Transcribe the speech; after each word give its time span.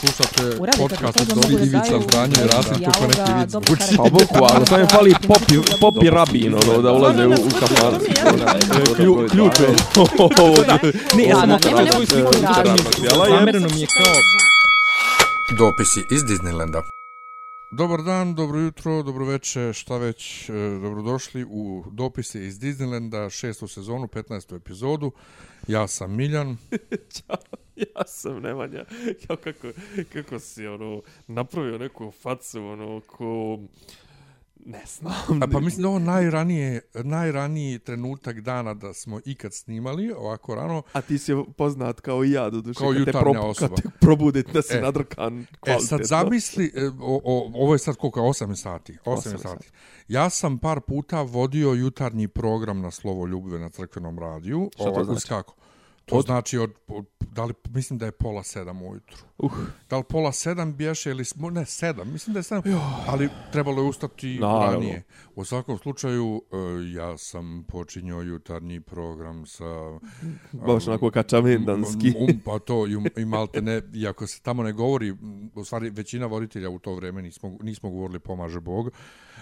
Slušate 0.00 0.56
podcast 0.78 1.20
od 1.20 1.26
da 1.26 1.52
Ivica 1.52 1.64
i 1.64 1.68
dijaloga, 1.68 2.26
Rasim 2.52 2.84
kako 2.84 3.06
neki 3.06 3.32
vic 3.40 3.52
karakter. 3.52 3.96
Pa 3.96 4.02
bukvalno, 4.02 4.66
samo 4.66 4.80
je 4.80 4.86
fali 4.88 5.14
popi, 5.28 5.54
popi 5.80 6.10
rabin, 6.10 6.54
ono, 6.54 6.82
da 6.82 6.92
ulaze 6.92 7.26
u, 7.26 7.30
u 7.30 7.50
kafan. 7.60 7.94
Klju- 8.96 9.30
Ključ 9.30 9.60
je. 9.64 9.68
Ne, 11.16 11.24
ja 11.24 11.36
sam 11.36 11.58
svoju 11.92 12.06
sliku. 12.06 12.32
Zamereno 13.30 13.68
mi 13.74 13.80
je 13.80 13.86
kao... 13.86 14.14
Dopisi 15.58 16.00
iz 16.10 16.22
Disneylanda. 16.22 16.82
Dobar 17.72 18.02
dan, 18.02 18.34
dobro 18.34 18.58
jutro, 18.60 19.02
dobro 19.02 19.24
večer, 19.24 19.74
šta 19.74 19.96
već, 19.96 20.48
e, 20.48 20.52
dobrodošli 20.82 21.44
u 21.50 21.84
dopise 21.92 22.46
iz 22.46 22.58
Disneylanda, 22.58 23.30
šestu 23.30 23.68
sezonu, 23.68 24.06
15. 24.06 24.56
epizodu. 24.56 25.12
Ja 25.68 25.88
sam 25.88 26.16
Miljan. 26.16 26.56
Ćao, 27.14 27.36
ja 27.94 28.02
sam 28.06 28.40
Nemanja. 28.42 28.84
Ja, 29.28 29.36
kako, 29.36 29.68
kako 30.12 30.38
si, 30.38 30.66
ono, 30.66 31.02
napravio 31.26 31.78
neku 31.78 32.10
facu, 32.10 32.64
ono, 32.64 33.00
ko... 33.00 33.58
Ne 34.68 34.82
znam. 34.86 35.42
A 35.42 35.46
pa 35.52 35.60
mislim 35.60 35.82
da 35.82 35.88
ovo 35.88 35.98
najranije, 35.98 36.80
najraniji 36.94 37.78
trenutak 37.78 38.40
dana 38.40 38.74
da 38.74 38.92
smo 38.92 39.20
ikad 39.24 39.54
snimali, 39.54 40.12
ovako 40.12 40.54
rano. 40.54 40.82
A 40.92 41.00
ti 41.00 41.18
si 41.18 41.32
poznat 41.56 42.00
kao 42.00 42.24
i 42.24 42.30
ja, 42.30 42.50
do 42.50 42.60
duše, 42.60 42.78
Kao 42.78 42.88
kad 42.88 42.94
te, 42.96 43.00
jutarnja 43.00 43.20
prob, 43.32 43.36
osoba. 43.44 43.74
kad 43.76 43.82
te 43.82 43.98
probudit 44.00 44.52
da 44.52 44.62
si 44.62 44.76
E. 44.76 44.80
nadrkan 44.80 45.40
E 45.40 45.46
kvalitetno. 45.60 45.86
sad 45.88 46.04
zamisli, 46.04 46.72
e, 46.74 46.86
o, 47.00 47.20
o, 47.24 47.50
ovo 47.54 47.74
je 47.74 47.78
sad 47.78 47.96
koliko, 47.96 48.20
8 48.20 48.54
sati. 48.54 48.92
8 48.92 48.98
Osam 49.12 49.38
sati. 49.38 49.68
Ja 50.08 50.30
sam 50.30 50.58
par 50.58 50.80
puta 50.80 51.22
vodio 51.22 51.72
jutarnji 51.72 52.28
program 52.28 52.80
na 52.80 52.90
Slovo 52.90 53.26
Ljubve 53.26 53.58
na 53.58 53.68
crkvenom 53.68 54.18
radiju. 54.18 54.70
Šta 54.74 54.84
to 54.84 54.90
Ovako, 54.90 55.04
znači? 55.04 55.28
Kako? 55.28 55.54
To 56.06 56.16
Od- 56.16 56.24
znači 56.26 56.58
od, 56.58 56.72
od, 56.88 57.04
da 57.20 57.44
li, 57.44 57.54
mislim 57.68 57.98
da 57.98 58.06
je 58.06 58.12
pola 58.12 58.42
sedam 58.42 58.82
ujutru. 58.82 59.16
Uh, 59.38 59.52
Da 59.90 59.96
li 59.98 60.04
pola 60.04 60.32
sedam 60.32 60.76
bješe 60.76 61.10
ili 61.10 61.24
smo, 61.24 61.50
ne 61.50 61.66
sedam, 61.66 62.12
mislim 62.12 62.32
da 62.34 62.38
je 62.38 62.42
sedam, 62.42 62.62
ali 63.06 63.28
trebalo 63.52 63.82
je 63.82 63.88
ustati 63.88 64.38
Naravno. 64.40 64.70
ranije. 64.72 65.02
U 65.34 65.44
svakom 65.44 65.78
slučaju, 65.78 66.42
e, 66.52 66.56
ja 66.94 67.18
sam 67.18 67.64
počinjao 67.68 68.22
jutarnji 68.22 68.80
program 68.80 69.46
sa... 69.46 69.64
baš 70.66 70.88
onako 70.88 71.10
kačavendanski. 71.10 72.12
Um, 72.18 72.40
pa 72.44 72.58
to, 72.58 72.86
i, 72.86 73.20
i 73.20 73.24
malte 73.24 73.62
ne, 73.62 73.82
iako 73.94 74.26
se 74.26 74.40
tamo 74.42 74.62
ne 74.62 74.72
govori, 74.72 75.14
u 75.54 75.64
stvari 75.64 75.90
većina 75.90 76.26
voditelja 76.26 76.70
u 76.70 76.78
to 76.78 76.94
vreme 76.94 77.22
nismo, 77.22 77.58
nismo 77.62 77.90
govorili 77.90 78.18
pomaže 78.18 78.60
Bog, 78.60 78.90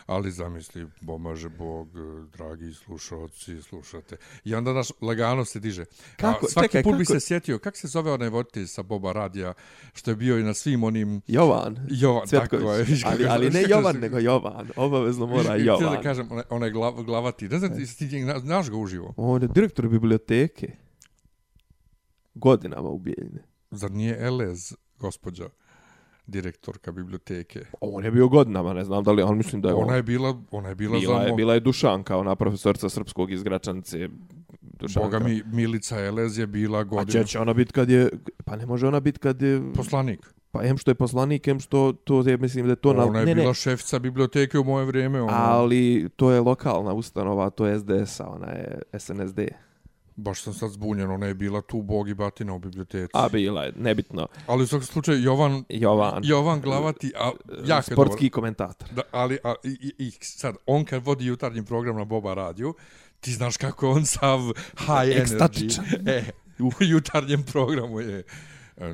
ali 0.07 0.31
zamisli, 0.31 0.87
pomaže 1.07 1.49
Bog, 1.49 1.89
e, 1.89 2.27
dragi 2.37 2.75
slušalci, 2.75 3.63
slušate. 3.63 4.17
I 4.45 4.55
onda 4.55 4.73
naš 4.73 4.89
lagano 5.01 5.45
se 5.45 5.61
diže. 5.61 5.85
Kako? 6.17 6.47
Svaki 6.55 6.69
Čekaj, 6.69 6.83
put 6.83 6.99
bi 6.99 7.05
kako- 7.05 7.21
se 7.21 7.27
sjetio, 7.27 7.59
kako 7.59 7.77
se 7.77 7.89
zove 7.89 8.13
onaj 8.13 8.29
voditelj 8.29 8.67
sa 8.67 8.83
Boba 8.83 9.13
Radija, 9.13 9.55
što 9.95 10.11
je 10.11 10.17
bio 10.17 10.39
i 10.39 10.43
na 10.43 10.55
svim 10.55 10.85
onim... 10.85 11.23
Jovan. 11.27 11.87
Jovan, 11.91 12.27
Cvetković. 12.27 12.63
tako 13.03 13.17
je. 13.17 13.27
ali, 13.27 13.27
ali 13.27 13.51
ne 13.51 13.65
Jovan, 13.69 13.97
nego 13.97 14.19
Jovan. 14.19 14.69
Obavezno 14.77 15.27
mora 15.27 15.43
Htio 15.55 15.65
Jovan. 15.65 15.95
da 15.97 16.03
kažem, 16.03 16.33
onaj, 16.33 16.45
onaj 16.51 16.71
glav, 16.71 17.03
glavati. 17.03 17.49
Ne 17.49 17.59
znam, 17.59 17.77
ti, 17.77 17.97
ti, 17.99 18.09
ti 18.09 18.25
znaš 18.41 18.71
ga 18.71 18.77
uživo. 18.77 19.15
On 19.17 19.43
je 19.43 19.49
direktor 19.49 19.89
biblioteke. 19.89 20.71
Godinama 22.35 22.89
u 22.89 22.99
Bijeljine. 22.99 23.43
Zar 23.71 23.91
nije 23.91 24.27
Elez, 24.27 24.75
gospođa, 24.99 25.45
direktorka 26.27 26.93
biblioteke? 26.93 27.65
On 27.81 28.05
je 28.05 28.11
bio 28.11 28.29
godinama, 28.29 28.73
ne 28.73 28.85
znam 28.85 29.05
da 29.05 29.13
li, 29.13 29.23
ali 29.23 29.37
mislim 29.37 29.63
da 29.63 29.69
je 29.69 29.75
on. 29.75 29.85
Ona 29.85 29.97
je 29.97 30.03
bila, 30.03 30.43
ona 30.51 30.69
je 30.69 30.75
bila, 30.75 30.99
bila, 30.99 31.19
za 31.19 31.27
je, 31.29 31.33
bila 31.33 31.55
je 31.55 31.61
Dušanka, 31.61 32.17
ona 32.17 32.37
profesorca 32.37 32.89
srpskog 32.89 33.31
iz 33.33 33.43
Gračanice. 33.43 34.09
Dušanka. 34.87 35.19
Boga 35.19 35.19
mi, 35.19 35.43
Milica 35.53 36.01
Elez 36.01 36.39
je 36.39 36.47
bila 36.47 36.79
A 36.79 36.85
godinu 36.85 37.25
će, 37.25 37.31
će 37.31 37.39
ona 37.39 37.53
biti 37.53 37.73
kad 37.73 37.91
je, 37.91 38.09
pa 38.45 38.57
ne 38.57 38.67
može 38.67 38.87
ona 38.87 39.01
biti 39.01 39.19
kad 39.19 39.43
je, 39.43 39.63
poslanik. 39.75 40.35
pa 40.51 40.65
em 40.65 40.79
što 40.79 40.91
je 40.91 40.95
poslanik, 40.95 41.49
em 41.49 41.61
što 41.61 41.93
to 41.93 42.23
je, 42.27 42.37
mislim 42.37 42.67
da 42.67 42.73
je 42.73 42.77
to 42.77 42.93
na, 42.93 43.05
Ona 43.05 43.21
je 43.21 43.27
ne, 43.27 43.35
bila 43.35 43.49
ne, 43.49 43.55
šefica 43.55 43.99
biblioteke 43.99 44.59
u 44.59 44.65
moje 44.65 44.87
vrijeme. 44.87 45.23
Ona, 45.23 45.33
ali 45.33 46.09
to 46.17 46.31
je 46.31 46.41
lokalna 46.41 46.93
ustanova, 46.93 47.51
to 47.51 47.67
je 47.67 47.79
SDS-a, 47.79 48.29
ona 48.29 48.51
je 48.51 48.83
SNSD. 48.99 49.41
Baš 50.17 50.43
sam 50.43 50.55
sad 50.55 50.71
zbunjen, 50.71 51.11
ona 51.11 51.27
je 51.27 51.35
bila 51.35 51.61
tu 51.61 51.83
Bog 51.83 52.09
i 52.09 52.15
batina 52.15 52.55
u 52.55 52.59
biblioteci. 52.59 53.11
A 53.15 53.29
bila 53.29 53.65
je, 53.65 53.73
nebitno, 53.77 54.27
Ali 54.47 54.65
u 54.65 54.67
svakom 54.67 54.87
slučaju, 54.87 55.23
Jovan, 55.23 55.65
Jovan, 55.69 56.23
Jovan 56.25 56.61
Glavati, 56.61 57.13
a, 57.19 57.31
jako 57.65 57.91
je 57.91 57.95
sportski 57.95 58.31
komentator. 58.31 58.89
Da, 58.93 59.03
ali 59.11 59.39
a, 59.45 59.55
i, 59.65 59.69
i, 59.69 60.07
i 60.07 60.11
sad, 60.21 60.57
on 60.67 60.85
kad 60.85 61.07
vodi 61.07 61.27
jutarnji 61.27 61.65
program 61.65 61.97
na 61.97 62.05
Boba 62.05 62.35
radiju, 62.35 62.75
ti 63.25 63.33
znaš 63.33 63.57
kako 63.57 63.91
on 63.91 64.07
sav 64.07 64.41
high 64.79 65.17
Ekstatičan. 65.17 65.85
energy. 65.85 66.11
E, 66.11 66.25
jutarnjem 66.93 67.43
programu 67.43 68.01
je 68.01 68.25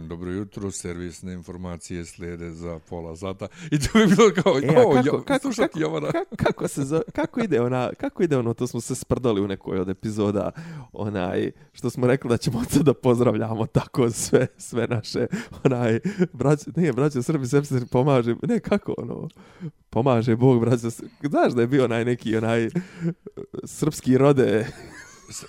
Dobro 0.09 0.31
jutro, 0.31 0.71
servisne 0.71 1.33
informacije 1.33 2.05
slijede 2.05 2.51
za 2.51 2.79
pola 2.89 3.17
sata. 3.17 3.49
I 3.71 3.79
to 3.79 3.99
bi 3.99 4.07
bilo 4.17 4.31
kao, 4.43 4.53
E, 4.63 4.81
o, 4.87 4.93
kako, 4.95 5.07
jo, 5.07 5.23
kako, 5.27 5.41
slušati 5.43 5.69
kako, 5.69 5.81
Jovana. 5.81 6.13
kako, 6.13 6.37
kako, 6.37 6.69
se 6.69 6.85
zove, 6.85 7.03
kako 7.13 7.41
ide 7.41 7.61
ona, 7.61 7.91
kako 8.01 8.23
ide 8.23 8.37
ono, 8.37 8.55
to 8.55 8.67
smo 8.67 8.81
se 8.81 8.95
sprdali 8.95 9.41
u 9.41 9.49
nekoj 9.49 9.79
od 9.79 9.89
epizoda, 9.89 10.51
onaj, 10.93 11.51
što 11.73 11.91
smo 11.91 12.07
rekli 12.07 12.29
da 12.29 12.37
ćemo 12.37 12.59
od 12.59 12.71
sada 12.71 12.95
pozdravljamo 12.95 13.67
tako 13.67 14.11
sve, 14.11 14.47
sve 14.59 14.87
naše, 14.87 15.27
onaj, 15.65 16.01
brać, 16.33 16.61
nije, 16.77 16.93
braće 16.93 17.23
Srbi, 17.23 17.47
Srpsi 17.47 17.87
pomaže, 17.91 18.35
ne, 18.43 18.61
kako 18.61 18.95
ono, 18.99 19.29
pomaže 19.91 20.37
Bog, 20.37 20.61
braće, 20.61 20.89
znaš 21.23 21.53
da 21.53 21.61
je 21.61 21.67
bio 21.67 21.85
onaj 21.85 22.05
neki, 22.05 22.37
onaj, 22.37 22.69
srpski 23.65 24.19
rode, 24.19 24.67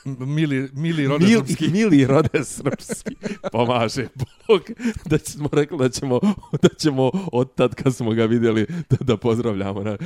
Mili, 0.06 0.70
mili 0.74 1.08
rode 1.08 1.26
mil, 1.26 1.40
srpski. 1.40 1.68
mili 1.68 2.06
rode 2.06 2.44
srpski, 2.44 3.16
pomaže 3.52 4.08
Bog, 4.48 4.62
da 5.06 5.18
smo 5.18 5.50
rekli 5.52 5.78
da 5.78 5.90
ćemo, 5.90 6.20
da 6.62 6.70
ćemo 6.70 7.12
od 7.32 7.56
tad 7.56 7.76
kad 7.76 7.96
smo 7.96 8.12
ga 8.12 8.26
vidjeli 8.26 8.66
da, 8.90 8.98
da 9.00 9.18
pozdravljamo 9.18 9.84
na 9.84 9.98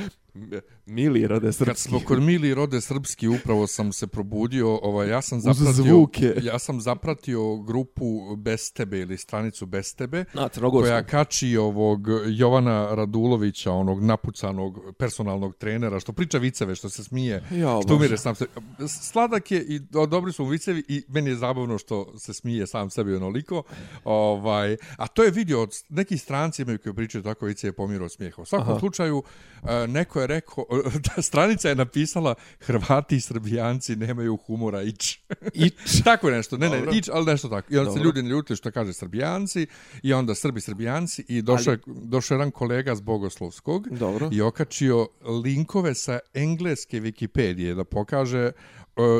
mili 0.86 1.26
rode 1.26 1.46
Kad 1.46 1.54
srpski. 1.54 1.88
smo 1.88 2.00
kod 2.00 2.22
mili 2.22 2.54
rode 2.54 2.80
srpski, 2.80 3.28
upravo 3.28 3.66
sam 3.66 3.92
se 3.92 4.06
probudio, 4.06 4.74
ovaj, 4.76 5.08
ja 5.08 5.22
sam 5.22 5.38
Uz 5.38 5.44
zapratio, 5.44 5.72
zvuke. 5.74 6.34
ja 6.42 6.58
sam 6.58 6.80
zapratio 6.80 7.56
grupu 7.56 7.96
Bez 8.36 8.72
tebe 8.72 8.98
ili 8.98 9.16
stranicu 9.18 9.66
Bez 9.66 9.94
tebe, 9.94 10.24
Na 10.34 10.48
koja 10.70 11.02
kači 11.02 11.56
ovog 11.56 12.00
Jovana 12.28 12.94
Radulovića, 12.94 13.72
onog 13.72 14.02
napucanog 14.02 14.78
personalnog 14.98 15.56
trenera, 15.56 16.00
što 16.00 16.12
priča 16.12 16.38
viceve, 16.38 16.74
što 16.74 16.88
se 16.88 17.04
smije, 17.04 17.42
Ja, 17.52 17.80
što 17.84 17.94
umire 17.96 18.16
sam 18.16 18.34
se. 18.34 18.46
Sladak 18.88 19.50
je 19.50 19.65
i 19.66 19.78
do- 19.78 20.06
dobri 20.06 20.32
su 20.32 20.44
mu 20.44 20.48
vicevi 20.50 20.84
i 20.88 21.04
meni 21.08 21.30
je 21.30 21.36
zabavno 21.36 21.78
što 21.78 22.18
se 22.18 22.34
smije 22.34 22.66
sam 22.66 22.90
sebi 22.90 23.14
onoliko. 23.14 23.62
Ovaj, 24.04 24.76
a 24.96 25.06
to 25.06 25.22
je 25.22 25.30
vidio 25.30 25.62
od 25.62 25.74
neki 25.88 26.18
stranci 26.18 26.62
imaju 26.62 26.78
koji 26.78 26.94
pričaju 26.94 27.24
tako 27.24 27.46
viceve 27.46 27.72
pomiro 27.72 28.04
od 28.04 28.12
smijeha. 28.12 28.42
U 28.42 28.44
svakom 28.44 28.70
Aha. 28.70 28.80
slučaju, 28.80 29.22
e, 29.62 29.86
neko 29.86 30.20
je 30.20 30.26
rekao, 30.26 30.64
da 31.16 31.22
stranica 31.22 31.68
je 31.68 31.74
napisala 31.74 32.34
Hrvati 32.60 33.16
i 33.16 33.20
Srbijanci 33.20 33.96
nemaju 33.96 34.36
humora 34.36 34.82
ić. 34.82 35.18
Ić. 35.66 35.74
tako 36.04 36.28
je 36.28 36.36
nešto, 36.36 36.56
ne, 36.56 36.68
ne, 36.68 36.78
Dobro. 36.78 36.92
ić, 36.94 37.08
ali 37.12 37.26
nešto 37.26 37.48
tako. 37.48 37.74
I 37.74 37.78
onda 37.78 37.90
se 37.90 37.98
Dobro. 37.98 38.08
ljudi 38.08 38.22
ne 38.22 38.28
ljute 38.28 38.56
što 38.56 38.70
kaže 38.70 38.92
Srbijanci 38.92 39.66
i 40.02 40.12
onda 40.12 40.34
Srbi, 40.34 40.60
Srbijanci 40.60 41.24
i 41.28 41.42
došao 41.42 41.72
je, 41.72 41.78
došao 41.86 42.34
je 42.34 42.36
jedan 42.36 42.50
kolega 42.50 42.94
z 42.94 43.00
Bogoslovskog 43.00 43.88
Dobro. 43.88 44.28
i 44.32 44.40
okačio 44.40 45.08
linkove 45.44 45.94
sa 45.94 46.18
engleske 46.34 47.00
Wikipedije 47.00 47.74
da 47.74 47.84
pokaže 47.84 48.52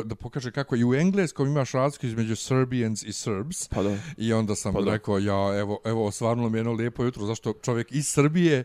da 0.05 0.15
pokaže 0.15 0.51
kako 0.51 0.75
i 0.75 0.85
u 0.85 0.93
engleskom 0.93 1.47
imaš 1.47 1.71
razliku 1.71 2.05
između 2.05 2.35
Serbians 2.35 3.03
i 3.03 3.13
Serbs. 3.13 3.67
Pa 3.67 3.83
da. 3.83 3.97
I 4.17 4.33
onda 4.33 4.55
sam 4.55 4.73
Pa 4.73 4.81
da. 4.81 4.91
rekao, 4.91 5.19
ja, 5.19 5.59
evo, 5.59 5.79
evo, 5.85 6.05
osvarnulo 6.05 6.49
mi 6.49 6.57
jedno 6.57 6.71
lijepo 6.71 7.03
jutro, 7.03 7.25
zašto 7.25 7.53
čovjek 7.53 7.91
iz 7.91 8.07
Srbije 8.07 8.63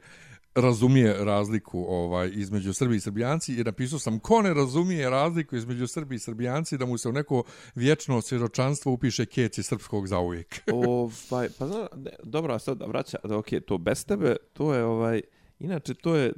razumije 0.54 1.24
razliku 1.24 1.84
ovaj 1.88 2.30
između 2.34 2.72
Srbi 2.72 2.96
i 2.96 3.00
Srbijanci 3.00 3.54
i 3.54 3.64
napisao 3.64 3.98
sam 3.98 4.18
ko 4.18 4.42
ne 4.42 4.54
razumije 4.54 5.10
razliku 5.10 5.56
između 5.56 5.86
Srbi 5.86 6.14
i 6.14 6.18
Srbijanci 6.18 6.78
da 6.78 6.86
mu 6.86 6.98
se 6.98 7.08
u 7.08 7.12
neko 7.12 7.42
vječno 7.74 8.20
svjedočanstvo 8.20 8.92
upiše 8.92 9.26
keci 9.26 9.62
srpskog 9.62 10.08
zauvijek. 10.08 10.62
ovaj, 10.86 11.48
pa 11.58 11.66
zna, 11.66 11.88
ne, 11.96 12.10
dobro, 12.22 12.54
a 12.54 12.58
sad 12.58 12.82
vraća, 12.86 13.18
okej, 13.30 13.60
to 13.60 13.78
bez 13.78 14.06
tebe, 14.06 14.36
to 14.52 14.74
je 14.74 14.84
ovaj, 14.84 15.20
inače 15.58 15.94
to 15.94 16.16
je, 16.16 16.32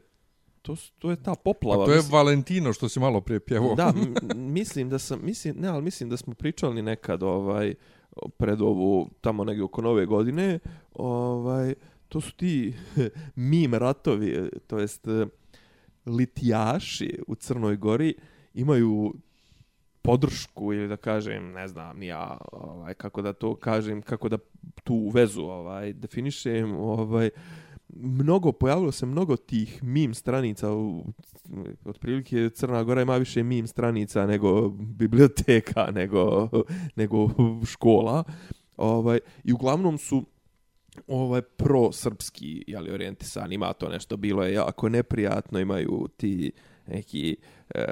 to, 0.64 0.76
to 0.99 1.11
je 1.11 1.16
ta 1.16 1.34
poplava. 1.34 1.82
A 1.82 1.87
to 1.87 1.93
je 1.93 1.96
mislim- 1.96 2.12
Valentino 2.12 2.72
što 2.72 2.88
si 2.88 3.00
malo 3.00 3.20
prije 3.20 3.40
pjevao. 3.40 3.75
Da, 3.75 3.93
mislim 4.58 4.88
da 4.88 4.99
sam, 4.99 5.20
mislim, 5.22 5.56
ne, 5.56 5.69
ali 5.69 5.82
mislim 5.82 6.08
da 6.11 6.16
smo 6.16 6.34
pričali 6.34 6.82
nekad 6.82 7.22
ovaj 7.22 7.75
pred 8.37 8.61
ovu 8.61 9.11
tamo 9.20 9.44
negdje 9.44 9.64
oko 9.64 9.82
nove 9.82 10.06
godine, 10.06 10.58
ovaj 10.94 11.75
to 12.08 12.20
su 12.20 12.37
ti 12.37 12.75
mim 13.50 13.75
ratovi, 13.75 14.50
to 14.66 14.78
jest 14.78 15.08
eh, 15.08 15.26
litijaši 16.06 17.19
u 17.26 17.34
Crnoj 17.34 17.76
Gori 17.76 18.14
imaju 18.55 19.14
podršku 20.02 20.72
ili 20.72 20.88
da 20.88 20.96
kažem, 20.96 21.52
ne 21.52 21.69
znam, 21.69 22.02
ja, 22.02 22.38
ovaj 22.52 22.94
kako 22.94 23.22
da 23.22 23.32
to 23.32 23.56
kažem, 23.56 24.02
kako 24.02 24.28
da 24.28 24.38
tu 24.84 25.08
vezu 25.08 25.43
ovaj 25.43 25.93
definišem, 25.93 26.76
ovaj 26.76 27.31
mnogo 27.96 28.52
pojavilo 28.52 28.93
se 28.93 29.06
mnogo 29.06 29.37
tih 29.37 29.82
mim 29.82 30.14
stranica 30.14 30.73
u 30.73 31.05
otprilike 31.85 32.50
Crna 32.50 32.82
Gora 32.82 33.02
ima 33.02 33.17
više 33.17 33.43
mim 33.43 33.67
stranica 33.67 34.26
nego 34.26 34.69
biblioteka 34.69 35.91
nego 36.00 36.49
nego 36.96 37.31
škola. 37.67 38.25
Ovaj 38.76 39.19
i 39.44 39.52
uglavnom 39.52 39.99
su 39.99 40.25
ovaj 41.06 41.43
pro-srpski, 41.43 42.64
jeli, 42.67 42.91
orijentisan, 42.91 43.52
ima 43.52 43.73
to 43.73 43.88
nešto, 43.88 44.17
bilo 44.17 44.44
je 44.44 44.55
jako 44.55 44.88
neprijatno, 44.88 45.58
imaju 45.58 46.08
ti 46.17 46.52
neki 46.87 47.37
e, 47.75 47.85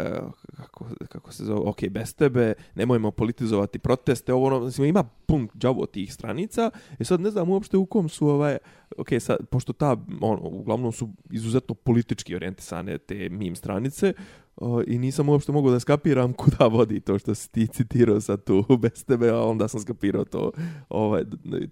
kako, 0.56 0.86
kako 1.08 1.32
se 1.32 1.44
zove, 1.44 1.60
ok, 1.60 1.88
bez 1.90 2.14
tebe, 2.14 2.54
nemojmo 2.74 3.10
politizovati 3.10 3.78
proteste, 3.78 4.32
ovo 4.32 4.46
ono, 4.46 4.70
znači, 4.70 4.88
ima 4.88 5.02
pun 5.02 5.48
džavo 5.58 5.86
tih 5.86 6.14
stranica, 6.14 6.70
i 6.98 7.04
sad 7.04 7.20
ne 7.20 7.30
znam 7.30 7.48
uopšte 7.50 7.76
u 7.76 7.86
kom 7.86 8.08
su, 8.08 8.28
ovaj, 8.28 8.58
ok, 8.98 9.08
sad, 9.20 9.36
pošto 9.50 9.72
ta, 9.72 9.96
ono, 10.20 10.40
uglavnom 10.42 10.92
su 10.92 11.08
izuzetno 11.30 11.74
politički 11.74 12.34
orijentisane 12.34 12.98
te 12.98 13.28
mim 13.28 13.56
stranice, 13.56 14.12
o, 14.56 14.82
i 14.86 14.98
nisam 14.98 15.28
uopšte 15.28 15.52
mogao 15.52 15.72
da 15.72 15.80
skapiram 15.80 16.32
kuda 16.40 16.66
vodi 16.66 17.00
to 17.00 17.18
što 17.18 17.34
si 17.34 17.50
ti 17.50 17.66
citirao 17.66 18.20
sad 18.20 18.44
tu 18.44 18.64
bez 18.82 19.04
tebe, 19.04 19.28
a 19.28 19.40
onda 19.40 19.68
sam 19.68 19.80
skapirao 19.80 20.24
to, 20.24 20.52
ovaj, 20.88 21.22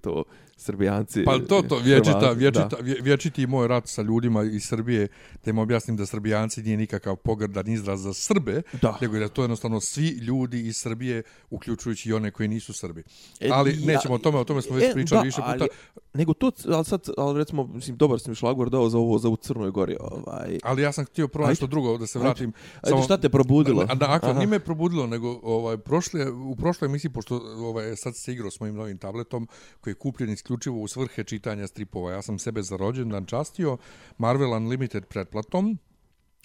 to 0.01 0.25
srbijanci. 0.57 1.25
Pa 1.25 1.39
to, 1.49 1.63
to, 1.63 1.79
vječita, 1.79 2.31
vječita, 2.31 2.77
vječiti 2.81 3.47
moj 3.47 3.69
rat 3.69 3.89
sa 3.89 4.03
ljudima 4.03 4.43
iz 4.43 4.65
Srbije, 4.65 5.09
da 5.45 5.51
im 5.51 5.59
objasnim 5.59 5.97
da 5.97 6.07
srbijanci 6.07 6.63
nije 6.63 6.77
nikakav 6.77 7.17
pogrdan 7.17 7.69
izraz 7.69 8.01
za 8.01 8.13
Srbe, 8.13 8.63
da. 8.83 8.99
nego 9.01 9.19
da 9.19 9.29
to 9.29 9.43
jednostavno 9.43 9.81
svi 9.81 10.09
ljudi 10.09 10.67
iz 10.67 10.77
Srbije, 10.77 11.23
uključujući 11.51 12.09
i 12.09 12.13
one 12.13 12.31
koji 12.31 12.49
nisu 12.49 12.73
Srbi. 12.73 13.03
E, 13.41 13.49
ali 13.53 13.71
ja, 13.71 13.87
nećemo 13.87 14.15
o 14.15 14.19
tome, 14.19 14.39
o 14.39 14.45
tome 14.45 14.63
smo 14.63 14.77
već 14.77 14.91
e, 14.91 14.93
pričali 14.93 15.19
da, 15.19 15.25
više 15.25 15.37
puta. 15.37 15.51
Ali, 15.51 15.69
nego 16.15 16.35
to, 16.35 16.51
ali 16.69 16.85
sad, 16.85 17.09
ali 17.19 17.39
recimo, 17.39 17.67
mislim, 17.67 17.97
dobar 17.97 18.21
sam 18.21 18.35
šlagor 18.35 18.71
dao 18.71 18.89
za 18.89 18.99
ovo, 18.99 19.19
za 19.19 19.29
u 19.29 19.37
Crnoj 19.37 19.71
Gori. 19.71 19.97
Ovaj. 20.01 20.59
Ali 20.63 20.83
ja 20.83 20.93
sam 20.93 21.05
htio 21.05 21.29
prvo 21.29 21.49
nešto 21.49 21.67
drugo, 21.67 21.99
da 21.99 22.07
se 22.07 22.19
vratim. 22.19 22.53
Ajde, 22.75 22.89
samo, 22.89 23.03
šta 23.03 23.17
te 23.17 23.29
probudilo? 23.29 23.85
Da, 23.85 23.95
dakle, 23.95 24.35
nije 24.35 24.47
me 24.47 24.61
probudilo, 24.61 25.07
nego 25.07 25.41
ovaj, 25.43 25.79
prošle, 25.79 26.31
u 26.31 26.57
prošloj 26.57 26.87
emisiji, 26.87 27.11
pošto 27.11 27.37
ovaj, 27.57 27.97
sad 27.97 28.17
se 28.17 28.33
igrao 28.33 28.51
s 28.51 28.61
mojim 28.61 28.75
novim 28.75 28.99
tabletom, 28.99 29.49
koji 29.81 29.93
je 29.93 29.99
kupljen 29.99 30.31
isključivo 30.31 30.81
u 30.81 30.89
svrhe 30.89 31.25
čitanja 31.25 31.67
stripova. 31.67 32.13
Ja 32.13 32.23
sam 32.23 32.39
sebe 32.39 32.63
za 32.63 32.77
rođendan 32.77 33.27
častio 33.27 33.77
Marvel 34.19 34.53
Unlimited 34.53 35.07
pretplatom, 35.07 35.79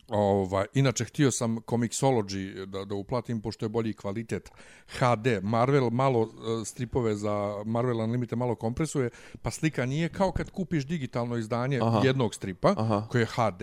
Ovaj, 0.07 0.65
inače, 0.73 1.05
htio 1.05 1.31
sam 1.31 1.57
Comixology 1.57 2.65
da, 2.65 2.85
da 2.85 2.95
uplatim, 2.95 3.41
pošto 3.41 3.65
je 3.65 3.69
bolji 3.69 3.93
kvalitet 3.93 4.51
HD. 4.87 5.27
Marvel 5.41 5.89
malo 5.89 6.21
uh, 6.21 6.29
stripove 6.65 7.15
za 7.15 7.63
Marvel 7.65 7.99
Unlimited 7.99 8.37
malo 8.37 8.55
kompresuje, 8.55 9.09
pa 9.41 9.51
slika 9.51 9.85
nije 9.85 10.09
kao 10.09 10.31
kad 10.31 10.51
kupiš 10.51 10.85
digitalno 10.85 11.37
izdanje 11.37 11.79
Aha. 11.83 12.01
jednog 12.03 12.35
stripa, 12.35 12.73
Aha. 12.77 13.07
koje 13.11 13.21
je 13.21 13.25
HD. 13.25 13.61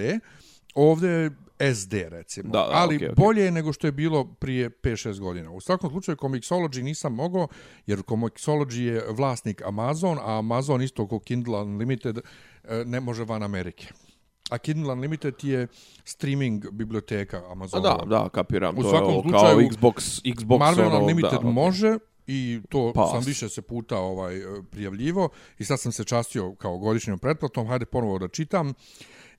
Ovdje 0.75 1.11
je 1.11 1.31
SD, 1.75 1.95
recimo. 2.09 2.53
Da, 2.53 2.59
da, 2.59 2.69
Ali 2.73 2.99
okay, 2.99 3.11
okay. 3.11 3.15
bolje 3.17 3.45
je 3.45 3.51
nego 3.51 3.73
što 3.73 3.87
je 3.87 3.93
bilo 3.93 4.25
prije 4.25 4.71
5-6 4.71 5.21
godina. 5.21 5.51
U 5.51 5.61
svakom 5.61 5.91
slučaju, 5.91 6.17
Comixology 6.17 6.83
nisam 6.83 7.15
mogao, 7.15 7.49
jer 7.87 7.99
Comixology 7.99 8.81
je 8.81 9.05
vlasnik 9.11 9.63
Amazon, 9.63 10.19
a 10.19 10.39
Amazon 10.39 10.83
isto 10.83 11.09
kao 11.09 11.19
Kindle 11.19 11.63
Unlimited 11.63 12.19
e, 12.19 12.23
ne 12.85 13.01
može 13.01 13.25
van 13.25 13.43
Amerike. 13.43 13.87
A 14.51 14.59
Kindle 14.59 14.93
Unlimited 14.93 15.35
je 15.45 15.67
streaming 16.05 16.71
biblioteka 16.71 17.43
Amazona. 17.51 17.83
Da, 17.83 18.05
da, 18.07 18.29
kapiram. 18.29 18.79
U 18.79 18.83
to 18.83 18.91
svakom 18.91 19.15
je 19.15 19.23
slučaju, 19.23 19.43
kao 19.43 19.59
Xbox, 19.59 20.23
Xbox 20.35 20.59
Marvel 20.59 20.87
ono, 20.87 20.99
Unlimited 20.99 21.41
da, 21.43 21.51
može 21.51 21.99
i 22.27 22.61
to 22.69 22.93
Past. 22.95 23.13
sam 23.13 23.23
više 23.27 23.49
se 23.49 23.63
puta 23.63 23.99
ovaj 23.99 24.41
prijavljivo 24.71 25.29
i 25.59 25.65
sad 25.65 25.81
sam 25.81 25.93
se 25.93 26.05
častio 26.05 26.55
kao 26.55 26.79
godišnjom 26.79 27.19
pretplatom. 27.19 27.67
Hajde 27.67 27.85
ponovo 27.85 28.19
da 28.19 28.29
čitam. 28.29 28.75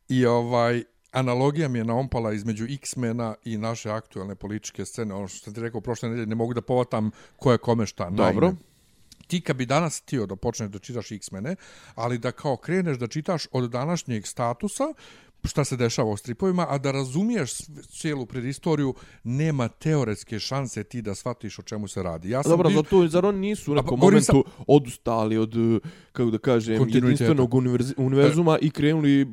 I 0.10 0.26
ovaj 0.26 0.84
analogija 1.12 1.68
mi 1.68 1.80
je 1.80 1.86
naompala 1.86 2.34
između 2.34 2.66
X-mena 2.66 3.36
i 3.46 3.58
naše 3.58 3.90
aktualne 3.90 4.36
političke 4.36 4.86
scene. 4.86 5.14
Ono 5.14 5.28
što 5.28 5.44
sam 5.44 5.54
ti 5.54 5.62
rekao 5.62 5.82
prošle 5.82 6.10
nedelje, 6.10 6.28
ne 6.28 6.36
mogu 6.36 6.54
da 6.54 6.62
povatam 6.62 7.12
ko 7.38 7.52
je 7.52 7.58
kome 7.58 7.86
šta. 7.86 8.10
Dobro. 8.10 8.48
Naime, 8.48 8.58
ti 9.34 9.42
kad 9.42 9.56
bi 9.56 9.66
danas 9.66 10.02
tio 10.02 10.26
da 10.26 10.36
počneš 10.36 10.70
da 10.70 10.80
čitaš 10.80 11.12
X-mene, 11.12 11.56
ali 11.96 12.18
da 12.18 12.32
kao 12.32 12.58
kreneš 12.58 12.98
da 12.98 13.08
čitaš 13.08 13.48
od 13.52 13.70
današnjeg 13.70 14.28
statusa, 14.28 14.94
šta 15.44 15.66
se 15.66 15.78
dešava 15.78 16.12
u 16.12 16.18
stripovima, 16.18 16.68
a 16.70 16.78
da 16.78 16.92
razumiješ 16.92 17.52
cijelu 17.90 18.26
predistoriju, 18.26 18.94
nema 19.24 19.68
teoretske 19.68 20.40
šanse 20.40 20.84
ti 20.84 21.02
da 21.02 21.16
shvatiš 21.16 21.60
o 21.60 21.62
čemu 21.62 21.88
se 21.88 22.04
radi. 22.04 22.30
Ja 22.30 22.44
sam 22.44 22.50
Dobro, 22.50 22.70
bi... 22.70 22.76
zato, 22.76 23.08
zar 23.08 23.26
oni 23.26 23.40
nisu 23.40 23.72
u 23.72 23.76
nekom 23.76 24.00
momentu 24.00 24.44
sam... 24.46 24.66
odustali 24.68 25.38
od, 25.38 25.54
kako 26.12 26.32
da 26.32 26.38
kažem, 26.38 26.90
jedinstvenog 26.90 27.54
univerzuma 27.98 28.58
i 28.62 28.70
krenuli 28.70 29.28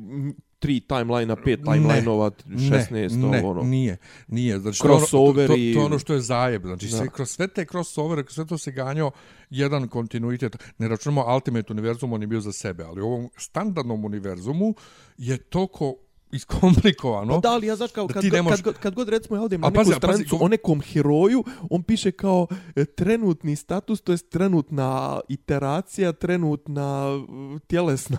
tri 0.61 0.79
timeline-a, 0.79 1.35
pet 1.35 1.59
timeline-ova, 1.63 2.31
16, 2.47 2.91
ne, 2.91 3.07
ne, 3.29 3.41
ono. 3.45 3.63
nije, 3.63 3.97
nije. 4.27 4.59
Znači, 4.59 4.79
crossover 4.79 5.47
to, 5.47 5.53
to, 5.53 5.59
to, 5.73 5.79
to, 5.79 5.85
ono 5.85 5.99
što 5.99 6.13
je 6.13 6.21
zajeb. 6.21 6.65
Znači, 6.65 6.87
sve, 6.87 7.09
kroz 7.09 7.29
sve 7.29 7.47
te 7.47 7.65
crossovere, 7.65 8.23
sve 8.29 8.45
to 8.45 8.57
se 8.57 8.71
ganjao 8.71 9.11
jedan 9.49 9.87
kontinuitet. 9.87 10.57
Ne 10.77 10.87
računamo 10.87 11.33
Ultimate 11.33 11.73
Univerzum, 11.73 12.13
on 12.13 12.21
je 12.21 12.27
bio 12.27 12.41
za 12.41 12.51
sebe, 12.51 12.83
ali 12.83 13.01
u 13.01 13.05
ovom 13.05 13.29
standardnom 13.37 14.05
univerzumu 14.05 14.75
je 15.17 15.37
toliko 15.37 15.95
iskomplikovano. 16.31 17.33
Pa 17.33 17.39
da, 17.39 17.53
ali 17.53 17.67
ja 17.67 17.75
znaš 17.75 17.91
kao, 17.91 18.07
kad, 18.07 18.23
kad, 18.31 18.61
kad, 18.61 18.77
kad 18.77 18.95
god 18.95 19.09
recimo 19.09 19.35
ja 19.35 19.43
odem 19.43 19.61
na 19.61 19.69
neku 19.69 19.77
pazi, 19.77 19.93
stranicu 19.93 20.35
pazi, 20.35 20.43
o 20.43 20.47
nekom 20.47 20.81
heroju, 20.81 21.43
on 21.69 21.83
piše 21.83 22.11
kao 22.11 22.47
e, 22.75 22.85
trenutni 22.85 23.55
status, 23.55 24.01
to 24.01 24.11
je 24.11 24.17
trenutna 24.17 25.19
iteracija, 25.29 26.11
trenutna 26.11 27.07
e, 27.55 27.59
tjelesna 27.67 28.17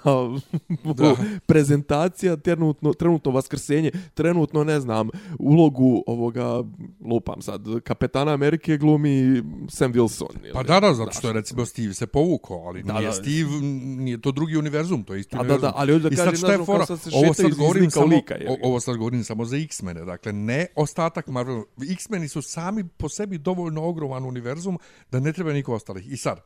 prezentacija, 1.47 2.37
trenutno, 2.37 2.93
trenutno 2.93 3.31
vaskrsenje, 3.31 3.91
trenutno, 4.15 4.65
ne 4.65 4.81
znam, 4.81 5.09
ulogu 5.39 6.05
ovoga, 6.07 6.63
lupam 7.05 7.43
sad, 7.43 7.81
kapetana 7.85 8.33
Amerike 8.33 8.77
glumi 8.77 9.43
Sam 9.69 9.93
Wilson. 9.93 10.45
Ili, 10.45 10.53
pa 10.53 10.63
da, 10.63 10.81
da, 10.81 10.95
zato 10.95 11.13
što 11.13 11.29
je 11.29 11.33
recimo 11.33 11.67
Steve 11.67 11.95
se 11.95 12.07
povukao, 12.07 12.57
ali 12.67 12.83
da, 12.83 12.93
nije 12.93 13.07
da, 13.07 13.13
Steve, 13.13 13.61
nije 13.97 14.21
to 14.21 14.33
drugi 14.33 14.57
univerzum, 14.57 15.05
to 15.05 15.15
je 15.15 15.21
isti 15.21 15.37
univerzum. 15.37 15.61
Da, 15.61 15.67
da, 15.67 15.73
ali 15.77 16.01
da 16.01 16.11
kažem, 16.11 16.67
kao 16.67 16.87
sad 16.87 17.01
se 17.01 17.11
šeta 17.11 18.02
samo, 18.03 18.17
lika, 18.17 18.35
je. 18.35 18.59
ovo 18.63 18.81
sad 18.81 18.97
govorim 18.97 19.25
samo 19.25 19.45
za 19.45 19.57
X-mene, 19.57 20.05
dakle 20.05 20.33
ne 20.33 20.67
ostatak 20.77 21.27
Marvel. 21.27 21.63
X-meni 21.91 22.29
su 22.29 22.43
sami 22.43 22.89
po 22.89 23.09
sebi 23.09 23.39
dovoljno 23.39 23.85
ogroman 23.85 24.25
univerzum 24.25 24.79
da 25.11 25.21
ne 25.21 25.33
treba 25.33 25.53
niko 25.53 25.75
ostalih. 25.75 26.13
I 26.13 26.17
sad, 26.17 26.41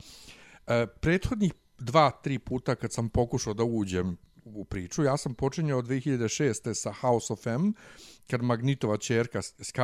e, 0.66 0.86
prethodnih 1.00 1.52
dva, 1.78 2.10
tri 2.10 2.38
puta 2.38 2.74
kad 2.74 2.92
sam 2.92 3.08
pokušao 3.08 3.54
da 3.54 3.64
uđem 3.64 4.16
u 4.44 4.64
priču, 4.64 5.04
ja 5.04 5.16
sam 5.16 5.34
počinjao 5.34 5.78
od 5.78 5.86
2006. 5.86 6.74
sa 6.74 6.92
House 6.92 7.32
of 7.32 7.46
M, 7.46 7.72
kad 8.30 8.42
Magnitova 8.42 8.96
čerka 8.96 9.42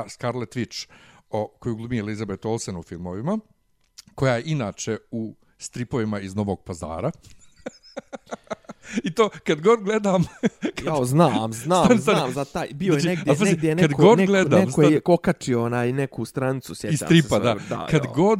Scarlet 0.08 0.56
Witch, 0.56 0.88
o, 1.30 1.56
koju 1.60 1.76
glumi 1.76 1.98
Elizabeth 1.98 2.46
Olsen 2.46 2.76
u 2.76 2.82
filmovima, 2.82 3.38
koja 4.14 4.36
je 4.36 4.42
inače 4.46 4.98
u 5.10 5.34
stripovima 5.58 6.20
iz 6.20 6.34
Novog 6.34 6.64
pazara. 6.64 7.10
I 9.04 9.14
to, 9.14 9.28
kad 9.44 9.60
god 9.60 9.82
gledam... 9.82 10.24
Kad... 10.76 10.86
Ja, 10.86 11.04
znam, 11.04 11.52
znam, 11.52 11.84
stani, 11.84 12.00
stani. 12.00 12.18
znam 12.18 12.32
za 12.32 12.44
taj. 12.44 12.68
Bio 12.74 12.92
znači, 12.92 13.06
je 13.06 13.16
negdje, 13.16 13.30
pazi, 13.30 13.44
negdje 13.44 13.74
neko, 13.74 14.02
god 14.02 14.18
neko, 14.18 14.32
gledam, 14.32 14.60
neko 14.60 14.72
stani, 14.72 14.92
je 14.92 15.00
okačio 15.04 15.64
onaj 15.64 15.92
neku 15.92 16.24
stranicu, 16.24 16.74
sjećam 16.74 16.96
se. 16.98 17.04
stripa, 17.04 17.38
da. 17.38 17.56
da. 17.68 17.86
Kad, 17.90 18.06
god, 18.14 18.38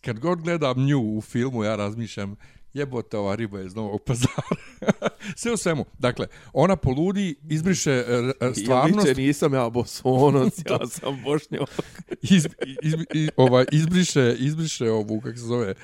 kad 0.00 0.18
god 0.18 0.42
gledam 0.42 0.86
nju 0.86 1.00
u 1.00 1.20
filmu, 1.20 1.64
ja 1.64 1.76
razmišljam, 1.76 2.36
jebote, 2.74 3.16
ova 3.16 3.34
riba 3.34 3.58
je 3.58 3.66
iz 3.66 3.74
Novog 3.74 4.02
pazara. 4.02 4.56
Sve 5.36 5.52
u 5.52 5.56
svemu. 5.56 5.84
Dakle, 5.98 6.26
ona 6.52 6.76
poludi, 6.76 7.34
izbriše 7.48 8.04
uh, 8.40 8.56
stvarnost... 8.56 9.08
Ja 9.08 9.14
nisam 9.14 9.54
ja 9.54 9.70
bosonoc, 9.70 10.58
ja 10.70 10.86
sam 10.86 11.22
bošnjak. 11.24 11.68
iz, 12.22 12.46
iz, 12.82 12.94
iz, 13.14 13.28
ovaj, 13.36 13.64
izbriše, 13.72 14.36
izbriše 14.38 14.90
ovu, 14.90 15.20
kako 15.20 15.36
se 15.36 15.44
zove, 15.44 15.70
E, 15.70 15.74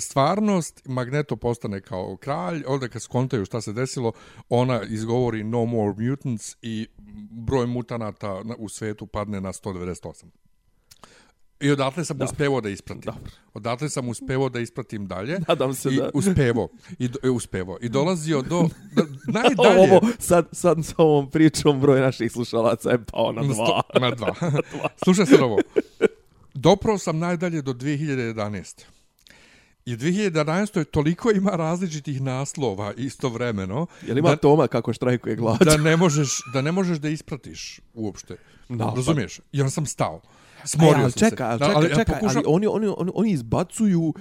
stvarnost, 0.00 0.82
Magneto 0.84 1.36
postane 1.36 1.80
kao 1.80 2.16
kralj, 2.16 2.62
onda 2.66 2.88
kad 2.88 3.02
skontaju 3.02 3.44
šta 3.44 3.60
se 3.60 3.72
desilo, 3.72 4.12
ona 4.48 4.82
izgovori 4.82 5.44
no 5.44 5.64
more 5.64 5.94
mutants 5.98 6.56
i 6.62 6.86
broj 7.30 7.66
mutanata 7.66 8.42
u 8.58 8.68
svetu 8.68 9.06
padne 9.06 9.40
na 9.40 9.52
198. 9.52 10.24
I 11.60 11.70
odatle 11.70 12.04
sam 12.04 12.22
uspevao 12.22 12.60
da 12.60 12.68
ispratim. 12.68 13.12
Dobro. 13.12 13.30
Odatle 13.54 13.88
sam 13.88 14.08
uspevao 14.08 14.48
da 14.48 14.60
ispratim 14.60 15.06
dalje. 15.06 15.38
Nadam 15.48 15.74
se 15.74 15.88
I 15.88 15.96
da. 15.96 16.10
Uspevo. 16.14 16.68
I 16.98 17.08
do, 17.08 17.32
uspevo. 17.32 17.78
I 17.80 17.88
dolazio 17.88 18.42
do... 18.42 18.68
do 18.92 19.02
najdalje... 19.40 19.92
Ovo, 19.92 20.00
sad, 20.18 20.48
sad 20.52 20.84
s 20.84 20.94
ovom 20.96 21.30
pričom 21.30 21.80
broj 21.80 22.00
naših 22.00 22.32
slušalaca 22.32 22.90
je 22.90 23.04
pao 23.04 23.32
na 23.32 23.42
dva. 23.42 23.82
na 24.00 24.10
dva. 24.10 24.34
Slušaj 25.04 25.26
se 25.26 25.42
ovo. 25.42 25.58
Doprao 26.54 26.98
sam 26.98 27.18
najdalje 27.18 27.62
do 27.62 27.72
2011. 27.72 28.84
I 29.88 29.96
2011. 29.96 30.84
toliko 30.84 31.30
ima 31.30 31.50
različitih 31.50 32.20
naslova 32.22 32.92
istovremeno. 32.96 33.86
Je 34.06 34.14
li 34.14 34.18
ima 34.18 34.28
da, 34.28 34.36
Toma 34.36 34.66
kako 34.66 34.92
štrajkuje 34.92 35.36
glađa? 35.36 35.64
Da 35.64 35.76
ne 35.76 35.96
možeš 35.96 36.28
da, 36.52 36.62
ne 36.62 36.72
možeš 36.72 36.98
da 36.98 37.08
ispratiš 37.08 37.80
uopšte. 37.94 38.36
Da, 38.68 38.84
pa- 38.84 38.94
Razumiješ? 38.96 39.40
On 39.62 39.70
sam 39.70 39.86
stao. 39.86 40.20
Smorio 40.64 41.02
ali, 41.02 41.12
sam 41.12 41.30
čeka, 41.30 41.52
se. 41.52 41.58
Čekaj, 41.58 41.74
ali, 41.74 41.88
čekaj, 41.88 42.04
pokušam... 42.04 42.36
ali 42.36 42.44
oni, 42.46 42.66
oni, 42.66 42.94
oni, 42.96 43.10
oni 43.14 43.30
izbacuju 43.30 44.14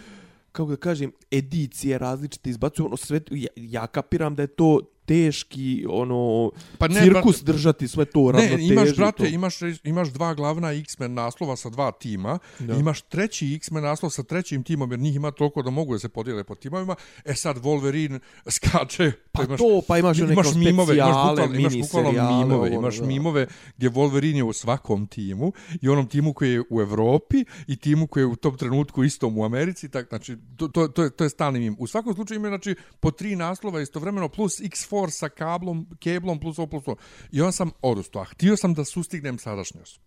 kako 0.52 0.70
da 0.70 0.76
kažem, 0.76 1.12
edicije 1.32 1.98
različite 1.98 2.50
izbacuju 2.50 2.86
ono 2.86 2.98
sve, 2.98 3.22
ja, 3.32 3.48
ja 3.56 3.88
kapiram 3.88 4.36
da 4.36 4.42
je 4.42 4.48
to 4.48 4.80
teški, 5.08 5.86
ono, 5.90 6.52
Pa 6.78 6.88
ne, 6.88 7.02
cirkus 7.02 7.44
držati 7.44 7.88
sve 7.88 8.06
to, 8.06 8.32
Ne, 8.32 8.42
ravnoteži. 8.42 8.74
imaš, 8.74 8.96
brate, 8.96 9.24
to. 9.24 9.26
imaš, 9.26 9.56
imaš 9.84 10.10
dva 10.10 10.34
glavna 10.34 10.72
X-Men 10.72 11.14
naslova 11.14 11.56
sa 11.56 11.70
dva 11.70 11.92
tima, 11.92 12.40
Da. 12.60 12.74
imaš 12.74 13.02
treći 13.02 13.54
X-Men 13.54 13.84
naslov 13.84 14.10
sa 14.10 14.24
trećim 14.24 14.64
timom, 14.64 14.92
jer 14.92 15.00
njih 15.00 15.16
ima 15.16 15.32
toliko 15.32 15.62
da 15.62 15.70
mogu 15.70 15.94
da 15.94 16.00
se 16.00 16.10
podijele 16.10 16.44
po 16.44 16.56
timovima. 16.56 16.96
E 17.26 17.34
sad 17.34 17.58
Wolverine 17.58 18.20
skače. 18.50 19.12
Pa 19.32 19.46
to, 19.46 19.82
pa 19.88 19.98
imaš 19.98 20.22
one 20.22 20.34
imaš 20.34 20.56
mimove, 20.56 20.96
imaš 20.96 21.08
bukvalno, 21.30 21.56
imaš 21.56 21.74
bukvalno 21.82 22.12
mimove, 22.12 22.56
ovo, 22.56 22.68
imaš 22.68 22.98
da. 22.98 23.06
mimove 23.06 23.48
gdje 23.78 23.90
Wolverine 23.90 24.36
je 24.36 24.44
u 24.44 24.54
svakom 24.54 25.08
timu 25.08 25.52
i 25.82 25.90
onom 25.90 26.08
timu 26.08 26.34
koji 26.34 26.52
je 26.52 26.64
u 26.70 26.82
Evropi 26.82 27.46
i 27.68 27.76
timu 27.76 28.08
koji 28.08 28.22
je 28.22 28.28
u 28.28 28.36
tom 28.36 28.58
trenutku 28.58 29.04
istom 29.04 29.38
u 29.38 29.46
Americi, 29.46 29.90
tak, 29.90 30.10
znači, 30.10 30.38
to, 30.58 30.68
to, 30.68 30.88
to, 30.88 31.04
je, 31.04 31.10
to 31.10 31.24
je 31.24 31.30
stalni 31.30 31.60
mim. 31.60 31.76
U 31.80 31.88
svakom 31.88 32.14
slučaju 32.14 32.40
ima, 32.40 32.48
znači, 32.48 32.76
po 33.00 33.12
tri 33.12 33.36
naslova 33.36 33.82
istovremeno 33.82 34.30
plus 34.30 34.60
X-Force 34.98 35.18
sa 35.18 35.30
kablom, 35.30 35.86
keblom 36.00 36.39
plus 36.39 36.60
ovo 36.60 36.68
plus 36.68 36.88
ovo. 36.88 36.98
I 37.32 37.42
on 37.42 37.51
sam 37.51 37.72
odustao, 37.82 38.22
a 38.22 38.25
htio 38.25 38.58
sam 38.58 38.74
da 38.74 38.86
sustignem 38.86 39.38
sadašnjost. 39.38 40.00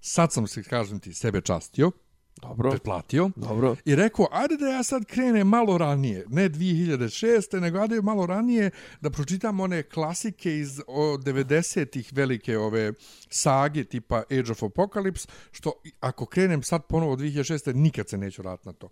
Sad 0.00 0.32
sam 0.32 0.46
se, 0.46 0.62
kažem 0.62 1.00
ti, 1.00 1.14
sebe 1.14 1.40
častio, 1.40 1.90
Dobro, 2.42 2.70
pretplatio, 2.70 3.30
dobro. 3.36 3.76
i 3.84 3.96
rekao, 3.96 4.28
ajde 4.30 4.56
da 4.56 4.66
ja 4.66 4.82
sad 4.82 5.04
krenem 5.04 5.48
malo 5.48 5.78
ranije, 5.78 6.24
ne 6.28 6.50
2006. 6.50 7.60
nego 7.60 7.78
ajde 7.78 8.02
malo 8.02 8.26
ranije 8.26 8.70
da 9.00 9.10
pročitam 9.10 9.60
one 9.60 9.82
klasike 9.82 10.58
iz 10.58 10.80
o, 10.86 11.16
90-ih 11.16 12.12
velike 12.12 12.58
ove 12.58 12.92
sage 13.28 13.84
tipa 13.84 14.16
Age 14.16 14.52
of 14.52 14.62
Apocalypse, 14.62 15.28
što 15.52 15.72
ako 16.00 16.26
krenem 16.26 16.62
sad 16.62 16.86
ponovo 16.86 17.16
2006. 17.16 17.74
nikad 17.74 18.08
se 18.08 18.18
neću 18.18 18.42
vratiti 18.42 18.68
na 18.68 18.72
to. 18.72 18.88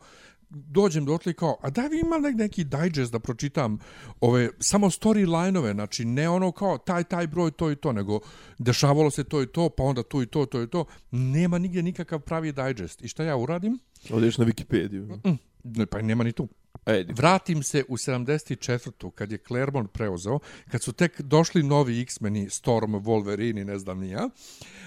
Dođem 0.50 1.04
do 1.04 1.14
otli 1.14 1.34
kao, 1.34 1.56
a 1.62 1.70
da 1.70 1.82
vi 1.82 2.00
ima 2.00 2.16
nek- 2.16 2.36
neki 2.36 2.64
digest 2.64 3.12
da 3.12 3.18
pročitam 3.18 3.78
ove, 4.20 4.50
samo 4.60 4.86
storyline-ove, 4.86 5.72
znači 5.72 6.04
ne 6.04 6.28
ono 6.28 6.52
kao 6.52 6.78
taj, 6.78 7.04
taj 7.04 7.26
broj, 7.26 7.50
to 7.50 7.70
i 7.70 7.76
to, 7.76 7.92
nego 7.92 8.20
dešavalo 8.58 9.10
se 9.10 9.24
to 9.24 9.42
i 9.42 9.46
to, 9.46 9.68
pa 9.68 9.82
onda 9.82 10.02
tu 10.02 10.22
i 10.22 10.26
to, 10.26 10.46
to 10.46 10.62
i 10.62 10.66
to. 10.66 10.84
Nema 11.10 11.58
nigdje 11.58 11.82
nikakav 11.82 12.20
pravi 12.20 12.52
digest. 12.52 13.02
I 13.02 13.08
šta 13.08 13.24
ja 13.24 13.36
uradim? 13.36 13.78
Odeš 14.12 14.38
na 14.38 14.44
Wikipediju. 14.44 15.18
Ne, 15.64 15.86
pa 15.86 16.02
nema 16.02 16.24
ni 16.24 16.32
tu. 16.32 16.48
Ejdi. 16.86 17.12
Vratim 17.12 17.62
se 17.62 17.84
u 17.88 17.96
74. 17.96 19.10
kad 19.10 19.32
je 19.32 19.38
Claremont 19.38 19.92
preuzeo, 19.92 20.38
kad 20.70 20.82
su 20.82 20.92
tek 20.92 21.20
došli 21.20 21.62
novi 21.62 22.00
X-meni, 22.00 22.50
Storm, 22.50 22.94
Wolverine 22.94 23.60
i 23.60 23.64
ne 23.64 23.78
znam 23.78 24.00
ni 24.00 24.10
ja. 24.10 24.28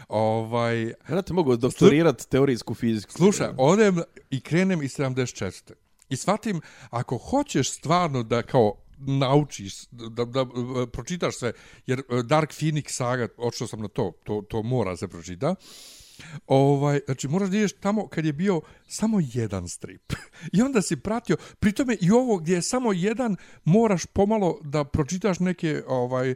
Ovaj, 0.07 0.93
Ja 1.09 1.21
te 1.21 1.33
mogu 1.33 1.57
doktorirati 1.57 2.29
teorijsku 2.29 2.73
fiziku. 2.73 3.11
slušaj, 3.11 3.47
odem 3.57 4.01
i 4.29 4.41
krenem 4.41 4.81
iz 4.81 4.97
74. 4.97 5.71
I 6.09 6.15
shvatim, 6.15 6.61
ako 6.89 7.17
hoćeš 7.17 7.71
stvarno 7.71 8.23
da 8.23 8.41
kao 8.41 8.75
naučiš, 8.97 9.85
da, 9.91 10.09
da, 10.09 10.25
da 10.25 10.41
e, 10.41 10.87
pročitaš 10.87 11.35
sve, 11.37 11.53
jer 11.85 11.99
e, 11.99 12.23
Dark 12.23 12.51
Phoenix 12.51 12.91
saga, 12.91 13.27
odšao 13.37 13.67
sam 13.67 13.81
na 13.81 13.87
to, 13.87 14.11
to, 14.23 14.43
to 14.49 14.63
mora 14.63 14.97
se 14.97 15.07
pročita, 15.07 15.55
Ovaj, 16.47 16.99
znači 17.05 17.27
moraš 17.27 17.49
da 17.49 17.57
ideš 17.57 17.73
tamo 17.73 18.07
kad 18.07 18.25
je 18.25 18.33
bio 18.33 18.61
samo 18.87 19.19
jedan 19.33 19.69
strip. 19.69 20.13
I 20.53 20.61
onda 20.61 20.81
si 20.81 20.95
pratio, 20.95 21.37
pritome 21.59 21.97
i 22.01 22.11
ovo 22.11 22.37
gdje 22.37 22.55
je 22.55 22.61
samo 22.61 22.93
jedan, 22.93 23.35
moraš 23.63 24.05
pomalo 24.05 24.59
da 24.63 24.83
pročitaš 24.83 25.39
neke 25.39 25.83
ovaj 25.87 26.31
e, 26.31 26.35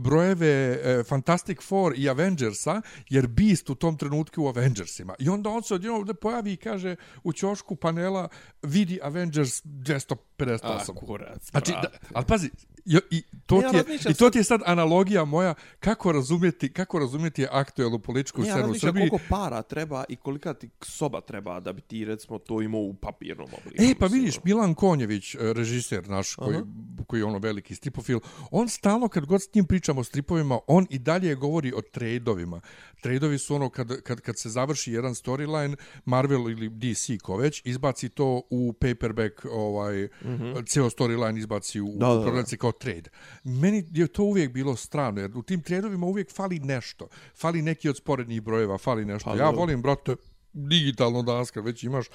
brojeve 0.00 0.48
e, 0.48 1.02
Fantastic 1.08 1.58
Four 1.62 1.94
i 1.96 2.08
Avengersa, 2.08 2.82
jer 3.08 3.26
Beast 3.26 3.70
u 3.70 3.74
tom 3.74 3.96
trenutku 3.96 4.42
u 4.42 4.48
Avengersima. 4.48 5.14
I 5.18 5.28
onda 5.28 5.50
on 5.50 5.62
se 5.62 5.74
odjednom 5.74 5.98
ovdje 5.98 6.14
pojavi 6.14 6.52
i 6.52 6.56
kaže 6.56 6.96
u 7.22 7.32
ćošku 7.32 7.76
panela 7.76 8.28
vidi 8.62 8.98
Avengers 9.02 9.64
258. 9.64 10.94
kurac, 10.94 11.50
Znači, 11.50 11.72
da, 11.72 11.88
ali 12.14 12.26
pazi, 12.26 12.50
i, 13.10 13.22
to 13.48 13.60
Ne, 13.60 13.78
ja 13.78 13.82
ti 13.82 13.92
je, 13.92 13.98
i 14.10 14.14
to 14.14 14.30
ti 14.30 14.38
je 14.38 14.44
sad 14.44 14.60
analogija 14.66 15.24
moja 15.24 15.54
kako 15.80 16.12
razumjeti, 16.12 16.72
kako 16.72 16.98
razumjeti 16.98 17.46
aktuelnu 17.50 17.98
političku 17.98 18.42
Ne, 18.42 18.48
ja 18.48 18.54
scenu 18.54 18.70
u 18.70 18.74
Srbiji. 18.74 19.08
koliko 19.08 19.26
para 19.28 19.62
treba 19.62 20.04
i 20.08 20.16
kolika 20.16 20.54
ti 20.54 20.68
soba 20.82 21.20
treba 21.20 21.60
da 21.60 21.72
bi 21.72 21.80
ti, 21.80 22.04
recimo, 22.04 22.38
to 22.38 22.62
imao 22.62 22.80
u 22.80 22.94
papirnom 22.94 23.48
obliku. 23.58 23.84
E, 23.84 23.94
pa 24.00 24.06
vidiš, 24.06 24.36
ono. 24.36 24.42
Milan 24.44 24.74
Konjević, 24.74 25.34
e, 25.34 25.38
režiser 25.40 26.08
naš, 26.08 26.34
koji, 26.34 26.56
koji 27.06 27.20
je 27.20 27.24
ono 27.24 27.38
veliki 27.38 27.74
stripofil, 27.74 28.20
on 28.50 28.68
stalno, 28.68 29.08
kad 29.08 29.26
god 29.26 29.42
s 29.42 29.54
njim 29.54 29.64
pričamo 29.64 30.00
o 30.00 30.04
stripovima, 30.04 30.58
on 30.66 30.86
i 30.90 30.98
dalje 30.98 31.34
govori 31.34 31.72
o 31.72 31.80
tradeovima. 31.82 32.60
Tradeovi 33.02 33.38
su 33.38 33.54
ono, 33.54 33.70
kad, 33.70 34.02
kad, 34.02 34.20
kad 34.20 34.38
se 34.38 34.48
završi 34.48 34.92
jedan 34.92 35.14
storyline, 35.14 35.76
Marvel 36.04 36.50
ili 36.50 36.68
DC, 36.68 37.22
ko 37.22 37.36
već, 37.36 37.62
izbaci 37.64 38.08
to 38.08 38.42
u 38.50 38.72
paperback, 38.72 39.44
ovaj, 39.50 40.04
mm 40.04 40.08
-hmm. 40.24 40.72
ceo 40.72 40.90
storyline 40.90 41.38
izbaci 41.38 41.80
u. 41.80 41.92
Da, 41.96 42.06
da, 42.06 42.20
u 42.20 42.42
da. 42.42 42.56
kao 42.58 42.72
trade. 42.72 43.10
Meni 43.50 43.84
je 43.92 44.06
to 44.06 44.22
uvijek 44.22 44.52
bilo 44.52 44.76
strano, 44.76 45.20
jer 45.20 45.30
u 45.36 45.42
tim 45.42 45.62
tradeovima 45.62 46.06
uvijek 46.06 46.32
fali 46.32 46.58
nešto. 46.58 47.08
Fali 47.36 47.62
neki 47.62 47.88
od 47.88 47.96
sporednih 47.96 48.42
brojeva, 48.42 48.78
fali 48.78 49.04
nešto. 49.04 49.30
Pa, 49.30 49.36
ja 49.36 49.50
volim, 49.50 49.82
brate, 49.82 50.16
digitalno 50.52 51.22
danas 51.22 51.50
kad 51.50 51.64
već 51.64 51.84
imaš 51.84 52.06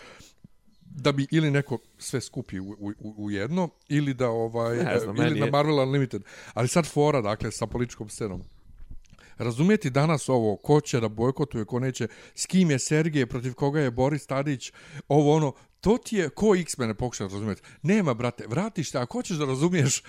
da 0.82 1.12
bi 1.12 1.28
ili 1.32 1.52
neko 1.52 1.78
sve 1.98 2.22
skupi 2.22 2.60
u, 2.60 2.76
u, 3.00 3.14
u 3.18 3.32
jedno 3.32 3.70
ili 3.90 4.14
da 4.14 4.30
ovaj 4.30 4.78
Ne 4.78 5.00
znam, 5.00 5.18
ili 5.18 5.40
na 5.40 5.46
je- 5.46 5.52
Marvel 5.52 5.80
Unlimited. 5.80 6.24
Ali 6.54 6.68
sad 6.68 6.86
fora 6.86 7.22
dakle 7.22 7.52
sa 7.52 7.68
političkom 7.68 8.10
scenom. 8.10 8.44
Razumijeti 9.38 9.90
danas 9.90 10.30
ovo, 10.30 10.56
ko 10.56 10.82
će 10.82 11.00
da 11.00 11.10
bojkotuje, 11.10 11.66
ko 11.66 11.80
neće, 11.80 12.08
s 12.36 12.46
kim 12.46 12.72
je 12.72 12.80
Sergej, 12.80 13.26
protiv 13.26 13.54
koga 13.54 13.80
je 13.80 13.92
Boris 13.92 14.26
Tadić, 14.26 14.72
ovo 15.08 15.36
ono, 15.36 15.54
to 15.82 15.98
ti 15.98 16.16
je, 16.16 16.30
ko 16.30 16.56
X-mene 16.56 16.94
pokuša 16.94 17.24
razumjeti. 17.24 17.62
Nema, 17.82 18.14
brate, 18.14 18.46
vratiš 18.48 18.92
se, 18.92 18.98
ako 18.98 19.18
hoćeš 19.18 19.38
da 19.38 19.46
razumiješ, 19.46 20.04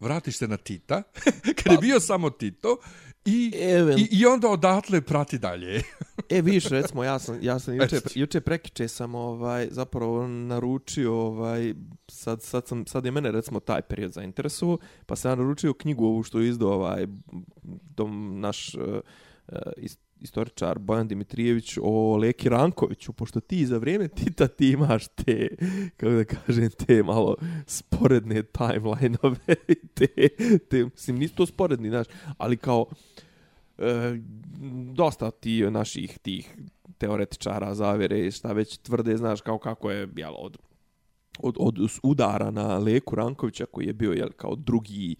vratiš 0.00 0.36
se 0.36 0.48
na 0.48 0.56
Tita, 0.56 1.02
kad 1.62 1.72
je 1.72 1.78
bio 1.78 2.00
samo 2.00 2.30
Tito, 2.30 2.76
i, 3.24 3.52
Even- 3.54 3.98
i, 3.98 4.08
i 4.10 4.26
onda 4.26 4.48
odatle 4.48 5.00
prati 5.00 5.38
dalje. 5.38 5.82
E, 6.28 6.42
vidiš, 6.42 6.64
recimo, 6.64 7.04
ja 7.04 7.18
sam, 7.18 7.38
ja 7.42 7.58
sam 7.58 7.74
juče, 7.80 8.00
juče 8.14 8.40
prekiče 8.40 8.88
sam 8.88 9.14
ovaj, 9.14 9.68
zapravo 9.70 10.28
naručio, 10.28 11.14
ovaj, 11.14 11.74
sad, 12.08 12.42
sad, 12.42 12.66
sam, 12.66 12.86
sad 12.86 13.04
je 13.04 13.10
mene 13.10 13.30
recimo 13.30 13.60
taj 13.60 13.82
period 13.82 14.12
zainteresovao, 14.12 14.78
pa 15.06 15.16
sam 15.16 15.38
naručio 15.38 15.74
knjigu 15.74 16.06
ovu 16.06 16.22
što 16.22 16.40
je 16.40 16.48
izdao 16.48 16.72
ovaj, 16.72 17.06
dom, 17.96 18.40
naš 18.40 18.74
uh, 18.74 18.82
uh, 19.48 19.58
istoričar 20.20 20.78
Bojan 20.78 21.08
Dimitrijević 21.08 21.78
o 21.82 22.16
Leki 22.16 22.48
Rankoviću, 22.48 23.12
pošto 23.12 23.40
ti 23.40 23.66
za 23.66 23.78
vrijeme 23.78 24.08
Tita 24.08 24.48
ti 24.48 24.70
imaš 24.70 25.08
te, 25.08 25.56
kako 25.96 26.12
da 26.12 26.24
kažem, 26.24 26.70
te 26.70 27.02
malo 27.02 27.36
sporedne 27.66 28.42
timeline-ove, 28.42 29.54
i 29.68 29.74
te, 29.74 30.28
te, 30.70 30.84
mislim, 30.84 31.18
nisu 31.18 31.34
to 31.34 31.46
sporedni, 31.46 31.88
znaš, 31.88 32.06
ali 32.38 32.56
kao, 32.56 32.86
e, 33.78 34.18
dosta 34.94 35.30
ti 35.30 35.70
naših 35.70 36.18
tih 36.18 36.56
teoretičara 36.98 37.74
zavere 37.74 38.26
i 38.26 38.30
šta 38.30 38.52
već 38.52 38.78
tvrde, 38.78 39.16
znaš, 39.16 39.40
kao 39.40 39.58
kako 39.58 39.90
je, 39.90 40.08
jel, 40.16 40.34
od, 40.38 40.58
od, 41.38 41.56
od 41.58 41.78
udara 42.02 42.50
na 42.50 42.78
Leku 42.78 43.14
Rankovića, 43.14 43.66
koji 43.66 43.86
je 43.86 43.92
bio, 43.92 44.12
jel, 44.12 44.30
kao 44.36 44.54
drugi 44.56 45.16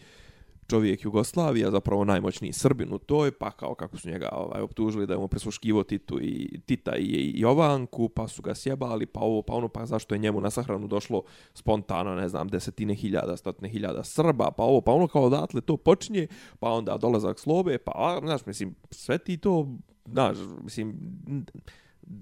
čovjek 0.70 1.04
Jugoslavija, 1.04 1.70
zapravo 1.70 2.04
najmoćniji 2.04 2.52
Srbin 2.52 2.92
u 2.92 2.98
toj, 2.98 3.30
pa 3.30 3.50
kao 3.50 3.74
kako 3.74 3.96
su 3.96 4.08
njega 4.08 4.28
ovaj, 4.32 4.60
optužili 4.60 5.06
da 5.06 5.14
je 5.14 5.18
mu 5.18 5.28
presluškivo 5.28 5.82
Titu 5.82 6.18
i 6.22 6.60
Tita 6.66 6.96
i 6.96 7.32
Jovanku, 7.36 8.08
pa 8.08 8.28
su 8.28 8.42
ga 8.42 8.54
sjebali, 8.54 9.06
pa 9.06 9.20
ovo, 9.20 9.42
pa 9.42 9.54
ono, 9.54 9.68
pa 9.68 9.86
zašto 9.86 10.14
je 10.14 10.18
njemu 10.18 10.40
na 10.40 10.50
sahranu 10.50 10.86
došlo 10.86 11.22
spontano, 11.54 12.14
ne 12.14 12.28
znam, 12.28 12.48
desetine 12.48 12.94
hiljada, 12.94 13.36
stotine 13.36 13.68
hiljada 13.68 14.04
Srba, 14.04 14.50
pa 14.50 14.62
ovo, 14.62 14.80
pa 14.80 14.92
ono 14.92 15.08
kao 15.08 15.22
odatle 15.22 15.60
to 15.60 15.76
počinje, 15.76 16.26
pa 16.58 16.70
onda 16.70 16.96
dolazak 16.96 17.38
Slobe, 17.38 17.78
pa, 17.78 17.92
a, 17.94 18.20
znaš, 18.20 18.46
mislim, 18.46 18.74
sve 18.90 19.18
ti 19.18 19.36
to, 19.36 19.68
znaš, 20.06 20.36
mislim, 20.62 20.94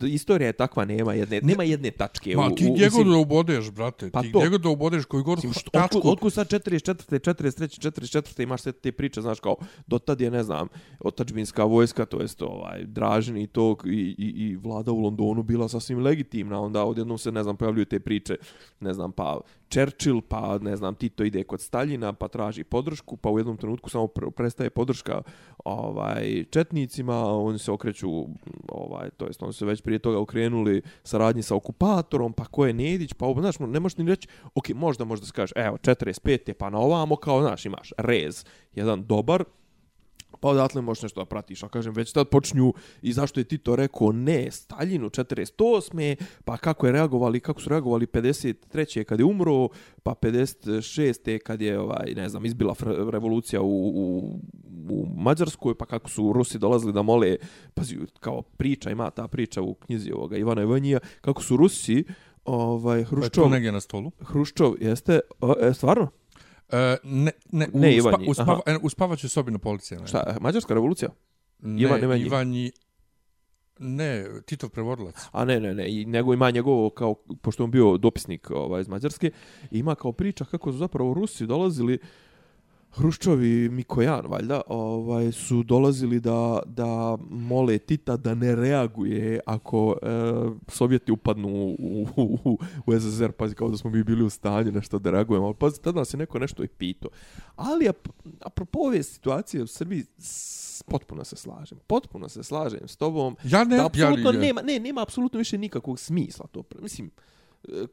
istorija 0.02 0.46
je 0.46 0.52
takva, 0.52 0.84
nema 0.84 1.14
jedne, 1.14 1.40
nema 1.42 1.62
jedne 1.64 1.90
tačke. 1.90 2.36
Ma 2.36 2.46
u, 2.46 2.54
ti 2.54 2.70
gdje 2.74 2.88
god 2.88 3.06
da 3.06 3.16
ubodeš, 3.16 3.70
brate, 3.70 4.10
Pa 4.10 4.22
ti 4.22 4.32
gdje 4.34 4.48
god 4.48 4.60
da 4.60 4.68
ubodeš 4.68 5.04
koji 5.04 5.22
god 5.22 5.44
Mislim, 5.44 5.52
tačku, 5.72 5.98
otkud, 5.98 6.12
otkud 6.12 6.32
sad 6.32 6.48
44. 6.48 7.18
43. 7.18 7.90
44. 7.90 8.42
imaš 8.42 8.62
sve 8.62 8.72
te 8.72 8.92
priče, 8.92 9.20
znaš, 9.20 9.40
kao, 9.40 9.56
dotad 9.86 10.20
je, 10.20 10.30
ne 10.30 10.42
znam, 10.42 10.68
otačbinska 11.00 11.64
vojska, 11.64 12.06
to 12.06 12.20
jest, 12.20 12.42
ovaj, 12.42 12.84
Dražin 12.84 13.36
i 13.36 13.46
to, 13.46 13.76
i, 13.84 14.14
i, 14.18 14.44
i 14.44 14.56
vlada 14.56 14.92
u 14.92 15.00
Londonu 15.00 15.42
bila 15.42 15.68
sasvim 15.68 15.98
legitimna, 15.98 16.60
onda 16.60 16.84
odjednom 16.84 17.18
se, 17.18 17.32
ne 17.32 17.42
znam, 17.42 17.56
pojavljuju 17.56 17.84
te 17.84 18.00
priče, 18.00 18.36
ne 18.80 18.94
znam, 18.94 19.12
pa 19.12 19.40
Churchill, 19.70 20.20
pa, 20.20 20.58
ne 20.58 20.76
znam, 20.76 20.94
Tito 20.94 21.24
ide 21.24 21.44
kod 21.44 21.60
Staljina, 21.60 22.12
pa 22.12 22.28
traži 22.28 22.64
podršku, 22.64 23.16
pa 23.16 23.30
u 23.30 23.38
jednom 23.38 23.56
trenutku 23.56 23.90
samo 23.90 24.06
prestaje 24.06 24.70
podrška 24.70 25.22
ovaj 25.64 26.44
četnicima, 26.50 27.26
oni 27.26 27.58
se 27.58 27.72
okreću, 27.72 28.08
ovaj, 28.68 29.10
to 29.16 29.26
jest, 29.26 29.42
oni 29.42 29.52
su 29.52 29.66
već 29.66 29.82
prije 29.82 29.98
toga 29.98 30.18
okrenuli 30.18 30.82
saradnji 31.04 31.42
sa 31.42 31.54
okupatorom, 31.54 32.32
pa 32.32 32.44
ko 32.44 32.66
je 32.66 32.72
Nedić, 32.72 33.12
pa 33.12 33.26
ovo, 33.26 33.40
znaš, 33.40 33.58
ne 33.58 33.80
možeš 33.80 33.96
ni 33.98 34.08
reći, 34.08 34.28
ok, 34.54 34.68
možda 34.68 35.04
možda 35.04 35.26
se 35.26 35.32
evo, 35.56 35.76
45. 35.76 36.52
pa 36.52 36.70
na 36.70 36.78
ovamo, 36.78 37.16
kao, 37.16 37.42
znaš, 37.42 37.66
imaš 37.66 37.92
rez, 37.98 38.44
jedan 38.74 39.06
dobar, 39.06 39.44
Pa 40.40 40.48
odatle 40.48 40.82
možeš 40.82 41.02
nešto 41.02 41.20
da 41.20 41.24
pratiš, 41.24 41.62
a 41.62 41.68
kažem, 41.68 41.94
već 41.94 42.12
tad 42.12 42.28
počinju 42.28 42.72
i 43.02 43.12
zašto 43.12 43.40
je 43.40 43.44
Tito 43.44 43.76
rekao 43.76 44.12
ne 44.12 44.50
Staljinu 44.50 45.10
48. 45.10 46.16
Pa 46.44 46.56
kako 46.56 46.86
je 46.86 46.92
reagovali, 46.92 47.40
kako 47.40 47.60
su 47.60 47.70
reagovali 47.70 48.06
53. 48.06 49.04
kad 49.04 49.18
je 49.18 49.24
umro, 49.24 49.68
pa 50.02 50.14
56. 50.14 51.38
kad 51.38 51.60
je, 51.60 51.78
ovaj, 51.80 52.12
ne 52.16 52.28
znam, 52.28 52.44
izbila 52.46 52.74
revolucija 53.10 53.62
u, 53.62 53.88
u, 53.88 54.38
u 54.90 55.06
Mađarskoj, 55.16 55.74
pa 55.74 55.86
kako 55.86 56.10
su 56.10 56.32
Rusi 56.32 56.58
dolazili 56.58 56.92
da 56.92 57.02
mole, 57.02 57.36
pazi, 57.74 57.98
kao 58.20 58.42
priča, 58.42 58.90
ima 58.90 59.10
ta 59.10 59.28
priča 59.28 59.62
u 59.62 59.74
knjizi 59.74 60.12
ovoga 60.12 60.36
Ivana 60.36 60.62
Ivanija, 60.62 60.98
kako 61.20 61.42
su 61.42 61.56
Rusi, 61.56 62.04
ovaj, 62.44 62.96
Pa 62.96 62.98
je 62.98 63.04
Hruščov, 63.04 63.44
tu 63.44 63.50
negdje 63.50 63.72
na 63.72 63.80
stolu. 63.80 64.10
Hruščov, 64.20 64.74
jeste, 64.80 65.20
o, 65.40 65.54
e, 65.60 65.74
stvarno? 65.74 66.08
E, 66.72 66.96
ne, 67.02 67.32
ne, 67.52 67.68
u, 67.72 67.78
Ne, 67.78 68.00
spa, 68.00 68.08
Ivanji, 68.08 68.26
u, 68.28 68.34
spava, 68.34 68.60
aha. 68.66 68.76
e, 68.76 68.78
u 68.82 68.88
spavaćoj 68.88 69.30
sobi 69.30 69.50
na 69.50 69.58
policije. 69.58 70.00
Ne. 70.00 70.06
Šta, 70.06 70.36
Mađarska 70.40 70.74
revolucija? 70.74 71.08
Ne, 71.58 71.82
Ivan 71.82 72.02
Ivanji? 72.02 72.24
Ivanji. 72.24 72.72
Ne, 73.78 74.24
Titov 74.46 74.70
prevodilac. 74.70 75.14
A 75.32 75.44
ne, 75.44 75.60
ne, 75.60 75.74
ne, 75.74 75.92
i 75.92 76.04
nego 76.04 76.34
ima 76.34 76.50
njegovo, 76.50 76.90
kao, 76.90 77.14
pošto 77.42 77.64
on 77.64 77.70
bio 77.70 77.96
dopisnik 77.96 78.50
ovaj, 78.50 78.80
iz 78.80 78.88
Mađarske, 78.88 79.30
ima 79.70 79.94
kao 79.94 80.12
priča 80.12 80.44
kako 80.44 80.72
su 80.72 80.78
zapravo 80.78 81.14
Rusi 81.14 81.46
dolazili, 81.46 81.98
Hruščov 81.98 82.27
i 83.44 83.68
Mikojan, 83.68 84.26
valjda, 84.26 84.60
ovaj, 84.66 85.32
su 85.32 85.62
dolazili 85.62 86.20
da, 86.20 86.62
da 86.66 87.18
mole 87.30 87.78
Tita 87.78 88.16
da 88.16 88.34
ne 88.34 88.54
reaguje 88.54 89.40
ako 89.46 89.96
e, 90.02 90.06
Sovjeti 90.68 91.12
upadnu 91.12 91.48
u, 91.48 91.76
u, 92.16 92.38
u, 92.44 92.58
u 92.86 93.00
SSR, 93.00 93.32
pazi, 93.32 93.54
kao 93.54 93.68
da 93.68 93.76
smo 93.76 93.90
mi 93.90 94.04
bili 94.04 94.24
u 94.24 94.30
stanju 94.30 94.72
nešto 94.72 94.98
da 94.98 95.10
reagujemo, 95.10 95.46
ali 95.46 95.54
pazi, 95.54 95.80
tada 95.80 95.98
nas 95.98 96.14
je 96.14 96.18
neko 96.18 96.38
nešto 96.38 96.64
i 96.64 96.68
pitao. 96.68 97.10
Ali, 97.56 97.88
ap, 97.88 98.08
apropo 98.40 98.78
ove 98.78 99.02
situacije 99.02 99.62
u 99.62 99.66
Srbiji, 99.66 100.04
s, 100.18 100.82
potpuno 100.82 101.24
se 101.24 101.36
slažem, 101.36 101.78
potpuno 101.86 102.28
se 102.28 102.42
slažem 102.42 102.88
s 102.88 102.96
tobom, 102.96 103.36
Ja 103.44 103.64
ne, 103.64 103.76
da 103.76 103.86
apsolutno 103.86 104.30
ja, 104.30 104.40
nema, 104.40 104.62
ne, 104.62 104.78
nema 104.78 105.02
apsolutno 105.02 105.38
više 105.38 105.58
nikakvog 105.58 105.98
smisla 105.98 106.46
to. 106.46 106.62
Mislim, 106.82 107.10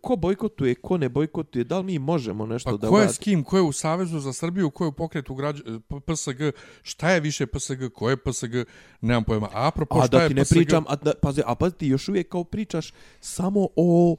ko 0.02 0.16
bojkotuje, 0.16 0.76
ko 0.76 0.98
ne 0.98 1.10
bojkotuje, 1.10 1.64
da 1.64 1.78
li 1.78 1.84
mi 1.84 2.00
možemo 2.00 2.46
nešto 2.46 2.72
Pa 2.72 2.78
da 2.78 2.88
ko 2.88 3.00
je 3.00 3.10
s 3.10 3.18
kim, 3.18 3.44
ko 3.44 3.58
je 3.58 3.62
u 3.62 3.72
Savezu 3.72 4.20
za 4.20 4.34
Srbiju, 4.34 4.70
ko 4.70 4.84
je 4.84 4.88
u 4.88 4.92
pokretu 4.92 5.36
građ... 5.36 5.62
P- 5.88 6.14
PSG, 6.14 6.42
šta 6.84 7.12
je 7.12 7.20
više 7.20 7.46
PSG, 7.46 7.92
ko 7.94 8.10
je 8.10 8.18
PSG, 8.18 8.54
nemam 9.02 9.24
pojma. 9.24 9.50
A 9.54 9.68
apropo 9.68 10.00
A 10.00 10.08
šta 10.08 10.18
da 10.18 10.24
je 10.24 10.28
ti 10.28 10.34
ne 10.34 10.44
PSG, 10.44 10.54
pričam, 10.54 10.84
a 10.88 10.96
da, 10.96 11.14
pazi, 11.22 11.42
a 11.46 11.56
pazi 11.56 11.76
ti 11.76 11.88
još 11.88 12.10
uvijek 12.10 12.30
kao 12.30 12.44
pričaš 12.44 12.94
samo 13.20 13.68
o 13.76 14.16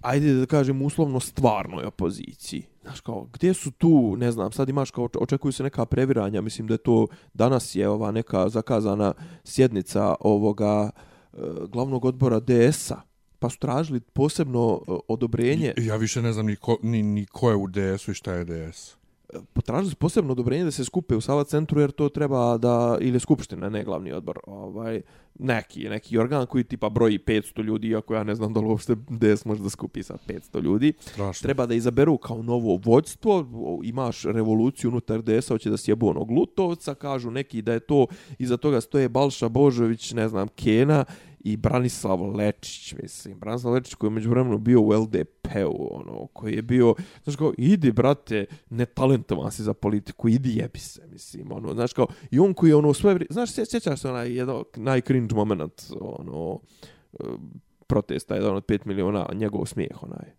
ajde 0.00 0.34
da 0.34 0.46
kažem 0.46 0.82
uslovno 0.82 1.20
stvarnoj 1.20 1.84
opoziciji. 1.84 2.62
Znaš 2.82 3.00
kao, 3.00 3.28
gdje 3.32 3.54
su 3.54 3.70
tu, 3.70 4.16
ne 4.16 4.32
znam, 4.32 4.52
sad 4.52 4.68
imaš 4.68 4.90
kao, 4.90 5.08
očekuju 5.20 5.52
se 5.52 5.62
neka 5.62 5.86
previranja, 5.86 6.40
mislim 6.40 6.66
da 6.66 6.74
je 6.74 6.78
to, 6.78 7.06
danas 7.34 7.74
je 7.74 7.88
ova 7.88 8.10
neka 8.10 8.48
zakazana 8.48 9.14
sjednica 9.44 10.14
ovoga 10.20 10.90
e, 11.32 11.36
glavnog 11.68 12.04
odbora 12.04 12.40
DS-a, 12.40 13.07
pa 13.38 13.50
su 13.50 13.58
tražili 13.58 14.00
posebno 14.00 14.80
e, 14.88 14.92
odobrenje, 15.08 15.74
Ja 15.76 15.96
više 15.96 16.22
ne 16.22 16.32
znam 16.32 16.46
ni 16.46 16.56
ko, 16.56 16.78
ni, 16.82 17.02
ni 17.02 17.26
ko 17.26 17.50
je 17.50 17.56
u 17.56 17.66
DS-u 17.66 18.10
i 18.10 18.14
šta 18.14 18.32
je 18.32 18.44
DS. 18.44 18.96
potražili 19.52 19.90
su 19.90 19.96
posebno 19.96 20.32
odobrenje 20.32 20.64
da 20.64 20.70
se 20.70 20.84
skupe 20.84 21.16
u 21.16 21.20
Sava 21.20 21.44
centru 21.44 21.80
jer 21.80 21.90
to 21.90 22.08
treba 22.08 22.58
da 22.58 22.98
ili 23.00 23.20
skupština 23.20 23.68
ne 23.68 23.84
glavni 23.84 24.12
odbor 24.12 24.38
ovaj 24.46 25.00
neki 25.38 25.88
neki 25.88 26.18
organ 26.18 26.46
koji 26.46 26.64
tipa 26.64 26.88
broji 26.88 27.18
500 27.18 27.62
ljudi 27.62 27.88
iako 27.88 28.14
ja 28.14 28.24
ne 28.24 28.34
znam 28.34 28.52
da 28.52 28.60
li 28.60 28.66
uopšte 28.66 28.94
DS 29.08 29.44
može 29.44 29.62
da 29.62 29.70
skupi 29.70 30.02
sa 30.02 30.16
500 30.28 30.62
ljudi 30.62 30.92
Strašno. 31.00 31.46
treba 31.46 31.66
da 31.66 31.74
izaberu 31.74 32.18
kao 32.18 32.42
novo 32.42 32.80
vođstvo 32.84 33.46
imaš 33.84 34.22
revoluciju 34.22 34.90
unutar 34.90 35.22
DS-a 35.22 35.54
hoće 35.54 35.70
da 35.70 35.76
sjebu 35.76 36.08
onog 36.08 36.30
Lutovca 36.30 36.94
kažu 36.94 37.30
neki 37.30 37.62
da 37.62 37.72
je 37.72 37.80
to 37.80 38.06
iza 38.38 38.56
toga 38.56 38.80
stoje 38.80 39.08
Balša 39.08 39.48
Božović 39.48 40.12
ne 40.12 40.28
znam 40.28 40.48
Kena 40.48 41.04
i 41.52 41.56
Branislav 41.56 42.36
Lečić, 42.36 42.94
mislim. 43.02 43.38
Branislav 43.38 43.74
Lečić 43.74 43.94
koji 43.94 44.08
je 44.08 44.12
među 44.14 44.30
vremenu 44.30 44.58
bio 44.58 44.80
u 44.80 44.92
LDP-u, 44.92 45.88
ono, 45.90 46.26
koji 46.26 46.54
je 46.54 46.62
bio, 46.62 46.94
znaš 47.24 47.36
kao, 47.36 47.52
idi, 47.58 47.92
brate, 47.92 48.46
netalentovan 48.70 49.52
si 49.52 49.62
za 49.62 49.74
politiku, 49.74 50.28
idi 50.28 50.56
jebi 50.56 50.78
se, 50.78 51.06
mislim, 51.12 51.52
ono, 51.52 51.74
znaš 51.74 51.92
kao, 51.92 52.06
i 52.30 52.38
on 52.38 52.54
koji 52.54 52.70
je, 52.70 52.76
ono, 52.76 52.94
sve, 52.94 53.18
znaš, 53.30 53.52
sje- 53.52 53.70
sjećaš 53.70 54.00
se 54.00 54.08
onaj, 54.08 54.32
jedno, 54.32 54.64
najcringe 54.76 55.34
moment, 55.34 55.82
ono, 56.00 56.60
protesta, 57.86 58.34
jedan 58.34 58.56
od 58.56 58.64
5 58.66 58.86
miliona, 58.86 59.28
njegov 59.34 59.66
smijeh, 59.66 60.02
onaj. 60.02 60.32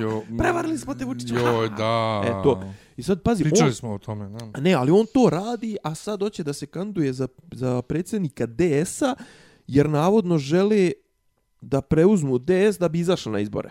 Jo, 0.00 0.22
Prevarili 0.38 0.78
smo 0.78 0.94
te, 0.94 1.04
Vučiću. 1.04 1.34
Joj, 1.34 1.68
da. 1.68 2.22
E, 2.26 2.42
to. 2.42 2.72
I 2.96 3.02
sad, 3.02 3.22
pazi, 3.22 3.44
Pričali 3.44 3.68
on, 3.68 3.74
smo 3.74 3.92
o 3.94 3.98
tome, 3.98 4.28
da. 4.28 4.60
Ne, 4.60 4.72
ali 4.72 4.90
on 4.90 5.06
to 5.14 5.30
radi, 5.30 5.76
a 5.82 5.94
sad 5.94 6.20
hoće 6.20 6.42
da 6.42 6.52
se 6.52 6.66
kanduje 6.66 7.12
za, 7.12 7.28
za 7.52 7.82
predsjednika 7.82 8.46
DS-a, 8.46 9.14
jer 9.66 9.90
navodno 9.90 10.38
žele 10.38 10.92
da 11.60 11.80
preuzmu 11.80 12.38
DS 12.38 12.78
da 12.80 12.88
bi 12.88 12.98
izašla 12.98 13.32
na 13.32 13.40
izbore. 13.40 13.70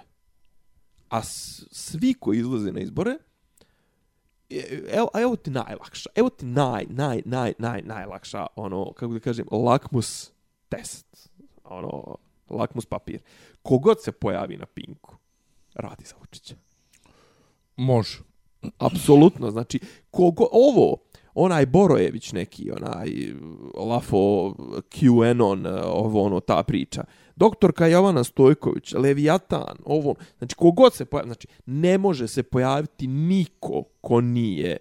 A 1.09 1.23
s, 1.23 1.63
svi 1.71 2.13
koji 2.13 2.39
izlaze 2.39 2.71
na 2.71 2.79
izbore, 2.79 3.17
e- 4.49 4.83
evo, 4.91 5.09
a 5.13 5.21
evo 5.21 5.35
ti 5.35 5.49
najlakša, 5.51 6.09
evo 6.15 6.29
ti 6.29 6.45
naj, 6.45 6.85
naj, 6.89 7.21
naj, 7.25 7.53
naj, 7.59 7.81
najlakša, 7.81 8.45
ono, 8.55 8.93
kako 8.93 9.13
da 9.13 9.19
kažem, 9.19 9.45
lakmus 9.51 10.31
test, 10.69 11.29
ono, 11.63 12.17
lakmus 12.49 12.85
papir. 12.85 13.21
Kogod 13.61 14.03
se 14.03 14.11
pojavi 14.11 14.57
na 14.57 14.65
Pinku, 14.65 15.17
radi 15.75 16.05
za 16.05 16.15
Vučića. 16.19 16.55
Može. 17.77 18.19
Apsolutno, 18.77 19.51
znači, 19.51 19.79
kogo, 20.11 20.47
ovo, 20.51 20.97
onaj 21.33 21.65
Borojević 21.65 22.31
neki, 22.31 22.71
onaj 22.71 23.09
Lafo, 23.75 24.53
QAnon, 24.89 25.67
ovo 25.85 26.23
ono, 26.23 26.39
ta 26.39 26.63
priča. 26.63 27.03
Doktorka 27.35 27.87
Jovana 27.87 28.23
Stojković, 28.23 28.93
Leviatan, 28.93 29.77
ovo, 29.85 30.15
znači, 30.37 30.55
kogod 30.55 30.93
se 30.93 31.05
pojavi, 31.05 31.27
znači, 31.27 31.47
ne 31.65 31.97
može 31.97 32.27
se 32.27 32.43
pojaviti 32.43 33.07
niko 33.07 33.83
ko 34.01 34.21
nije 34.21 34.77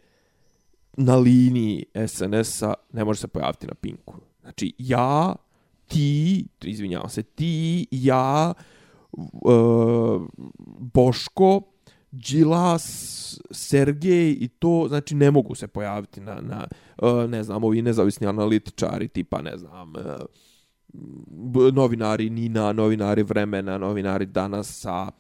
na 0.97 1.17
liniji 1.17 1.85
SNS-a, 2.07 2.75
ne 2.93 3.05
može 3.05 3.21
se 3.21 3.29
pojaviti 3.29 3.67
na 3.67 3.75
Pinku. 3.75 4.15
Znači, 4.41 4.73
ja, 4.79 5.35
ti, 5.87 6.47
izvinjavam 6.63 7.11
se, 7.11 7.23
ti, 7.23 7.87
ja, 7.91 8.55
uh, 9.13 10.23
Boško, 10.95 11.61
Đilas, 12.11 13.41
Sergej 13.51 14.37
i 14.41 14.49
to, 14.49 14.85
znači 14.89 15.15
ne 15.15 15.31
mogu 15.31 15.55
se 15.55 15.67
pojaviti 15.67 16.21
na, 16.21 16.41
na 16.41 16.67
uh, 17.03 17.31
ne 17.31 17.43
znam, 17.43 17.65
ovi 17.65 17.83
nezavisni 17.83 18.27
analitičari, 18.27 19.09
tipa, 19.09 19.43
ne 19.43 19.59
znam, 19.59 19.93
uh, 19.97 20.03
novinari 21.73 22.31
Nina, 22.31 22.73
novinari 22.73 23.23
Vremena, 23.23 23.79
novinari 23.79 24.27
Danasa, 24.27 25.11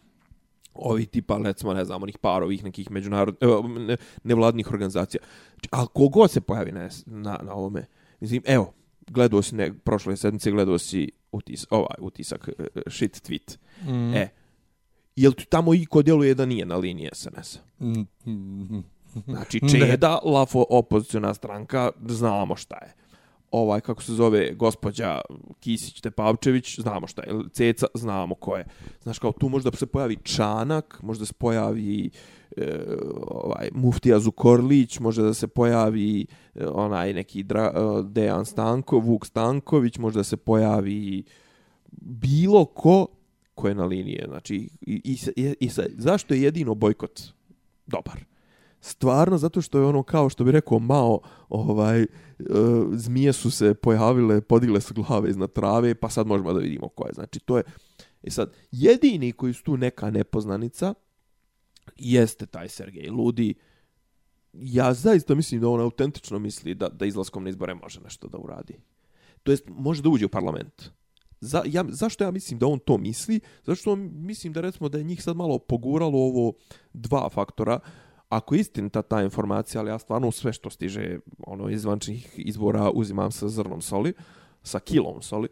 ovi 0.75 1.07
tipa, 1.07 1.39
recimo, 1.45 1.75
ne 1.75 1.85
znam, 1.85 2.03
onih 2.03 2.19
par 2.19 2.43
ovih 2.43 2.65
nekih 2.65 2.91
međunarod, 2.91 3.37
ne, 3.79 3.97
nevladnih 4.25 4.71
organizacija. 4.71 5.21
Znači, 5.53 5.69
ali 5.71 5.89
kogod 5.95 6.31
se 6.31 6.41
pojavi 6.41 6.73
na, 6.73 6.89
na, 7.07 7.39
na 7.43 7.55
ovome, 7.55 7.87
mislim, 8.21 8.43
evo, 8.47 8.73
gledao 9.13 9.43
si, 9.43 9.55
ne, 9.55 9.73
prošle 9.75 10.17
sedmice 10.17 10.51
gledao 10.51 10.79
si 10.79 11.11
utis, 11.33 11.67
ovaj 11.71 11.97
utisak, 11.99 12.49
eh, 12.49 12.81
shit 12.87 13.23
tweet. 13.29 13.59
Mm. 13.85 14.15
E, 14.15 14.29
jel 15.17 15.33
tu 15.33 15.45
tamo 15.45 15.75
i 15.75 15.87
ko 15.87 16.03
djeluje 16.03 16.35
da 16.35 16.47
nije 16.47 16.67
na 16.67 16.77
liniji 16.77 17.09
SNS-a? 17.13 17.85
Mm. 17.85 18.79
Znači, 19.27 19.61
Ne. 19.63 19.69
Čeda, 19.69 20.19
Lafo, 20.25 20.65
opoziciona 20.71 21.35
stranka, 21.35 21.91
znamo 22.07 22.57
šta 22.57 22.77
je. 22.77 22.95
Ovaj, 23.51 23.81
kako 23.81 24.03
se 24.03 24.13
zove, 24.13 24.55
gospođa 24.55 25.21
Kisić 25.61 26.01
Tepavčević, 26.01 26.79
znamo 26.81 27.07
šta 27.07 27.23
je. 27.23 27.35
Ceca, 27.53 27.87
znamo 27.95 28.35
ko 28.35 28.57
je. 28.57 28.65
Znaš, 29.03 29.19
kao 29.19 29.33
tu 29.33 29.49
možda 29.49 29.71
se 29.73 29.87
pojavi 29.87 30.17
Čanak, 30.23 30.99
možda 31.03 31.27
se 31.27 31.33
pojavi 31.33 32.11
e, 32.57 32.87
ovaj, 33.27 33.69
Muftija 33.73 34.19
Zukorlić, 34.19 35.01
može 35.01 35.23
da 35.23 35.35
se 35.35 35.47
pojavi 35.47 36.27
e, 36.55 36.67
onaj 36.67 37.13
neki 37.13 37.43
dra, 37.43 37.73
e, 37.75 38.03
Dejan 38.03 38.45
Stanko, 38.45 38.99
Vuk 38.99 39.27
Stanković, 39.27 39.99
možda 39.99 40.25
se 40.25 40.37
pojavi 40.37 41.25
bilo 42.01 42.65
ko 42.65 43.07
ko 43.55 43.69
je 43.69 43.75
na 43.75 43.85
linije. 43.85 44.25
Znači, 44.29 44.69
i, 44.81 45.01
i, 45.05 45.19
i, 45.37 45.57
i 45.61 45.71
zašto 45.97 46.35
je 46.35 46.43
jedino 46.43 46.75
bojkot 46.75 47.21
dobar? 47.87 48.25
Stvarno, 48.81 49.39
zato 49.39 49.61
što 49.61 49.79
je 49.79 49.85
ono 49.85 50.03
kao 50.03 50.29
što 50.29 50.45
bi 50.45 50.53
rekao 50.53 50.79
Mao, 50.79 51.21
ovaj, 51.49 52.03
e, 52.03 52.07
zmije 52.93 53.33
su 53.33 53.51
se 53.51 53.75
pojavile, 53.75 54.41
podigle 54.41 54.81
su 54.81 54.95
glave 54.95 55.31
iznad 55.31 55.53
trave, 55.53 55.95
pa 55.95 56.09
sad 56.09 56.27
možemo 56.27 56.53
da 56.53 56.59
vidimo 56.59 56.89
ko 56.89 57.07
je. 57.07 57.13
Znači, 57.15 57.41
to 57.41 57.57
je, 57.57 57.63
i 58.23 58.31
sad, 58.31 58.53
jedini 58.71 59.33
koji 59.33 59.53
su 59.53 59.65
tu 59.65 59.77
neka 59.77 60.11
nepoznanica, 60.11 60.95
jeste 61.97 62.47
taj 62.47 62.69
Sergej 62.69 63.09
Ludi. 63.11 63.55
Ja 64.53 64.95
zaista 64.95 65.35
mislim 65.35 65.61
da 65.61 65.69
on 65.69 65.81
autentično 65.81 66.39
misli 66.39 66.75
da, 66.75 66.89
da 66.89 67.07
izlaskom 67.07 67.45
na 67.45 67.51
izbore 67.51 67.75
može 67.75 68.01
nešto 68.01 68.29
da 68.29 68.39
uradi. 68.39 68.75
To 69.43 69.51
jest, 69.51 69.65
može 69.69 70.03
da 70.03 70.09
uđe 70.09 70.27
u 70.27 70.29
parlament. 70.29 70.91
Za, 71.41 71.63
ja, 71.67 71.85
zašto 71.89 72.25
ja 72.25 72.31
mislim 72.31 72.59
da 72.59 72.67
on 72.67 72.79
to 72.79 72.99
misli? 72.99 73.41
Zašto 73.65 73.93
on 73.93 74.11
mislim 74.15 74.53
da 74.53 74.61
recimo 74.61 74.89
da 74.89 74.99
je 74.99 75.05
njih 75.05 75.23
sad 75.23 75.37
malo 75.37 75.59
poguralo 75.59 76.19
ovo 76.19 76.53
dva 76.93 77.29
faktora, 77.29 77.79
ako 78.29 78.55
je 78.55 78.61
istinita 78.61 79.03
ta 79.03 79.23
informacija, 79.23 79.81
ali 79.81 79.91
ja 79.91 79.99
stvarno 79.99 80.31
sve 80.31 80.53
što 80.53 80.71
stiže 80.71 81.19
ono 81.39 81.69
iz 81.71 81.83
zvančnih 81.83 82.35
izbora 82.37 82.91
uzimam 82.91 83.33
sa 83.33 83.49
zrnom 83.49 83.81
soli, 83.81 84.13
sa 84.63 84.81
kilom 84.81 85.23
soli, 85.23 85.49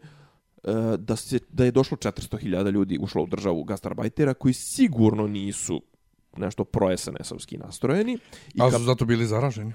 e, 0.63 0.97
da, 0.97 1.15
se, 1.15 1.39
da 1.49 1.65
je 1.65 1.71
došlo 1.71 1.97
400.000 1.97 2.71
ljudi 2.71 2.97
ušlo 3.01 3.23
u 3.23 3.27
državu 3.27 3.63
gastarbajtera 3.63 4.33
koji 4.33 4.53
sigurno 4.53 5.27
nisu 5.27 5.81
nešto 6.37 6.63
pro-SNS-ovski 6.63 7.57
nastrojeni. 7.57 8.17
I 8.53 8.61
Ali 8.61 8.71
su 8.71 8.83
zato 8.83 9.05
bili 9.05 9.25
zaraženi. 9.25 9.73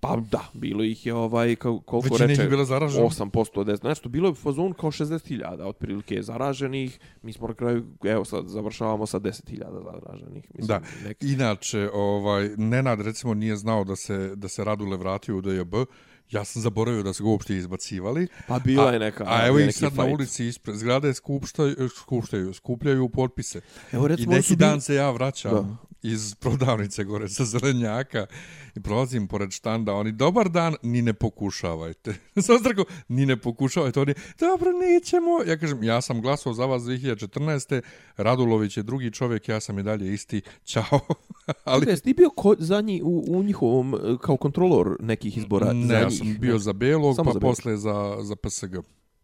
Pa 0.00 0.16
da, 0.30 0.44
bilo 0.52 0.84
ih 0.84 1.06
je 1.06 1.14
ovaj, 1.14 1.56
kao, 1.56 1.80
koliko 1.80 2.08
Većina 2.14 2.26
reče, 2.26 2.48
bila 2.48 2.64
zaražena. 2.64 3.06
8% 3.06 3.60
od 3.60 3.66
10. 3.66 3.84
Nešto, 3.84 4.08
bilo 4.08 4.28
je 4.28 4.34
fazon 4.34 4.72
kao 4.72 4.90
60.000 4.90 5.62
otprilike 5.62 6.22
zaraženih. 6.22 6.98
Mi 7.22 7.32
smo 7.32 7.48
na 7.48 7.54
kraju, 7.54 7.84
evo 8.04 8.24
sad, 8.24 8.46
završavamo 8.46 9.06
sa 9.06 9.20
10.000 9.20 9.64
zaraženih. 9.84 10.44
Mislim, 10.54 10.66
Da, 10.66 10.80
neki... 11.04 11.32
inače, 11.32 11.90
ovaj, 11.92 12.48
Nenad 12.56 13.00
recimo 13.00 13.34
nije 13.34 13.56
znao 13.56 13.84
da 13.84 13.96
se, 13.96 14.36
da 14.36 14.48
se 14.48 14.64
Radule 14.64 14.96
vratio 14.96 15.36
u 15.36 15.40
DJB, 15.40 15.74
ja 16.30 16.44
sam 16.44 16.62
zaboravio 16.62 17.02
da 17.02 17.12
su 17.12 17.24
ga 17.24 17.30
uopšte 17.30 17.56
izbacivali. 17.56 18.28
Pa 18.48 18.58
bila 18.58 18.88
a, 18.88 18.92
je 18.92 18.98
neka... 18.98 19.24
A 19.26 19.46
evo 19.46 19.58
ih 19.58 19.74
sad 19.74 19.94
na 19.94 20.02
fight. 20.04 20.14
ulici 20.14 20.46
ispred 20.46 20.76
zgrade 20.76 21.14
skupštaju, 21.14 21.88
skupštaju, 21.88 22.54
skupljaju 22.54 23.08
potpise. 23.08 23.60
Evo, 23.92 24.04
I 24.04 24.08
recimo, 24.08 24.30
oni 24.30 24.36
neki 24.36 24.48
su 24.48 24.56
bili- 24.56 24.68
dan 24.70 24.80
se 24.80 24.94
ja 24.94 25.10
vraćam 25.10 25.52
Da. 25.52 25.76
Iz 26.02 26.34
prodavnice 26.34 27.04
gore 27.04 27.28
sa 27.28 27.44
zelenjaka 27.44 28.26
i 28.74 28.80
prolazim 28.80 29.28
pored 29.28 29.50
štanda. 29.50 29.94
Oni, 29.94 30.12
dobar 30.12 30.48
dan, 30.48 30.74
ni 30.82 31.02
ne 31.02 31.12
pokušavajte. 31.12 32.14
Sam 32.46 32.56
rekao, 32.64 32.84
ni 33.08 33.26
ne 33.26 33.36
pokušavajte. 33.36 34.00
Oni, 34.00 34.14
dobro, 34.40 34.72
nećemo. 34.72 35.30
Ja 35.46 35.58
kažem, 35.58 35.82
ja 35.82 36.00
sam 36.00 36.20
glasao 36.20 36.52
za 36.52 36.66
vas 36.66 36.82
2014. 36.82 37.80
Radulović 38.16 38.76
je 38.76 38.82
drugi 38.82 39.10
čovjek, 39.10 39.48
ja 39.48 39.60
sam 39.60 39.78
i 39.78 39.82
dalje 39.82 40.14
isti. 40.14 40.42
Ćao. 40.64 41.00
Ali. 41.64 41.86
Jesi 41.88 42.02
ti 42.02 42.14
bio 42.14 42.30
ko, 42.30 42.54
zadnji 42.58 43.02
u, 43.02 43.24
u 43.28 43.42
njihovom, 43.42 43.94
e, 43.94 43.98
kao 44.20 44.36
kontrolor 44.36 44.96
nekih 45.00 45.36
izbora? 45.38 45.72
ne, 45.72 45.86
za 45.86 45.94
ja 45.94 46.08
njih, 46.08 46.18
sam 46.18 46.36
bio 46.40 46.52
ne? 46.52 46.58
za 46.58 46.72
Belog, 46.72 47.16
Samo 47.16 47.24
pa 47.24 47.32
za 47.32 47.38
Belog. 47.38 47.54
posle 47.56 47.76
za, 47.76 48.16
za 48.20 48.36
PSG. 48.36 48.76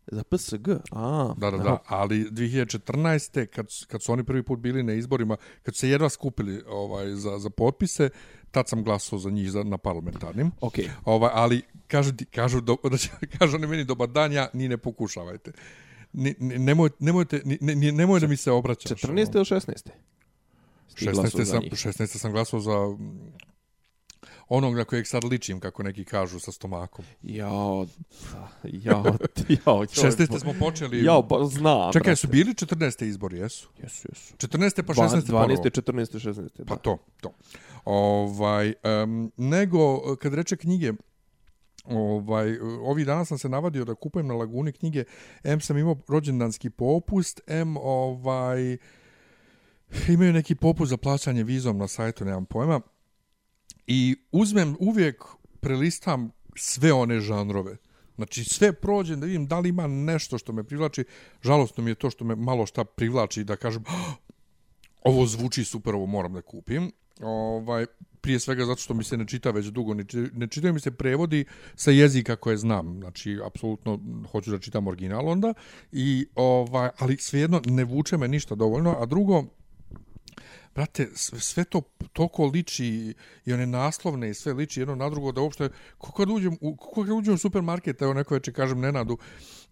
Za 0.07 0.23
PSG? 0.23 0.69
A, 0.91 1.35
Da, 1.37 1.51
da, 1.51 1.59
da, 1.59 1.79
ali 1.87 2.31
2014. 2.31 3.47
kad, 3.47 3.67
kad 3.87 4.03
su 4.03 4.13
oni 4.13 4.25
prvi 4.25 4.43
put 4.43 4.59
bili 4.59 4.83
na 4.83 4.93
izborima, 4.93 5.37
kad 5.63 5.75
su 5.75 5.81
se 5.81 5.89
jedva 5.89 6.09
skupili 6.09 6.63
ovaj, 6.69 7.15
za, 7.15 7.39
za 7.39 7.51
potpise, 7.51 8.09
tad 8.51 8.69
sam 8.69 8.85
glasao 8.85 9.19
za 9.19 9.31
njih 9.31 9.51
za, 9.51 9.63
na 9.63 9.79
parlamentarnim. 9.79 10.51
Okej. 10.61 10.89
Ovaj, 11.05 11.31
ali 11.35 11.63
kažu, 11.87 12.13
kažu, 12.31 12.61
do, 12.61 12.77
da 12.91 12.97
će, 12.97 13.09
kažu 13.39 13.57
oni 13.57 13.67
meni 13.67 13.85
dobar 13.85 14.09
dan, 14.09 14.33
ja 14.33 14.49
ni 14.53 14.69
ne 14.69 14.77
pokušavajte. 14.77 15.53
Ni, 16.13 16.35
ni, 16.39 16.59
nemoj, 16.59 16.91
nemojte, 16.99 17.43
ni, 17.45 17.59
ni, 17.61 17.93
nemoj 17.93 18.21
da 18.21 18.27
mi 18.27 18.37
se 18.37 18.51
obraćaš. 18.51 19.01
14. 19.01 19.09
ono. 19.09 19.19
ili 19.19 19.45
16. 19.45 19.89
Ti 20.95 21.05
glasao 21.05 21.41
16. 21.41 21.45
za 21.45 21.45
sam, 21.45 21.63
njih. 21.63 21.73
16. 21.73 22.07
sam 22.07 22.33
glasao 22.33 22.61
za 22.61 22.97
onog 24.49 24.77
na 24.77 24.85
kojeg 24.85 25.07
sad 25.07 25.25
ličim, 25.25 25.61
kako 25.61 25.83
neki 25.83 26.05
kažu, 26.05 26.41
sa 26.41 26.53
stomakom. 26.53 27.05
Jao, 27.23 27.87
jao, 28.63 29.05
jao, 29.67 29.77
jao. 29.77 29.85
16. 29.87 30.41
smo 30.41 30.55
počeli... 30.59 31.05
Jao, 31.05 31.29
pa 31.29 31.45
znam. 31.45 31.93
Čekaj, 31.93 32.05
brate. 32.05 32.17
su 32.17 32.29
bili 32.29 32.55
14. 32.55 33.05
izbori, 33.05 33.39
jesu? 33.39 33.69
Jesu, 33.83 34.09
jesu. 34.13 34.35
14. 34.37 34.83
pa 34.83 34.93
Dva- 34.93 35.09
16. 35.09 35.27
ponovo. 35.27 35.47
12. 35.47 35.71
14. 35.71 36.19
16. 36.31 36.65
Pa 36.67 36.77
to, 36.77 36.99
to. 37.21 37.33
Ovaj, 37.85 38.75
um, 39.03 39.33
nego, 39.37 40.17
kad 40.17 40.35
reče 40.35 40.57
knjige, 40.57 40.93
ovaj, 41.85 42.59
ovih 42.83 43.07
dana 43.07 43.25
sam 43.25 43.39
se 43.39 43.49
navadio 43.49 43.85
da 43.85 43.95
kupujem 43.95 44.27
na 44.27 44.35
Laguni 44.35 44.73
knjige, 44.73 45.05
M 45.43 45.61
sam 45.61 45.79
imao 45.79 45.97
rođendanski 46.09 46.71
popust, 46.71 47.41
M 47.47 47.77
ovaj, 47.77 48.77
imaju 50.15 50.33
neki 50.33 50.55
popust 50.55 50.91
za 50.91 50.97
plaćanje 50.97 51.45
vizom 51.45 51.79
na 51.79 51.89
sajtu, 51.89 52.25
nemam 52.25 52.45
pojma, 52.45 52.81
i 53.87 54.17
uzmem 54.33 54.77
uvijek, 54.81 55.25
prelistam 55.61 56.31
sve 56.57 56.93
one 56.93 57.21
žanrove. 57.21 57.77
Znači 58.17 58.45
sve 58.45 58.73
prođem 58.73 59.21
da 59.21 59.27
vidim 59.27 59.47
da 59.47 59.59
li 59.59 59.69
ima 59.69 59.87
nešto 59.87 60.39
što 60.39 60.53
me 60.53 60.65
privlači. 60.65 61.05
Žalostno 61.43 61.85
mi 61.85 61.91
je 61.91 61.95
to 61.95 62.11
što 62.11 62.25
me 62.25 62.35
malo 62.35 62.67
šta 62.67 62.85
privlači 62.85 63.45
da 63.45 63.57
kažem 63.57 63.85
ah, 63.87 64.15
ovo 65.05 65.27
zvuči 65.27 65.65
super, 65.65 65.95
ovo 65.95 66.07
moram 66.07 66.33
da 66.33 66.43
kupim. 66.43 66.93
Ovaj, 67.21 67.87
prije 68.21 68.41
svega 68.41 68.65
zato 68.65 68.81
što 68.81 68.95
mi 68.95 69.05
se 69.05 69.17
ne 69.17 69.27
čita 69.27 69.51
već 69.51 69.67
dugo, 69.67 69.95
ne, 69.95 70.05
ne 70.33 70.47
čitaju 70.47 70.75
mi 70.75 70.81
se 70.81 70.91
prevodi 70.91 71.45
sa 71.75 71.91
jezika 71.91 72.37
koje 72.37 72.57
znam. 72.57 72.99
Znači, 73.01 73.39
apsolutno 73.47 74.01
hoću 74.33 74.51
da 74.51 74.59
čitam 74.59 74.87
original 74.87 75.29
onda. 75.29 75.55
I, 75.93 76.27
ovaj, 76.35 76.89
ali 76.99 77.17
svejedno 77.17 77.61
ne 77.67 77.85
vuče 77.85 78.17
me 78.17 78.29
ništa 78.29 78.55
dovoljno. 78.55 78.97
A 79.01 79.07
drugo, 79.07 79.45
brate, 80.75 81.09
sve 81.15 81.65
to 81.65 81.81
toliko 82.13 82.47
liči 82.47 83.15
i 83.45 83.53
one 83.53 83.67
naslovne 83.67 84.31
i 84.31 84.35
sve 84.35 84.53
liči 84.53 84.81
jedno 84.81 84.95
na 84.95 85.11
drugo 85.11 85.33
da 85.33 85.41
uopšte, 85.41 85.69
kako 86.01 86.13
kad 86.13 86.31
uđem 86.31 86.57
u, 86.61 86.77
kako 86.77 87.03
kad 87.03 87.11
uđem 87.11 87.35
u 87.35 87.39
supermarket, 87.39 88.03
evo 88.03 88.15
neko 88.15 88.35
veče 88.35 88.53
kažem 88.53 88.81
Nenadu, 88.81 89.19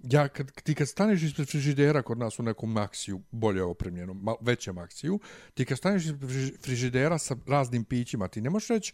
ja 0.03 0.29
kad, 0.29 0.53
ti 0.53 0.75
kad 0.75 0.89
staneš 0.89 1.23
ispred 1.23 1.49
frižidera 1.49 2.03
kod 2.03 2.19
nas 2.19 2.39
u 2.39 2.43
nekom 2.43 2.73
maksiju, 2.73 3.21
bolje 3.31 3.63
opremljenom, 3.63 4.27
većem 4.41 4.75
maksiju, 4.75 5.21
ti 5.55 5.65
kad 5.65 5.79
staneš 5.79 6.05
ispred 6.05 6.31
frižidera 6.63 7.19
sa 7.19 7.37
raznim 7.47 7.85
pićima, 7.85 8.29
ti 8.29 8.41
ne 8.41 8.51
možeš 8.51 8.69
reći, 8.69 8.93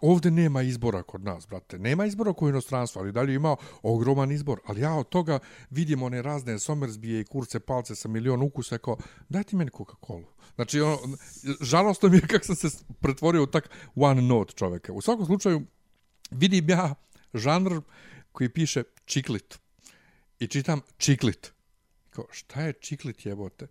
Ovde 0.00 0.30
nema 0.30 0.62
izbora 0.62 1.02
kod 1.02 1.24
nas, 1.24 1.46
brate. 1.48 1.78
Nema 1.78 2.06
izbora 2.06 2.32
koji 2.32 2.50
inostranstvo, 2.50 3.02
ali 3.02 3.12
dalje 3.12 3.34
ima 3.34 3.56
ogroman 3.82 4.32
izbor. 4.32 4.60
Ali 4.66 4.80
ja 4.80 4.94
od 4.94 5.08
toga 5.08 5.38
vidim 5.70 6.02
one 6.02 6.22
razne 6.22 6.58
somersbije 6.58 7.20
i 7.20 7.24
kurce 7.24 7.60
palce 7.60 7.94
sa 7.94 8.08
milion 8.08 8.42
ukusa, 8.42 8.78
kao, 8.78 8.96
daj 9.28 9.44
ti 9.44 9.56
meni 9.56 9.70
Coca-Cola. 9.70 10.26
Znači, 10.54 10.80
ono, 10.80 11.16
žalostno 11.60 12.08
mi 12.08 12.16
je 12.16 12.20
kako 12.20 12.44
sam 12.44 12.56
se 12.56 12.68
pretvorio 13.00 13.42
u 13.42 13.46
tak 13.46 13.70
one 13.94 14.22
note 14.22 14.52
čoveka. 14.52 14.92
U 14.92 15.00
svakom 15.00 15.26
slučaju, 15.26 15.62
vidim 16.30 16.70
ja 16.70 16.94
žanr 17.34 17.80
koji 18.32 18.48
piše 18.48 18.82
čiklit. 19.04 19.58
I 20.38 20.46
čitam 20.46 20.80
čiklit. 20.96 21.52
Kao, 22.10 22.24
šta 22.30 22.62
je 22.62 22.72
čiklit 22.72 23.26
jebote? 23.26 23.66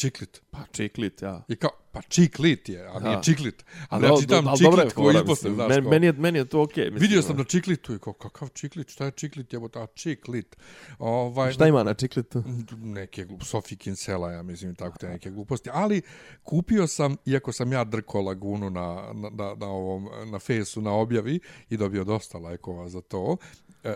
Čiklit. 0.00 0.40
Pa 0.50 0.58
čiklit, 0.72 1.22
ja. 1.22 1.44
I 1.48 1.56
kao, 1.56 1.70
pa 1.92 2.02
čiklit 2.02 2.68
je, 2.68 2.86
a 2.86 3.00
nije 3.00 3.16
Da. 3.16 3.22
čiklit. 3.22 3.64
Ali 3.88 4.02
Da, 4.02 4.08
ja 4.08 4.14
čitam 4.20 4.44
dobra 4.44 4.82
je 4.82 4.88
čiklit 4.88 4.92
koji 4.92 5.14
izbose, 5.16 5.50
znaš. 5.54 5.72
Kao. 5.74 5.90
meni, 5.90 6.06
je, 6.06 6.12
meni 6.12 6.38
je 6.38 6.44
to 6.44 6.62
okej. 6.62 6.84
mislim, 6.84 7.00
Vidio 7.00 7.22
sam 7.22 7.30
ono. 7.30 7.38
na 7.38 7.44
čiklitu 7.44 7.94
i 7.94 7.98
kao, 7.98 8.12
kakav 8.12 8.48
čiklit, 8.48 8.88
šta 8.88 9.04
je 9.04 9.10
čiklit, 9.10 9.52
jebote, 9.52 9.78
a 9.78 9.86
čiklit. 9.86 10.56
Ovaj, 10.98 11.52
Šta 11.52 11.66
ima 11.66 11.82
na 11.82 11.94
čiklitu? 11.94 12.42
neke 12.76 13.24
glup, 13.24 13.42
Sofi 13.42 13.76
Kinsela, 13.76 14.32
ja 14.32 14.42
mislim, 14.42 14.74
tako 14.74 14.98
te 14.98 15.08
neke 15.08 15.30
gluposti. 15.30 15.70
Ali 15.72 16.02
kupio 16.42 16.86
sam, 16.86 17.16
iako 17.26 17.52
sam 17.52 17.72
ja 17.72 17.84
drko 17.84 18.20
lagunu 18.20 18.70
na, 18.70 19.12
na, 19.14 19.30
na, 19.32 19.54
na, 19.54 19.66
ovom, 19.66 20.08
na 20.26 20.38
fesu, 20.38 20.80
na 20.80 20.92
objavi 20.92 21.40
i 21.70 21.76
dobio 21.76 22.04
dosta 22.04 22.38
lajkova 22.38 22.88
za 22.88 23.00
to, 23.00 23.36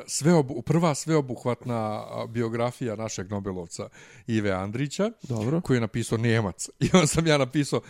sve 0.06 0.34
obu, 0.34 0.62
prva 0.62 0.94
sveobuhvatna 0.94 2.04
biografija 2.28 2.96
našeg 2.96 3.30
Nobelovca 3.30 3.88
Ive 4.26 4.50
Andrića, 4.50 5.10
Dobro. 5.22 5.60
koji 5.60 5.76
je 5.76 5.80
napisao 5.80 6.18
Njemac. 6.18 6.68
I 6.84 6.90
onda 6.92 7.06
sam 7.06 7.26
ja 7.26 7.38
napisao, 7.38 7.80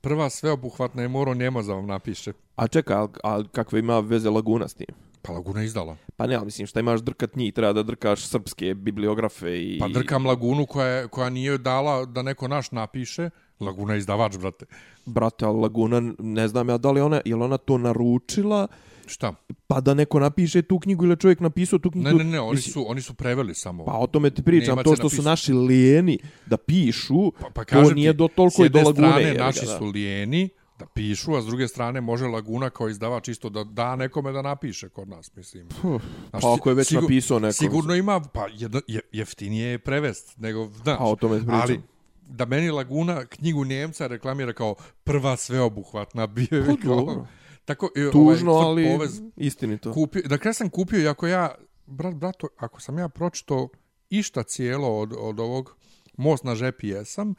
prva 0.00 0.30
sveobuhvatna 0.30 1.02
je 1.02 1.08
morao 1.08 1.34
Njemac 1.34 1.66
da 1.66 1.74
vam 1.74 1.86
napiše. 1.86 2.32
A 2.56 2.68
čekaj, 2.68 2.96
al, 2.96 3.08
al 3.22 3.44
kakve 3.52 3.78
ima 3.78 4.00
veze 4.00 4.30
Laguna 4.30 4.68
s 4.68 4.74
tim? 4.74 4.94
Pa 5.22 5.32
Laguna 5.32 5.62
izdala. 5.62 5.96
Pa 6.16 6.26
ne, 6.26 6.34
ali 6.34 6.44
mislim, 6.44 6.66
šta 6.66 6.80
imaš 6.80 7.00
drkat 7.00 7.36
njih, 7.36 7.54
treba 7.54 7.72
da 7.72 7.82
drkaš 7.82 8.26
srpske 8.26 8.74
bibliografe 8.74 9.62
i... 9.62 9.78
Pa 9.80 9.88
drkam 9.88 10.26
Lagunu 10.26 10.66
koja, 10.66 10.86
je, 10.86 11.08
koja 11.08 11.30
nije 11.30 11.58
dala 11.58 12.04
da 12.04 12.22
neko 12.22 12.48
naš 12.48 12.70
napiše. 12.70 13.30
Laguna 13.60 13.92
je 13.92 13.98
izdavač, 13.98 14.36
brate. 14.36 14.66
Brate, 15.06 15.44
ali 15.44 15.58
Laguna, 15.58 16.12
ne 16.18 16.48
znam 16.48 16.68
ja 16.68 16.78
da 16.78 16.90
li 16.90 17.00
ona, 17.00 17.20
je 17.24 17.36
li 17.36 17.42
ona 17.42 17.56
to 17.56 17.78
naručila, 17.78 18.66
Šta? 19.06 19.34
pa 19.66 19.80
da 19.80 19.94
neko 19.94 20.20
napiše 20.20 20.62
tu 20.62 20.78
knjigu 20.78 21.04
ili 21.04 21.12
je 21.12 21.16
čovjek 21.16 21.40
napisao 21.40 21.78
tu 21.78 21.90
knjigu? 21.90 22.08
Ne, 22.08 22.14
ne, 22.14 22.24
ne, 22.24 22.40
oni 22.40 22.60
su, 22.60 22.90
oni 22.90 23.00
su 23.00 23.14
preveli 23.14 23.54
samo. 23.54 23.84
Pa 23.84 23.92
o 23.92 24.06
tome 24.06 24.30
ti 24.30 24.42
pričam, 24.42 24.72
Nemac 24.72 24.84
to 24.84 24.96
što 24.96 25.08
su 25.08 25.16
napisao. 25.16 25.30
naši 25.32 25.52
lijeni 25.54 26.18
da 26.46 26.56
pišu, 26.56 27.32
pa, 27.32 27.48
pa 27.54 27.64
to 27.64 27.90
nije 27.90 28.12
do 28.12 28.28
s 28.28 28.34
toliko 28.34 28.64
i 28.64 28.68
do 28.68 28.78
jedne 28.78 28.82
Lagune. 28.84 29.08
strane 29.08 29.22
jebi 29.22 29.38
ga, 29.38 29.44
naši 29.44 29.66
da. 29.66 29.78
su 29.78 29.84
lijeni 29.84 30.48
da 30.78 30.86
pišu, 30.86 31.34
a 31.34 31.42
s 31.42 31.46
druge 31.46 31.68
strane 31.68 32.00
može 32.00 32.26
Laguna 32.26 32.70
kao 32.70 32.88
izdavač 32.88 33.28
isto 33.28 33.48
da 33.50 33.64
da 33.64 33.96
nekome 33.96 34.32
da 34.32 34.42
napiše 34.42 34.88
kod 34.88 35.08
nas, 35.08 35.36
mislim. 35.36 35.68
Puh, 35.82 36.00
Znaš, 36.30 36.42
pa 36.42 36.54
ako 36.54 36.68
je 36.68 36.74
već 36.74 36.88
sigur- 36.88 37.02
napisao 37.02 37.38
neko... 37.38 37.52
Sigurno 37.52 37.94
ima, 37.94 38.20
pa 38.22 38.46
jedno, 38.48 38.80
je, 38.86 39.00
jeftinije 39.12 39.66
je 39.66 39.78
prevest, 39.78 40.38
nego, 40.38 40.68
znaš, 40.74 40.98
Pa 40.98 41.04
o 41.04 41.16
tome 41.16 41.36
ti 41.36 41.42
pričam. 41.42 41.60
ali 41.60 41.80
da 42.30 42.44
meni 42.46 42.70
Laguna 42.70 43.26
knjigu 43.26 43.64
Njemca 43.64 44.06
reklamira 44.06 44.52
kao 44.52 44.74
prva 45.04 45.36
sveobuhvatna 45.36 46.26
bio 46.26 46.48
je 46.50 46.66
Pa 46.66 46.76
kao-. 46.82 47.26
Tako, 47.64 47.90
e, 47.96 48.10
Tužno, 48.12 48.52
ovaj, 48.52 48.66
ali 48.66 48.96
Povez, 48.96 49.20
istinito. 49.36 49.92
kupio, 49.92 50.22
da 50.22 50.38
kada 50.38 50.52
sam 50.52 50.70
kupio, 50.70 51.10
ako 51.10 51.26
ja, 51.26 51.54
brat, 51.86 52.14
brato, 52.14 52.48
ako 52.56 52.80
sam 52.80 52.98
ja 52.98 53.08
pročito 53.08 53.68
išta 54.10 54.42
cijelo 54.42 54.98
od, 54.98 55.12
od 55.18 55.40
ovog 55.40 55.76
Most 56.16 56.44
na 56.44 56.54
žepi 56.54 56.88
jesam, 56.88 57.34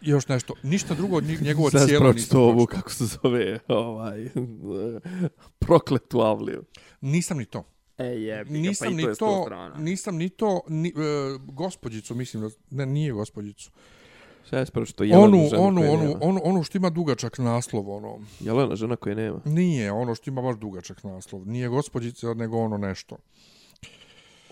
još 0.00 0.28
nešto, 0.28 0.54
ništa 0.62 0.94
drugo 0.94 1.16
od 1.16 1.24
njeg- 1.24 1.42
njegovo 1.42 1.70
Sad 1.72 1.86
cijelo 1.86 2.12
nisam 2.12 2.12
pročito 2.14 2.42
ovu, 2.42 2.66
kako 2.66 2.90
se 2.90 3.04
zove, 3.06 3.58
ovaj, 3.68 4.30
prokletu 5.58 6.20
Avliju. 6.20 6.64
Nisam 7.00 7.38
ni 7.38 7.44
to. 7.44 7.64
E, 7.98 8.04
jebi 8.04 8.50
Pa 8.50 8.54
Nisam 8.54 8.94
ni 8.94 9.04
to, 9.18 9.46
nisam 9.78 10.16
ni 10.16 10.28
to, 10.28 10.60
ni, 10.68 10.88
e, 10.88 10.92
gospođicu, 11.46 12.14
mislim, 12.14 12.42
da, 12.42 12.48
ne, 12.70 12.86
nije 12.86 13.12
gospođicu. 13.12 13.70
Šta 14.46 14.58
je 14.58 14.66
pročito? 14.66 15.04
Jelenu 15.04 15.24
Onu, 15.24 15.48
onu, 15.58 15.92
onu, 15.92 16.02
nema. 16.02 16.18
onu, 16.20 16.40
onu 16.44 16.62
što 16.62 16.78
ima 16.78 16.90
dugačak 16.90 17.38
naslov, 17.38 17.90
ono. 17.90 18.18
Jelena 18.40 18.76
žena 18.76 18.96
koje 18.96 19.14
nema. 19.14 19.40
Nije, 19.44 19.92
ono 19.92 20.14
što 20.14 20.30
ima 20.30 20.42
baš 20.42 20.56
dugačak 20.56 21.04
naslov. 21.04 21.48
Nije 21.48 21.68
gospođica, 21.68 22.34
nego 22.34 22.58
ono 22.58 22.78
nešto. 22.78 23.16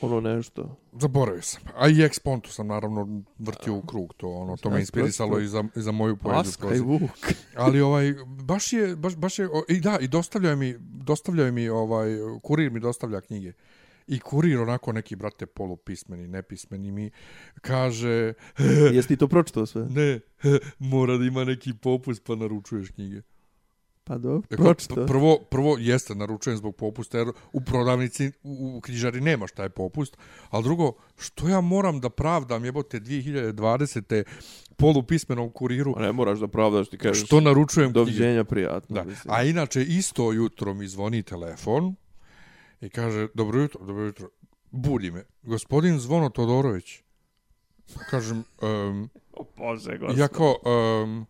Ono 0.00 0.20
nešto. 0.20 0.76
Zaboravio 1.00 1.42
sam. 1.42 1.62
A 1.76 1.88
i 1.88 2.02
ex 2.02 2.18
pontu 2.18 2.52
sam 2.52 2.66
naravno 2.66 3.22
vrtio 3.38 3.74
u 3.74 3.82
krug 3.82 4.14
to, 4.16 4.28
ono, 4.28 4.56
to 4.56 4.70
me 4.70 4.80
inspirisalo 4.80 5.38
i 5.40 5.48
za, 5.48 5.64
i 5.76 5.82
za 5.82 5.92
moju 5.92 6.16
poeziju. 6.16 6.40
Aska 6.40 6.74
i 6.74 6.80
Vuk. 6.80 7.10
Ali 7.56 7.80
ovaj 7.80 8.14
baš 8.26 8.72
je 8.72 8.96
baš 8.96 9.16
baš 9.16 9.38
je 9.38 9.48
o, 9.48 9.64
i 9.68 9.80
da 9.80 9.98
i 10.00 10.08
dostavljaju 10.08 10.56
mi 10.56 10.74
dostavljaju 10.80 11.52
mi 11.52 11.68
ovaj 11.68 12.08
kurir 12.42 12.70
mi 12.70 12.80
dostavlja 12.80 13.20
knjige. 13.20 13.52
I 14.06 14.18
kurir 14.18 14.60
onako 14.60 14.92
neki 14.92 15.16
brate 15.16 15.46
polupismeni, 15.46 16.28
nepismeni 16.28 16.92
mi 16.92 17.10
kaže 17.60 18.32
Jesi 18.94 19.08
ti 19.08 19.16
to 19.16 19.28
pročitao 19.28 19.66
sve? 19.66 19.86
ne, 19.90 20.20
mora 20.92 21.16
da 21.16 21.24
ima 21.24 21.44
neki 21.44 21.72
popust 21.82 22.24
pa 22.24 22.34
naručuješ 22.34 22.90
knjige. 22.90 23.22
Pa 24.06 24.18
dobro, 24.18 24.48
p- 24.48 24.56
Prvo, 25.06 25.38
prvo 25.40 25.76
jeste 25.78 26.14
naručujem 26.14 26.56
zbog 26.56 26.76
popusta 26.76 27.18
jer 27.18 27.28
u 27.52 27.60
prodavnici 27.60 28.32
u, 28.42 28.76
u 28.76 28.80
knjižari 28.80 29.20
nema 29.20 29.46
šta 29.46 29.62
je 29.62 29.68
popust, 29.68 30.16
ali 30.50 30.64
drugo, 30.64 30.92
što 31.18 31.48
ja 31.48 31.60
moram 31.60 32.00
da 32.00 32.10
pravdam 32.10 32.64
jebote 32.64 33.00
2020. 33.00 34.24
polupismenom 34.76 35.50
kuriru 35.50 35.94
Pa 35.94 36.00
ne 36.00 36.12
moraš 36.12 36.38
da 36.38 36.48
pravdaš 36.48 36.88
ti 36.88 36.98
kažeš. 36.98 37.26
što 37.26 37.40
naručujem 37.40 37.88
knjige. 37.88 38.00
Doviđenja 38.00 38.44
prijatno. 38.44 38.94
Da. 38.94 39.04
mislim. 39.04 39.34
A 39.34 39.42
inače, 39.42 39.82
isto 39.82 40.32
jutro 40.32 40.74
mi 40.74 40.88
zvoni 40.88 41.22
telefon 41.22 41.94
i 42.80 42.88
kaže, 42.88 43.28
dobro 43.34 43.60
jutro, 43.60 43.84
dobro 43.84 44.04
jutro, 44.04 44.28
budi 44.70 45.10
me, 45.10 45.24
gospodin 45.42 45.98
Zvono 45.98 46.28
Todorović. 46.28 47.02
Kažem, 48.10 48.44
um, 48.62 49.08
O 49.32 49.44
Bože, 49.56 49.98
ja 50.16 50.28
kao, 50.28 50.56
um, 51.04 51.26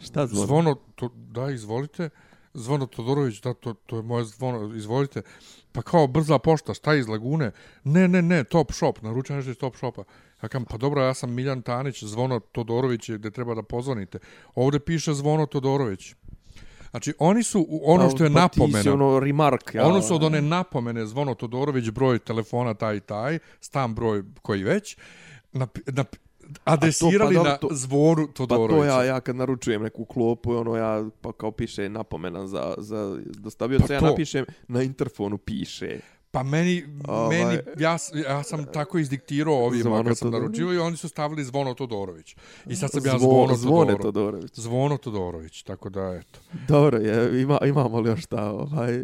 Šta 0.00 0.26
zvoni? 0.26 0.46
Zvono, 0.46 0.74
to, 0.94 1.08
da, 1.14 1.50
izvolite. 1.50 2.08
Zvono 2.54 2.86
Todorović, 2.86 3.40
da, 3.40 3.54
to, 3.54 3.74
to 3.74 3.96
je 3.96 4.02
moje 4.02 4.24
zvono, 4.24 4.74
izvolite. 4.76 5.22
Pa 5.72 5.82
kao 5.82 6.06
brza 6.06 6.38
pošta, 6.38 6.74
šta 6.74 6.94
iz 6.94 7.08
Lagune? 7.08 7.52
Ne, 7.84 8.08
ne, 8.08 8.22
ne, 8.22 8.44
Top 8.44 8.72
Shop, 8.72 9.02
naručujem 9.02 9.38
nešto 9.38 9.50
iz 9.50 9.58
Top 9.58 9.76
Shopa. 9.76 10.04
Ja 10.42 10.48
kam, 10.48 10.64
pa 10.64 10.76
dobro, 10.76 11.02
ja 11.02 11.14
sam 11.14 11.34
Miljan 11.34 11.62
Tanić, 11.62 12.04
Zvono 12.04 12.40
Todorović 12.40 13.08
je 13.08 13.18
gde 13.18 13.30
treba 13.30 13.54
da 13.54 13.62
pozvonite. 13.62 14.18
Ovde 14.54 14.80
piše 14.80 15.14
Zvono 15.14 15.46
Todorović. 15.46 16.14
Znači, 16.90 17.14
oni 17.18 17.42
su 17.42 17.66
ono 17.82 18.10
što 18.10 18.24
je 18.24 18.30
pa, 18.32 18.48
si 18.48 18.58
napomena. 18.58 18.92
ono 18.92 19.20
remark. 19.20 19.74
Ja, 19.74 19.86
Ono 19.86 20.02
su 20.02 20.14
od 20.14 20.24
one 20.24 20.42
napomene 20.42 21.06
Zvono 21.06 21.34
Todorović, 21.34 21.90
broj 21.90 22.18
telefona 22.18 22.74
taj 22.74 22.96
i 22.96 23.00
taj, 23.00 23.38
stan 23.60 23.94
broj 23.94 24.22
koji 24.42 24.62
već, 24.64 24.96
nap, 25.52 25.78
nap, 25.86 26.16
adresirali 26.64 27.34
dobro, 27.34 27.50
na 27.50 27.56
to- 27.56 27.68
Zvonu 27.72 28.26
Pa 28.26 28.32
Todorovića. 28.32 28.76
to 28.78 28.84
ja, 28.84 29.04
ja 29.04 29.20
kad 29.20 29.36
naručujem 29.36 29.82
neku 29.82 30.04
klopu, 30.04 30.52
ono 30.52 30.76
ja 30.76 31.04
pa 31.20 31.32
kao 31.32 31.50
piše 31.50 31.88
napomena 31.88 32.46
za, 32.46 32.74
za 32.78 33.18
dostavioca, 33.28 33.86
Pa 33.86 33.94
ja 33.94 34.00
to. 34.00 34.06
napišem 34.06 34.44
na 34.68 34.82
interfonu 34.82 35.38
piše. 35.38 36.00
Pa 36.32 36.42
meni, 36.42 36.84
Ovaj- 37.08 37.38
meni 37.38 37.58
ja, 37.78 37.96
ja 38.20 38.42
sam 38.42 38.66
tako 38.66 38.98
izdiktirao 38.98 39.54
ovima 39.56 40.04
kad 40.04 40.18
sam 40.18 40.26
Todorović. 40.26 40.58
naručio 40.58 40.74
i 40.74 40.78
oni 40.78 40.96
su 40.96 41.08
stavili 41.08 41.44
Zvono 41.44 41.74
Todorović. 41.74 42.36
I 42.66 42.76
sad 42.76 42.90
sam 42.90 43.06
ja 43.06 43.12
Zvo- 43.12 43.18
Zvono 43.20 43.54
Zvone 43.56 43.86
Todorović. 43.86 44.02
Todorović. 44.04 44.50
Zvono 44.54 44.96
Todorović, 44.96 45.62
tako 45.62 45.88
da 45.88 46.20
eto. 46.20 46.40
Dobro, 46.68 46.98
je, 46.98 47.42
ima, 47.42 47.58
imamo 47.62 48.00
li 48.00 48.10
još 48.10 48.22
šta 48.22 48.50
ovaj, 48.50 49.00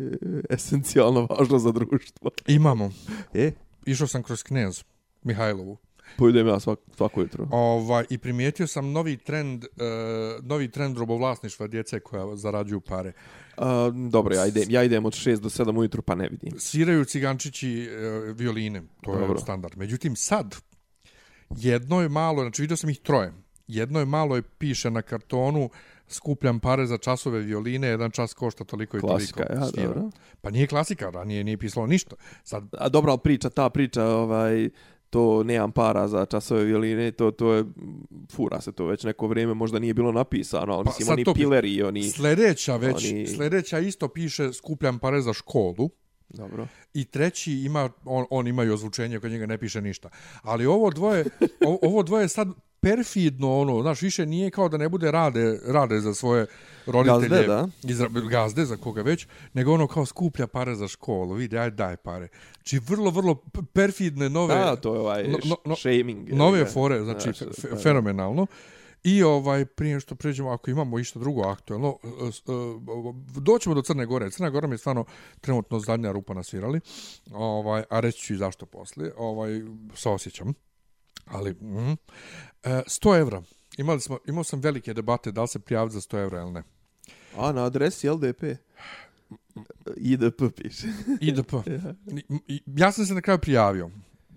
esencijalno 0.51 1.27
važno 1.31 1.59
za 1.59 1.73
društvo? 1.73 2.31
Imamo. 2.47 2.91
E, 3.35 3.53
Išao 3.87 4.07
sam 4.07 4.23
kroz 4.23 4.43
Knez 4.43 4.85
Mihajlovu. 5.23 5.77
Pojdem 6.17 6.47
ja 6.47 6.61
svak, 6.61 6.79
svako 6.97 7.21
jutro. 7.21 7.49
Ovaj, 7.51 8.05
I 8.11 8.19
primijetio 8.19 8.67
sam 8.67 8.93
novi 8.93 9.17
trend, 9.17 9.65
uh, 9.65 10.45
novi 10.45 10.71
trend 10.71 10.99
robovlasništva 10.99 11.67
djece 11.67 12.01
koja 12.01 12.37
zarađuju 12.37 12.81
pare. 12.81 13.13
A, 13.57 13.91
dobro, 14.11 14.35
ja 14.35 14.47
idem, 14.47 14.65
ja 14.69 14.83
idem 14.83 15.05
od 15.05 15.13
6 15.13 15.41
do 15.41 15.49
7 15.49 15.79
ujutru, 15.79 16.03
pa 16.03 16.15
ne 16.15 16.29
vidim. 16.29 16.53
Sviraju 16.59 17.05
cigančići 17.05 17.89
uh, 18.31 18.37
violine, 18.37 18.83
to 19.03 19.13
je 19.15 19.21
Dobro. 19.21 19.39
standard. 19.39 19.77
Međutim, 19.77 20.17
sad, 20.17 20.57
jedno 21.51 22.03
je 22.03 22.09
malo, 22.09 22.43
znači 22.43 22.63
vidio 22.63 22.77
sam 22.77 22.91
ih 22.91 22.99
troje, 23.01 23.33
jedno 23.69 23.99
je 23.99 24.07
malo 24.07 24.37
je 24.37 24.43
piše 24.43 24.91
na 24.91 25.03
kartonu, 25.03 25.71
skupljam 26.09 26.61
pare 26.61 26.87
za 26.87 26.99
časove 26.99 27.41
violine, 27.41 27.89
jedan 27.89 28.11
čas 28.11 28.35
košta 28.35 28.65
toliko 28.65 28.97
i 28.97 29.01
Klasika, 29.01 29.45
toliko. 29.45 29.65
ja, 29.65 29.69
svira. 29.71 29.87
dobro. 29.87 30.11
Pa 30.41 30.51
nije 30.51 30.67
klasika, 30.67 31.11
ranije 31.11 31.45
nije 31.45 31.57
pisalo 31.59 31.87
ništa. 31.87 32.17
Sad, 32.45 32.65
A 32.79 32.89
dobro, 32.89 33.13
ali 33.13 33.21
priča, 33.25 33.51
ta 33.51 33.71
priča, 33.71 34.05
ovaj, 34.05 34.71
to 35.11 35.43
nemam 35.43 35.73
para 35.73 36.09
za 36.09 36.27
časove 36.27 36.65
violine, 36.65 37.11
to, 37.11 37.31
to 37.31 37.53
je, 37.53 37.65
fura 38.33 38.61
se 38.61 38.73
to 38.73 38.87
već 38.87 39.05
neko 39.05 39.27
vrijeme, 39.27 39.55
možda 39.55 39.79
nije 39.79 39.95
bilo 39.95 40.13
napisano, 40.13 40.73
ali 40.73 40.85
Pa 40.85 40.91
mislim, 40.91 41.09
oni 41.13 41.25
to 41.25 41.35
pileri 41.35 41.75
i 41.75 41.83
oni... 41.83 42.11
sljedeća 42.11 42.77
već, 42.77 43.05
oni- 43.05 43.27
sljedeća 43.27 43.79
isto 43.79 44.09
piše 44.09 44.53
skupljam 44.53 44.99
pare 44.99 45.21
za 45.21 45.33
školu, 45.33 45.91
Dobro. 46.29 46.67
i 46.95 47.05
treći 47.05 47.53
ima, 47.53 47.91
on, 48.05 48.25
on 48.31 48.47
ima 48.49 48.65
i 48.65 48.69
ozvučenje, 48.71 49.21
kod 49.21 49.31
njega 49.31 49.47
ne 49.47 49.59
piše 49.59 49.81
ništa. 49.81 50.09
Ali 50.43 50.67
ovo 50.67 50.91
dvoje, 50.91 51.25
ovo 51.83 52.03
dvoje 52.03 52.25
je 52.25 52.29
sad 52.29 52.49
perfidno, 52.81 53.59
ono, 53.61 53.83
znaš, 53.83 54.03
više 54.03 54.27
nije 54.27 54.51
kao 54.51 54.69
da 54.69 54.77
ne 54.77 54.89
bude 54.89 55.11
rade, 55.11 55.61
rade 55.67 56.01
za 56.01 56.15
svoje 56.15 56.47
roditelje, 56.87 57.29
Gazde, 57.29 57.47
da. 57.47 57.69
Izra, 57.83 58.09
gazde 58.09 58.65
za 58.65 58.77
koga 58.77 59.03
već, 59.03 59.27
nego 59.53 59.73
ono 59.73 59.87
kao 59.87 60.07
skuplja 60.07 60.47
pare 60.47 60.75
za 60.75 60.89
školu, 60.89 61.35
vidi, 61.35 61.59
aj 61.59 61.71
daj 61.71 61.97
pare. 61.97 62.29
Či 62.63 62.79
vrlo, 62.79 63.11
vrlo 63.11 63.35
perfidne 63.73 64.29
nove, 64.29 64.55
Da, 64.55 64.77
to 64.77 64.95
je 64.95 65.01
ovaj 65.01 65.29
no- 65.29 65.39
no- 65.45 65.57
no- 65.65 65.77
shaming. 65.77 66.29
je, 66.29 66.35
nove 66.35 66.59
da. 66.59 66.67
fore, 66.67 67.03
znači 67.05 67.33
Znaš, 67.33 67.39
fe, 67.63 67.69
da. 67.69 67.77
fenomenalno. 67.77 68.47
I 69.05 69.23
ovaj 69.23 69.65
prije 69.65 70.01
što 70.01 70.15
pređemo, 70.15 70.51
ako 70.51 70.71
imamo 70.71 70.99
išta 70.99 71.19
drugo 71.19 71.43
aktuelno, 71.43 71.99
e, 72.05 72.09
e, 72.09 72.31
doćemo 73.41 73.75
do 73.75 73.83
Crne 73.83 74.07
Gore. 74.07 74.31
Crna 74.31 74.51
Gora 74.51 74.67
mi 74.67 74.75
je 74.75 74.79
stvarno 74.79 75.05
trenutno 75.41 75.81
zadnja 75.81 76.13
rupa 76.13 76.35
na 76.35 76.43
svirali. 76.43 76.81
Ovaj, 77.33 77.83
a 77.91 78.01
reći 78.01 78.19
ću 78.21 78.35
i 78.35 78.37
zašto 78.37 78.67
poslije. 78.67 79.13
Ovaj, 79.17 79.63
se 79.95 80.09
osjećam. 80.09 80.55
Ali, 81.27 81.51
mm, 81.53 81.93
e, 82.63 82.83
100 82.87 83.21
evra. 83.21 83.43
Imali 83.79 84.01
smo, 84.01 84.19
imao 84.27 84.45
sam 84.45 84.61
velike 84.61 84.95
debate 84.95 85.33
da 85.33 85.43
li 85.43 85.49
se 85.49 85.59
prijaviti 85.59 85.95
za 85.95 86.01
100 86.01 86.23
evra 86.23 86.41
ili 86.41 86.53
ne. 86.53 86.63
A, 87.37 87.53
na 87.53 87.65
adresi 87.65 88.09
LDP. 88.09 88.43
IDP 89.97 90.43
piše. 90.57 90.87
IDP. 91.21 91.53
Ja 92.67 92.93
sam 92.93 93.07
se 93.07 93.15
na 93.15 93.21
kraju 93.21 93.39
prijavio. 93.39 93.91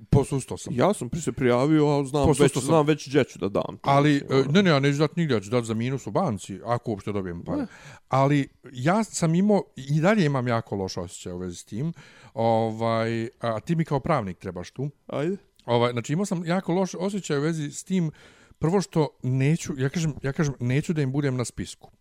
Posustao 0.10 0.58
sam. 0.58 0.74
Ja 0.76 0.94
sam 0.94 1.10
pri 1.10 1.22
se 1.22 1.32
prijavio, 1.32 1.88
a 1.88 2.04
znam 2.04 2.28
Posustao 2.28 2.44
već, 2.44 2.54
sam. 2.54 2.62
znam 2.62 2.86
već 2.86 3.08
gdje 3.10 3.24
ću 3.24 3.40
da 3.40 3.50
dam. 3.50 3.78
Ali, 3.82 4.18
e, 4.30 4.36
ono. 4.36 4.52
ne, 4.52 4.64
ne, 4.64 4.70
ja 4.70 4.80
neću 4.80 4.98
dati 4.98 5.14
nigdje, 5.20 5.36
ja 5.36 5.42
ću 5.42 5.50
dati 5.50 5.68
za 5.68 5.74
minus 5.74 6.08
u 6.08 6.12
banci, 6.12 6.60
ako 6.66 6.92
uopšte 6.92 7.12
dobijem 7.12 7.44
pare. 7.44 7.66
Ali 8.08 8.48
ja 8.72 9.04
sam 9.04 9.36
imao, 9.36 9.64
i 9.76 10.02
dalje 10.02 10.26
imam 10.26 10.48
jako 10.48 10.76
loš 10.76 10.98
osjećaj 10.98 11.34
u 11.34 11.38
vezi 11.38 11.56
s 11.56 11.64
tim, 11.64 11.94
ovaj, 12.34 13.30
a 13.40 13.60
ti 13.60 13.76
mi 13.76 13.86
kao 13.86 14.00
pravnik 14.00 14.38
trebaš 14.38 14.72
tu. 14.72 14.90
Ajde. 15.08 15.38
Ovaj, 15.70 15.92
znači 15.92 16.14
imao 16.14 16.26
sam 16.26 16.46
jako 16.46 16.74
loš 16.74 16.96
osjećaj 16.96 17.38
u 17.38 17.42
vezi 17.42 17.72
s 17.72 17.84
tim, 17.84 18.12
prvo 18.60 18.82
što 18.82 19.10
neću, 19.24 19.74
ja 19.78 19.90
kažem, 19.90 20.14
ja 20.24 20.34
kažem 20.34 20.54
neću 20.60 20.94
da 20.94 21.02
im 21.02 21.12
budem 21.12 21.38
na 21.38 21.46
spisku. 21.46 21.92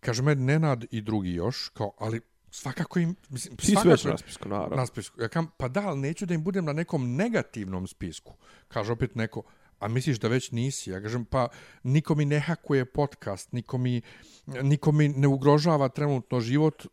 Kaže 0.00 0.22
me 0.22 0.34
Nenad 0.34 0.84
i 0.90 1.00
drugi 1.00 1.30
još, 1.30 1.68
kao, 1.68 1.92
ali 1.98 2.20
svakako 2.50 2.98
im, 2.98 3.16
mislim, 3.28 3.56
Ti 3.56 3.66
svakako, 3.66 3.88
već 3.88 4.04
na 4.04 4.18
spisku, 4.18 4.48
naravno. 4.48 4.76
na 4.76 4.86
spisku. 4.86 5.20
Ja 5.20 5.28
kam, 5.28 5.50
pa 5.56 5.68
da, 5.68 5.80
ali 5.80 6.00
neću 6.00 6.26
da 6.26 6.34
im 6.34 6.44
budem 6.44 6.64
na 6.64 6.72
nekom 6.72 7.14
negativnom 7.14 7.86
spisku. 7.86 8.34
Kaže 8.68 8.92
opet 8.92 9.14
neko, 9.14 9.42
a 9.78 9.88
misliš 9.88 10.18
da 10.18 10.28
već 10.28 10.50
nisi? 10.50 10.90
Ja 10.90 11.00
kažem, 11.00 11.24
pa 11.24 11.48
niko 11.82 12.14
mi 12.14 12.24
ne 12.24 12.40
hakuje 12.40 12.84
podcast, 12.84 13.52
niko 13.52 13.78
mi, 13.78 14.02
niko 14.46 14.92
mi 14.92 15.08
ne 15.08 15.28
ugrožava 15.28 15.88
trenutno 15.88 16.40
život, 16.40 16.86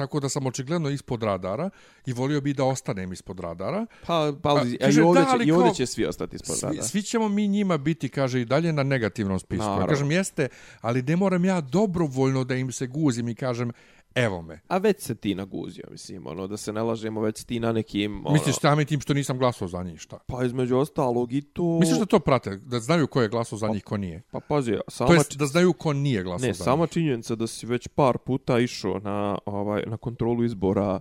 tako 0.00 0.20
da 0.20 0.28
sam 0.28 0.46
očigledno 0.46 0.88
ispod 0.90 1.22
radara 1.22 1.70
i 2.06 2.12
volio 2.12 2.40
bi 2.40 2.54
da 2.54 2.64
ostanem 2.64 3.12
ispod 3.12 3.40
radara. 3.40 3.86
Pa, 4.06 4.32
pa, 4.42 4.50
A, 4.50 4.52
a, 4.52 4.64
kaže, 4.80 5.00
i, 5.00 5.04
ovdje 5.04 5.22
da, 5.22 5.28
će, 5.28 5.32
ali 5.32 5.44
i 5.44 5.52
ovdje 5.52 5.74
će 5.74 5.86
svi 5.86 6.06
ostati 6.06 6.36
ispod 6.36 6.56
Svi, 6.56 6.66
rada. 6.66 6.82
svi 6.82 7.02
ćemo 7.02 7.28
mi 7.28 7.48
njima 7.48 7.78
biti, 7.78 8.08
kaže, 8.08 8.40
i 8.40 8.44
dalje 8.44 8.72
na 8.72 8.82
negativnom 8.82 9.38
spisku. 9.38 9.64
Ja 9.64 9.68
Naravno. 9.68 9.86
kažem, 9.86 10.10
jeste, 10.10 10.48
ali 10.80 11.02
ne 11.02 11.16
moram 11.16 11.44
ja 11.44 11.60
dobrovoljno 11.60 12.44
da 12.44 12.54
im 12.54 12.72
se 12.72 12.86
guzim 12.86 13.28
i 13.28 13.34
kažem, 13.34 13.72
evo 14.14 14.42
me. 14.42 14.60
A 14.68 14.78
već 14.78 15.00
se 15.00 15.14
ti 15.14 15.34
naguzio, 15.34 15.84
mislim, 15.90 16.26
ono, 16.26 16.46
da 16.46 16.56
se 16.56 16.72
ne 16.72 16.82
lažemo, 16.82 17.20
već 17.20 17.38
si 17.38 17.46
ti 17.46 17.60
na 17.60 17.72
nekim, 17.72 18.26
ono, 18.26 18.32
Misliš 18.32 18.56
samim 18.56 18.86
tim 18.86 19.00
što 19.00 19.14
nisam 19.14 19.38
glasao 19.38 19.68
za 19.68 19.82
njih, 19.82 20.00
šta? 20.00 20.18
pa 20.26 20.44
između 20.44 20.76
ostalog 20.76 21.32
i 21.32 21.42
to... 21.42 21.78
Misliš 21.80 21.98
da 21.98 22.06
to 22.06 22.18
prate, 22.20 22.56
da 22.56 22.80
znaju 22.80 23.06
ko 23.06 23.22
je 23.22 23.28
glasao 23.28 23.58
za 23.58 23.68
njih, 23.68 23.84
ko 23.84 23.96
nije? 23.96 24.22
Pa 24.30 24.40
pazi, 24.40 24.72
To 24.74 24.80
sama, 24.88 25.14
jest 25.14 25.36
da 25.36 25.46
znaju 25.46 25.72
ko 25.72 25.92
nije 25.92 26.22
glasao 26.22 26.46
ne, 26.46 26.52
za 26.54 26.64
sama 26.64 26.82
njih. 26.82 26.90
činjenica 26.90 27.34
da 27.34 27.46
si 27.46 27.66
već 27.66 27.88
par 27.88 28.18
puta 28.18 28.58
išao 28.58 28.98
na, 28.98 29.38
ovaj, 29.46 29.82
na 29.86 29.96
kontrolu 29.96 30.44
izbora 30.44 31.00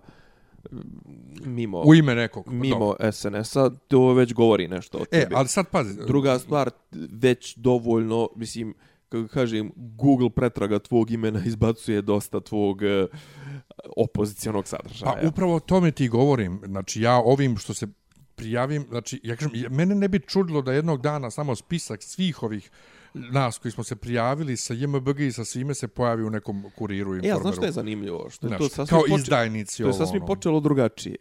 mimo, 1.41 1.81
U 1.81 1.95
ime 1.95 2.15
nekog. 2.15 2.47
mimo 2.47 2.95
SNS-a, 3.11 3.69
to 3.87 4.13
već 4.13 4.33
govori 4.33 4.67
nešto 4.67 4.97
o 4.97 5.01
E, 5.01 5.05
tebi. 5.05 5.35
ali 5.35 5.47
sad 5.47 5.67
pazi. 5.67 5.93
Druga 5.97 6.39
stvar, 6.39 6.69
već 7.11 7.55
dovoljno, 7.55 8.29
mislim, 8.35 8.73
kako 9.09 9.27
kažem, 9.27 9.71
Google 9.75 10.29
pretraga 10.29 10.79
tvog 10.79 11.11
imena 11.11 11.41
izbacuje 11.45 12.01
dosta 12.01 12.39
tvog 12.39 12.83
e, 12.83 13.07
opozicionog 13.97 14.67
sadržaja. 14.67 15.13
Pa 15.13 15.27
upravo 15.27 15.55
o 15.55 15.59
tome 15.59 15.91
ti 15.91 16.07
govorim. 16.09 16.61
Znači 16.65 17.01
ja 17.01 17.15
ovim 17.15 17.57
što 17.57 17.73
se 17.73 17.87
prijavim, 18.35 18.85
znači 18.89 19.19
ja 19.23 19.35
kažem, 19.35 19.51
mene 19.69 19.95
ne 19.95 20.07
bi 20.07 20.19
čudilo 20.19 20.61
da 20.61 20.73
jednog 20.73 21.01
dana 21.01 21.31
samo 21.31 21.55
spisak 21.55 22.03
svih 22.03 22.43
ovih 22.43 22.71
nas 23.13 23.57
koji 23.57 23.71
smo 23.71 23.83
se 23.83 23.95
prijavili 23.95 24.57
sa 24.57 24.73
JMBG 24.73 25.19
i 25.19 25.31
sa 25.31 25.45
svime 25.45 25.73
se 25.73 25.87
pojavi 25.87 26.23
u 26.23 26.29
nekom 26.29 26.65
kuriru 26.75 27.15
i 27.15 27.19
E, 27.19 27.31
a 27.31 27.37
znaš 27.37 27.55
što 27.55 27.65
je 27.65 27.71
zanimljivo? 27.71 28.29
Što 28.29 28.47
je 28.47 28.51
to 28.51 28.57
Znaš, 28.57 28.71
sasvim 28.71 28.87
kao 28.89 29.01
poče- 29.01 29.15
izdajnici 29.17 29.83
To 29.83 29.87
je 29.87 29.93
sasvim 29.93 30.17
ono. 30.17 30.25
počelo 30.27 30.59
drugačije. 30.59 31.15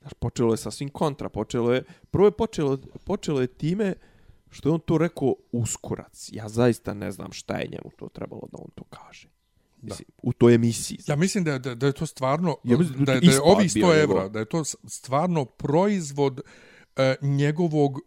Znaš, 0.00 0.12
počelo 0.12 0.52
je 0.52 0.56
sasvim 0.56 0.88
kontra. 0.88 1.28
Počelo 1.28 1.72
je, 1.72 1.82
prvo 2.10 2.26
je 2.26 2.32
počelo, 2.32 2.76
počelo 3.04 3.40
je 3.40 3.46
time 3.46 3.94
što 4.50 4.68
je 4.68 4.72
on 4.72 4.80
to 4.80 4.98
rekao 4.98 5.34
uskurac. 5.52 6.28
Ja 6.32 6.48
zaista 6.48 6.94
ne 6.94 7.10
znam 7.12 7.32
šta 7.32 7.56
je 7.56 7.68
njemu 7.68 7.90
to 7.98 8.08
trebalo 8.08 8.42
da 8.52 8.58
on 8.58 8.70
to 8.74 8.84
kaže. 8.84 9.28
Mislim, 9.82 10.08
u 10.18 10.32
toj 10.32 10.54
emisiji. 10.54 10.98
Ja 11.06 11.16
mislim 11.16 11.44
da, 11.44 11.58
da, 11.58 11.74
da 11.74 11.86
je 11.86 11.92
to 11.92 12.06
stvarno, 12.06 12.56
Ja 12.64 12.78
mislim 12.78 12.98
da 12.98 13.04
da, 13.04 13.12
je 13.12 13.20
da 13.20 13.26
je 13.26 13.30
bio 13.30 13.40
100 13.40 13.76
njegov. 13.76 13.94
evra, 13.94 14.28
da 14.28 14.38
je 14.38 14.44
to 14.44 14.64
stvarno 14.86 15.44
proizvod 15.44 16.40
e, 16.96 17.14
njegovog 17.22 17.98
e, 17.98 18.02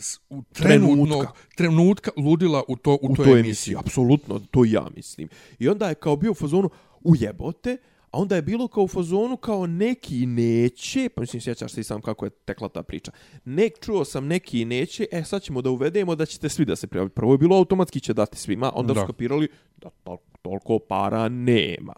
s- 0.00 0.16
u 0.30 0.42
Trenutka. 0.44 0.54
trenutnog 0.54 1.26
trenutka 1.56 2.10
ludila 2.16 2.62
u 2.68 2.76
to 2.76 2.92
u, 2.92 2.98
u 3.02 3.16
toj 3.16 3.16
toj 3.16 3.24
emisiji. 3.24 3.40
emisiji. 3.40 3.76
Apsolutno, 3.76 4.38
to 4.40 4.64
ja 4.64 4.86
mislim. 4.96 5.28
I 5.58 5.68
onda 5.68 5.88
je 5.88 5.94
kao 5.94 6.16
bio 6.16 6.30
u 6.30 6.34
fazonu 6.34 6.70
ujebote, 7.02 7.76
a 8.12 8.18
onda 8.18 8.36
je 8.36 8.42
bilo 8.42 8.68
kao 8.68 8.84
u 8.84 8.88
fazonu 8.88 9.36
kao 9.36 9.66
neki 9.66 10.26
neće, 10.26 11.08
pa 11.08 11.20
mislim 11.20 11.40
sjećaš 11.40 11.72
se 11.72 11.80
i 11.80 11.84
sam 11.84 12.02
kako 12.02 12.24
je 12.24 12.30
tekla 12.30 12.68
ta 12.68 12.82
priča. 12.82 13.12
Nek 13.44 13.72
čuo 13.80 14.04
sam 14.04 14.26
neki 14.26 14.64
neće, 14.64 15.06
e 15.12 15.24
sad 15.24 15.42
ćemo 15.42 15.62
da 15.62 15.70
uvedemo 15.70 16.14
da 16.14 16.26
ćete 16.26 16.48
svi 16.48 16.64
da 16.64 16.76
se 16.76 16.86
prijaviti. 16.86 17.14
Prvo 17.14 17.34
je 17.34 17.38
bilo 17.38 17.56
automatski 17.56 18.00
će 18.00 18.14
dati 18.14 18.38
svima, 18.38 18.72
onda 18.74 18.94
Da. 18.94 19.00
su 19.00 19.06
skapirali 19.06 19.48
da 19.76 19.90
tol 19.90 20.16
toliko 20.42 20.78
para 20.78 21.28
nema. 21.28 21.94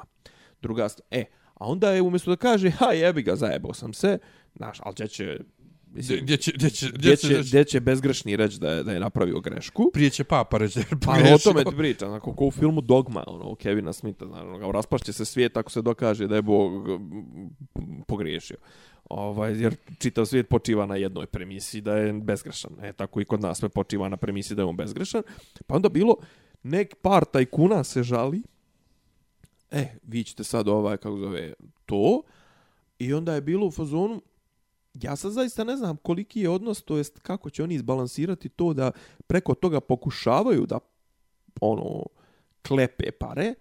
Druga 0.62 0.84
st- 0.84 1.00
e, 1.10 1.24
a 1.54 1.66
onda 1.66 1.90
je 1.90 2.02
umjesto 2.02 2.30
da 2.30 2.36
kaže, 2.36 2.70
ha 2.70 2.86
jebi 2.86 3.22
ga, 3.22 3.36
zajebao 3.36 3.74
sam 3.74 3.92
se, 3.92 4.18
znaš, 4.56 4.78
ali 4.82 5.08
će, 5.08 5.38
mislim, 5.94 6.20
gdje 6.22 6.36
će, 6.36 6.52
gdje 6.52 6.70
će, 6.70 6.88
gdje 6.94 7.16
će, 7.16 7.42
gdje 7.42 7.64
će 7.64 7.80
bezgrešni 7.80 8.36
reći 8.36 8.58
da 8.60 8.70
je, 8.70 8.82
da 8.82 8.92
je 8.92 9.00
napravio 9.00 9.40
grešku. 9.40 9.90
prije 9.92 10.10
će 10.10 10.24
papa 10.24 10.58
reći 10.58 10.78
da 10.78 10.80
je 10.80 11.00
Pa 11.04 11.34
o 11.34 11.38
tome 11.38 11.64
ti 11.64 11.76
pričam, 11.76 12.08
onako 12.08 12.34
ko 12.34 12.46
u 12.46 12.50
filmu 12.50 12.80
Dogma, 12.80 13.24
ono, 13.26 13.54
Kevina 13.54 13.92
Smitha, 13.92 14.26
znači, 14.26 14.46
ono, 14.46 14.72
raspašće 14.72 15.12
se 15.12 15.24
svijet 15.24 15.56
ako 15.56 15.70
se 15.70 15.82
dokaže 15.82 16.26
da 16.26 16.36
je 16.36 16.42
Bog 16.42 16.72
pogriješio. 18.06 18.56
Ovaj, 19.10 19.62
jer 19.62 19.76
čitav 19.98 20.26
svijet 20.26 20.48
počiva 20.48 20.86
na 20.86 20.96
jednoj 20.96 21.26
premisi 21.26 21.80
da 21.80 21.96
je 21.96 22.12
bezgrešan. 22.12 22.72
E, 22.82 22.92
tako 22.92 23.20
i 23.20 23.24
kod 23.24 23.40
nas 23.40 23.58
sve 23.58 23.68
počiva 23.68 24.08
na 24.08 24.16
premisi 24.16 24.54
da 24.54 24.62
je 24.62 24.66
on 24.66 24.76
bezgrešan. 24.76 25.22
Pa 25.66 25.74
onda 25.74 25.88
bilo, 25.88 26.16
nek 26.62 26.94
par 27.02 27.24
tajkuna 27.24 27.84
se 27.84 28.02
žali, 28.02 28.42
e, 29.70 29.86
vi 30.02 30.24
ćete 30.24 30.44
sad 30.44 30.68
ovaj, 30.68 30.96
kako 30.96 31.16
zove, 31.16 31.52
to, 31.86 32.22
i 32.98 33.14
onda 33.14 33.34
je 33.34 33.40
bilo 33.40 33.66
u 33.66 33.70
fazonu, 33.70 34.22
ja 35.02 35.16
sad 35.16 35.32
zaista 35.32 35.64
ne 35.64 35.76
znam 35.76 35.96
koliki 35.96 36.40
je 36.40 36.50
odnos, 36.50 36.82
to 36.82 36.96
jest 36.96 37.18
kako 37.18 37.50
će 37.50 37.62
oni 37.62 37.74
izbalansirati 37.74 38.48
to 38.48 38.74
da 38.74 38.90
preko 39.26 39.54
toga 39.54 39.80
pokušavaju 39.80 40.66
da 40.66 40.78
ono 41.60 42.02
klepe 42.68 43.10
pare, 43.10 43.54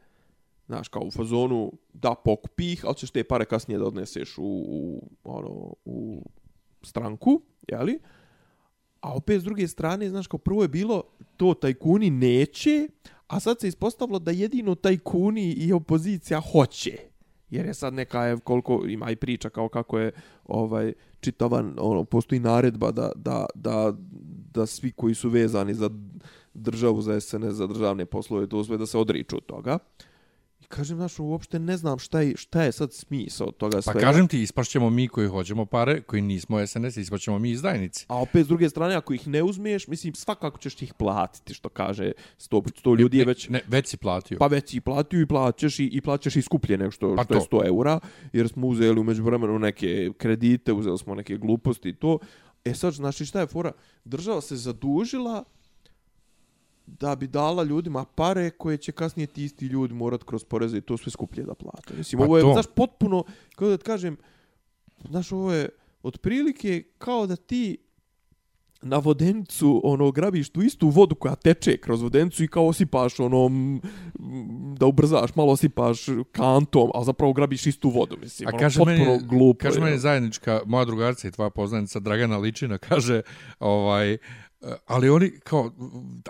znaš, 0.65 0.87
kao 0.87 1.01
u 1.01 1.11
fazonu 1.11 1.71
da 1.93 2.15
pokupi 2.15 2.71
ih, 2.73 2.85
ali 2.85 2.95
ćeš 2.95 3.11
te 3.11 3.23
pare 3.23 3.45
kasnije 3.45 3.77
da 3.77 3.85
odneseš 3.85 4.37
u, 4.37 4.43
u, 4.67 5.09
ono, 5.23 5.73
u 5.85 6.25
stranku, 6.81 7.41
jeli? 7.67 7.99
A 9.01 9.15
opet 9.15 9.41
s 9.41 9.43
druge 9.43 9.67
strane, 9.67 10.09
znaš, 10.09 10.27
kao 10.27 10.37
prvo 10.37 10.61
je 10.61 10.67
bilo 10.67 11.03
to 11.37 11.53
tajkuni 11.53 12.09
neće, 12.09 12.87
a 13.27 13.39
sad 13.39 13.59
se 13.59 13.67
ispostavilo 13.67 14.19
da 14.19 14.31
jedino 14.31 14.75
tajkuni 14.75 15.51
i 15.51 15.73
opozicija 15.73 16.41
hoće. 16.51 16.97
Jer 17.53 17.65
je 17.65 17.73
sad 17.73 17.93
neka, 17.93 18.23
je, 18.23 18.37
koliko 18.39 18.83
ima 18.87 19.11
i 19.11 19.15
priča 19.15 19.49
kao 19.49 19.69
kako 19.69 19.99
je 19.99 20.11
ovaj 20.45 20.93
čitavan, 21.19 21.75
ono, 21.79 22.03
postoji 22.03 22.39
naredba 22.39 22.91
da, 22.91 23.11
da, 23.15 23.45
da, 23.55 23.93
da 24.53 24.65
svi 24.65 24.91
koji 24.91 25.15
su 25.15 25.29
vezani 25.29 25.73
za 25.73 25.89
državu, 26.53 27.01
za 27.01 27.19
SNS, 27.21 27.53
za 27.53 27.67
državne 27.67 28.05
poslove, 28.05 28.47
to 28.47 28.63
sve 28.63 28.77
da 28.77 28.85
se 28.85 28.97
odriču 28.97 29.37
od 29.37 29.45
toga. 29.45 29.73
Uh, 29.73 30.12
kažem, 30.75 30.97
znaš, 30.97 31.19
uopšte 31.19 31.59
ne 31.59 31.77
znam 31.77 31.99
šta 31.99 32.21
je, 32.21 32.33
šta 32.37 32.63
je 32.63 32.71
sad 32.71 32.93
smisao 32.93 33.51
toga 33.51 33.77
Pa 33.77 33.81
svega. 33.81 33.99
kažem 33.99 34.27
ti, 34.27 34.41
ispašćemo 34.41 34.89
mi 34.89 35.07
koji 35.07 35.27
hoćemo 35.27 35.65
pare, 35.65 36.01
koji 36.01 36.21
nismo 36.21 36.67
SNS, 36.67 36.97
ispašćemo 36.97 37.39
mi 37.39 37.51
izdajnici. 37.51 38.05
A 38.09 38.21
opet 38.21 38.45
s 38.45 38.47
druge 38.47 38.69
strane, 38.69 38.95
ako 38.95 39.13
ih 39.13 39.27
ne 39.27 39.43
uzmeš, 39.43 39.87
mislim, 39.87 40.13
svakako 40.13 40.57
ćeš 40.57 40.81
ih 40.81 40.93
platiti, 40.93 41.53
što 41.53 41.69
kaže 41.69 42.11
100, 42.39 42.61
100 42.83 42.99
ljudi 42.99 43.17
je 43.17 43.25
već... 43.25 43.49
Ne, 43.49 43.61
već 43.67 43.87
si 43.87 43.97
platio. 43.97 44.37
Pa 44.37 44.47
već 44.47 44.73
i 44.73 44.81
platio 44.81 45.21
i 45.21 45.25
plaćaš 45.25 45.79
i, 45.79 45.85
i 45.85 46.01
plaćaš 46.01 46.35
i 46.35 46.41
skuplje 46.41 46.77
nego 46.77 46.91
što, 46.91 47.15
Pa 47.15 47.23
što 47.23 47.33
je 47.33 47.39
to. 47.39 47.57
100 47.57 47.67
eura, 47.67 47.99
jer 48.33 48.49
smo 48.49 48.67
uzeli 48.67 48.99
umeđu 48.99 49.23
vremenu 49.23 49.59
neke 49.59 50.11
kredite, 50.17 50.73
uzeli 50.73 50.97
smo 50.97 51.15
neke 51.15 51.37
gluposti 51.37 51.89
i 51.89 51.95
to. 51.95 52.19
E 52.65 52.73
sad, 52.73 52.93
znači 52.93 53.25
šta 53.25 53.39
je 53.39 53.47
fora? 53.47 53.71
Država 54.05 54.41
se 54.41 54.55
zadužila 54.55 55.43
da 56.85 57.15
bi 57.15 57.27
dala 57.27 57.63
ljudima 57.63 58.05
pare 58.05 58.49
koje 58.49 58.77
će 58.77 58.91
kasnije 58.91 59.27
ti 59.27 59.43
isti 59.43 59.65
ljudi 59.65 59.93
morat 59.93 60.23
kroz 60.23 60.43
poreze 60.43 60.77
i 60.77 60.81
to 60.81 60.97
sve 60.97 61.11
skuplje 61.11 61.43
da 61.43 61.53
plate. 61.53 61.93
Mislim, 61.97 62.19
Pa 62.19 62.25
ovo 62.25 62.37
je, 62.37 62.41
to. 62.43 62.53
znaš, 62.53 62.65
potpuno, 62.75 63.23
kako 63.49 63.67
da 63.67 63.77
ti 63.77 63.83
kažem, 63.83 64.17
znaš, 65.09 65.31
ovo 65.31 65.53
je 65.53 65.69
otprilike 66.03 66.83
kao 66.97 67.27
da 67.27 67.35
ti 67.35 67.77
na 68.83 68.97
vodenicu 68.97 69.81
ono 69.83 70.11
grabiš 70.11 70.49
tu 70.49 70.61
istu 70.61 70.89
vodu 70.89 71.15
koja 71.15 71.35
teče 71.35 71.77
kroz 71.77 72.01
vodenicu 72.01 72.43
i 72.43 72.47
kao 72.47 72.67
osipaš 72.67 73.19
ono 73.19 73.49
da 74.77 74.85
ubrzaš 74.85 75.35
malo 75.35 75.51
osipaš 75.51 76.05
kantom 76.31 76.91
a 76.93 77.03
zapravo 77.03 77.33
grabiš 77.33 77.67
istu 77.67 77.89
vodu 77.89 78.17
mislim 78.21 78.47
A 78.47 78.49
ono, 78.49 78.59
kaže 78.59 78.79
potpuno 78.79 78.97
meni, 78.97 79.23
glupo 79.23 79.59
kaže 79.63 79.79
meni 79.79 79.91
ono. 79.91 79.99
zajednička, 79.99 80.61
moja 80.65 80.85
drugarca 80.85 81.27
i 81.27 81.31
tvoja 81.31 81.49
poznanica 81.49 81.99
Dragana 81.99 82.37
Ličina, 82.37 82.77
kaže, 82.89 83.21
ovaj, 83.59 84.13
e, 84.13 84.17
ali 84.85 85.09
oni 85.09 85.31
kao, 85.39 85.71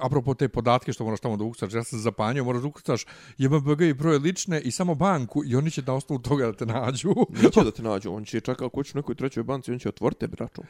apropo 0.02 0.34
te 0.34 0.48
podatke 0.48 0.94
što 0.94 1.04
moraš 1.04 1.20
tamo 1.20 1.38
da 1.38 1.44
ukucaš, 1.44 1.74
ja 1.74 1.84
sam 1.84 2.00
zapanjio, 2.00 2.44
moraš 2.44 2.62
da 2.62 2.68
ukucaš 2.68 3.06
JMBG 3.38 3.82
i 3.82 3.94
broje 3.94 4.20
lične 4.20 4.62
i 4.62 4.72
samo 4.72 4.96
banku 4.96 5.44
i 5.46 5.56
oni 5.56 5.72
će 5.72 5.82
na 5.82 5.94
osnovu 5.94 6.22
toga 6.22 6.46
da 6.46 6.54
te 6.54 6.66
nađu. 6.66 7.14
neće 7.44 7.64
da 7.64 7.72
te 7.72 7.84
nađu 7.84 8.14
on 8.14 8.26
će 8.26 8.40
čak 8.40 8.62
ako 8.62 8.78
hoćeš 8.78 8.96
u 8.96 8.98
nekoj 8.98 9.16
trećoj 9.16 9.44
banci 9.44 9.72
on 9.72 9.80
će 9.80 9.90
otvoriti 9.90 10.28
račun 10.40 10.66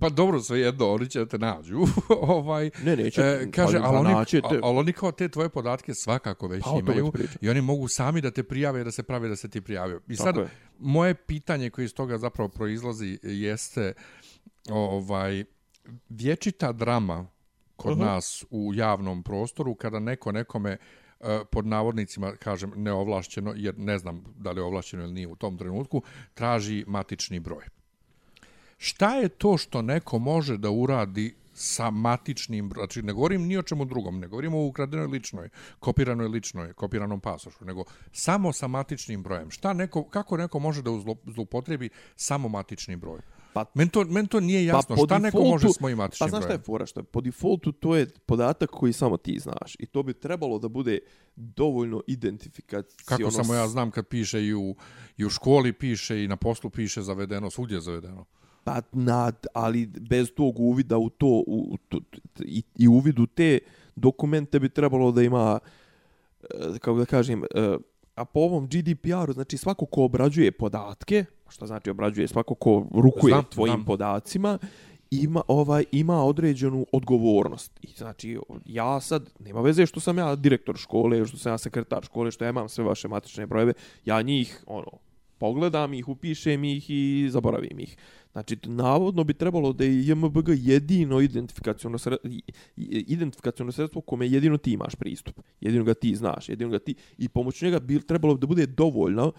pa 0.00 0.08
dobro, 0.08 0.40
sve 0.40 0.60
jedno, 0.60 0.92
oni 0.92 1.08
će 1.08 1.18
da 1.18 1.26
te 1.26 1.38
nađu. 1.38 1.80
ovaj, 2.36 2.70
ne 2.84 2.96
neće 2.96 3.20
e, 3.20 3.50
kaže, 3.50 3.78
ali, 3.82 3.96
ali, 3.96 4.14
oni, 4.14 4.24
te, 4.30 4.60
ali 4.62 4.78
oni 4.78 4.92
kao 4.92 5.12
te 5.12 5.28
tvoje 5.28 5.48
podatke 5.48 5.94
svakako 5.94 6.48
već 6.48 6.64
Pa, 6.64 6.78
imaju 6.78 7.12
i 7.40 7.48
oni 7.48 7.60
mogu 7.60 7.88
sami 7.88 8.20
da 8.20 8.30
te 8.30 8.42
prijave 8.42 8.84
da 8.84 8.90
se 8.90 9.02
prave 9.02 9.28
da 9.28 9.36
se 9.36 9.48
ti 9.48 9.60
prijavio. 9.60 10.00
I 10.08 10.16
sad, 10.16 10.36
je. 10.36 10.48
moje 10.78 11.14
pitanje 11.14 11.70
koje 11.70 11.84
iz 11.84 11.94
toga 11.94 12.18
zapravo 12.18 12.48
proizlazi 12.48 13.18
jeste 13.22 13.92
ovaj 14.70 15.44
vječita 16.08 16.72
drama 16.72 17.26
kod 17.76 17.92
Mhm. 17.96 18.00
nas 18.06 18.44
u 18.50 18.72
javnom 18.74 19.22
prostoru 19.22 19.74
kada 19.74 19.98
neko 19.98 20.32
nekome 20.32 20.76
e, 21.20 21.40
pod 21.52 21.66
navodnicima, 21.66 22.32
kažem, 22.32 22.72
neovlašćeno, 22.76 23.52
jer 23.56 23.78
ne 23.78 23.98
znam 23.98 24.24
da 24.36 24.50
li 24.50 24.60
je 24.60 24.64
ovlašćeno 24.64 25.02
ili 25.02 25.12
nije 25.12 25.26
u 25.26 25.36
tom 25.36 25.58
trenutku, 25.58 26.02
traži 26.34 26.84
matični 26.86 27.40
broj. 27.40 27.64
Šta 28.78 29.14
je 29.16 29.28
to 29.28 29.56
što 29.56 29.82
neko 29.82 30.18
može 30.18 30.56
da 30.58 30.70
uradi 30.70 31.34
sa 31.54 31.90
matičnim, 31.90 32.70
bro- 32.70 32.80
znači 32.80 33.02
ne 33.02 33.12
govorim 33.12 33.42
ni 33.42 33.56
o 33.58 33.62
čemu 33.62 33.84
drugom, 33.84 34.20
ne 34.20 34.28
govorimo 34.28 34.58
o 34.58 34.66
ukradenoj 34.66 35.06
ličnoj, 35.06 35.48
kopiranoj 35.78 36.28
ličnoj, 36.28 36.72
kopiranom 36.72 37.20
pasošu, 37.20 37.64
nego 37.64 37.84
samo 38.12 38.52
sa 38.52 38.66
matičnim 38.66 39.22
brojem. 39.22 39.50
Šta 39.50 39.72
neko, 39.72 40.04
kako 40.04 40.36
neko 40.36 40.58
može 40.58 40.82
da 40.82 40.90
zloupotrebi 41.26 41.88
samo 42.16 42.48
matični 42.48 42.96
broj? 42.96 43.20
Pa- 43.54 43.64
men, 43.74 43.88
to, 43.88 44.04
men 44.04 44.26
to 44.26 44.40
nije 44.40 44.64
jasno. 44.64 44.96
po 44.96 45.06
Šta 45.06 45.18
neko 45.18 45.44
može 45.44 45.68
s 45.68 45.80
mojim 45.80 45.98
matičnim 45.98 46.26
Pa 46.26 46.30
znaš 46.30 46.44
šta 46.44 46.52
je 46.52 46.58
fora? 46.58 46.86
Što 46.86 47.00
je 47.00 47.04
po 47.04 47.20
defaultu 47.20 47.72
to 47.72 47.96
je 47.96 48.06
podatak 48.26 48.70
koji 48.70 48.92
samo 48.92 49.16
ti 49.16 49.38
znaš. 49.38 49.76
I 49.78 49.86
to 49.86 50.02
bi 50.02 50.14
trebalo 50.14 50.58
da 50.58 50.68
bude 50.68 50.98
dovoljno 51.36 52.02
identifikacijono. 52.06 52.94
Kako 53.04 53.30
samo 53.30 53.54
ja 53.54 53.68
znam 53.68 53.90
kad 53.90 54.06
piše 54.06 54.44
i 54.44 54.54
u, 54.54 54.76
i 55.16 55.24
u 55.24 55.30
školi 55.30 55.72
piše 55.72 56.24
i 56.24 56.28
na 56.28 56.36
poslu 56.36 56.70
piše 56.70 57.02
zavedeno, 57.02 57.50
svugdje 57.50 57.76
je 57.76 57.80
zavedeno. 57.80 58.24
Pa 58.64 58.82
nad, 58.92 59.46
ali 59.54 59.86
bez 59.86 60.30
tog 60.36 60.60
uvida 60.60 60.98
u 60.98 61.10
to, 61.10 61.26
u, 61.26 61.68
u 61.72 61.76
to 61.88 62.00
i, 62.40 62.62
i 62.78 62.88
uvid 62.88 63.18
u 63.18 63.26
te 63.26 63.58
dokumente 63.96 64.60
bi 64.60 64.68
trebalo 64.68 65.12
da 65.12 65.22
ima, 65.22 65.58
e, 66.42 66.78
kako 66.78 66.98
da 66.98 67.04
kažem, 67.04 67.44
e, 67.44 67.76
a 68.14 68.24
po 68.24 68.40
ovom 68.40 68.66
GDPR-u, 68.66 69.32
znači 69.32 69.56
svako 69.56 69.86
ko 69.86 70.04
obrađuje 70.04 70.52
podatke, 70.52 71.24
što 71.54 71.66
znači 71.66 71.90
obrađuje 71.90 72.28
svako 72.28 72.54
ko 72.54 72.86
rukuje 72.94 73.32
Znam, 73.32 73.44
tvojim 73.44 73.74
znam. 73.74 73.84
podacima, 73.84 74.58
ima 75.10 75.42
ovaj 75.48 75.84
ima 75.92 76.24
određenu 76.24 76.86
odgovornost. 76.92 77.78
I 77.82 77.88
znači 77.96 78.38
ja 78.64 79.00
sad 79.00 79.30
nema 79.40 79.60
veze 79.60 79.86
što 79.86 80.00
sam 80.00 80.18
ja 80.18 80.36
direktor 80.36 80.76
škole, 80.76 81.26
što 81.26 81.36
sam 81.36 81.52
ja 81.52 81.58
sekretar 81.58 82.04
škole, 82.04 82.30
što 82.30 82.44
ja 82.44 82.50
imam 82.50 82.68
sve 82.68 82.84
vaše 82.84 83.08
matične 83.08 83.46
brojeve, 83.46 83.72
ja 84.04 84.22
njih 84.22 84.64
ono 84.66 84.90
pogledam 85.38 85.94
ih, 85.94 86.08
upišem 86.08 86.64
ih 86.64 86.90
i 86.90 87.28
zaboravim 87.30 87.78
ih. 87.78 87.96
Znači, 88.32 88.58
navodno 88.64 89.24
bi 89.24 89.34
trebalo 89.34 89.72
da 89.72 89.84
je 89.84 90.06
JMBG 90.06 90.48
jedino 90.48 91.20
identifikacijono 91.20 91.98
sredstvo, 91.98 92.30
identifikacijono 92.76 93.72
sredstvo 93.72 94.00
kome 94.00 94.28
jedino 94.28 94.56
ti 94.58 94.72
imaš 94.72 94.94
pristup. 94.94 95.40
Jedino 95.60 95.84
ga 95.84 95.94
ti 95.94 96.14
znaš, 96.14 96.48
jedino 96.48 96.70
ga 96.70 96.78
ti, 96.78 96.94
i 97.18 97.28
pomoću 97.28 97.64
njega 97.64 97.78
bi 97.80 98.00
trebalo 98.00 98.34
da 98.34 98.46
bude 98.46 98.66
dovoljno, 98.66 99.32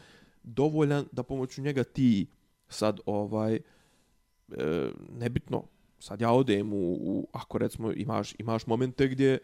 dovoljan 0.45 1.05
da 1.11 1.23
pomoću 1.23 1.61
njega 1.61 1.83
ti 1.83 2.27
sad 2.67 2.99
ovaj, 3.05 3.55
e, 3.55 3.61
nebitno, 5.19 5.63
sad 5.99 6.21
ja 6.21 6.31
odem 6.31 6.73
u, 6.73 6.93
u 6.93 7.27
ako 7.33 7.57
recimo 7.57 7.91
imaš, 7.91 8.35
imaš 8.39 8.67
momente 8.67 9.07
gdje 9.07 9.39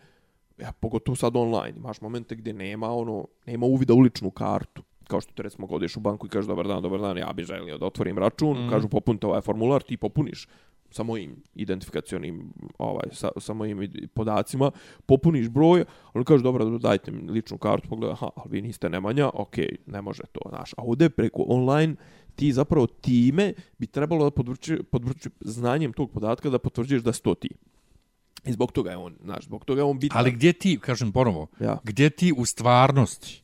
Ja, 0.62 0.72
pogotovo 0.72 1.16
sad 1.16 1.36
online. 1.36 1.74
Imaš 1.78 2.02
momente 2.02 2.36
gdje 2.36 2.54
nema 2.54 2.92
ono, 2.92 3.26
nema 3.46 3.66
uvida 3.66 3.94
u 3.94 4.00
ličnu 4.00 4.32
kartu. 4.32 4.84
Kao 5.08 5.22
što 5.22 5.34
te 5.34 5.44
recimo 5.44 5.68
godeš 5.68 5.98
u 5.98 6.00
banku 6.00 6.28
i 6.28 6.30
kažeš 6.30 6.48
dobar 6.48 6.68
dan, 6.68 6.84
dobar 6.84 7.02
dan, 7.02 7.18
ja 7.18 7.34
bi 7.34 7.44
želio 7.44 7.78
da 7.78 7.86
otvorim 7.86 8.18
račun, 8.18 8.66
mm. 8.66 8.70
kažu 8.70 8.90
popunite 8.90 9.28
ovaj 9.28 9.42
formular, 9.42 9.82
ti 9.82 9.98
popuniš 9.98 10.48
sa 10.92 11.04
mojim 11.04 11.36
identifikacionim 11.56 12.54
ovaj 12.78 13.10
sa, 13.12 13.30
sa 13.38 13.54
mojim 13.54 13.92
podacima 14.14 14.72
popuniš 15.06 15.50
broj 15.50 15.86
on 16.14 16.24
kaže 16.24 16.44
dobro 16.44 16.78
dajte 16.78 17.12
mi 17.12 17.32
ličnu 17.32 17.58
kartu 17.58 17.90
pogleda 17.90 18.14
aha 18.14 18.30
ali 18.36 18.50
vi 18.50 18.62
niste 18.62 18.90
Nemanja 18.90 19.30
ok 19.34 19.56
ne 19.86 20.02
može 20.02 20.24
to 20.32 20.50
naš 20.52 20.74
a 20.78 20.84
ovde 20.84 21.10
preko 21.10 21.46
online 21.48 21.96
ti 22.36 22.54
zapravo 22.54 22.88
time 22.88 23.54
bi 23.78 23.88
trebalo 23.88 24.24
da 24.24 24.32
podvrći, 24.32 24.78
podvrći 24.92 25.30
znanjem 25.42 25.94
tog 25.94 26.12
podatka 26.12 26.50
da 26.50 26.60
potvrđuješ 26.60 27.04
da 27.04 27.14
si 27.14 27.24
to 27.24 27.36
ti. 27.36 27.50
I 28.46 28.52
zbog 28.52 28.72
toga 28.72 28.90
je 28.92 28.98
on, 28.98 29.16
znaš, 29.24 29.46
zbog 29.46 29.66
toga 29.66 29.82
je 29.82 29.84
on 29.84 30.00
bitan. 30.00 30.18
Ali 30.18 30.32
gdje 30.32 30.54
ti, 30.54 30.80
kažem 30.82 31.12
ponovo, 31.12 31.48
ja. 31.60 31.78
gdje 31.84 32.10
ti 32.10 32.34
u 32.38 32.46
stvarnosti, 32.46 33.41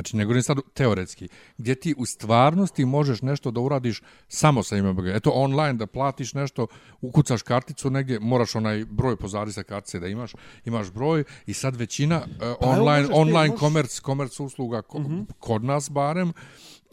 znači 0.00 0.16
ne 0.16 0.24
govorim 0.24 0.42
sad 0.42 0.58
teoretski, 0.74 1.28
gdje 1.58 1.74
ti 1.74 1.94
u 1.98 2.06
stvarnosti 2.06 2.84
možeš 2.84 3.22
nešto 3.22 3.50
da 3.50 3.60
uradiš 3.60 4.02
samo 4.28 4.62
sa 4.62 4.76
IMBG. 4.76 5.06
Eto, 5.06 5.30
online 5.34 5.72
da 5.72 5.86
platiš 5.86 6.34
nešto, 6.34 6.66
ukucaš 7.00 7.42
karticu 7.42 7.90
negdje, 7.90 8.20
moraš 8.20 8.54
onaj 8.54 8.84
broj 8.84 9.16
pozadi 9.16 9.52
sa 9.52 9.62
kartice 9.62 10.00
da 10.00 10.06
imaš, 10.06 10.32
imaš 10.64 10.90
broj 10.90 11.24
i 11.46 11.54
sad 11.54 11.76
većina 11.76 12.16
uh, 12.16 12.38
pa 12.60 12.66
online, 12.66 13.08
online 13.12 13.48
možeš... 13.48 13.60
komerc, 13.60 14.00
komerc 14.00 14.40
usluga 14.40 14.82
ko, 14.82 14.98
mhm. 14.98 15.12
-huh. 15.12 15.24
kod 15.38 15.64
nas 15.64 15.90
barem, 15.90 16.32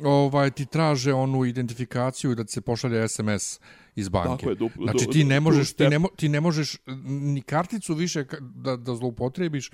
ovaj 0.03 0.51
ti 0.51 0.65
traže 0.65 1.13
onu 1.13 1.45
identifikaciju 1.45 2.35
da 2.35 2.47
se 2.47 2.61
pošalje 2.61 3.07
SMS 3.07 3.59
iz 3.95 4.09
banke. 4.09 4.45
Tako 4.45 4.49
je, 4.49 4.55
du, 4.55 4.69
znači 4.75 5.07
ti 5.11 5.23
ne 5.23 5.39
možeš 5.39 5.73
ti 5.73 5.87
ne, 5.87 5.99
ti 6.15 6.29
ne 6.29 6.41
možeš 6.41 6.77
ni 7.05 7.41
karticu 7.41 7.93
više 7.93 8.25
da 8.39 8.75
da 8.75 8.95
zloupotrebiš, 8.95 9.71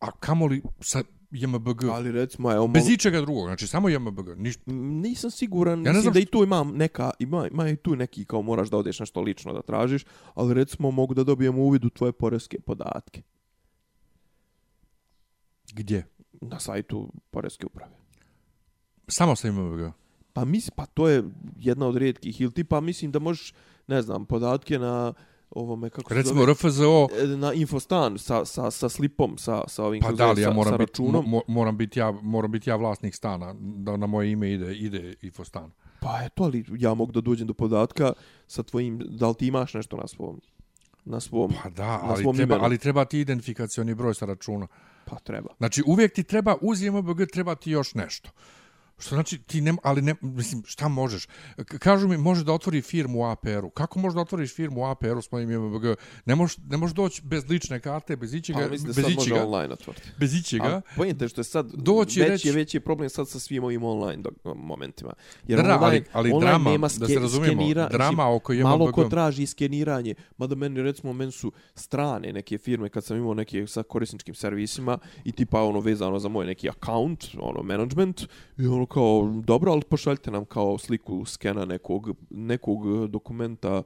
a 0.00 0.10
kamoli 0.10 0.62
sa 0.80 1.02
JMBG. 1.30 1.84
Ali 1.90 2.12
recimo, 2.12 2.52
evo, 2.52 2.68
bez 2.68 2.88
ičega 2.88 3.20
drugog, 3.20 3.46
znači 3.46 3.66
samo 3.66 3.88
JMBG, 3.88 4.28
ništa. 4.36 4.62
Nisam 4.72 5.30
siguran, 5.30 5.86
ja 5.86 5.92
ne 5.92 6.00
znam 6.00 6.14
da 6.14 6.20
i 6.20 6.26
tu 6.26 6.44
imam 6.44 6.72
neka, 6.76 7.10
ima, 7.18 7.48
ima 7.48 7.68
i 7.68 7.76
tu 7.76 7.96
neki 7.96 8.24
kao 8.24 8.42
moraš 8.42 8.70
da 8.70 8.76
odeš 8.76 9.00
nešto 9.00 9.20
lično 9.20 9.52
da 9.52 9.62
tražiš, 9.62 10.04
ali 10.34 10.54
recimo 10.54 10.90
mogu 10.90 11.14
da 11.14 11.24
dobijem 11.24 11.58
uvid 11.58 11.84
u 11.84 11.90
tvoje 11.90 12.12
poreske 12.12 12.60
podatke. 12.60 13.22
Gdje? 15.72 16.06
Na 16.40 16.60
sajtu 16.60 17.12
poreske 17.30 17.66
uprave. 17.66 17.92
Samo 19.08 19.36
sa 19.36 19.48
IMBG? 19.48 19.92
Pa 20.32 20.44
mislim, 20.44 20.72
pa 20.76 20.86
to 20.86 21.08
je 21.08 21.24
jedna 21.56 21.86
od 21.86 21.96
rijetkih. 21.96 22.40
Ili 22.40 22.52
ti 22.52 22.64
pa 22.64 22.80
mislim 22.80 23.12
da 23.12 23.18
možeš, 23.18 23.54
ne 23.86 24.02
znam, 24.02 24.26
podatke 24.26 24.78
na 24.78 25.14
ovome, 25.50 25.90
kako 25.90 26.14
Recimo 26.14 26.40
zove, 26.40 26.52
RFZO... 26.52 27.08
E, 27.22 27.26
na 27.26 27.52
Infostan 27.52 28.18
sa, 28.18 28.44
sa, 28.44 28.70
sa 28.70 28.88
slipom, 28.88 29.38
sa, 29.38 29.62
sa 29.68 29.84
ovim 29.84 30.02
pa 30.02 30.12
da 30.12 30.32
li, 30.32 30.42
ja 30.42 30.50
moram 30.50 30.72
sa, 30.72 30.76
računom. 30.76 31.22
Bit, 31.22 31.30
mo, 31.30 31.40
moram, 31.46 31.76
biti 31.76 31.98
ja, 31.98 32.10
moram 32.22 32.50
biti 32.52 32.70
ja 32.70 32.76
vlasnik 32.76 33.14
stana, 33.14 33.54
da 33.60 33.96
na 33.96 34.06
moje 34.06 34.30
ime 34.30 34.50
ide, 34.52 34.74
ide 34.74 35.14
Infostan. 35.22 35.70
Pa 36.00 36.22
eto, 36.24 36.44
ali 36.44 36.64
ja 36.78 36.94
mogu 36.94 37.12
da 37.12 37.20
dođem 37.20 37.46
do 37.46 37.54
podatka 37.54 38.12
sa 38.46 38.62
tvojim, 38.62 38.98
da 38.98 39.28
li 39.28 39.34
ti 39.34 39.46
imaš 39.46 39.74
nešto 39.74 39.96
na 39.96 40.06
svom 40.06 40.40
na 41.06 41.20
svom 41.20 41.52
Pa 41.62 41.70
da, 41.70 42.00
ali 42.02 42.22
treba, 42.22 42.42
imenu. 42.42 42.64
ali 42.64 42.78
treba 42.78 43.04
ti 43.04 43.20
identifikacioni 43.20 43.94
broj 43.94 44.14
sa 44.14 44.26
računa. 44.26 44.66
Pa 45.04 45.18
treba. 45.18 45.54
Znači, 45.58 45.82
uvijek 45.86 46.14
ti 46.14 46.22
treba, 46.22 46.56
uz 46.60 46.82
IMBG 46.82 47.22
treba 47.32 47.54
ti 47.54 47.70
još 47.70 47.94
nešto. 47.94 48.30
Što 48.98 49.14
znači 49.14 49.38
ti 49.38 49.60
ne, 49.60 49.74
ali 49.82 50.02
ne, 50.02 50.14
mislim, 50.20 50.62
šta 50.66 50.88
možeš? 50.88 51.26
Kažu 51.78 52.08
mi, 52.08 52.16
može 52.16 52.44
da 52.44 52.52
otvori 52.52 52.82
firmu 52.82 53.20
u 53.20 53.24
APR-u. 53.24 53.70
Kako 53.70 53.98
može 53.98 54.14
da 54.14 54.20
otvoriš 54.20 54.54
firmu 54.54 54.80
u 54.80 54.84
APR-u 54.84 55.22
s 55.22 55.30
mojim 55.30 55.50
IMBG? 55.50 55.84
Ne 56.26 56.34
možeš 56.34 56.56
ne 56.68 56.76
možeš 56.76 56.94
doći 56.94 57.22
bez 57.22 57.48
lične 57.48 57.80
karte, 57.80 58.16
bez 58.16 58.34
ičega, 58.34 58.58
pa, 58.58 58.68
bez 58.68 58.98
ičega. 58.98 59.14
može 59.16 59.34
online 59.34 59.72
otvoriti. 59.72 60.08
Bez 60.18 60.34
ičega. 60.34 60.80
Pojente 60.96 61.28
što 61.28 61.40
je 61.40 61.44
sad 61.44 61.72
doći 61.74 62.20
veći, 62.20 62.30
reći... 62.30 62.50
veći 62.50 62.76
je 62.76 62.80
problem 62.80 63.10
sad 63.10 63.28
sa 63.28 63.38
svim 63.38 63.64
ovim 63.64 63.84
online 63.84 64.22
momentima. 64.44 65.12
Jer 65.48 65.62
da, 65.62 65.62
online, 65.62 65.84
ali, 65.84 66.04
ali 66.12 66.30
online 66.32 66.50
drama, 66.50 66.70
nema 66.70 66.88
ske, 66.88 66.98
da 66.98 67.06
se 67.06 67.18
razumijemo, 67.18 67.62
skenira, 67.62 67.88
drama 67.88 68.34
oko 68.34 68.52
IMBG. 68.52 68.64
Malo 68.64 68.92
ko 68.92 69.04
traži 69.04 69.46
skeniranje, 69.46 70.14
mada 70.38 70.54
meni, 70.54 70.82
recimo, 70.82 71.12
meni 71.12 71.32
su 71.32 71.52
strane 71.74 72.32
neke 72.32 72.58
firme 72.58 72.88
kad 72.88 73.04
sam 73.04 73.16
imao 73.16 73.34
neke 73.34 73.66
sa 73.66 73.82
korisničkim 73.82 74.34
servisima 74.34 74.98
i 75.24 75.32
tipa 75.32 75.62
ono 75.62 75.80
vezano 75.80 76.18
za 76.18 76.28
moj 76.28 76.46
neki 76.46 76.68
account, 76.68 77.24
ono 77.38 77.62
management, 77.62 78.22
i 78.58 78.66
ono 78.66 78.85
kao, 78.86 79.32
dobro, 79.44 79.72
ali 79.72 79.82
pošaljite 79.82 80.30
nam 80.30 80.44
kao 80.44 80.78
sliku 80.78 81.24
skena 81.24 81.64
nekog, 81.64 82.10
nekog 82.30 83.08
dokumenta. 83.08 83.82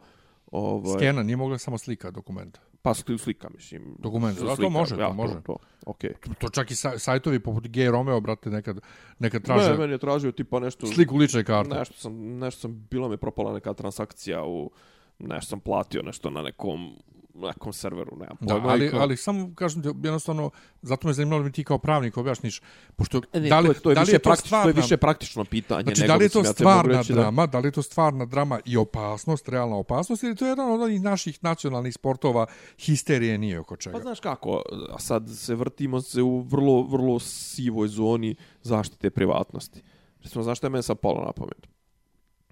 Ovaj... 0.51 0.99
Skena, 0.99 1.23
nije 1.23 1.37
mogla 1.37 1.59
samo 1.59 1.79
slika 1.79 2.11
dokumenta. 2.11 2.61
Pa 2.83 2.95
slika, 2.95 3.49
mislim. 3.55 3.97
Dokument, 3.99 4.39
slika, 4.39 4.57
to 4.57 4.71
može, 4.71 4.97
ja, 4.97 5.09
to 5.09 5.15
može. 5.15 5.35
To, 5.35 5.41
to, 5.43 5.57
okay. 5.87 6.13
to 6.39 6.49
čak 6.49 6.71
i 6.71 6.75
sajtovi 6.99 7.41
poput 7.41 7.65
Gay 7.65 7.91
Romeo, 7.91 8.21
brate, 8.21 8.51
nekad, 8.51 8.81
nekad 9.19 9.43
traže... 9.43 9.71
Ne, 9.71 9.79
meni 9.79 9.93
je 9.93 9.99
tražio 9.99 10.33
tipa 10.33 10.61
nešto... 10.61 10.87
Sliku 10.87 11.17
lične 11.17 11.45
karte. 11.45 11.75
Nešto 11.75 11.95
sam, 11.95 12.39
nešto 12.39 12.61
sam, 12.61 12.87
bila 12.91 13.09
mi 13.09 13.17
propala 13.17 13.53
neka 13.53 13.75
transakcija 13.75 14.45
u... 14.45 14.71
Nešto 15.19 15.49
sam 15.49 15.61
platio 15.61 16.03
nešto 16.03 16.31
na 16.31 16.43
nekom 16.43 16.97
nekom 17.35 17.72
serveru, 17.72 18.16
nemam 18.16 18.37
pojma. 18.37 18.61
Da, 18.61 18.68
ali, 18.68 18.91
ali 18.95 19.16
samo 19.16 19.51
kažem 19.55 19.83
ti, 19.83 19.89
jednostavno, 19.89 20.51
zato 20.83 21.07
me 21.09 21.12
zanimalo 21.12 21.43
mi 21.43 21.53
ti 21.53 21.64
kao 21.64 21.78
pravnik 21.78 22.16
objasniš, 22.16 22.61
pošto 22.97 23.20
ne, 23.35 23.49
da 23.49 23.61
li, 23.61 23.66
to 23.66 23.72
je, 23.72 23.81
to 23.81 23.91
je, 23.91 23.95
da 23.95 24.03
li 24.03 24.12
je, 24.12 24.18
to 24.18 24.37
stvarna, 24.37 24.62
to 24.62 24.68
je 24.68 24.83
više 24.83 24.97
praktično 24.97 25.45
pitanje. 25.45 25.83
Znači, 25.83 26.07
da 26.07 26.16
li 26.16 26.24
je 26.24 26.28
to 26.28 26.45
stvarna 26.45 27.03
drama, 27.03 27.47
da... 27.47 27.51
da 27.51 27.59
li 27.59 27.68
je 27.68 27.72
to 27.72 27.83
stvarna 27.83 28.24
drama 28.24 28.61
i 28.64 28.76
opasnost, 28.76 29.49
realna 29.49 29.76
opasnost, 29.76 30.22
ili 30.22 30.37
to 30.37 30.45
je 30.45 30.49
jedan 30.49 30.70
od 30.70 30.81
onih 30.81 31.03
naših 31.03 31.39
nacionalnih 31.43 31.95
sportova, 31.95 32.47
histerije 32.78 33.39
nije 33.39 33.61
oko 33.61 33.76
čega? 33.76 33.97
Pa 33.97 34.03
znaš 34.03 34.20
kako, 34.20 34.62
a 34.91 34.99
sad 34.99 35.31
se 35.37 35.55
vrtimo 35.55 36.01
se 36.01 36.22
u 36.22 36.41
vrlo, 36.41 36.83
vrlo 36.83 37.18
sivoj 37.18 37.89
zoni 37.89 38.37
zaštite 38.62 39.11
privatnosti. 39.11 39.83
Recimo, 40.22 40.45
znaš 40.45 40.59
što 40.59 40.66
je 40.66 40.70
meni 40.70 40.83
sad 40.83 40.99
polo 40.99 41.24
na 41.24 41.33
pamet? 41.33 41.66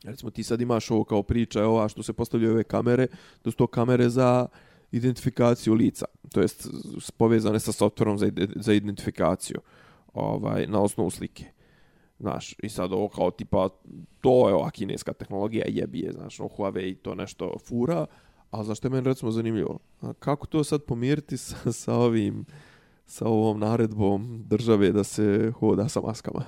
Recimo, 0.04 0.30
ti 0.30 0.42
sad 0.42 0.60
imaš 0.60 0.90
ovo 0.90 1.04
kao 1.04 1.22
priča, 1.22 1.66
ova 1.66 1.88
što 1.88 2.02
se 2.02 2.12
postavljaju 2.12 2.52
ove 2.52 2.64
kamere, 2.64 3.06
da 3.44 3.50
su 3.50 3.56
to 3.56 3.66
kamere 3.66 4.08
za 4.08 4.46
identifikaciju 4.92 5.74
lica, 5.74 6.06
to 6.32 6.40
jest 6.40 6.68
povezane 7.16 7.60
sa 7.60 7.72
softverom 7.72 8.18
za, 8.18 8.30
za 8.56 8.72
identifikaciju 8.72 9.60
ovaj, 10.14 10.66
na 10.66 10.80
osnovu 10.80 11.10
slike. 11.10 11.44
Znaš, 12.20 12.54
i 12.62 12.68
sad 12.68 12.92
ovo 12.92 13.08
kao 13.08 13.30
tipa, 13.30 13.68
to 14.20 14.48
je 14.48 14.54
ova 14.54 14.70
kineska 14.70 15.12
tehnologija, 15.12 15.64
jebi 15.68 16.00
je, 16.00 16.12
znaš, 16.12 16.38
no, 16.38 16.48
Huawei 16.56 16.96
to 17.02 17.14
nešto 17.14 17.54
fura, 17.66 18.06
a 18.50 18.64
zašto 18.64 18.86
je 18.86 18.90
meni 18.90 19.04
recimo 19.04 19.30
zanimljivo? 19.30 19.78
A 20.00 20.12
kako 20.12 20.46
to 20.46 20.64
sad 20.64 20.82
pomiriti 20.82 21.36
sa, 21.36 21.72
sa 21.82 21.94
ovim, 21.94 22.44
sa 23.06 23.26
ovom 23.26 23.60
naredbom 23.60 24.44
države 24.46 24.92
da 24.92 25.04
se 25.04 25.52
hoda 25.58 25.88
sa 25.88 26.00
maskama? 26.00 26.44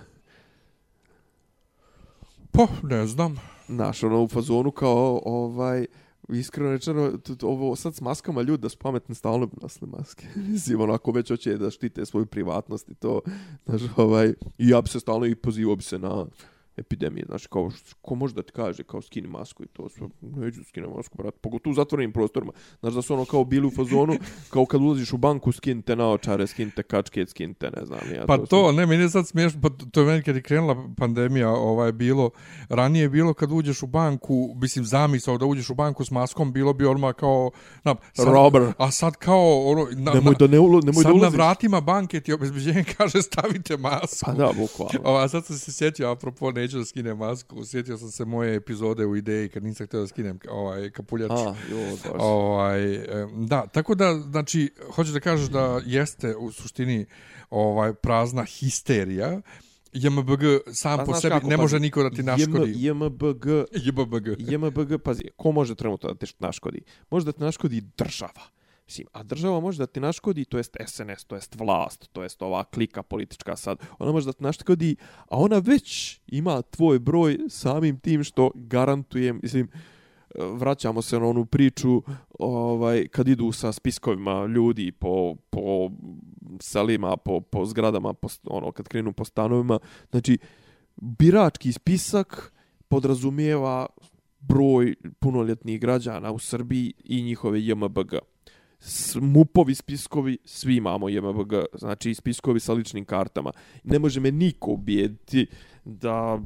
Pa, 2.51 2.67
ne 2.83 3.07
znam. 3.07 3.37
Znaš, 3.67 4.03
ono 4.03 4.23
u 4.23 4.29
fazonu 4.29 4.71
kao, 4.71 5.23
ovaj, 5.25 5.87
iskreno 6.33 6.71
rečeno, 6.71 7.13
ovo 7.43 7.77
sad 7.77 7.95
s 7.95 8.01
maskama 8.01 8.43
ljudi 8.43 8.63
da 8.63 8.69
su 8.69 8.79
pametni 8.79 9.15
stalno 9.15 9.47
bi 9.47 9.57
nosili 9.63 9.91
maske. 9.91 10.27
Mislim, 10.53 10.81
ono, 10.81 10.93
ako 10.93 11.13
već 11.13 11.29
hoće 11.29 11.57
da 11.57 11.71
štite 11.71 12.07
svoju 12.07 12.27
privatnost 12.27 12.91
i 12.91 12.95
to, 12.95 13.21
znaš, 13.67 13.83
ovaj, 13.97 14.29
i 14.59 14.69
ja 14.69 14.81
bi 14.81 14.89
se 14.89 15.01
stalno 15.01 15.27
i 15.27 15.35
pozivao 15.35 15.77
bi 15.77 15.83
se 15.83 15.99
na, 15.99 16.27
epidemije. 16.81 17.25
Znači, 17.27 17.49
kao, 17.49 17.71
ko 18.03 18.15
može 18.15 18.35
da 18.35 18.43
ti 18.43 18.53
kaže, 18.53 18.83
kao, 18.83 19.03
skini 19.03 19.29
masku 19.29 19.63
i 19.63 19.67
to 19.67 19.89
sve. 19.89 20.09
Neću 20.21 20.65
skini 20.65 20.87
masku, 20.97 21.19
brat. 21.19 21.35
Pogotovo 21.41 21.71
u 21.73 21.75
zatvorenim 21.75 22.13
prostorima. 22.13 22.53
Znači, 22.81 22.95
da 22.95 23.03
su 23.03 23.15
ono 23.15 23.25
kao 23.25 23.45
bili 23.45 23.67
u 23.67 23.71
fazonu, 23.71 24.15
kao 24.53 24.67
kad 24.67 24.81
ulaziš 24.81 25.13
u 25.13 25.17
banku, 25.17 25.53
skinite 25.53 25.97
naočare, 25.97 26.47
skinite 26.47 26.83
kačke, 26.83 27.27
skinite, 27.27 27.71
ne 27.77 27.87
znam. 27.87 28.01
Ja, 28.15 28.25
pa 28.27 28.37
to, 28.39 28.47
to 28.47 28.73
ne, 28.73 28.87
meni 28.87 29.03
je 29.03 29.09
sad 29.09 29.29
smiješno, 29.29 29.61
pa 29.61 29.69
to 29.91 30.01
je 30.01 30.07
meni 30.07 30.23
kad 30.23 30.37
je 30.37 30.43
krenula 30.43 30.89
pandemija, 30.97 31.51
ovaj, 31.51 31.93
bilo, 31.93 32.31
ranije 32.69 33.03
je 33.03 33.09
bilo 33.09 33.35
kad 33.35 33.53
uđeš 33.53 33.83
u 33.83 33.87
banku, 33.87 34.55
mislim, 34.57 34.85
zamisao 34.85 35.39
da 35.39 35.47
uđeš 35.47 35.71
u 35.71 35.75
banku 35.75 36.05
s 36.05 36.11
maskom, 36.11 36.53
bilo 36.53 36.73
bi 36.73 36.87
orma 36.87 37.13
kao, 37.13 37.51
na, 37.85 37.95
sad, 38.13 38.29
Robber. 38.29 38.73
A 38.79 38.91
sad 38.91 39.17
kao, 39.17 39.65
ono, 39.67 39.87
na, 39.93 40.13
nemoj 40.13 40.35
da 40.39 40.47
ne 40.47 40.59
ulo, 40.59 40.81
nemoj 40.81 41.03
sad 41.03 41.15
da 41.15 41.21
na 41.21 41.29
vratima 41.29 41.81
banke 41.81 42.21
ti 42.21 42.33
obezbeđenje 42.33 42.85
kaže 42.97 43.23
stavite 43.23 43.77
masku. 43.77 44.27
Pa 44.27 44.33
da, 44.33 44.51
bukvalno. 44.57 45.11
Ova, 45.11 45.29
sad 45.29 45.47
sam 45.47 45.59
se 45.59 45.73
sjetio, 45.73 46.11
apropo, 46.11 46.51
neću 46.51 46.70
da 46.79 46.85
skinem 46.85 47.19
masku. 47.19 47.65
Sjetio 47.65 47.99
sam 47.99 48.11
se 48.11 48.25
moje 48.25 48.55
epizode 48.55 49.07
u 49.07 49.17
ideji 49.17 49.49
kad 49.49 49.65
nisam 49.65 49.87
htio 49.87 50.01
da 50.01 50.07
skinem 50.07 50.39
ovaj, 50.51 50.91
kapuljač. 50.91 51.31
A, 51.31 51.55
jo, 51.71 51.97
ovaj, 52.19 53.07
da, 53.37 53.67
tako 53.67 53.95
da, 53.95 54.15
znači, 54.15 54.73
hoćeš 54.95 55.13
da 55.13 55.21
kažeš 55.21 55.49
da 55.49 55.81
jeste 55.87 56.37
u 56.37 56.53
suštini 56.53 57.07
ovaj 57.51 57.95
prazna 57.95 58.45
histerija, 58.45 59.41
JMBG 59.93 60.43
sam 60.73 60.99
pa, 60.99 61.05
po 61.05 61.15
sebi 61.15 61.31
kako, 61.31 61.49
ne 61.49 61.57
može 61.57 61.75
pazi, 61.77 61.83
niko 61.83 62.03
da 62.03 62.11
ti 62.11 62.23
naškodi. 62.23 62.73
JMBG, 62.77 63.47
JMBG. 63.85 64.27
JMBG, 64.39 65.03
pazi, 65.05 65.23
ko 65.37 65.53
može 65.53 65.75
trenutno 65.75 66.13
da 66.13 66.15
ti 66.15 66.35
naškodi? 66.39 66.83
Može 67.11 67.27
da 67.27 67.33
ti 67.33 67.41
naškodi 67.41 67.83
država. 67.99 68.43
Mislim, 68.91 69.07
a 69.13 69.23
država 69.23 69.61
može 69.61 69.79
da 69.79 69.87
ti 69.87 70.01
naškodi, 70.01 70.45
to 70.45 70.57
jest 70.57 70.77
SNS, 70.87 71.25
to 71.25 71.35
jest 71.35 71.55
vlast, 71.55 72.09
to 72.13 72.23
jest 72.23 72.43
ova 72.43 72.65
klika 72.65 73.03
politička 73.03 73.57
sad, 73.57 73.79
ona 73.99 74.13
može 74.13 74.27
da 74.27 74.33
ti 74.33 74.43
naškodi, 74.43 74.97
a 75.29 75.37
ona 75.39 75.59
već 75.59 76.21
ima 76.27 76.63
tvoj 76.63 76.99
broj 76.99 77.39
samim 77.49 78.01
tim 78.01 78.25
što 78.25 78.51
garantujem, 78.55 79.41
mislim, 79.43 79.69
vraćamo 80.35 81.03
se 81.03 81.21
na 81.21 81.27
onu 81.27 81.47
priču 81.47 82.03
ovaj 82.39 83.09
kad 83.09 83.29
idu 83.29 83.53
sa 83.53 83.73
spiskovima 83.73 84.47
ljudi 84.47 84.93
po, 84.93 85.37
po 85.51 85.91
selima, 86.61 87.17
po, 87.17 87.41
po 87.41 87.67
zgradama, 87.67 88.15
po, 88.15 88.29
ono 88.45 88.73
kad 88.73 88.89
krenu 88.89 89.13
po 89.13 89.25
stanovima, 89.25 89.79
znači 90.11 90.39
birački 90.97 91.73
spisak 91.73 92.53
podrazumijeva 92.89 93.87
broj 94.41 94.95
punoljetnih 95.19 95.81
građana 95.81 96.33
u 96.33 96.39
Srbiji 96.39 96.95
i 97.05 97.23
njihove 97.23 97.67
JMBG. 97.67 98.15
MUPovi 99.21 99.75
spiskovi, 99.75 100.39
svi 100.45 100.77
imamo 100.77 101.09
JMBG, 101.09 101.53
znači 101.75 102.15
spiskovi 102.15 102.61
sa 102.61 102.73
ličnim 102.73 103.05
kartama. 103.05 103.53
Ne 103.85 103.99
može 103.99 104.21
me 104.21 104.31
niko 104.31 104.71
ubijediti 104.71 105.47
da 105.85 106.41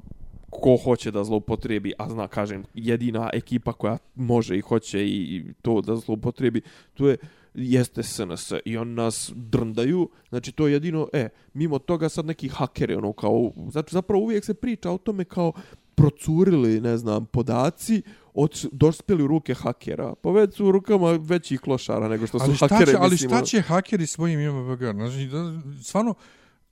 ko 0.50 0.76
hoće 0.76 1.10
da 1.10 1.24
zloupotrebi, 1.24 1.92
a 1.98 2.10
zna, 2.10 2.28
kažem, 2.28 2.64
jedina 2.74 3.30
ekipa 3.32 3.72
koja 3.72 3.98
može 4.14 4.56
i 4.58 4.60
hoće 4.60 5.06
i 5.06 5.44
to 5.62 5.80
da 5.80 5.96
zloupotrebi, 5.96 6.60
to 6.94 7.08
je 7.08 7.16
jeste 7.54 8.02
SNS 8.02 8.52
i 8.64 8.76
on 8.76 8.94
nas 8.94 9.32
drndaju, 9.34 10.08
znači 10.28 10.52
to 10.52 10.66
je 10.66 10.72
jedino, 10.72 11.08
e, 11.12 11.28
mimo 11.54 11.78
toga 11.78 12.08
sad 12.08 12.26
neki 12.26 12.48
hakeri, 12.48 12.94
ono 12.94 13.12
kao, 13.12 13.52
znači 13.70 13.92
zapravo 13.92 14.22
uvijek 14.22 14.44
se 14.44 14.54
priča 14.54 14.90
o 14.90 14.98
tome 14.98 15.24
kao 15.24 15.52
procurili, 15.96 16.80
ne 16.80 16.96
znam, 16.96 17.26
podaci, 17.26 18.02
od, 18.34 18.66
dospjeli 18.72 19.22
u 19.22 19.26
ruke 19.26 19.54
hakera. 19.54 20.14
Pa 20.14 20.30
već 20.30 20.56
su 20.56 20.66
u 20.66 20.72
rukama 20.72 21.12
većih 21.12 21.60
klošara 21.60 22.08
nego 22.08 22.26
što 22.26 22.38
su 22.38 22.44
ali 22.44 22.56
šta 22.56 22.68
hakere. 22.68 22.92
Će, 22.92 22.98
ali 23.00 23.10
mislim, 23.10 23.28
šta 23.30 23.36
ono. 23.36 23.46
će 23.46 23.60
hakeri 23.60 24.06
svojim 24.06 24.40
IMBG? 24.40 24.80
Znači, 24.80 25.26
da, 25.26 25.60
stvarno, 25.82 26.14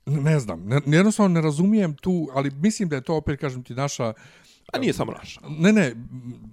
ne 0.05 0.39
znam, 0.39 0.63
ne, 0.65 0.81
jednostavno 0.85 1.33
ne 1.33 1.41
razumijem 1.41 1.95
tu, 1.95 2.29
ali 2.33 2.51
mislim 2.51 2.89
da 2.89 2.95
je 2.95 3.01
to, 3.03 3.15
opet 3.15 3.39
kažem 3.39 3.63
ti, 3.63 3.73
naša... 3.73 4.13
A 4.73 4.77
nije 4.79 4.93
samo 4.93 5.11
naša. 5.11 5.41
Ne, 5.49 5.73
ne, 5.73 5.95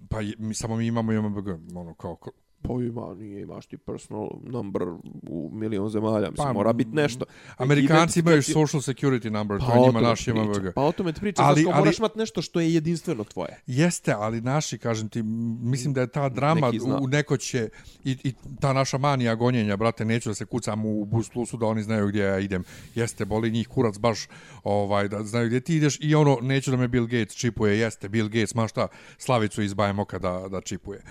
pa 0.09 0.21
je- 0.21 0.35
mi, 0.39 0.55
samo 0.55 0.77
mi 0.77 0.87
imamo 0.87 1.13
IMBG, 1.13 1.49
ono, 1.77 1.95
kao, 1.95 2.17
Pa 2.63 2.73
ima, 2.75 3.15
nije, 3.15 3.43
imaš 3.43 3.67
ti 3.67 3.77
personal 3.79 4.29
number 4.43 4.83
u 5.23 5.51
milion 5.53 5.89
zemalja, 5.89 6.31
mislim, 6.31 6.47
Pa, 6.47 6.53
mora 6.53 6.73
biti 6.73 6.91
nešto. 6.93 7.25
Amerikanci 7.57 8.21
imaju 8.21 8.35
Identifikacija- 8.35 8.53
social 8.67 8.81
security 8.85 9.31
number, 9.31 9.59
to 9.59 9.67
Pa 9.67 9.73
je 9.73 9.79
o 9.79 9.87
njima 9.87 10.01
naš 10.01 10.25
ti. 10.25 10.31
IMBG. 10.31 10.73
Pa 10.75 10.83
o 10.83 10.93
tome 10.93 11.13
ti 11.13 11.21
pričam, 11.21 11.45
Ali- 11.45 11.65
ali, 11.67 11.79
moraš 11.79 11.99
imati 11.99 12.19
nešto 12.19 12.43
što 12.43 12.61
je 12.61 12.75
jedinstveno 12.75 13.25
tvoje. 13.25 13.61
Jeste, 13.67 14.13
ali 14.13 14.41
naši, 14.41 14.79
kažem 14.79 15.09
ti, 15.09 15.23
mislim 15.63 15.93
da 15.93 16.01
je 16.01 16.07
ta 16.07 16.29
drama 16.29 16.71
u 17.01 17.07
neko 17.07 17.37
će, 17.37 17.69
i, 18.05 18.17
i 18.25 18.33
ta 18.61 18.73
naša 18.73 18.99
manija 18.99 19.35
gonjenja, 19.35 19.77
brate, 19.77 20.05
neću 20.05 20.31
da 20.31 20.35
se 20.35 20.45
kucam 20.45 20.85
u 20.87 21.05
bus 21.05 21.31
plusu 21.31 21.57
da 21.57 21.67
oni 21.67 21.83
znaju 21.83 22.09
gdje 22.09 22.21
ja 22.21 22.39
idem. 22.39 22.65
Jeste, 22.95 23.25
boli 23.25 23.51
njih 23.51 23.69
kurac 23.69 23.99
baš 23.99 24.19
ovaj, 24.65 25.09
da 25.09 25.23
znaju 25.23 25.47
gdje 25.47 25.61
ti 25.61 25.77
ideš 25.77 25.99
i 26.01 26.15
ono, 26.15 26.39
neću 26.43 26.71
da 26.71 26.77
me 26.77 26.89
Bill 26.89 27.07
Gates 27.07 27.35
čipuje, 27.35 27.79
jeste, 27.79 28.09
Bill 28.09 28.29
Gates, 28.29 28.55
ma 28.55 28.69
šta, 28.69 28.89
Slavicu 29.19 29.63
iz 29.63 29.75
Bajmoka 29.75 30.19
da, 30.19 30.49
da 30.49 30.61
čipuje. 30.61 31.03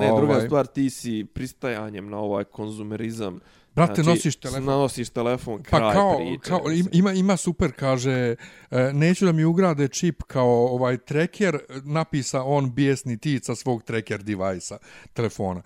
Ne, 0.00 0.06
druga 0.08 0.32
Ovaj, 0.32 0.46
stvar, 0.46 0.66
ti 0.66 0.90
si 0.98 1.24
pristajanjem 1.34 2.10
na 2.10 2.18
ovaj 2.18 2.44
konzumerizam. 2.44 3.40
Brate, 3.78 4.02
nosiš 4.02 4.36
telefon. 4.36 4.64
Nosiš 4.64 5.10
telefon, 5.10 5.62
kraj 5.62 5.80
Pa 5.80 5.92
kao, 5.92 6.16
priče. 6.16 6.48
kao 6.48 6.60
ima, 6.92 7.12
ima 7.12 7.36
super, 7.36 7.72
kaže, 7.72 8.34
e, 8.70 8.92
neću 8.92 9.26
da 9.26 9.32
mi 9.32 9.44
ugrade 9.44 9.88
čip 9.88 10.22
kao 10.22 10.66
ovaj 10.66 10.96
tracker, 10.98 11.58
napisa 11.84 12.42
on 12.42 12.74
bijesni 12.74 13.18
tic 13.18 13.46
sa 13.46 13.54
svog 13.54 13.82
tracker 13.82 14.22
device-a, 14.22 14.78
telefona. 15.12 15.62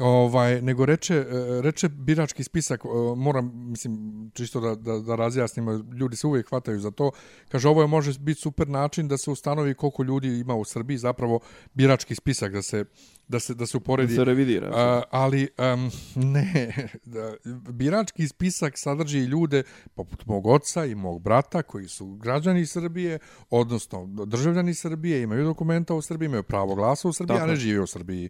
Ovaj, 0.00 0.62
nego 0.62 0.86
reče, 0.86 1.14
e, 1.14 1.26
reče 1.62 1.88
birački 1.88 2.44
spisak, 2.44 2.80
e, 2.84 2.88
moram, 3.16 3.52
mislim, 3.54 4.30
čisto 4.34 4.60
da, 4.60 4.74
da, 4.74 4.98
da 4.98 5.16
razjasnimo, 5.16 5.72
ljudi 5.72 6.16
se 6.16 6.26
uvijek 6.26 6.48
hvataju 6.48 6.80
za 6.80 6.90
to, 6.90 7.10
kaže, 7.48 7.68
ovo 7.68 7.82
je 7.82 7.86
može 7.86 8.18
biti 8.18 8.40
super 8.40 8.68
način 8.68 9.08
da 9.08 9.16
se 9.16 9.30
ustanovi 9.30 9.74
koliko 9.74 10.02
ljudi 10.02 10.28
ima 10.28 10.54
u 10.54 10.64
Srbiji, 10.64 10.98
zapravo 10.98 11.40
birački 11.74 12.14
spisak, 12.14 12.52
da 12.52 12.62
se 12.62 12.84
da 13.32 13.40
se 13.40 13.54
da 13.54 13.66
se 13.66 13.76
uporedi 13.76 14.12
Da 14.12 14.20
se 14.20 14.24
revidira. 14.24 14.70
A, 14.74 15.02
ali 15.10 15.48
um, 15.74 15.90
ne 16.34 16.88
da, 17.04 17.34
birački 17.72 18.28
spisak 18.28 18.78
sadrži 18.78 19.18
i 19.18 19.24
ljude 19.24 19.62
poput 19.94 20.26
mog 20.26 20.46
oca 20.46 20.84
i 20.84 20.94
mog 20.94 21.22
brata 21.22 21.62
koji 21.62 21.88
su 21.88 22.14
građani 22.14 22.66
Srbije 22.66 23.18
odnosno 23.50 24.06
državljani 24.26 24.74
Srbije 24.74 25.22
imaju 25.22 25.44
dokumenta 25.44 25.94
u 25.94 26.02
Srbiji 26.02 26.26
imaju 26.26 26.42
pravo 26.42 26.74
glasa 26.74 27.08
u 27.08 27.12
Srbiji 27.12 27.36
Tako 27.36 27.44
a 27.44 27.50
ne 27.50 27.56
žive 27.56 27.80
u 27.80 27.86
Srbiji 27.86 28.28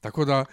tako 0.00 0.24
da 0.24 0.44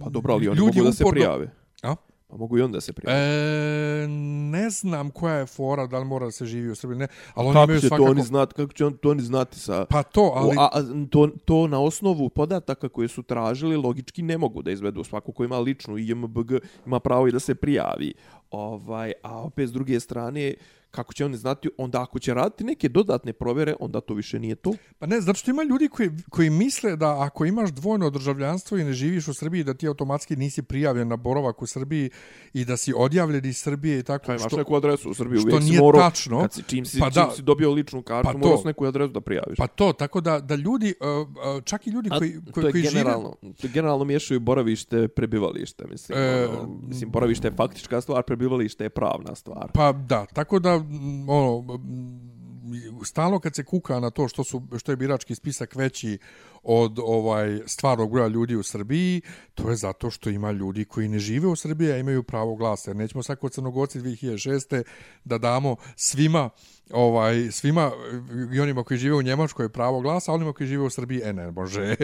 Pa 0.00 0.08
dobro, 0.10 0.34
ali 0.34 0.48
oni 0.48 0.58
ljudi 0.58 0.78
mogu 0.78 0.88
da 0.88 0.92
se 0.92 1.04
uporno- 1.04 1.10
prijave. 1.10 1.50
A? 1.82 1.94
Pa 2.26 2.36
mogu 2.36 2.58
i 2.58 2.62
onda 2.62 2.76
da 2.76 2.80
se 2.80 2.92
prijave. 2.92 3.20
E, 3.20 4.06
ne 4.50 4.70
znam 4.70 5.10
koja 5.10 5.34
je 5.34 5.46
fora, 5.46 5.86
da 5.86 5.98
li 5.98 6.04
mora 6.04 6.26
da 6.26 6.32
se 6.32 6.46
živi 6.46 6.70
u 6.70 6.74
Srbiji, 6.74 6.98
ne, 6.98 7.06
ali 7.34 7.46
oni 7.48 7.54
kako 7.54 7.64
imaju 7.64 7.80
će 7.80 7.88
svakako... 7.88 8.06
to 8.06 8.10
oni 8.10 8.22
znati, 8.22 8.54
kako 8.54 8.72
će 8.72 8.86
on, 8.86 8.96
to 8.96 9.10
oni 9.10 9.22
znati 9.22 9.58
sa... 9.58 9.84
Pa 9.84 10.02
to, 10.02 10.32
ali... 10.36 10.56
O, 10.56 10.60
a, 10.60 10.68
a 10.72 10.82
to, 11.10 11.28
to 11.44 11.66
na 11.66 11.80
osnovu 11.80 12.28
podataka 12.28 12.88
koje 12.88 13.08
su 13.08 13.22
tražili 13.22 13.76
logički 13.76 14.22
ne 14.22 14.38
mogu 14.38 14.62
da 14.62 14.70
izvedu. 14.70 15.04
Svako 15.04 15.32
ko 15.32 15.44
ima 15.44 15.58
ličnu 15.58 15.98
IMBG 15.98 16.52
ima 16.86 17.00
pravo 17.00 17.28
i 17.28 17.32
da 17.32 17.40
se 17.40 17.54
prijavi. 17.54 18.14
Ovaj, 18.50 19.12
a 19.22 19.42
opet 19.42 19.68
s 19.68 19.72
druge 19.72 20.00
strane, 20.00 20.54
kako 20.94 21.12
će 21.12 21.24
oni 21.24 21.36
znati, 21.36 21.68
onda 21.78 22.02
ako 22.02 22.18
će 22.18 22.34
raditi 22.34 22.64
neke 22.64 22.88
dodatne 22.88 23.32
provjere, 23.32 23.74
onda 23.80 24.00
to 24.00 24.14
više 24.14 24.38
nije 24.38 24.54
to. 24.54 24.72
Pa 24.98 25.06
ne, 25.06 25.20
zato 25.20 25.38
što 25.38 25.50
ima 25.50 25.62
ljudi 25.62 25.88
koji, 25.88 26.10
koji 26.30 26.50
misle 26.50 26.96
da 26.96 27.22
ako 27.22 27.44
imaš 27.44 27.70
dvojno 27.70 28.10
državljanstvo 28.10 28.78
i 28.78 28.84
ne 28.84 28.92
živiš 28.92 29.28
u 29.28 29.34
Srbiji, 29.34 29.64
da 29.64 29.74
ti 29.74 29.88
automatski 29.88 30.36
nisi 30.36 30.62
prijavljen 30.62 31.08
na 31.08 31.16
boravak 31.16 31.62
u 31.62 31.66
Srbiji 31.66 32.10
i 32.52 32.64
da 32.64 32.76
si 32.76 32.92
odjavljen 32.96 33.44
iz 33.44 33.58
Srbije 33.58 33.98
i 33.98 34.02
tako. 34.02 34.26
Pa 34.26 34.32
imaš 34.32 34.46
što, 34.46 34.56
neku 34.56 34.74
adresu 34.74 35.10
u 35.10 35.14
Srbiji, 35.14 35.38
što 35.38 35.48
uvijek 35.48 35.62
si 35.62 35.68
nije 35.70 35.80
morao, 35.80 36.02
tačno. 36.02 36.40
kad 36.40 36.52
si, 36.52 36.62
čim, 36.62 36.84
si, 36.84 36.98
Pa 36.98 37.04
pa 37.04 37.10
da. 37.10 37.26
čim 37.26 37.36
si 37.36 37.42
dobio 37.42 37.70
ličnu 37.70 38.02
kartu, 38.02 38.28
Pa 38.28 38.32
pa 38.32 38.40
to. 38.40 38.48
moraš 38.48 38.64
neku 38.64 38.84
adresu 38.84 39.12
da 39.12 39.20
prijaviš. 39.20 39.56
Pa 39.56 39.66
to, 39.66 39.92
tako 39.92 40.20
da, 40.20 40.40
da 40.40 40.54
ljudi, 40.54 40.94
uh, 41.00 41.28
uh, 41.28 41.62
čak 41.64 41.86
i 41.86 41.90
ljudi 41.90 42.08
A 42.12 42.18
koji, 42.18 42.32
to 42.44 42.52
koji, 42.52 42.64
je 42.64 42.70
koji 42.70 42.82
žive... 42.82 42.92
generalno, 42.92 43.34
to 43.40 43.66
je 43.66 43.70
generalno 43.72 44.04
miješaju 44.04 44.40
boravište, 44.40 45.08
prebivalište, 45.08 45.84
mislim. 45.90 46.18
E, 46.18 46.48
ono, 46.48 46.78
mislim, 46.88 47.10
boravište 47.10 47.48
je 47.48 47.52
faktička 47.52 48.00
stvar, 48.00 48.22
prebivalište 48.22 48.84
je 48.84 48.90
pravna 48.90 49.34
stvar. 49.34 49.70
Pa 49.74 49.92
da, 49.92 50.26
tako 50.26 50.58
da 50.58 50.83
ono 51.28 51.78
stalno 53.04 53.38
kad 53.38 53.54
se 53.54 53.64
kuka 53.64 54.00
na 54.00 54.10
to 54.10 54.28
što 54.28 54.44
su 54.44 54.62
što 54.78 54.92
je 54.92 54.96
birački 54.96 55.34
spisak 55.34 55.74
veći 55.74 56.18
od 56.62 56.98
ovaj 56.98 57.60
stvarnog 57.66 58.10
broja 58.10 58.28
ljudi 58.28 58.56
u 58.56 58.62
Srbiji, 58.62 59.22
to 59.54 59.70
je 59.70 59.76
zato 59.76 60.10
što 60.10 60.30
ima 60.30 60.50
ljudi 60.50 60.84
koji 60.84 61.08
ne 61.08 61.18
žive 61.18 61.48
u 61.48 61.56
Srbiji, 61.56 61.92
a 61.92 61.98
imaju 61.98 62.22
pravo 62.22 62.54
glasa. 62.54 62.90
Jer 62.90 62.96
nećemo 62.96 63.22
sad 63.22 63.38
kod 63.38 63.52
Crnogorci 63.52 64.00
2006. 64.00 64.82
da 65.24 65.38
damo 65.38 65.76
svima 65.96 66.50
ovaj 66.90 67.50
svima 67.50 67.90
i 68.54 68.60
onima 68.60 68.84
koji 68.84 68.98
žive 68.98 69.16
u 69.16 69.22
Njemačkoj 69.22 69.68
pravo 69.68 70.00
glasa, 70.00 70.32
a 70.32 70.34
onima 70.34 70.52
koji 70.52 70.66
žive 70.66 70.82
u 70.82 70.90
Srbiji 70.90 71.20
e 71.24 71.32
ne 71.32 71.50
može. 71.50 71.96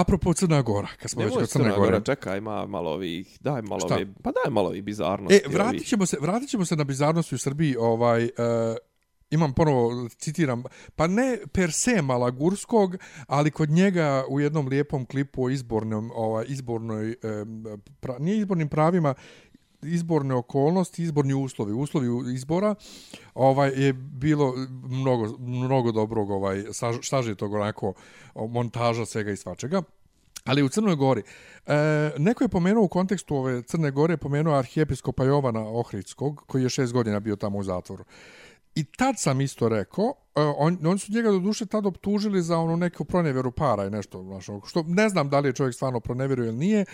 Apropo 0.00 0.34
Crna 0.34 0.62
Gora, 0.62 0.88
kad 1.00 1.10
smo 1.10 1.24
već 1.24 1.34
kod 1.34 1.48
Crna 1.48 1.64
Crne 1.64 1.76
Gora, 1.76 1.90
Gore. 1.90 2.04
čekaj, 2.04 2.38
ima 2.38 2.66
malo 2.66 2.90
ovih, 2.90 3.38
daj 3.40 3.62
malo 3.62 3.80
Šta? 3.80 3.94
ovih, 3.94 4.06
pa 4.22 4.30
daj 4.30 4.52
malo 4.52 4.68
ovih 4.68 4.84
bizarnosti. 4.84 5.34
E, 5.34 5.48
vratit 5.48 5.86
ćemo 5.86 6.06
se, 6.06 6.16
vratit 6.20 6.48
ćemo 6.48 6.64
se 6.64 6.76
na 6.76 6.84
bizarnosti 6.84 7.34
u 7.34 7.38
Srbiji. 7.38 7.76
Ovaj, 7.76 8.24
uh, 8.24 8.30
imam 9.30 9.52
ponovo, 9.52 10.08
citiram, 10.08 10.62
pa 10.96 11.06
ne 11.06 11.38
per 11.52 11.72
se 11.72 12.02
Malagurskog, 12.02 12.96
ali 13.26 13.50
kod 13.50 13.70
njega 13.70 14.24
u 14.28 14.40
jednom 14.40 14.68
lijepom 14.68 15.06
klipu 15.06 15.44
o 15.44 15.50
izbornom, 15.50 16.10
ovaj, 16.14 16.44
izbornoj, 16.48 17.08
em, 17.22 17.64
pra, 18.00 18.18
nije 18.18 18.38
izbornim 18.38 18.68
pravima, 18.68 19.14
izborne 19.82 20.34
okolnosti, 20.34 21.02
izborni 21.02 21.34
uslovi, 21.34 21.72
uslovi 21.72 22.34
izbora, 22.34 22.74
ovaj 23.34 23.72
je 23.84 23.92
bilo 23.92 24.54
mnogo 24.82 25.38
mnogo 25.38 25.92
dobrog 25.92 26.30
ovaj 26.30 26.56
saž- 26.56 27.08
sažetog 27.08 27.52
onako 27.52 27.92
montaža 28.34 29.06
svega 29.06 29.30
i 29.30 29.36
svačega. 29.36 29.82
Ali 30.44 30.62
u 30.62 30.68
Crnoj 30.68 30.96
Gori, 30.96 31.22
e, 31.66 31.74
neko 32.18 32.44
je 32.44 32.48
pomenuo 32.48 32.84
u 32.84 32.88
kontekstu 32.88 33.36
ove 33.36 33.62
Crne 33.62 33.90
Gore, 33.90 34.16
pomenuo 34.16 34.54
arhijepiskopa 34.54 35.24
Jovana 35.24 35.60
Ohridskog, 35.60 36.44
koji 36.46 36.62
je 36.62 36.68
šest 36.68 36.92
godina 36.92 37.20
bio 37.20 37.36
tamo 37.36 37.58
u 37.58 37.62
zatvoru. 37.62 38.04
I 38.74 38.84
tad 38.84 39.14
sam 39.18 39.40
isto 39.40 39.68
rekao, 39.68 40.14
e, 40.34 40.40
on, 40.40 40.78
oni 40.86 40.98
su 40.98 41.12
njega 41.12 41.30
do 41.30 41.38
duše 41.38 41.66
tad 41.66 41.86
optužili 41.86 42.42
za 42.42 42.58
ono 42.58 42.76
neku 42.76 43.04
proneveru 43.04 43.50
para 43.52 43.86
i 43.86 43.90
nešto, 43.90 44.22
znaš, 44.22 44.48
ono, 44.48 44.60
što 44.66 44.84
ne 44.86 45.08
znam 45.08 45.30
da 45.30 45.40
li 45.40 45.48
je 45.48 45.52
čovjek 45.52 45.74
stvarno 45.74 46.00
proneverio 46.00 46.44
ili 46.44 46.56
nije, 46.56 46.84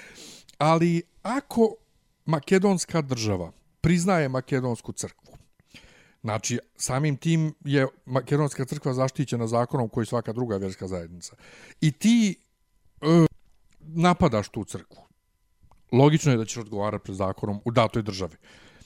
ali 0.58 1.02
ako 1.22 1.74
makedonska 2.28 3.02
država 3.02 3.52
priznaje 3.80 4.28
makedonsku 4.28 4.92
crkvu, 4.92 5.38
Znači, 6.22 6.58
samim 6.76 7.16
tim 7.16 7.54
je 7.64 7.86
Makedonska 8.06 8.64
crkva 8.64 8.94
zaštićena 8.94 9.46
zakonom 9.46 9.88
koji 9.88 10.06
svaka 10.06 10.32
druga 10.32 10.56
vjerska 10.56 10.86
zajednica. 10.86 11.36
I 11.80 11.92
ti 11.92 12.36
e, 13.00 13.26
napadaš 13.80 14.48
tu 14.48 14.64
crkvu. 14.64 15.02
Logično 15.92 16.32
je 16.32 16.38
da 16.38 16.44
ćeš 16.44 16.56
odgovarati 16.56 17.04
pred 17.04 17.16
zakonom 17.16 17.60
u 17.64 17.70
datoj 17.70 18.02
državi. 18.02 18.36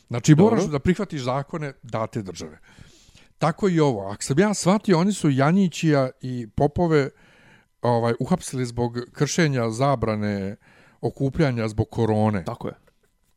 Znači, 0.08 0.34
Dobro. 0.34 0.54
moraš 0.54 0.70
da 0.70 0.78
prihvatiš 0.78 1.22
zakone 1.22 1.72
date 1.82 2.22
države. 2.22 2.58
Tako 3.38 3.68
i 3.68 3.80
ovo. 3.80 4.10
Ako 4.10 4.22
sam 4.22 4.38
ja 4.38 4.54
shvatio, 4.54 4.98
oni 4.98 5.12
su 5.12 5.30
Janjićija 5.30 6.10
i 6.20 6.46
Popove 6.56 7.10
ovaj 7.82 8.14
uhapsili 8.20 8.66
zbog 8.66 8.98
kršenja 9.12 9.70
zabrane 9.70 10.56
okupljanja 11.00 11.68
zbog 11.68 11.90
korone. 11.90 12.44
Tako 12.44 12.68
je, 12.68 12.74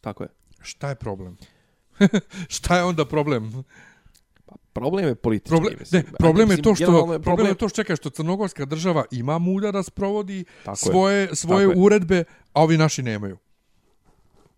tako 0.06 0.24
je. 0.24 0.30
Šta 0.62 0.90
je 0.90 0.96
problem? 0.96 1.38
Šta 2.58 2.78
je 2.78 2.84
onda 2.84 3.06
problem? 3.06 3.64
Problem 4.74 5.08
je 5.08 5.16
politički. 5.16 5.50
Problem, 5.50 5.74
mislim. 5.80 6.04
ne, 6.06 6.18
problem 6.18 6.52
je 6.52 6.62
to 6.62 6.76
što 6.76 7.14
je 7.14 7.20
problem 7.22 7.48
je 7.48 7.56
to 7.56 7.70
što 7.70 7.76
čeka 7.76 7.96
što 7.96 8.10
crnogorska 8.10 8.66
država 8.66 9.06
ima 9.12 9.38
muda 9.40 9.72
da 9.72 9.84
sprovodi 9.84 10.46
Tako 10.64 10.72
je. 10.72 10.76
svoje 10.76 11.36
svoje 11.36 11.68
Tako 11.68 11.80
je. 11.80 11.86
uredbe, 11.86 12.24
a 12.54 12.64
ovi 12.64 12.78
naši 12.78 13.04
nemaju. 13.04 13.38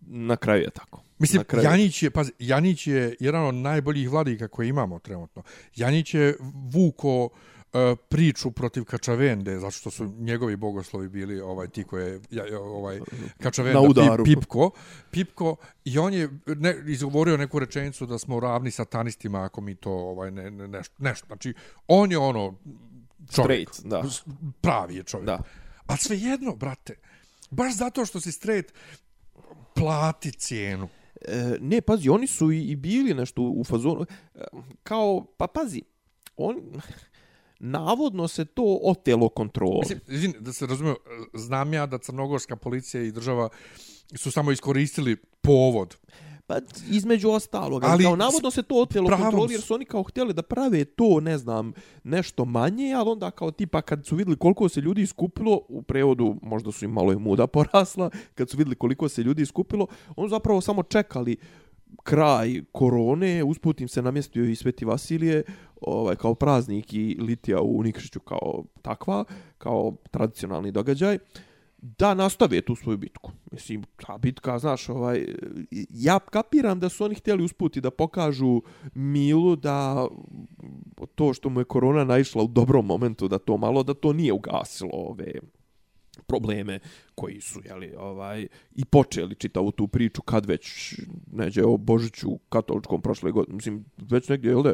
Na 0.01 0.35
kraju 0.35 0.61
je 0.61 0.69
tako. 0.69 1.01
Mislim. 1.19 1.43
Janić 1.63 2.03
je, 2.03 2.09
pazi, 2.09 2.31
Janić 2.39 2.87
je 2.87 3.15
jedan 3.19 3.45
od 3.45 3.55
najboljih 3.55 4.09
vladika 4.09 4.47
koje 4.47 4.67
imamo 4.67 4.99
trenutno. 4.99 5.43
Janić 5.75 6.13
je 6.13 6.35
vuko 6.73 7.29
e, 7.29 7.56
priču 8.09 8.51
protiv 8.51 8.83
Kačavende, 8.83 9.59
zato 9.59 9.71
što 9.71 9.91
su 9.91 10.05
njegovi 10.05 10.55
bogoslovi 10.55 11.09
bili 11.09 11.39
ovaj 11.41 11.67
ti 11.67 11.83
koje 11.83 12.21
ja, 12.31 12.59
ovaj 12.59 12.99
Kačavenda 13.43 13.79
udaru. 13.79 14.23
Pip, 14.23 14.39
Pipko, 14.39 14.71
Pipko 15.11 15.55
i 15.85 15.97
on 15.97 16.13
je 16.13 16.29
ne, 16.45 16.75
izgovorio 16.87 17.37
neku 17.37 17.59
rečenicu 17.59 18.05
da 18.05 18.17
smo 18.17 18.39
ravni 18.39 18.71
satanistima 18.71 19.43
ako 19.43 19.61
mi 19.61 19.75
to 19.75 19.91
ovaj 19.91 20.31
ne, 20.31 20.51
ne 20.51 20.67
nešto, 20.67 20.95
nešto. 20.99 21.25
Znači 21.27 21.53
on 21.87 22.11
je 22.11 22.17
ono 22.17 22.55
čovjek, 23.35 23.69
Straight, 23.73 23.85
da. 23.85 24.03
pravi 24.61 24.95
je 24.95 25.03
čovjek. 25.03 25.25
Da. 25.25 25.39
A 25.87 25.97
svejedno, 25.97 26.55
brate, 26.55 26.95
baš 27.49 27.75
zato 27.75 28.05
što 28.05 28.19
si 28.19 28.31
straight 28.31 28.73
plati 29.75 30.31
cijenu. 30.31 30.87
E, 31.21 31.57
ne, 31.61 31.81
pazi, 31.81 32.09
oni 32.09 32.27
su 32.27 32.51
i, 32.51 32.61
i 32.61 32.75
bili 32.75 33.13
nešto 33.13 33.41
u 33.41 33.63
fazonu. 33.63 34.05
e, 34.35 34.39
Kao, 34.83 35.25
pa 35.37 35.47
pazi, 35.47 35.81
on... 36.37 36.55
Navodno 37.59 38.27
se 38.27 38.45
to 38.45 38.79
otelo 38.83 39.29
kontrole. 39.29 39.79
Mislim, 39.79 39.99
izvini, 40.07 40.33
da 40.39 40.53
se 40.53 40.65
razumiju, 40.65 40.95
znam 41.33 41.73
ja 41.73 41.85
da 41.85 41.97
crnogorska 41.97 42.55
policija 42.55 43.03
i 43.03 43.11
država 43.11 43.49
su 44.15 44.31
samo 44.31 44.51
iskoristili 44.51 45.15
povod. 45.41 45.97
Pa 46.47 46.59
između 46.89 47.29
ostalog, 47.29 47.83
ali 47.83 48.03
kao 48.03 48.15
navodno 48.15 48.51
se 48.51 48.63
to 48.63 48.75
otelo 48.75 49.07
pravom 49.07 49.25
kontroli 49.25 49.53
jer 49.53 49.61
su- 49.61 49.73
oni 49.73 49.85
kao 49.85 50.03
htjeli 50.03 50.33
da 50.33 50.41
prave 50.41 50.85
to, 50.85 51.19
ne 51.19 51.37
znam, 51.37 51.73
nešto 52.03 52.45
manje, 52.45 52.93
ali 52.93 53.09
onda 53.09 53.31
kao 53.31 53.51
tipa 53.51 53.81
kad 53.81 54.05
su 54.05 54.15
vidjeli 54.15 54.37
koliko 54.37 54.69
se 54.69 54.81
ljudi 54.81 55.01
iskupilo, 55.01 55.61
u 55.69 55.81
prevodu 55.81 56.35
možda 56.41 56.71
su 56.71 56.85
im 56.85 56.91
malo 56.91 57.13
i 57.13 57.17
muda 57.17 57.47
porasla, 57.47 58.09
kad 58.35 58.49
su 58.49 58.57
vidjeli 58.57 58.75
koliko 58.75 59.09
se 59.09 59.23
ljudi 59.23 59.41
iskupilo, 59.41 59.87
oni 60.15 60.29
zapravo 60.29 60.61
samo 60.61 60.83
čekali 60.83 61.37
kraj 62.03 62.61
korone, 62.71 63.43
usput 63.43 63.81
im 63.81 63.87
se 63.87 64.01
namjestio 64.01 64.45
i 64.45 64.55
Sveti 64.55 64.85
Vasilije, 64.85 65.43
ovaj, 65.81 66.15
kao 66.15 66.35
praznik 66.35 66.93
i 66.93 67.17
litija 67.19 67.61
u 67.61 67.83
Nikšiću 67.83 68.19
kao 68.19 68.63
takva, 68.81 69.23
kao 69.57 69.95
tradicionalni 70.11 70.71
događaj 70.71 71.17
da 71.81 72.13
nastave 72.13 72.61
tu 72.61 72.75
svoju 72.75 72.97
bitku. 72.97 73.31
Mislim, 73.51 73.83
ta 74.05 74.17
bitka, 74.17 74.59
znaš, 74.59 74.89
ovaj, 74.89 75.25
ja 75.89 76.19
kapiram 76.19 76.79
da 76.79 76.89
su 76.89 77.05
oni 77.05 77.15
htjeli 77.15 77.43
usputi 77.43 77.81
da 77.81 77.91
pokažu 77.91 78.61
Milu 78.93 79.55
da 79.55 80.07
to 81.15 81.33
što 81.33 81.49
mu 81.49 81.61
je 81.61 81.65
korona 81.65 82.03
naišla 82.03 82.43
u 82.43 82.47
dobrom 82.47 82.85
momentu, 82.85 83.27
da 83.27 83.37
to 83.37 83.57
malo, 83.57 83.83
da 83.83 83.93
to 83.93 84.13
nije 84.13 84.33
ugasilo 84.33 84.91
ove 84.93 85.33
probleme 86.27 86.79
koji 87.15 87.41
su 87.41 87.59
jeli, 87.65 87.93
ovaj 87.99 88.47
i 88.75 88.85
počeli 88.85 89.35
čitavu 89.35 89.71
tu 89.71 89.87
priču 89.87 90.21
kad 90.21 90.45
već 90.45 90.95
neđe 91.31 91.63
o 91.63 91.77
Božiću 91.77 92.37
katoličkom 92.49 93.01
prošle 93.01 93.31
godine 93.31 93.55
mislim 93.55 93.85
već 93.97 94.29
negdje 94.29 94.49
jel 94.49 94.63
da 94.63 94.73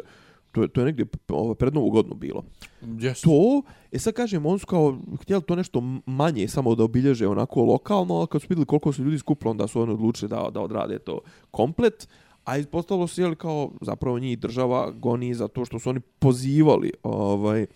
to 0.52 0.62
je, 0.62 0.68
to 0.68 0.80
je 0.80 0.84
negdje 0.84 1.06
ovaj, 1.28 1.54
pred 1.54 1.74
novu 1.74 1.90
godinu 1.90 2.14
bilo 2.14 2.44
Yes. 2.82 3.24
to, 3.24 3.62
e 3.92 3.98
sad 3.98 4.14
kažem, 4.14 4.46
on 4.46 4.58
su 4.58 4.66
kao 4.66 4.98
htjeli 5.20 5.42
to 5.42 5.56
nešto 5.56 5.82
manje 6.06 6.48
samo 6.48 6.74
da 6.74 6.84
obilježe 6.84 7.28
onako 7.28 7.62
lokalno, 7.62 8.14
ali 8.14 8.26
kad 8.26 8.42
su 8.42 8.46
vidjeli 8.48 8.66
koliko 8.66 8.92
su 8.92 9.04
ljudi 9.04 9.18
skupili, 9.18 9.50
onda 9.50 9.66
su 9.66 9.80
oni 9.80 9.92
odlučili 9.92 10.28
da, 10.28 10.50
da 10.50 10.60
odrade 10.60 10.98
to 10.98 11.20
komplet, 11.50 12.08
a 12.44 12.58
ispostavilo 12.58 13.06
se 13.06 13.22
jeli 13.22 13.36
kao 13.36 13.70
zapravo 13.80 14.18
njih 14.18 14.38
država 14.38 14.90
goni 14.90 15.34
za 15.34 15.48
to 15.48 15.64
što 15.64 15.78
su 15.78 15.90
oni 15.90 16.00
pozivali, 16.00 16.92
ovaj, 17.02 17.66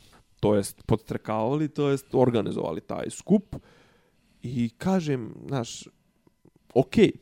to 0.40 0.56
jest 0.56 0.82
podtrekavali, 0.82 1.68
to 1.68 1.90
jest 1.90 2.14
organizovali 2.14 2.80
taj 2.80 3.10
skup. 3.10 3.56
I 4.42 4.70
kažem, 4.70 5.34
znaš, 5.48 5.88
okej, 6.74 7.12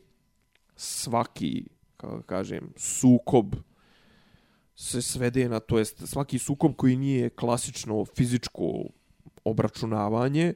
svaki, 0.75 1.65
kako 1.97 2.21
kažem, 2.23 2.73
sukob 2.77 3.55
se 4.75 5.01
svede 5.01 5.49
na, 5.49 5.59
to 5.59 5.79
jest 5.79 6.07
svaki 6.07 6.39
sukob 6.39 6.75
koji 6.75 6.97
nije 6.97 7.29
klasično 7.29 8.05
fizičko 8.05 8.83
obračunavanje 9.43 10.53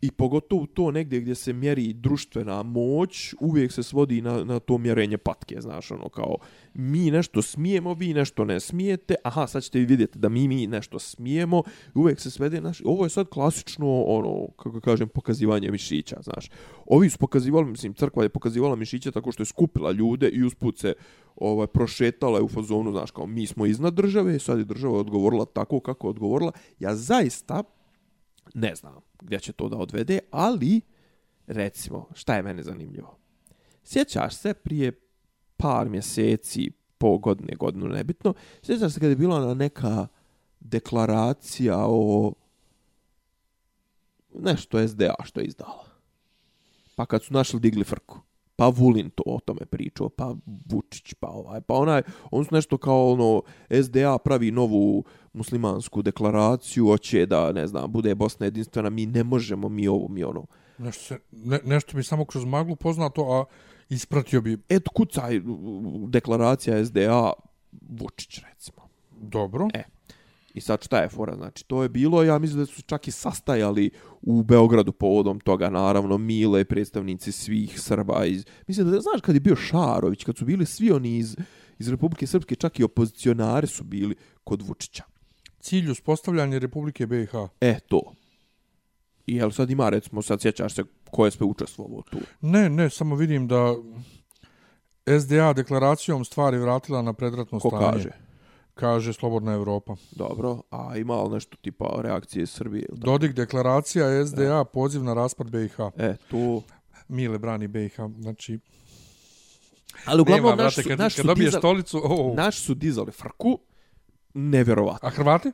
i 0.00 0.10
pogotovo 0.10 0.66
to 0.66 0.90
negdje 0.90 1.20
gdje 1.20 1.34
se 1.34 1.52
mjeri 1.52 1.92
društvena 1.92 2.62
moć, 2.62 3.34
uvijek 3.40 3.72
se 3.72 3.82
svodi 3.82 4.20
na, 4.20 4.44
na 4.44 4.58
to 4.60 4.78
mjerenje 4.78 5.18
patke, 5.18 5.60
znaš, 5.60 5.90
ono 5.90 6.08
kao 6.08 6.36
mi 6.74 7.10
nešto 7.10 7.42
smijemo, 7.42 7.94
vi 7.94 8.14
nešto 8.14 8.44
ne 8.44 8.60
smijete, 8.60 9.14
aha, 9.24 9.46
sad 9.46 9.62
ćete 9.62 9.78
vi 9.78 9.84
vidjeti 9.84 10.18
da 10.18 10.28
mi 10.28 10.48
mi 10.48 10.66
nešto 10.66 10.98
smijemo, 10.98 11.62
i 11.94 11.98
uvijek 11.98 12.20
se 12.20 12.30
svede, 12.30 12.60
znaš, 12.60 12.82
ovo 12.84 13.04
je 13.04 13.10
sad 13.10 13.28
klasično, 13.28 14.02
ono, 14.02 14.46
kako 14.56 14.80
kažem, 14.80 15.08
pokazivanje 15.08 15.70
mišića, 15.70 16.16
znaš. 16.22 16.50
Ovi 16.86 17.10
su 17.10 17.18
pokazivali, 17.18 17.66
mislim, 17.66 17.94
crkva 17.94 18.22
je 18.22 18.28
pokazivala 18.28 18.76
mišiće 18.76 19.10
tako 19.10 19.32
što 19.32 19.42
je 19.42 19.46
skupila 19.46 19.92
ljude 19.92 20.28
i 20.28 20.42
usput 20.42 20.78
se 20.78 20.94
ovaj, 21.36 21.66
prošetala 21.66 22.38
je 22.38 22.42
u 22.42 22.48
fazonu, 22.48 22.92
znaš, 22.92 23.10
kao 23.10 23.26
mi 23.26 23.46
smo 23.46 23.66
iznad 23.66 23.94
države, 23.94 24.38
sad 24.38 24.58
je 24.58 24.64
država 24.64 24.98
odgovorila 24.98 25.44
tako 25.44 25.80
kako 25.80 26.06
je 26.06 26.10
odgovorila. 26.10 26.52
Ja 26.78 26.94
zaista 26.94 27.62
ne 28.54 28.74
znam 28.74 28.94
gdje 29.20 29.40
će 29.40 29.52
to 29.52 29.68
da 29.68 29.76
odvede, 29.76 30.18
ali 30.30 30.80
recimo, 31.46 32.08
šta 32.14 32.36
je 32.36 32.42
mene 32.42 32.62
zanimljivo? 32.62 33.18
Sjećaš 33.84 34.36
se 34.36 34.54
prije 34.54 34.92
par 35.56 35.88
mjeseci, 35.88 36.70
po 36.98 37.18
godine, 37.18 37.54
godinu, 37.56 37.88
nebitno, 37.88 38.34
sjećaš 38.62 38.92
se 38.92 39.00
kada 39.00 39.10
je 39.10 39.16
bila 39.16 39.36
ona 39.36 39.54
neka 39.54 40.06
deklaracija 40.60 41.76
o 41.88 42.32
nešto 44.34 44.88
SDA 44.88 45.14
što 45.24 45.40
je 45.40 45.46
izdala. 45.46 45.86
Pa 46.94 47.06
kad 47.06 47.22
su 47.22 47.34
našli 47.34 47.60
digli 47.60 47.84
frku. 47.84 48.20
Pa 48.56 48.68
Vulin 48.68 49.10
to 49.10 49.22
o 49.26 49.40
tome 49.44 49.66
pričao, 49.70 50.08
pa 50.08 50.34
Vučić, 50.70 51.14
pa 51.14 51.28
ovaj, 51.28 51.60
pa 51.60 51.74
onaj, 51.74 52.02
on 52.30 52.44
su 52.44 52.54
nešto 52.54 52.78
kao 52.78 53.12
ono, 53.12 53.42
SDA 53.82 54.18
pravi 54.18 54.50
novu 54.50 55.04
muslimansku 55.32 56.02
deklaraciju, 56.02 56.86
hoće 56.86 57.26
da, 57.26 57.52
ne 57.52 57.66
znam, 57.66 57.92
bude 57.92 58.14
Bosna 58.14 58.46
jedinstvena, 58.46 58.90
mi 58.90 59.06
ne 59.06 59.24
možemo, 59.24 59.68
mi 59.68 59.88
ovo, 59.88 60.08
mi 60.08 60.24
ono. 60.24 60.46
Nešto, 60.78 61.04
se, 61.04 61.18
ne, 61.32 61.60
nešto 61.64 61.96
mi 61.96 62.02
samo 62.02 62.24
kroz 62.24 62.44
maglu 62.44 62.76
poznato, 62.76 63.22
a 63.22 63.44
ispratio 63.88 64.40
bi 64.40 64.58
Eto, 64.68 64.90
kucaj, 64.90 65.40
deklaracija 66.08 66.84
SDA, 66.84 67.32
Vučić, 67.88 68.40
recimo. 68.50 68.88
dobro. 69.10 69.68
E. 69.74 69.95
I 70.56 70.60
sad 70.60 70.84
šta 70.84 70.98
je 70.98 71.08
fora? 71.08 71.36
Znači, 71.36 71.64
to 71.64 71.82
je 71.82 71.88
bilo, 71.88 72.22
ja 72.22 72.38
mislim 72.38 72.60
da 72.60 72.66
su 72.66 72.82
čak 72.82 73.08
i 73.08 73.10
sastajali 73.10 73.90
u 74.22 74.42
Beogradu 74.42 74.92
povodom 74.92 75.40
toga, 75.40 75.70
naravno, 75.70 76.18
Mile, 76.18 76.64
predstavnici 76.64 77.32
svih 77.32 77.80
Srba 77.80 78.24
iz... 78.24 78.44
Mislim 78.66 78.90
da, 78.90 79.00
znaš, 79.00 79.20
kad 79.20 79.34
je 79.34 79.40
bio 79.40 79.56
Šarović, 79.56 80.24
kad 80.24 80.36
su 80.36 80.44
bili 80.44 80.66
svi 80.66 80.92
oni 80.92 81.16
iz, 81.16 81.36
iz 81.78 81.88
Republike 81.88 82.26
Srpske, 82.26 82.54
čak 82.54 82.80
i 82.80 82.84
opozicionari 82.84 83.66
su 83.66 83.84
bili 83.84 84.14
kod 84.44 84.62
Vučića. 84.62 85.02
Cilj 85.60 85.90
uspostavljanje 85.90 86.58
Republike 86.58 87.06
BiH. 87.06 87.34
E, 87.60 87.78
to. 87.88 88.12
I 89.26 89.36
jel 89.36 89.50
sad 89.50 89.70
ima, 89.70 89.88
recimo, 89.88 90.22
sad 90.22 90.40
sjećaš 90.40 90.74
se 90.74 90.84
ko 91.10 91.24
je 91.24 91.30
sve 91.30 91.46
učestvovao 91.46 92.02
tu. 92.02 92.18
Ne, 92.40 92.70
ne, 92.70 92.90
samo 92.90 93.16
vidim 93.16 93.48
da 93.48 93.74
SDA 95.20 95.52
deklaracijom 95.52 96.24
stvari 96.24 96.58
vratila 96.58 97.02
na 97.02 97.12
predratno 97.12 97.58
Ko 97.58 97.68
stanje. 97.68 97.92
kaže? 97.92 98.25
Kaže 98.76 99.12
Slobodna 99.12 99.52
Evropa. 99.52 99.96
Dobro, 100.10 100.62
a 100.70 100.96
ima 100.96 101.22
li 101.22 101.30
nešto 101.30 101.56
tipa 101.56 102.00
reakcije 102.02 102.46
Srbije? 102.46 102.86
ili 102.88 103.00
tako? 103.00 103.10
Dodik 103.10 103.32
deklaracija 103.32 104.26
SDA, 104.26 104.64
poziv 104.64 105.04
na 105.04 105.14
raspad 105.14 105.50
BiH. 105.50 105.76
E, 105.96 106.16
to... 106.30 106.62
Mile 107.08 107.38
brani 107.38 107.68
BiH. 107.68 107.96
Znači, 108.20 108.58
Ali 110.04 110.20
uglavnom, 110.20 110.50
nema, 110.50 110.62
naš, 110.62 110.76
brate, 110.76 110.88
kad, 110.88 110.98
naš, 110.98 111.14
kad 111.14 111.26
su 111.26 111.34
dizali, 111.34 111.60
stolicu... 111.60 112.00
Oh, 112.04 112.36
naš 112.36 112.60
su 112.60 112.74
dizali 112.74 113.12
frku, 113.12 113.58
nevjerovatno. 114.34 115.08
a 115.08 115.10
Hrvati? 115.10 115.48
E, 115.48 115.52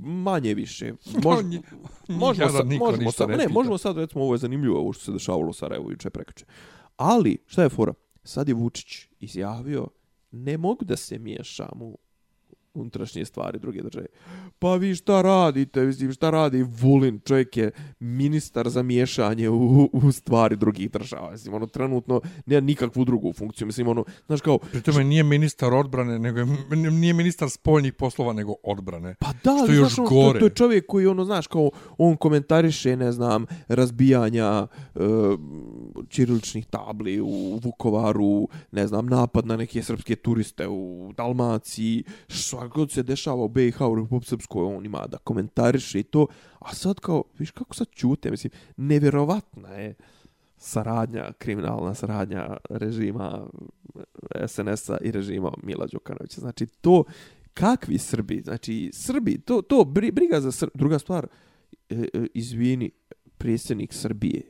manje 0.00 0.54
više. 0.54 0.92
Mož, 1.24 1.44
Nji- 1.44 1.62
možemo, 2.08 2.62
niko 2.64 2.84
možemo, 2.84 3.12
sad, 3.12 3.28
ne 3.28 3.48
možemo 3.48 3.78
sad, 3.78 3.96
recimo, 3.96 4.24
ovo 4.24 4.34
je 4.34 4.38
zanimljivo, 4.38 4.78
ovo 4.80 4.92
što 4.92 5.04
se 5.04 5.12
dešavalo 5.12 5.48
u 5.48 5.52
Sarajevu 5.52 5.90
juče 5.90 6.10
prekače. 6.10 6.44
Ali, 6.96 7.38
šta 7.46 7.62
je 7.62 7.68
fora? 7.68 7.94
Sad 8.24 8.48
je 8.48 8.54
Vučić 8.54 9.08
izjavio, 9.20 9.86
ne 10.34 10.56
mogu 10.58 10.84
da 10.84 10.96
se 10.96 11.18
miješam 11.18 11.82
u 11.82 11.98
unutrašnje 12.74 13.24
stvari 13.24 13.58
druge 13.58 13.82
države. 13.82 14.06
Pa 14.58 14.74
vi 14.74 14.94
šta 14.94 15.22
radite, 15.22 15.84
mislim, 15.84 16.12
šta 16.12 16.30
radi 16.30 16.62
Vulin, 16.62 17.20
čovjek 17.24 17.56
je 17.56 17.70
ministar 18.00 18.68
za 18.68 18.82
miješanje 18.82 19.48
u, 19.48 19.90
u 19.92 20.12
stvari 20.12 20.56
drugih 20.56 20.90
država. 20.90 21.30
Mislim, 21.30 21.54
ono, 21.54 21.66
trenutno 21.66 22.20
nema 22.46 22.66
nikakvu 22.66 23.04
drugu 23.04 23.32
funkciju. 23.32 23.66
Mislim, 23.66 23.88
ono, 23.88 24.04
znaš 24.26 24.40
kao... 24.40 24.58
Pri 24.58 24.82
tome 24.82 25.04
nije 25.04 25.22
ministar 25.22 25.74
odbrane, 25.74 26.18
nego 26.18 26.38
je, 26.38 26.46
nije 26.90 27.12
ministar 27.12 27.50
spoljnih 27.50 27.92
poslova, 27.92 28.32
nego 28.32 28.54
odbrane. 28.62 29.14
Pa 29.18 29.32
da, 29.44 29.56
Što 29.64 29.72
je 29.72 29.76
još 29.76 29.94
znaš, 29.94 29.98
ono, 29.98 30.08
gore. 30.08 30.38
To, 30.38 30.38
to 30.38 30.46
je 30.46 30.54
čovjek 30.54 30.86
koji, 30.88 31.06
ono, 31.06 31.24
znaš, 31.24 31.46
kao, 31.46 31.70
on 31.98 32.16
komentariše, 32.16 32.96
ne 32.96 33.12
znam, 33.12 33.46
razbijanja 33.68 34.66
e, 34.94 34.98
čiriličnih 36.08 36.66
tabli 36.66 37.20
u 37.20 37.60
Vukovaru, 37.62 38.48
ne 38.72 38.86
znam, 38.86 39.06
napad 39.06 39.46
na 39.46 39.56
neke 39.56 39.82
srpske 39.82 40.16
turiste 40.16 40.68
u 40.68 41.12
Dalmaciji, 41.16 42.04
šta 42.64 42.68
god 42.74 42.90
se 42.90 43.02
dešava 43.02 43.44
u 43.44 43.48
BiH, 43.48 43.80
u 43.80 43.94
Republike 43.94 44.28
Srpskoj, 44.28 44.64
on 44.64 44.86
ima 44.86 45.06
da 45.06 45.18
komentariše 45.18 46.00
i 46.00 46.02
to, 46.02 46.26
a 46.58 46.74
sad 46.74 47.00
kao, 47.00 47.24
viš 47.38 47.50
kako 47.50 47.74
sad 47.74 47.86
čute, 47.90 48.30
mislim, 48.30 48.50
nevjerovatna 48.76 49.68
je 49.68 49.94
saradnja, 50.56 51.32
kriminalna 51.38 51.94
saradnja 51.94 52.56
režima 52.70 53.46
SNS-a 54.46 54.96
i 55.00 55.10
režima 55.10 55.52
Mila 55.62 55.86
Đukanovića. 55.86 56.40
Znači, 56.40 56.66
to, 56.66 57.04
kakvi 57.54 57.98
Srbi, 57.98 58.40
znači, 58.44 58.90
Srbi, 58.92 59.38
to, 59.40 59.62
to 59.62 59.84
briga 59.84 60.40
za 60.40 60.52
Srbi. 60.52 60.72
Druga 60.74 60.98
stvar, 60.98 61.26
e, 61.88 61.94
e, 61.94 62.26
izvini, 62.34 62.90
predsjednik 63.38 63.92
Srbije, 63.92 64.42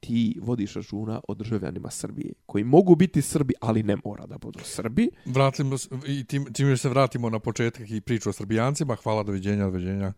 ti 0.00 0.38
vodiš 0.42 0.74
računa 0.74 1.20
o 1.28 1.34
državljanima 1.34 1.90
Srbije, 1.90 2.32
koji 2.46 2.64
mogu 2.64 2.94
biti 2.94 3.22
Srbi, 3.22 3.54
ali 3.60 3.82
ne 3.82 3.96
mora 4.04 4.26
da 4.26 4.38
budu 4.38 4.58
Srbi. 4.62 5.10
Vratimo 5.24 5.78
se, 5.78 5.88
i 6.06 6.24
tim, 6.24 6.52
tim 6.52 6.76
se 6.76 6.88
vratimo 6.88 7.30
na 7.30 7.38
početak 7.38 7.90
i 7.90 8.00
priču 8.00 8.28
o 8.28 8.32
Srbijancima. 8.32 8.96
Hvala, 8.96 9.22
doviđenja, 9.22 9.64
doviđenja. 9.64 10.12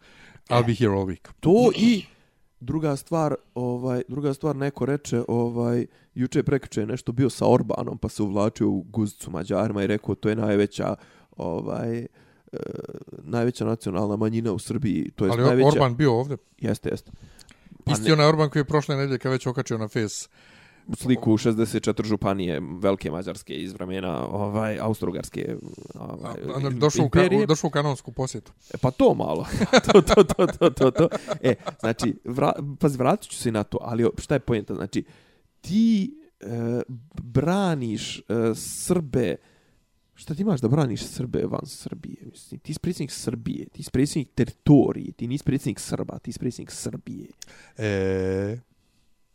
I'll 0.49 0.67
be 0.67 0.75
here 0.75 0.93
all 0.93 1.07
week. 1.07 1.29
To 1.41 1.71
i 1.77 2.05
druga 2.61 2.97
stvar, 2.97 3.35
ovaj 3.55 4.03
druga 4.09 4.35
stvar 4.35 4.57
neko 4.57 4.87
reče, 4.87 5.23
ovaj 5.29 5.87
juče 6.15 6.43
prekjuče 6.43 6.81
je 6.81 6.87
nešto 6.87 7.13
bio 7.13 7.31
sa 7.31 7.47
Orbanom, 7.49 7.99
pa 7.99 8.09
se 8.09 8.23
uvlačio 8.23 8.69
u 8.69 8.83
guzicu 8.83 9.31
Mađarima 9.31 9.83
i 9.83 9.87
rekao 9.87 10.15
to 10.15 10.29
je 10.29 10.37
najveća 10.37 10.95
ovaj 11.37 11.99
e, 11.99 12.07
najveća 13.23 13.65
nacionalna 13.65 14.17
manjina 14.17 14.53
u 14.53 14.59
Srbiji, 14.59 15.11
to 15.17 15.25
je 15.25 15.31
Ali 15.31 15.43
najveća 15.43 15.69
Orban 15.69 15.97
bio 15.97 16.13
ovdje. 16.13 16.37
jeste 16.59 16.89
jeste. 16.89 17.11
Pa 17.91 17.95
Isti 17.95 18.13
onaj 18.13 18.27
Orban 18.27 18.51
koji 18.51 18.61
je 18.61 18.65
prošle 18.65 18.97
nedelje 18.97 19.19
kad 19.19 19.33
već 19.33 19.47
okačio 19.47 19.79
na 19.79 19.89
face. 19.89 20.29
sliku 20.95 21.31
64 21.33 22.07
županije 22.07 22.61
velike 22.81 23.11
mađarske 23.11 23.55
iz 23.55 23.73
vremena 23.73 24.27
ovaj 24.27 24.79
austrougarske 24.81 25.57
ovaj 25.95 26.35
A, 26.67 26.71
Došao 26.71 27.05
u, 27.05 27.09
ka, 27.09 27.21
došao 27.49 27.69
u 27.69 27.71
kanonsku 27.71 28.13
posjetu. 28.13 28.53
E, 28.75 28.79
pa 28.79 28.91
to 28.91 29.15
malo. 29.15 29.47
to, 29.93 30.01
to, 30.01 30.25
to, 30.25 30.47
to, 30.47 30.71
to, 30.71 30.91
to. 30.91 31.09
E, 31.41 31.55
znači, 31.81 32.15
vra, 32.25 32.53
pazi, 32.81 32.99
vratit 32.99 33.31
ću 33.31 33.37
se 33.37 33.53
na 33.53 33.63
to, 33.63 33.79
ali 33.81 34.09
šta 34.19 34.35
je 34.35 34.41
pojenta? 34.41 34.75
Znači, 34.75 35.05
ti 35.61 36.17
e, 36.41 36.47
braniš 37.23 38.19
e, 38.19 38.23
Srbe, 38.55 39.37
šta 40.21 40.35
ti 40.35 40.43
imaš 40.43 40.61
da 40.61 40.69
braniš 40.69 41.05
Srbe 41.05 41.43
van 41.45 41.67
Srbije? 41.67 42.17
Mislim, 42.25 42.61
ti 42.61 42.75
si 42.75 42.81
predsjednik 42.81 43.11
Srbije, 43.13 43.67
ti 43.67 43.83
si 43.83 43.91
predsjednik 43.91 44.29
teritorije, 44.31 45.13
ti 45.13 45.27
nisi 45.27 45.45
predsjednik 45.45 45.81
Srba, 45.81 46.19
ti 46.19 46.33
si 46.33 46.39
predsjednik 46.39 46.71
Srbije. 46.73 47.29
E, 47.79 48.59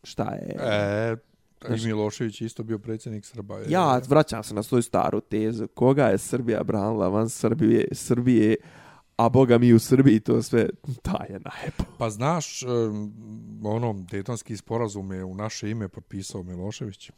Šta 0.03 0.31
je? 0.31 0.55
e, 0.59 1.15
Znaš- 1.61 1.83
i 1.83 1.87
Milošević 1.87 2.41
je 2.41 2.45
isto 2.45 2.63
bio 2.63 2.79
predsjednik 2.79 3.25
Srba. 3.25 3.59
E, 3.59 3.65
Ja 3.69 4.01
vraćam 4.07 4.43
se 4.43 4.53
na 4.53 4.63
svoju 4.63 4.81
staru 4.81 5.21
tezu. 5.21 5.67
Koga 5.67 6.05
je 6.05 6.17
Srbija 6.17 6.63
branila 6.63 7.07
van 7.07 7.29
Srbije, 7.29 7.87
Srbije 7.91 8.55
a 9.17 9.29
boga 9.29 9.57
mi 9.57 9.73
u 9.73 9.79
Srbiji 9.79 10.19
to 10.19 10.41
sve, 10.41 10.69
ta 11.01 11.23
je 11.23 11.39
najebo. 11.39 11.83
Pa 11.97 12.09
znaš, 12.09 12.63
um, 12.63 13.13
ono, 13.63 13.93
Dejtonski 14.01 14.57
sporazum 14.57 15.11
je 15.11 15.23
u 15.23 15.35
naše 15.35 15.69
ime 15.69 15.87
potpisao 15.87 16.43
Milošević. 16.43 17.11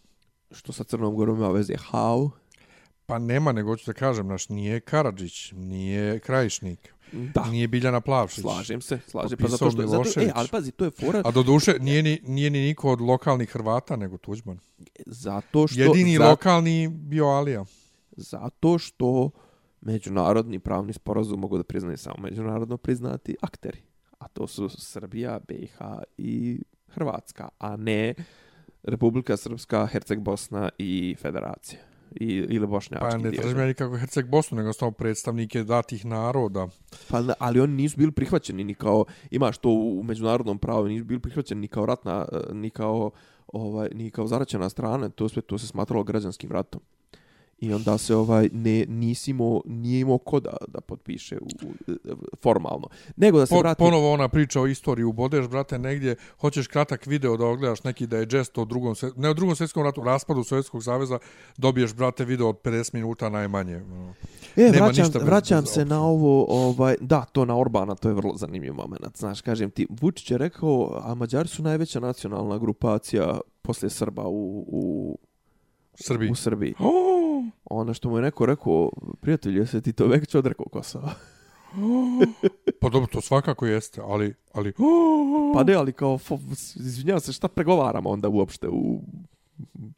Što 0.52 0.72
sa 0.74 0.84
Crnom 0.84 1.16
Gorom 1.16 1.38
ima 1.38 1.50
veze? 1.50 1.74
How? 1.92 2.30
Pa 3.08 3.20
nema, 3.20 3.52
nego 3.52 3.78
ću 3.78 3.86
da 3.86 3.94
kažem, 3.94 4.28
naš 4.28 4.50
nije 4.50 4.80
Karadžić, 4.80 5.52
nije 5.56 6.20
Krajišnik, 6.20 6.94
Da, 7.12 7.46
nije 7.46 7.68
Biljana 7.68 8.02
Plavšić. 8.02 8.42
slažem 8.42 8.82
se, 8.82 9.00
slažem. 9.08 9.38
Pa 9.42 9.48
zato 9.48 9.72
što, 9.72 9.82
zato, 9.82 9.82
e, 9.82 9.86
Milošević. 9.86 10.30
ali 10.36 10.48
pazi, 10.48 10.72
to 10.72 10.86
je 10.86 10.92
fora, 10.92 11.22
A 11.26 11.32
do 11.32 11.44
duše, 11.44 11.76
nije 11.80 12.04
ni, 12.04 12.20
nije 12.24 12.50
ni 12.50 12.60
niko 12.60 12.92
od 12.92 13.02
lokalnih 13.02 13.50
Hrvata, 13.50 13.96
nego 13.96 14.18
Tuđman. 14.18 14.60
zato 15.06 15.68
što... 15.68 15.80
Jedini 15.82 16.18
za, 16.18 16.30
lokalni 16.30 16.88
bio 16.88 17.26
Alija. 17.26 17.66
Zato 18.12 18.78
što 18.78 19.30
međunarodni 19.82 20.60
pravni 20.60 20.94
sporazum 20.94 21.40
mogu 21.40 21.58
da 21.58 21.64
priznaju 21.64 21.98
samo 21.98 22.16
međunarodno 22.20 22.78
priznati 22.78 23.36
akteri. 23.42 23.80
A 24.20 24.28
to 24.28 24.48
su 24.48 24.70
Srbija, 24.70 25.40
BiH 25.48 25.78
i 26.18 26.62
Hrvatska, 26.88 27.50
a 27.60 27.76
ne 27.76 28.14
Republika 28.84 29.38
Srpska, 29.38 29.86
Herceg 29.86 30.20
Bosna 30.20 30.70
i 30.78 31.16
Federacija. 31.22 31.80
I, 32.12 32.26
ili 32.50 32.68
Bošnjački 32.68 33.08
Pa 33.10 33.18
ne 33.18 33.32
tražim 33.32 33.60
ja 33.60 33.66
nikako 33.66 33.98
Herceg 33.98 34.28
Bosnu, 34.28 34.58
nego 34.58 34.74
samo 34.74 34.92
predstavnike 34.92 35.64
datih 35.64 36.06
naroda. 36.06 36.68
Pa, 37.10 37.24
ali 37.40 37.60
oni 37.60 37.74
nisu 37.74 37.98
bili 37.98 38.12
prihvaćeni 38.12 38.64
ni 38.64 38.74
kao, 38.74 39.06
imaš 39.32 39.58
to 39.58 39.70
u 39.70 40.04
međunarodnom 40.04 40.58
pravu, 40.60 40.88
nisu 40.88 41.06
bili 41.06 41.20
prihvaćeni 41.20 41.62
ni 41.62 41.68
kao 41.68 41.86
ratna, 41.86 42.26
ni 42.54 42.70
kao, 42.70 43.12
ovaj, 43.48 43.90
ni 43.94 44.12
kao 44.12 44.28
zaraćena 44.28 44.70
strana, 44.70 45.10
to 45.10 45.30
sve 45.30 45.42
to 45.42 45.58
se 45.58 45.68
smatralo 45.68 46.04
građanskim 46.04 46.52
ratom. 46.52 46.82
I 47.60 47.74
onda 47.74 47.98
se 47.98 48.16
ovaj 48.16 48.50
ne 48.54 48.86
nisi 48.88 49.32
imao, 49.32 49.62
nije 49.66 50.00
imao 50.00 50.18
ko 50.18 50.40
da, 50.40 50.58
da 50.68 50.82
potpiše 50.82 51.38
u, 51.38 51.46
u, 51.68 51.94
formalno. 52.42 52.88
Nego 53.16 53.40
da 53.40 53.46
se 53.46 53.56
Po, 53.56 53.60
vrati... 53.60 53.80
ponovo 53.80 54.12
ona 54.12 54.28
priča 54.28 54.62
o 54.62 54.68
istoriji, 54.68 55.04
ubodeš, 55.04 55.48
brate, 55.48 55.80
negdje, 55.80 56.16
hoćeš 56.40 56.68
kratak 56.68 57.06
video 57.06 57.38
da 57.38 57.46
ogledaš 57.46 57.84
neki 57.84 58.08
da 58.08 58.18
je 58.18 58.28
jest 58.32 58.58
o 58.58 58.66
drugom, 58.66 58.96
ne 59.16 59.30
o 59.30 59.34
drugom 59.34 59.56
svjetskom 59.56 59.84
ratu, 59.84 60.04
raspadu 60.04 60.44
Sovjetskog 60.44 60.84
saveza, 60.84 61.20
dobiješ, 61.58 61.94
brate, 61.96 62.26
video 62.26 62.50
od 62.50 62.56
50 62.64 62.94
minuta 62.94 63.30
najmanje. 63.30 63.76
ono. 63.76 64.14
E, 64.56 64.62
Nema 64.72 64.86
vraćam, 64.86 65.04
ništa 65.06 65.20
vraćam 65.20 65.66
se 65.66 65.86
na 65.86 66.04
ovo, 66.04 66.46
ovaj, 66.50 66.96
da, 67.02 67.26
to 67.32 67.46
na 67.46 67.58
Orbana, 67.58 67.96
to 67.96 68.10
je 68.10 68.16
vrlo 68.16 68.34
zanimljiv 68.38 68.74
moment. 68.74 69.18
Znaš, 69.18 69.42
kažem 69.42 69.72
ti, 69.72 69.88
Vučić 70.02 70.32
je 70.32 70.38
rekao, 70.38 71.02
a 71.04 71.16
Mađari 71.16 71.48
su 71.48 71.64
najveća 71.64 72.00
nacionalna 72.00 72.58
grupacija 72.58 73.40
poslije 73.62 73.90
Srba 73.90 74.24
u, 74.28 74.66
u, 74.68 75.18
Srbiji. 75.96 76.32
u 76.32 76.36
Srbiji. 76.36 76.74
Oh! 76.80 77.17
Ono 77.66 77.94
što 77.94 78.10
mu 78.10 78.18
je 78.18 78.22
neko 78.22 78.46
rekao, 78.46 78.92
prijatelj, 79.22 79.58
jesi 79.58 79.82
ti 79.82 79.94
to 79.94 80.08
već 80.08 80.36
odrekao 80.36 80.66
Kosova? 80.66 81.12
Pa 82.82 82.90
dobro, 82.90 83.08
to 83.12 83.22
svakako 83.22 83.66
jeste, 83.66 84.02
ali... 84.06 84.34
ali 84.54 84.74
Pa 85.54 85.64
ne, 85.64 85.74
ali 85.74 85.94
kao, 85.94 86.20
izvinjavam 86.76 87.22
se, 87.22 87.34
šta 87.34 87.48
pregovaramo 87.48 88.10
onda 88.10 88.30
uopšte 88.30 88.68
u 88.68 89.02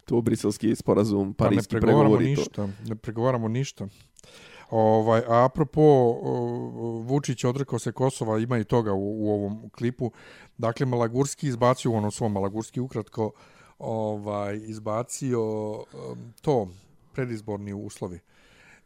to 0.05 0.21
briselski 0.21 0.75
sporazum, 0.75 1.33
Pa 1.33 1.43
ne 1.43 1.49
parijski 1.49 1.71
pregovaramo 1.71 2.17
pregovori 2.17 2.35
to. 2.35 2.41
ništa. 2.41 2.69
Ne 2.89 2.95
pregovaramo 2.95 3.47
ništa. 3.47 3.87
Ovaj, 4.69 5.21
a 5.27 5.45
apropo, 5.45 5.81
Vučić 7.03 7.43
odrekao 7.43 7.79
se 7.79 7.91
Kosova, 7.91 8.39
ima 8.39 8.57
i 8.57 8.63
toga 8.63 8.93
u, 8.93 9.25
u 9.25 9.31
ovom 9.31 9.69
klipu. 9.69 10.11
Dakle, 10.57 10.85
Malagurski 10.85 11.47
izbacio 11.47 11.91
u 11.91 11.95
onom 11.95 12.11
svom 12.11 12.31
Malagurski 12.31 12.79
ukratko 12.79 13.31
ovaj, 13.79 14.59
izbacio 14.63 15.39
to, 16.41 16.67
predizborni 17.19 17.73
uslovi. 17.73 18.19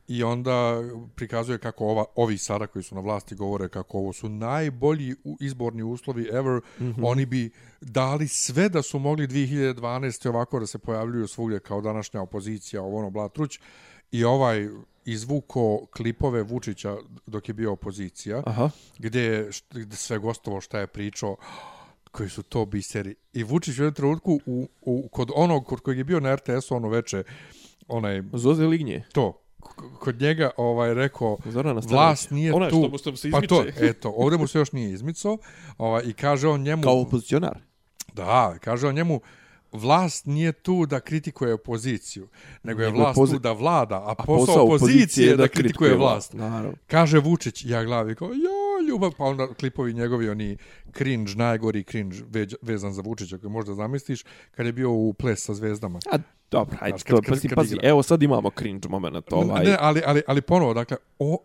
I 0.08 0.24
onda 0.24 0.82
prikazuje 1.16 1.58
kako 1.58 1.86
ova, 1.86 2.06
ovi 2.16 2.38
sada 2.38 2.68
koji 2.68 2.84
su 2.84 2.96
na 2.96 3.02
vlasti 3.02 3.36
govore 3.36 3.70
kako 3.70 3.98
ovo 3.98 4.14
su 4.14 4.30
najbolji 4.30 5.16
izborni 5.40 5.84
uslovi 5.84 6.30
ever. 6.34 6.62
Mm 6.80 6.84
-hmm. 6.84 7.04
Oni 7.04 7.26
bi 7.26 7.52
dali 7.82 8.28
sve 8.28 8.70
da 8.70 8.82
su 8.82 9.00
mogli 9.00 9.28
2012. 9.28 10.30
ovako 10.30 10.60
da 10.60 10.68
se 10.68 10.78
pojavljuju 10.78 11.28
svugdje 11.28 11.60
kao 11.60 11.82
današnja 11.82 12.22
opozicija, 12.22 12.82
ovo 12.82 13.00
ono 13.00 13.10
Blatruć. 13.10 13.60
I 14.12 14.24
ovaj 14.24 14.70
izvuko 15.06 15.86
klipove 15.86 16.44
Vučića 16.44 16.98
dok 17.28 17.48
je 17.48 17.54
bio 17.54 17.72
opozicija, 17.72 18.44
Aha. 18.46 18.70
gdje 19.00 19.48
št- 19.48 19.82
gdje 19.82 19.98
sve 19.98 20.18
gostovo 20.18 20.62
šta 20.62 20.80
je 20.80 20.88
pričao, 20.88 21.36
koji 22.12 22.30
su 22.30 22.44
to 22.44 22.66
biseri. 22.66 23.16
I 23.34 23.44
Vučić 23.44 23.80
u 23.80 23.82
jednom 23.82 23.94
trenutku 23.94 24.40
u, 24.46 24.68
u, 24.82 25.08
kod 25.12 25.30
onog 25.36 25.66
kod 25.66 25.80
kojeg 25.80 25.98
je 25.98 26.04
bio 26.04 26.20
na 26.20 26.36
RTS-u 26.36 26.76
ono 26.76 26.90
veče, 26.90 27.24
onaj, 27.88 28.24
Zoze 28.34 28.64
Lignje. 28.64 29.04
to, 29.14 29.40
kod 30.00 30.22
njega 30.22 30.50
ovaj 30.58 30.94
rekao 30.94 31.38
Zorana 31.46 31.82
vlast 31.86 32.32
nije 32.32 32.54
Ona 32.54 32.70
tu. 32.70 32.76
što 32.76 32.90
mu- 32.90 32.98
što 32.98 33.12
mu 33.12 33.18
se 33.18 33.32
pa 33.32 33.42
to, 33.42 33.60
izmiče. 33.60 33.86
eto, 33.86 34.14
ovdje 34.18 34.38
mu 34.38 34.48
se 34.48 34.58
još 34.58 34.72
nije 34.72 34.92
izmicao. 34.92 35.38
Ovaj, 35.78 36.04
I 36.06 36.14
kaže 36.14 36.48
on 36.48 36.62
njemu... 36.62 36.84
Kao 36.84 37.02
opozicionar. 37.02 37.58
Da, 38.14 38.56
kaže 38.60 38.88
on 38.88 38.96
njemu, 38.96 39.22
vlast 39.72 40.26
nije 40.26 40.52
tu 40.52 40.86
da 40.86 41.00
kritikuje 41.00 41.54
opoziciju, 41.54 42.28
nego 42.64 42.82
je 42.82 42.88
Nego 42.88 42.98
je 42.98 43.04
vlast 43.04 43.18
pozi- 43.18 43.34
tu 43.34 43.40
da 43.40 43.52
vlada, 43.52 43.96
a, 43.98 44.16
A 44.18 44.24
posao 44.26 44.64
opozicije 44.66 45.28
je 45.28 45.36
da 45.38 45.48
kritikuje 45.48 45.96
vlast. 45.96 46.34
Naravno. 46.34 46.74
Kaže 46.88 47.20
Vučić, 47.20 47.66
ja 47.66 47.84
glavi 47.84 48.16
kao, 48.16 48.28
jo, 48.28 48.34
ljubav, 48.94 49.12
pa 49.18 49.24
onda 49.24 49.54
klipovi 49.54 49.94
njegovi, 49.94 50.30
oni 50.30 50.58
cringe, 50.94 51.32
najgori 51.36 51.84
cringe 51.84 52.18
već, 52.30 52.56
vezan 52.62 52.94
za 52.94 53.02
Vučića, 53.02 53.38
koji 53.38 53.52
možda 53.52 53.74
zamisliš, 53.74 54.24
kad 54.52 54.66
je 54.66 54.74
bio 54.74 54.92
u 54.92 55.14
ples 55.14 55.46
sa 55.46 55.54
zvezdama. 55.54 56.00
A, 56.12 56.18
dobro, 56.52 56.78
ajde, 56.82 56.98
kad- 56.98 57.08
to, 57.08 57.16
kad- 57.16 57.30
pazi, 57.30 57.48
kad 57.48 57.56
pazi, 57.56 57.76
igra. 57.76 57.90
evo 57.90 58.04
sad 58.04 58.24
imamo 58.24 58.50
cringe 58.50 58.90
moment, 58.90 59.26
ovaj. 59.32 59.66
Ne, 59.66 59.78
ali, 59.80 60.02
ali, 60.06 60.22
ali 60.28 60.42
ponovo, 60.42 60.74
dakle, 60.74 60.98
o, 61.20 61.38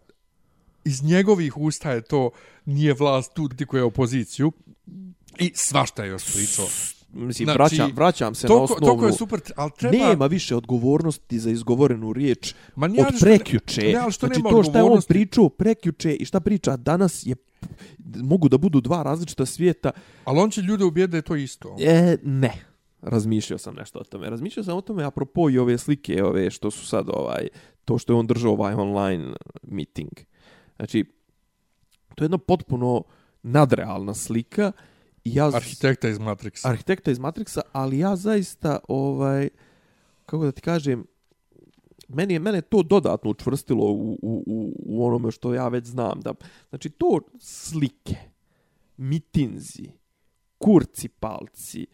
iz 0.84 1.02
njegovih 1.02 1.56
usta 1.56 1.92
je 1.92 2.02
to 2.02 2.30
nije 2.64 2.94
vlast 2.94 3.34
tu 3.34 3.48
ti 3.48 3.66
koja 3.66 3.80
je 3.80 3.84
opoziciju 3.84 4.52
i 5.38 5.52
svašta 5.54 6.04
je 6.04 6.10
još 6.10 6.32
pričao. 6.32 6.66
Mislim, 7.12 7.46
Znači, 7.46 7.58
vraćam, 7.58 7.90
vraćam 7.94 8.34
se 8.34 8.46
na 8.46 8.48
Toliko, 8.48 8.64
osnovnu... 8.64 8.86
toliko 8.86 9.06
je 9.06 9.12
super, 9.12 9.40
ali 9.56 9.70
treba... 9.78 9.96
Nema 9.96 10.26
više 10.26 10.56
odgovornosti 10.56 11.38
za 11.38 11.50
izgovorenu 11.50 12.12
riječ 12.12 12.54
Ma 12.76 12.86
od 12.86 13.14
prekjuče. 13.20 13.80
ne, 13.80 13.94
ali 13.94 14.12
što 14.12 14.26
znači 14.26 14.38
nema 14.38 14.50
to 14.50 14.62
što 14.62 14.78
je 14.78 14.84
on 14.84 15.00
pričao 15.08 15.48
prekjuče 15.48 16.14
i 16.14 16.24
šta 16.24 16.40
priča 16.40 16.76
danas 16.76 17.26
je 17.26 17.34
mogu 18.16 18.48
da 18.48 18.58
budu 18.58 18.80
dva 18.80 19.02
različita 19.02 19.46
svijeta. 19.46 19.90
Ali 20.24 20.38
on 20.38 20.50
će 20.50 20.60
ljude 20.60 20.84
ubijeti 20.84 21.10
da 21.10 21.16
je 21.16 21.22
to 21.22 21.36
isto. 21.36 21.76
E, 21.80 22.16
ne. 22.22 22.52
Razmišljao 23.02 23.58
sam 23.58 23.74
nešto 23.74 23.98
o 23.98 24.04
tome. 24.04 24.30
Razmišljao 24.30 24.64
sam 24.64 24.76
o 24.76 24.80
tome 24.80 25.04
apropo 25.04 25.50
i 25.50 25.58
ove 25.58 25.78
slike, 25.78 26.24
ove 26.24 26.50
što 26.50 26.70
su 26.70 26.86
sad 26.86 27.06
ovaj, 27.08 27.48
to 27.84 27.98
što 27.98 28.12
je 28.12 28.16
on 28.16 28.26
držao 28.26 28.52
ovaj 28.52 28.74
online 28.74 29.32
meeting. 29.62 30.10
Znači, 30.76 31.04
to 32.14 32.24
je 32.24 32.26
jedna 32.26 32.38
potpuno 32.38 33.02
nadrealna 33.42 34.14
slika 34.14 34.72
ja... 35.34 35.50
Arhitekta 35.54 36.08
iz 36.08 36.18
Matrixa. 36.18 36.68
arhitekta 36.68 37.10
iz 37.10 37.18
Matrixa, 37.18 37.60
ali 37.72 37.98
ja 37.98 38.16
zaista 38.16 38.78
ovaj 38.88 39.48
kako 40.26 40.44
da 40.44 40.52
ti 40.52 40.60
kažem 40.60 41.04
meni 42.08 42.34
je 42.34 42.38
mene 42.38 42.60
to 42.60 42.82
dodatno 42.82 43.30
učvrstilo 43.30 43.84
u, 43.84 44.18
u, 44.22 44.44
u, 44.46 44.72
u 44.86 45.06
onome 45.06 45.30
što 45.30 45.54
ja 45.54 45.68
već 45.68 45.86
znam 45.86 46.20
da 46.20 46.34
znači 46.68 46.90
to 46.90 47.20
slike 47.40 48.16
mitinzi 48.96 49.90
kurci 50.58 51.08
palci 51.08 51.86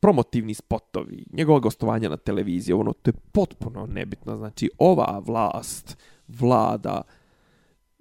promotivni 0.00 0.54
spotovi, 0.54 1.24
njegova 1.32 1.58
gostovanja 1.58 2.08
na 2.08 2.16
televiziji, 2.16 2.74
ono, 2.74 2.92
to 2.92 3.08
je 3.08 3.14
potpuno 3.32 3.86
nebitno. 3.86 4.36
Znači, 4.36 4.70
ova 4.78 5.22
vlast 5.26 5.96
vlada 6.28 7.02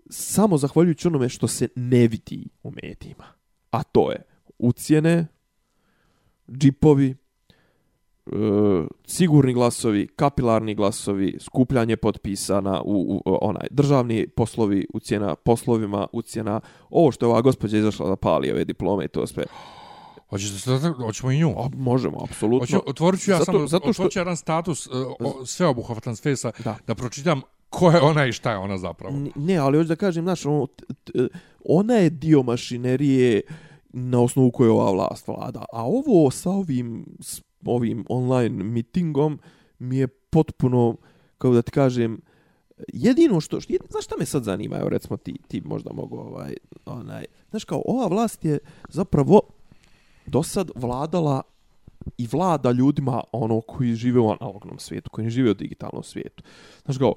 samo 0.09 0.57
zahvaljujući 0.57 1.07
onome 1.07 1.29
što 1.29 1.47
se 1.47 1.67
ne 1.75 2.07
vidi 2.07 2.47
u 2.63 2.71
medijima. 2.83 3.25
A 3.71 3.83
to 3.83 4.11
je 4.11 4.23
ucijene, 4.59 5.27
džipovi, 6.49 7.15
e, 8.25 8.31
sigurni 9.05 9.53
glasovi, 9.53 10.07
kapilarni 10.07 10.75
glasovi, 10.75 11.37
skupljanje 11.39 11.97
potpisa 11.97 12.61
na 12.61 12.81
u, 12.81 13.21
u, 13.25 13.37
onaj 13.41 13.67
državni 13.71 14.27
poslovi 14.27 14.87
ucijena 14.93 15.35
poslovima 15.35 16.07
ucijena 16.13 16.59
ovo 16.89 17.11
što 17.11 17.25
je 17.25 17.29
ova 17.29 17.41
gospođa 17.41 17.77
izašla 17.77 18.09
da 18.09 18.15
pali 18.15 18.51
ove 18.51 18.65
diplome 18.65 19.05
i 19.05 19.07
to 19.07 19.27
sve. 19.27 19.43
Hoćeš 20.29 20.49
da 20.49 20.79
se 20.79 20.87
hoćemo 20.89 21.31
i 21.31 21.39
nju. 21.39 21.49
A, 21.49 21.69
možemo, 21.75 22.17
apsolutno. 22.23 22.59
Hoću, 22.59 22.89
otvorit 22.89 23.21
ću 23.21 23.31
ja 23.31 23.37
Zato- 23.37 23.45
samo, 23.45 23.67
zato 23.67 23.83
što- 23.83 23.89
otvorit 23.91 24.13
ću 24.13 24.19
jedan 24.19 24.37
status 24.37 24.87
uh, 24.87 24.93
o, 25.19 25.45
sveobuhvatan 25.45 26.15
s 26.15 26.21
Fejsa, 26.21 26.51
Da. 26.63 26.77
da 26.87 26.95
pročitam 26.95 27.41
ko 27.69 27.91
je 27.91 28.01
ona 28.01 28.25
i 28.25 28.31
šta 28.31 28.51
je 28.51 28.57
ona 28.57 28.77
zapravo. 28.77 29.15
Ne, 29.35 29.57
ali 29.57 29.77
hoću 29.77 29.87
da 29.87 29.95
kažem, 29.95 30.23
znaš, 30.23 30.45
ono, 30.45 30.67
ona 31.65 31.93
je 31.93 32.09
dio 32.09 32.43
mašinerije 32.43 33.41
na 33.89 34.21
osnovu 34.21 34.51
koje 34.51 34.69
ova 34.69 34.91
vlast 34.91 35.27
vlada. 35.27 35.65
A 35.73 35.85
ovo 35.85 36.31
sa 36.31 36.49
ovim, 36.49 37.05
s 37.21 37.41
ovim 37.65 38.05
online 38.09 38.63
mitingom 38.63 39.39
mi 39.79 39.97
je 39.97 40.07
potpuno, 40.07 40.95
kao 41.37 41.53
da 41.53 41.61
ti 41.61 41.71
kažem, 41.71 42.21
jedino 42.93 43.41
što, 43.41 43.61
što 43.61 43.73
znaš 43.89 44.05
šta 44.05 44.15
me 44.19 44.25
sad 44.25 44.43
zanima, 44.43 44.77
evo 44.77 44.89
recimo 44.89 45.17
ti, 45.17 45.35
ti 45.47 45.61
možda 45.65 45.93
mogu 45.93 46.17
ovaj, 46.17 46.55
onaj, 46.85 47.25
znaš 47.49 47.63
kao, 47.63 47.81
ova 47.85 48.07
vlast 48.07 48.45
je 48.45 48.59
zapravo 48.89 49.41
do 50.25 50.43
sad 50.43 50.71
vladala 50.75 51.41
i 52.17 52.27
vlada 52.31 52.71
ljudima 52.71 53.23
ono 53.31 53.61
koji 53.61 53.95
žive 53.95 54.19
u 54.19 54.29
analognom 54.29 54.79
svijetu, 54.79 55.09
koji 55.09 55.25
ne 55.25 55.29
žive 55.29 55.51
u 55.51 55.53
digitalnom 55.53 56.03
svijetu. 56.03 56.43
Znaš 56.85 56.97
kao, 56.97 57.13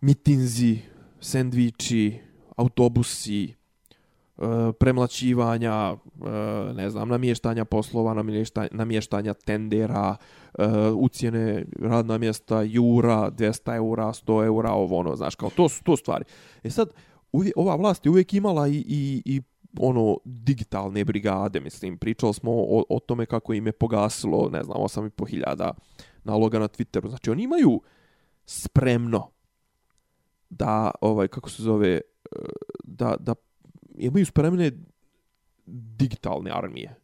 mitinzi, 0.00 0.78
sendviči, 1.20 2.18
autobusi, 2.56 3.54
Eh, 4.38 4.72
premlaćivanja, 4.72 5.94
eh, 5.94 6.72
ne 6.74 6.90
znam, 6.90 7.08
namještanja 7.08 7.64
poslova, 7.64 8.14
namještanja, 8.14 8.68
namještanja 8.72 9.34
tendera, 9.34 10.16
eh, 10.58 10.64
ucijene 10.94 11.64
radna 11.80 12.18
mjesta, 12.18 12.62
jura, 12.62 13.30
200 13.30 13.74
eura, 13.74 14.12
100 14.12 14.44
eura, 14.44 14.72
ovo 14.72 14.96
ono, 14.96 15.16
znaš, 15.16 15.34
kao 15.34 15.50
to 15.50 15.68
su 15.68 15.84
to 15.84 15.96
stvari. 15.96 16.24
E 16.62 16.70
sad, 16.70 16.90
uvijek, 17.32 17.52
ova 17.56 17.76
vlast 17.76 18.06
je 18.06 18.10
uvijek 18.10 18.34
imala 18.34 18.68
i, 18.68 18.84
i, 18.88 19.22
i 19.24 19.42
ono 19.78 20.18
digitalne 20.24 21.04
brigade, 21.04 21.60
mislim, 21.60 21.98
pričali 21.98 22.34
smo 22.34 22.52
o, 22.52 22.84
o 22.88 22.98
tome 23.00 23.26
kako 23.26 23.52
im 23.54 23.66
je 23.66 23.72
pogasilo, 23.72 24.48
ne 24.52 24.62
znam, 24.62 24.76
8.500 24.76 25.72
naloga 26.24 26.58
na 26.58 26.68
Twitteru. 26.68 27.08
Znači, 27.08 27.30
oni 27.30 27.42
imaju 27.42 27.80
spremno 28.46 29.30
da, 30.50 30.90
ovaj, 31.00 31.28
kako 31.28 31.50
se 31.50 31.62
zove, 31.62 32.00
da, 32.84 33.16
da 33.20 33.34
imaju 33.98 34.26
spremne 34.26 34.72
digitalne 35.66 36.50
armije. 36.54 36.94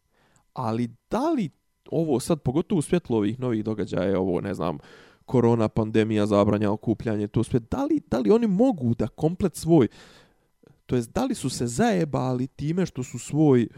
Ali 0.55 0.91
da 1.11 1.31
li 1.31 1.51
ovo 1.91 2.21
sad, 2.21 2.43
pogotovo 2.43 2.79
u 2.79 2.83
svjetlu 2.83 3.17
ovih 3.17 3.41
novih 3.41 3.65
događaja, 3.65 4.21
ovo, 4.21 4.41
ne 4.41 4.55
znam, 4.55 4.79
korona, 5.25 5.69
pandemija, 5.69 6.27
zabranja, 6.27 6.71
okupljanje, 6.71 7.29
to 7.29 7.45
sve, 7.45 7.61
da 7.71 7.85
li, 7.85 8.01
da 8.11 8.19
li 8.19 8.31
oni 8.31 8.47
mogu 8.47 8.95
da 8.95 9.09
komplet 9.09 9.57
svoj, 9.57 9.89
to 10.87 10.97
jest 10.97 11.13
da 11.13 11.25
li 11.25 11.35
su 11.35 11.51
se 11.51 11.67
zajebali 11.67 12.47
time 12.47 12.87
što 12.87 13.03
su 13.03 13.19
svoj 13.19 13.69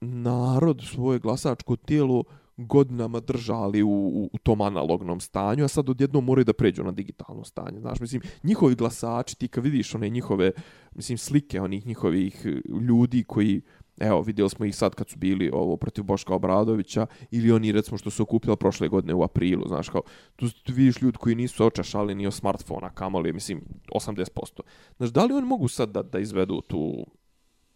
narod, 0.00 0.82
svoje 0.94 1.18
glasačko 1.18 1.76
tijelo 1.76 2.24
godinama 2.66 3.20
držali 3.20 3.82
u, 3.82 3.88
u, 3.88 4.30
u 4.32 4.38
tom 4.38 4.60
analognom 4.60 5.20
stanju, 5.20 5.64
a 5.64 5.68
sad 5.68 5.88
odjednom 5.88 6.24
moraju 6.24 6.44
da 6.44 6.52
pređu 6.52 6.84
na 6.84 6.92
digitalno 6.92 7.44
stanje. 7.44 7.80
Znaš, 7.80 8.00
mislim, 8.00 8.22
njihovi 8.42 8.74
glasači, 8.74 9.36
ti 9.36 9.48
kad 9.48 9.64
vidiš 9.64 9.94
one 9.94 10.08
njihove, 10.08 10.52
mislim, 10.94 11.18
slike 11.18 11.60
onih 11.60 11.86
njihovih 11.86 12.42
e, 12.46 12.48
ljudi 12.80 13.24
koji, 13.24 13.60
evo, 14.00 14.22
vidjeli 14.22 14.50
smo 14.50 14.64
ih 14.64 14.76
sad 14.76 14.94
kad 14.94 15.08
su 15.08 15.18
bili 15.18 15.50
ovo 15.52 15.76
protiv 15.76 16.04
Boška 16.04 16.34
Obradovića, 16.34 17.06
ili 17.30 17.52
oni, 17.52 17.72
recimo, 17.72 17.98
što 17.98 18.10
su 18.10 18.22
okupljali 18.22 18.56
prošle 18.56 18.88
godine 18.88 19.14
u 19.14 19.22
aprilu, 19.22 19.68
znaš, 19.68 19.88
kao, 19.88 20.02
tu, 20.36 20.50
tu 20.50 20.72
vidiš 20.72 21.02
ljudi 21.02 21.18
koji 21.18 21.34
nisu 21.34 21.66
očašali 21.66 22.14
ni 22.14 22.26
o 22.26 22.30
smartfona, 22.30 22.90
kamoli, 22.90 23.32
mislim, 23.32 23.60
80%. 23.94 24.60
Znaš, 24.96 25.10
da 25.10 25.24
li 25.24 25.34
oni 25.34 25.46
mogu 25.46 25.68
sad 25.68 25.90
da, 25.90 26.02
da 26.02 26.18
izvedu 26.18 26.60
tu 26.60 27.06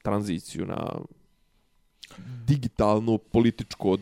tranziciju 0.03 0.67
na 0.67 0.99
digitalno 2.47 3.19
političko 3.19 3.99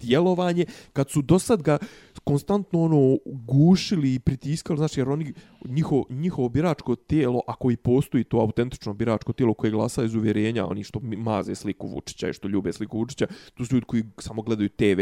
djelovanje, 0.00 0.64
kad 0.92 1.10
su 1.10 1.22
do 1.22 1.38
sad 1.38 1.62
ga 1.62 1.78
konstantno 2.24 2.82
ono 2.82 3.18
gušili 3.24 4.14
i 4.14 4.18
pritiskali, 4.18 4.76
znači 4.76 5.00
jer 5.00 5.08
oni, 5.08 5.32
njihovo, 5.64 6.04
njihovo 6.10 6.48
biračko 6.48 6.96
tijelo, 6.96 7.40
ako 7.46 7.70
i 7.70 7.76
postoji 7.76 8.24
to 8.24 8.38
autentično 8.38 8.94
biračko 8.94 9.32
tijelo 9.32 9.54
koje 9.54 9.70
glasa 9.70 10.04
iz 10.04 10.14
uvjerenja, 10.14 10.66
oni 10.66 10.84
što 10.84 11.00
maze 11.02 11.54
sliku 11.54 11.86
Vučića 11.86 12.28
i 12.28 12.32
što 12.32 12.48
ljube 12.48 12.72
sliku 12.72 12.98
Vučića, 12.98 13.26
to 13.54 13.64
su 13.64 13.74
ljudi 13.74 13.86
koji 13.86 14.04
samo 14.18 14.42
gledaju 14.42 14.68
TV 14.68 15.00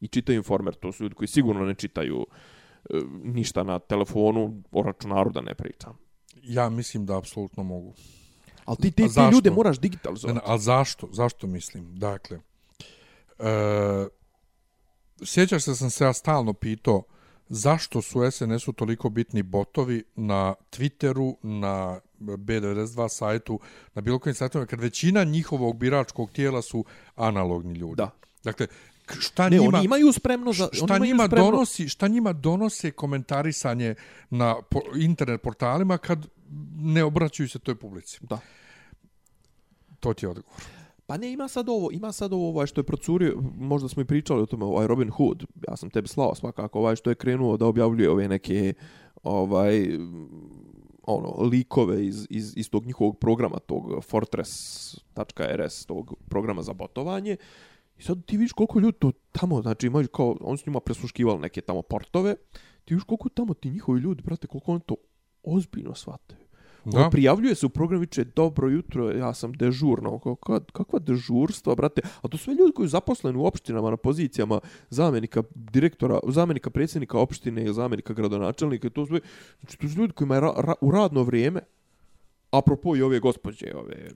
i 0.00 0.08
čitaju 0.08 0.36
informer, 0.36 0.74
to 0.74 0.92
su 0.92 1.02
ljudi 1.02 1.14
koji 1.14 1.28
sigurno 1.28 1.64
ne 1.64 1.74
čitaju 1.74 2.26
e, 2.90 2.94
ništa 3.24 3.62
na 3.62 3.78
telefonu, 3.78 4.62
o 4.72 4.82
računaru 4.82 5.30
da 5.30 5.40
ne 5.40 5.54
pričam. 5.54 5.98
Ja 6.42 6.68
mislim 6.68 7.06
da 7.06 7.18
apsolutno 7.18 7.62
mogu. 7.62 7.94
Ali 8.64 8.76
ti 8.76 8.90
te 8.90 9.08
zašto? 9.08 9.36
ljude 9.36 9.50
moraš 9.50 9.76
Ne, 9.76 9.80
digitalizovati. 9.80 10.34
ne, 10.34 10.40
ali 10.44 10.60
zašto? 10.60 11.08
Zašto 11.12 11.46
mislim? 11.46 11.96
Dakle, 11.96 12.40
e, 13.38 14.06
sjećaš 15.22 15.62
se 15.62 15.70
da 15.70 15.74
sam 15.74 15.90
se 15.90 16.04
ja 16.04 16.12
stalno 16.12 16.52
pitao 16.52 17.02
zašto 17.48 18.02
su 18.02 18.20
SNS-u 18.30 18.72
toliko 18.72 19.08
bitni 19.08 19.42
botovi 19.42 20.04
na 20.16 20.54
Twitteru, 20.70 21.36
na 21.42 22.00
B92 22.20 23.08
sajtu, 23.08 23.60
na 23.94 24.02
bilo 24.02 24.18
kojim 24.18 24.34
sajtovima, 24.34 24.66
kad 24.66 24.80
većina 24.80 25.24
njihovog 25.24 25.76
biračkog 25.76 26.30
tijela 26.30 26.62
su 26.62 26.84
analogni 27.14 27.74
ljudi. 27.74 27.96
Da. 27.96 28.10
Dakle, 28.44 28.66
šta 29.18 29.48
Ne, 29.48 29.58
njima... 29.58 29.78
oni 29.78 29.84
imaju 29.84 30.12
spremno 30.12 30.52
za... 30.52 30.68
šta 30.72 30.84
oni 30.84 30.94
imaju 30.94 31.04
njima 31.04 31.26
spremno, 31.26 31.50
donosi 31.50 31.88
šta 31.88 32.08
njima 32.08 32.32
donose 32.32 32.90
komentarisanje 32.90 33.94
na 34.30 34.62
po, 34.70 34.80
internet 34.96 35.42
portalima 35.42 35.98
kad 35.98 36.26
ne 36.76 37.04
obraćaju 37.04 37.48
se 37.48 37.58
toj 37.58 37.74
publici 37.74 38.18
Da. 38.22 38.38
to 40.00 40.14
ti 40.14 40.24
je 40.24 40.30
odgovor 40.30 40.60
Pa 41.06 41.16
ne, 41.16 41.32
ima 41.32 41.48
sad 41.48 41.68
ovo, 41.68 41.90
ima 41.92 42.12
sad 42.12 42.32
ovo 42.32 42.48
ovaj 42.48 42.66
što 42.66 42.80
je 42.80 42.84
procurio, 42.84 43.42
možda 43.58 43.88
smo 43.88 44.02
i 44.02 44.04
pričali 44.04 44.42
o 44.42 44.46
tome, 44.46 44.64
ovaj 44.64 44.86
Robin 44.86 45.10
Hood, 45.10 45.44
ja 45.68 45.76
sam 45.76 45.90
tebi 45.90 46.08
slao 46.08 46.34
svakako, 46.34 46.78
ovaj 46.78 46.96
što 46.96 47.10
je 47.10 47.14
krenuo 47.14 47.56
da 47.56 47.66
objavljuje 47.66 48.10
ove 48.10 48.28
neke, 48.28 48.74
ovaj, 49.22 49.98
ono, 51.02 51.42
likove 51.42 52.06
iz, 52.06 52.26
iz, 52.30 52.52
iz 52.56 52.70
tog 52.70 52.86
njihovog 52.86 53.18
programa, 53.18 53.58
tog 53.58 54.04
Fortress.rs, 54.04 55.86
tog 55.86 56.14
programa 56.28 56.62
za 56.62 56.72
botovanje, 56.72 57.36
i 57.98 58.02
sad 58.02 58.24
ti 58.24 58.36
vidiš 58.36 58.52
koliko 58.52 58.78
ljudi 58.78 58.98
to 58.98 59.12
tamo, 59.32 59.62
znači 59.62 59.86
imaju 59.86 60.08
kao, 60.08 60.36
oni 60.40 60.58
su 60.58 60.64
njima 60.66 60.80
presluškivali 60.80 61.40
neke 61.40 61.60
tamo 61.60 61.82
portove, 61.82 62.36
ti 62.84 62.94
vidiš 62.94 63.04
koliko 63.04 63.28
tamo 63.28 63.54
ti 63.54 63.70
njihovi 63.70 64.00
ljudi, 64.00 64.22
brate, 64.22 64.46
koliko 64.46 64.72
oni 64.72 64.80
to 64.86 64.94
ozbiljno 65.42 65.94
shvataju. 65.94 66.43
Da. 66.84 67.04
On 67.04 67.10
prijavljuje 67.10 67.54
se 67.54 67.66
u 67.66 67.68
program 67.68 68.00
viče 68.00 68.24
dobro 68.24 68.68
jutro, 68.68 69.10
ja 69.10 69.34
sam 69.34 69.52
dežurno. 69.52 70.18
Kao, 70.18 70.34
kad, 70.34 70.70
kakva 70.72 70.98
dežurstva, 70.98 71.74
brate? 71.74 72.02
A 72.22 72.28
to 72.28 72.38
sve 72.38 72.54
ljudi 72.54 72.72
koji 72.72 72.88
su 72.88 72.90
zaposleni 72.90 73.38
u 73.38 73.46
opštinama 73.46 73.90
na 73.90 73.96
pozicijama 73.96 74.60
zamjenika 74.90 75.42
direktora, 75.54 76.18
zamjenika 76.28 76.70
predsjednika 76.70 77.18
opštine 77.18 77.64
ili 77.64 77.74
zamjenika 77.74 78.14
gradonačelnika. 78.14 78.86
i 78.86 78.90
To 78.90 79.06
su, 79.06 79.18
znači, 79.60 79.78
to 79.78 79.88
su 79.88 79.98
ljudi 79.98 80.12
koji 80.12 80.26
imaju 80.26 80.40
ra, 80.40 80.52
ra, 80.56 80.74
u 80.80 80.90
radno 80.90 81.22
vrijeme. 81.22 81.60
apropo 82.50 82.96
i 82.96 83.02
ove 83.02 83.20
gospođe, 83.20 83.74
ove 83.74 84.10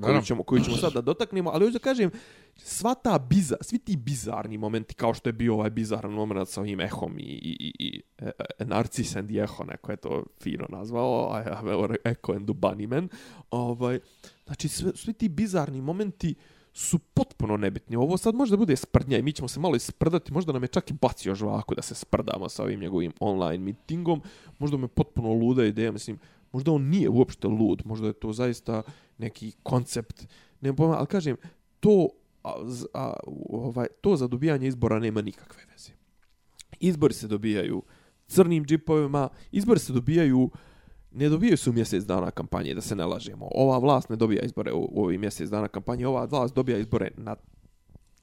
koju 0.00 0.22
ćemo, 0.22 0.42
koju 0.42 0.64
ćemo 0.64 0.76
sad 0.76 0.92
da 0.92 1.00
dotaknemo, 1.00 1.50
ali 1.50 1.64
hoću 1.64 1.72
da 1.72 1.78
kažem, 1.78 2.10
sva 2.56 2.94
ta 2.94 3.18
biza, 3.18 3.56
svi 3.60 3.78
ti 3.78 3.96
bizarni 3.96 4.58
momenti, 4.58 4.94
kao 4.94 5.14
što 5.14 5.28
je 5.28 5.32
bio 5.32 5.54
ovaj 5.54 5.70
bizaran 5.70 6.12
moment 6.12 6.48
sa 6.48 6.60
ovim 6.60 6.80
ehom 6.80 7.18
i, 7.18 7.22
i, 7.22 7.56
i, 7.60 7.72
i 7.78 8.02
e, 8.18 8.30
e, 8.58 8.64
Narcis 8.64 9.16
and 9.16 9.30
Echo, 9.30 9.64
neko 9.64 9.90
je 9.90 9.96
to 9.96 10.24
fino 10.42 10.66
nazvao, 10.68 11.32
a 11.32 11.42
Echo 12.04 12.32
and 12.32 12.46
the 12.46 12.54
Bunnyman, 12.54 13.08
ovaj, 13.50 14.00
znači 14.46 14.68
sve, 14.68 14.92
svi 14.94 15.12
ti 15.12 15.28
bizarni 15.28 15.80
momenti 15.80 16.34
su 16.74 16.98
potpuno 16.98 17.56
nebitni. 17.56 17.96
Ovo 17.96 18.16
sad 18.16 18.34
možda 18.34 18.56
bude 18.56 18.76
sprdnja 18.76 19.18
i 19.18 19.22
mi 19.22 19.32
ćemo 19.32 19.48
se 19.48 19.60
malo 19.60 19.76
isprdati, 19.76 20.32
možda 20.32 20.52
nam 20.52 20.62
je 20.62 20.68
čak 20.68 20.90
i 20.90 20.94
bacio 20.94 21.34
žvaku 21.34 21.74
da 21.74 21.82
se 21.82 21.94
sprdamo 21.94 22.48
sa 22.48 22.62
ovim 22.62 22.80
njegovim 22.80 23.12
online 23.20 23.64
meetingom, 23.64 24.22
možda 24.58 24.76
me 24.76 24.88
potpuno 24.88 25.32
luda 25.32 25.64
ideja, 25.64 25.92
mislim, 25.92 26.18
možda 26.52 26.72
on 26.72 26.82
nije 26.82 27.08
uopšte 27.08 27.48
lud, 27.48 27.82
možda 27.84 28.06
je 28.06 28.12
to 28.12 28.32
zaista 28.32 28.82
neki 29.22 29.52
koncept, 29.62 30.26
ne 30.60 30.76
pojma, 30.76 30.98
ali 30.98 31.06
kažem, 31.06 31.36
to, 31.80 32.08
a, 32.44 32.52
a, 32.94 33.12
ovaj, 33.50 33.86
to 34.00 34.16
za 34.16 34.26
dobijanje 34.26 34.68
izbora 34.68 34.98
nema 34.98 35.22
nikakve 35.22 35.62
veze. 35.72 35.92
Izbori 36.80 37.14
se 37.14 37.28
dobijaju 37.28 37.82
crnim 38.26 38.64
džipovima, 38.64 39.28
izbori 39.52 39.80
se 39.80 39.92
dobijaju 39.92 40.50
ne 41.14 41.28
dobijaju 41.28 41.56
se 41.56 41.70
u 41.70 41.72
mjesec 41.72 42.04
dana 42.04 42.30
kampanje, 42.30 42.74
da 42.74 42.80
se 42.80 42.96
ne 42.96 43.04
lažemo. 43.04 43.48
Ova 43.54 43.78
vlast 43.78 44.08
ne 44.08 44.16
dobija 44.16 44.42
izbore 44.42 44.72
u, 44.72 44.88
u 44.92 45.04
ovih 45.04 45.20
mjesec 45.20 45.50
dana 45.50 45.68
kampanje, 45.68 46.06
ova 46.06 46.24
vlast 46.24 46.54
dobija 46.54 46.78
izbore 46.78 47.10
na 47.16 47.36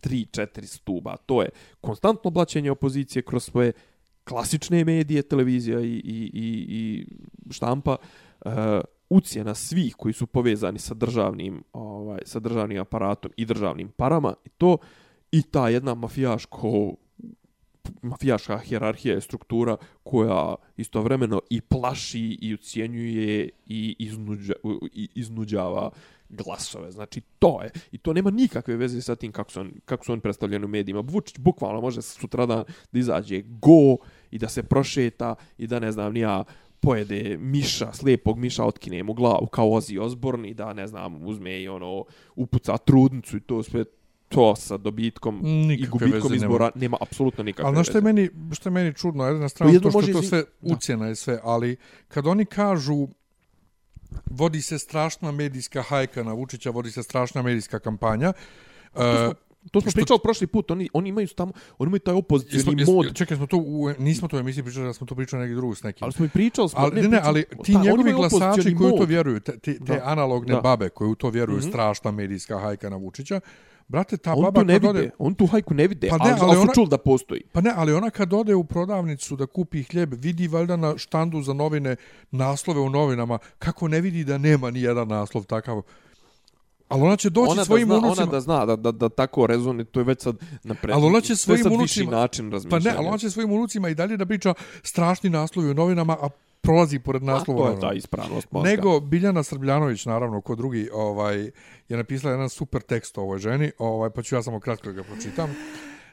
3-4 0.04 0.66
stuba. 0.66 1.18
To 1.26 1.42
je 1.42 1.50
konstantno 1.82 2.32
blaćenje 2.32 2.72
opozicije 2.72 3.22
kroz 3.22 3.44
svoje 3.44 3.72
klasične 4.24 4.86
medije, 4.86 5.22
televizija 5.22 5.80
i, 5.80 5.86
i, 5.86 6.32
i, 6.34 6.66
i 6.70 7.06
štampa, 7.54 7.96
uh, 8.46 8.52
ucijena 9.10 9.56
svih 9.56 9.96
koji 9.96 10.14
su 10.14 10.28
povezani 10.28 10.80
sa 10.80 10.94
državnim, 10.94 11.64
ovaj, 11.74 12.20
sa 12.26 12.40
državnim 12.40 12.82
aparatom 12.82 13.32
i 13.38 13.46
državnim 13.46 13.92
parama 13.98 14.34
i 14.46 14.50
to 14.50 14.78
i 15.32 15.42
ta 15.42 15.70
jedna 15.70 15.96
mafijaško 15.96 16.96
mafijaška 18.02 18.58
hjerarhija 18.58 19.16
je 19.16 19.22
struktura 19.22 19.78
koja 20.04 20.56
istovremeno 20.78 21.42
i 21.50 21.62
plaši 21.62 22.38
i 22.42 22.54
ucijenjuje 22.54 23.50
i, 23.66 23.96
iznuđa, 24.00 24.54
i 24.94 25.10
iznuđava 25.16 25.90
glasove. 26.30 26.92
Znači, 26.92 27.22
to 27.40 27.62
je. 27.64 27.72
I 27.92 27.98
to 27.98 28.14
nema 28.14 28.32
nikakve 28.32 28.76
veze 28.76 29.02
sa 29.02 29.16
tim 29.16 29.32
kako 29.32 29.52
su, 29.52 29.60
on, 29.60 29.72
kako 29.86 30.06
su 30.06 30.12
oni 30.12 30.22
predstavljeni 30.22 30.66
u 30.66 30.68
medijima. 30.68 31.00
Vučić 31.00 31.40
bukvalno 31.40 31.82
može 31.82 32.02
sutradan 32.02 32.64
da 32.92 33.00
izađe 33.00 33.42
go 33.42 33.98
i 34.32 34.38
da 34.38 34.50
se 34.50 34.64
prošeta 34.64 35.36
i 35.58 35.68
da 35.68 35.80
ne 35.80 35.92
znam, 35.92 36.14
nija 36.14 36.44
pojede 36.80 37.38
miša, 37.38 37.94
slijepog 37.94 38.38
miša, 38.38 38.66
otkine 38.66 39.04
mu 39.04 39.14
glavu 39.14 39.48
kao 39.48 39.66
Ozzy 39.68 40.00
Osbourne 40.00 40.50
i 40.50 40.54
da, 40.54 40.74
ne 40.74 40.88
znam, 40.88 41.24
uzme 41.24 41.62
i 41.62 41.68
ono, 41.68 42.06
upuca 42.36 42.78
trudnicu 42.78 43.38
i 43.38 43.42
to 43.42 43.64
sve 43.64 43.86
to 44.30 44.56
sa 44.56 44.78
dobitkom 44.78 45.42
i 45.44 45.50
Nikakve 45.68 45.90
gubitkom 45.90 46.14
veze 46.14 46.36
nema. 46.36 46.46
izbora 46.46 46.72
nema, 46.76 46.98
apsolutno 47.02 47.44
nikakve 47.44 47.68
Ali 47.68 47.76
znaš 47.76 47.88
što 47.88 47.98
je 47.98 48.02
veze. 48.02 48.14
meni, 48.14 48.30
što 48.54 48.70
je 48.70 48.74
meni 48.74 48.94
čudno, 48.94 49.24
jedna 49.26 49.50
strana 49.50 49.74
jedno 49.74 49.92
to 49.92 50.02
što 50.02 50.10
je 50.10 50.14
to 50.14 50.22
sve 50.22 50.44
Da. 50.62 50.76
ucjena 50.76 51.10
i 51.10 51.16
sve, 51.16 51.40
ali 51.44 51.76
kad 52.08 52.28
oni 52.28 52.46
kažu 52.46 53.08
vodi 54.26 54.62
se 54.62 54.80
strašna 54.80 55.32
medijska 55.32 55.82
hajka 55.82 56.24
na 56.24 56.34
Vučića, 56.34 56.70
vodi 56.70 56.92
se 56.92 57.04
strašna 57.04 57.42
medijska 57.42 57.80
kampanja, 57.80 58.34
e, 58.96 59.32
To 59.72 59.82
smo 59.82 59.92
Što- 59.92 59.96
pričali 59.96 60.20
prošli 60.20 60.48
put, 60.48 60.72
oni, 60.72 60.90
oni 60.94 61.10
imaju 61.10 61.28
tamo, 61.28 61.52
oni 61.78 61.90
imaju 61.90 62.00
taj 62.00 62.14
opozicioni 62.14 62.86
mod, 62.86 63.14
čekaj, 63.14 63.38
smo 63.38 63.48
to 63.48 63.58
u, 63.58 63.90
nismo 64.00 64.28
to 64.28 64.38
u 64.38 64.40
emisiji 64.40 64.64
pričali, 64.64 64.86
da 64.86 64.94
smo 64.94 65.08
to 65.08 65.16
pričali 65.16 65.44
neki 65.44 65.56
drugi 65.56 65.76
s 65.76 65.84
nekim. 65.84 66.04
ali 66.04 66.14
smo 66.14 66.26
i 66.26 66.30
pričali, 66.30 66.70
smo, 66.70 66.80
Ali, 66.80 66.92
ne, 66.92 67.02
ne, 67.02 67.10
pričali- 67.10 67.28
ali 67.28 67.64
ti 67.64 67.74
ta, 67.74 67.82
njegovi 67.82 68.14
glasači 68.14 68.76
koji 68.76 68.94
u 68.94 68.98
to 68.98 69.06
vjeruju, 69.06 69.40
te, 69.40 69.52
te, 69.54 69.74
te 69.76 69.94
Da. 69.94 70.02
analogne 70.06 70.54
Da. 70.54 70.62
babe 70.62 70.90
koji 70.90 71.10
u 71.10 71.16
to 71.16 71.30
vjeruju, 71.30 71.58
Mhm. 71.58 71.68
strašna 71.70 72.12
medijska 72.12 72.60
hajka 72.60 72.90
na 72.90 72.96
Vučića, 72.98 73.40
brate, 73.88 74.18
ta 74.18 74.34
On 74.34 74.42
baba 74.44 74.64
ne 74.64 74.74
kad 74.74 74.82
vide, 74.84 74.90
ode... 74.92 75.10
on 75.20 75.34
tu 75.34 75.46
hajku 75.46 75.74
ne 75.74 75.88
vide, 75.88 76.08
Pa 76.10 76.18
ne, 76.18 76.24
ali, 76.24 76.32
ali 76.32 76.42
ali 76.44 76.56
su 76.56 76.62
ona- 76.62 76.74
čuli 76.74 76.88
da 76.88 76.98
postoji. 77.00 77.42
Pa 77.52 77.62
ne, 77.62 77.72
ali 77.76 77.94
ona 77.94 78.10
kad 78.10 78.34
ode 78.34 78.56
u 78.56 78.64
prodavnicu 78.64 79.36
da 79.36 79.46
kupi 79.46 79.84
hljeb, 79.84 80.14
vidi 80.16 80.48
valjda 80.48 80.76
na 80.76 80.98
štandu 80.98 81.42
za 81.42 81.54
novine 81.54 81.96
naslove 82.32 82.80
u 82.80 82.90
novinama, 82.90 83.40
kako 83.60 83.88
ne 83.88 84.02
vidi 84.02 84.24
da 84.24 84.38
nema 84.38 84.72
ni 84.72 84.82
jedan 84.82 85.08
naslov 85.08 85.44
takav. 85.46 85.82
Ali 86.90 87.02
ona 87.02 87.16
će 87.16 87.30
doći 87.30 87.48
Ona 87.48 87.56
da, 87.56 87.66
svojim 87.66 87.88
zna, 87.88 87.98
unucima... 87.98 88.24
ona 88.24 88.32
da 88.32 88.42
zna 88.42 88.66
da, 88.66 88.76
da, 88.76 88.92
da 88.92 89.10
tako 89.10 89.48
rezoni, 89.48 89.86
to 89.86 90.00
je 90.00 90.04
već 90.04 90.22
sad 90.22 90.36
napred. 90.64 90.96
Ali 90.96 91.06
ona 91.06 91.22
će 91.22 91.28
to 91.28 91.38
svojim 91.38 91.66
unucima- 91.68 92.12
način 92.12 92.46
Pa 92.46 92.54
razmišljanja. 92.54 92.84
ne, 92.86 92.98
ali 92.98 93.08
ona 93.08 93.18
će 93.18 93.30
svojim 93.30 93.52
unucima 93.52 93.90
i 93.90 93.96
dalje 93.96 94.18
da 94.18 94.26
priča 94.26 94.54
strašni 94.84 95.30
naslovi 95.30 95.70
u 95.70 95.74
novinama, 95.74 96.14
a 96.14 96.30
prolazi 96.62 97.00
pored 97.00 97.22
A, 97.22 97.26
naslova. 97.26 97.60
to 97.62 97.72
u 97.72 97.76
je 97.76 97.80
ta 97.80 97.94
ispravnost 97.94 98.52
mozga. 98.52 98.70
Nego 98.70 99.00
Biljana 99.00 99.44
Srbljanović, 99.44 100.06
naravno, 100.06 100.42
ko 100.42 100.56
drugi, 100.56 100.90
ovaj, 100.94 101.38
je 101.90 101.98
napisala 101.98 102.32
jedan 102.34 102.50
super 102.50 102.82
tekst 102.82 103.18
o 103.18 103.22
ovoj 103.22 103.40
ženi, 103.40 103.72
ovaj, 103.78 104.10
pa 104.10 104.22
ću 104.22 104.36
ja 104.36 104.44
samo 104.44 104.60
kratko 104.60 104.88
da 104.88 104.94
ga 104.94 105.04
pročitam. 105.04 105.56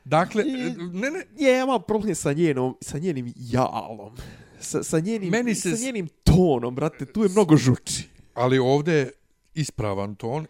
Dakle, 0.04 0.44
ne, 0.92 1.10
ne, 1.10 1.22
Je, 1.38 1.52
ja 1.52 1.64
imam 1.64 1.82
problem 1.82 2.14
sa 2.14 2.32
njenom, 2.32 2.76
sa 2.80 2.98
njenim 2.98 3.32
jalom. 3.36 4.16
Sa, 4.60 4.82
sa, 4.82 5.00
njenim, 5.00 5.30
Meni 5.30 5.54
se 5.54 5.76
sa 5.76 5.84
njenim 5.84 6.08
tonom, 6.24 6.74
brate, 6.74 7.06
tu 7.06 7.22
je 7.22 7.28
mnogo 7.28 7.56
žuči. 7.56 8.08
ali 8.34 8.58
ovdje 8.58 8.94
je 8.94 9.10
ispravan 9.56 10.14
ton, 10.14 10.46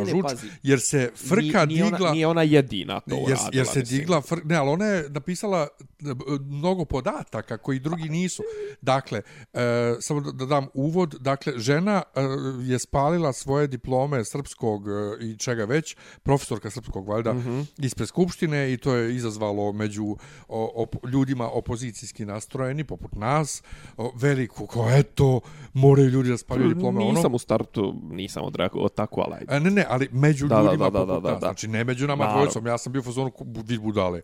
Ne, 0.00 0.04
ne, 0.04 0.10
žuč, 0.10 0.22
pazi. 0.22 0.46
jer 0.62 0.80
se 0.80 1.10
frka 1.16 1.66
nije, 1.66 1.66
nije 1.66 1.84
digla... 1.84 1.98
Ona, 2.00 2.12
nije 2.12 2.26
ona 2.26 2.42
jedina 2.42 3.00
to 3.00 3.14
jer, 3.14 3.22
uradila, 3.22 3.50
jer 3.52 3.66
se 3.66 3.78
mislim. 3.78 4.00
digla, 4.00 4.20
fr... 4.20 4.36
ne, 4.44 4.56
ali 4.56 4.70
ona 4.70 4.84
je 4.84 5.10
napisala 5.10 5.68
e, 5.80 6.04
mnogo 6.40 6.84
podataka 6.84 7.58
koji 7.58 7.78
drugi 7.78 8.08
nisu. 8.08 8.42
Dakle, 8.80 9.22
e, 9.52 9.94
samo 10.00 10.20
da, 10.20 10.32
da 10.32 10.46
dam 10.46 10.66
uvod, 10.74 11.16
dakle, 11.20 11.52
žena 11.56 12.02
e, 12.14 12.20
je 12.62 12.78
spalila 12.78 13.32
svoje 13.32 13.66
diplome 13.66 14.24
srpskog 14.24 14.88
e, 14.88 14.92
i 15.24 15.36
čega 15.38 15.64
već, 15.64 15.96
profesorka 16.22 16.70
srpskog, 16.70 17.08
valjda, 17.08 17.32
mm. 17.32 17.38
-hmm. 17.38 17.66
ispred 17.78 18.08
Skupštine 18.08 18.72
i 18.72 18.76
to 18.76 18.94
je 18.94 19.14
izazvalo 19.16 19.72
među 19.72 20.16
o, 20.48 20.72
op, 20.74 20.96
ljudima 21.12 21.48
opozicijski 21.50 22.24
nastrojeni, 22.24 22.84
poput 22.84 23.14
nas, 23.14 23.62
o, 23.96 24.12
veliku, 24.14 24.66
ko 24.66 24.88
eto, 24.90 25.40
moraju 25.72 26.08
ljudi 26.08 26.28
da 26.28 26.38
spaljuju 26.38 26.74
diplome. 26.74 27.00
ono. 27.00 27.12
Nisam 27.12 27.34
u 27.34 27.38
startu, 27.38 27.94
nisam 28.10 28.39
odreagovao 28.44 28.88
tako, 28.88 29.20
ali. 29.20 29.46
A, 29.48 29.58
ne, 29.58 29.70
ne, 29.70 29.86
ali 29.88 30.08
među 30.12 30.48
Da, 30.48 30.54
da, 30.56 30.62
ljudima 30.62 30.90
da, 30.90 30.98
da, 30.98 31.04
da, 31.04 31.12
nas. 31.12 31.22
da. 31.22 31.38
Znači, 31.38 31.68
ne 31.68 31.84
među 31.84 32.06
nama 32.06 32.24
Naravno. 32.24 32.42
dvojicom. 32.42 32.66
Ja 32.66 32.78
sam 32.78 32.92
bio 32.92 33.00
u 33.00 33.04
fazonu 33.04 33.32
vid 33.66 33.80
budale. 33.80 34.20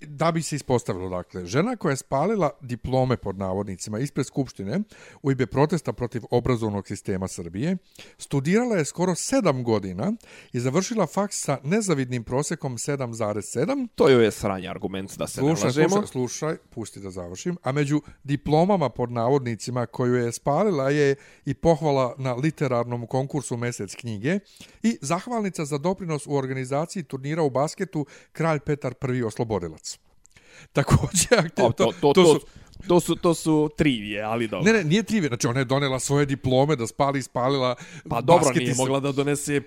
Da 0.00 0.32
bi 0.32 0.42
se 0.42 0.56
ispostavilo, 0.56 1.08
dakle, 1.08 1.46
žena 1.46 1.76
koja 1.76 1.90
je 1.90 1.96
spalila 1.96 2.50
diplome 2.60 3.16
pod 3.16 3.38
navodnicima 3.38 3.98
ispred 3.98 4.26
Skupštine 4.26 4.80
u 5.22 5.32
ime 5.32 5.46
protesta 5.46 5.92
protiv 5.92 6.22
obrazovnog 6.30 6.86
sistema 6.86 7.28
Srbije, 7.28 7.76
studirala 8.18 8.76
je 8.76 8.84
skoro 8.84 9.12
7 9.12 9.62
godina 9.62 10.12
i 10.52 10.60
završila 10.60 11.06
faks 11.06 11.42
sa 11.44 11.58
nezavidnim 11.64 12.24
prosekom 12.24 12.76
7,7, 12.76 13.88
To 13.94 14.08
je 14.08 14.30
sranje 14.30 14.68
argument 14.68 15.18
da 15.18 15.26
se 15.26 15.42
ne 15.42 15.48
Slušaj, 15.48 15.64
lažemo. 15.66 15.88
slušaj, 15.88 16.06
slušaj, 16.06 16.56
pusti 16.70 17.00
da 17.00 17.10
završim. 17.10 17.56
A 17.62 17.72
među 17.72 18.00
diplomama 18.24 18.88
pod 18.88 19.10
navodnicima 19.10 19.86
koju 19.86 20.14
je 20.14 20.32
spalila 20.32 20.90
je 20.90 21.14
i 21.44 21.54
pohvala 21.54 22.14
na 22.18 22.34
literarnom 22.34 23.06
konkursu 23.06 23.56
Mesec 23.56 23.94
knjige 23.94 24.38
i 24.82 24.98
zahvalnica 25.02 25.64
za 25.64 25.78
doprinos 25.78 26.26
u 26.26 26.34
organizaciji 26.34 27.02
turnira 27.02 27.42
u 27.42 27.50
basketu 27.50 28.06
Kralj 28.32 28.60
Petar 28.60 28.94
I 29.14 29.22
oslobodilac. 29.22 29.85
Također, 30.72 31.38
aktiv, 31.38 31.64
O, 31.64 31.72
to, 31.72 31.92
to, 31.92 32.12
to, 32.12 32.24
su, 32.26 32.40
to, 32.88 33.00
su, 33.00 33.14
to 33.16 33.34
su 33.34 33.70
trivije, 33.76 34.22
ali 34.22 34.48
dobro. 34.48 34.64
Ne, 34.64 34.78
ne, 34.78 34.84
nije 34.84 35.02
trivije. 35.02 35.28
Znači, 35.28 35.46
ona 35.46 35.58
je 35.58 35.64
donela 35.64 35.98
svoje 35.98 36.26
diplome 36.26 36.76
da 36.76 36.86
spali, 36.86 37.22
spalila 37.22 37.74
Pa 38.08 38.20
dobro, 38.20 38.50
nije 38.50 38.70
i 38.70 38.74
s- 38.74 38.78
mogla 38.78 39.00
da 39.00 39.12
donese, 39.12 39.60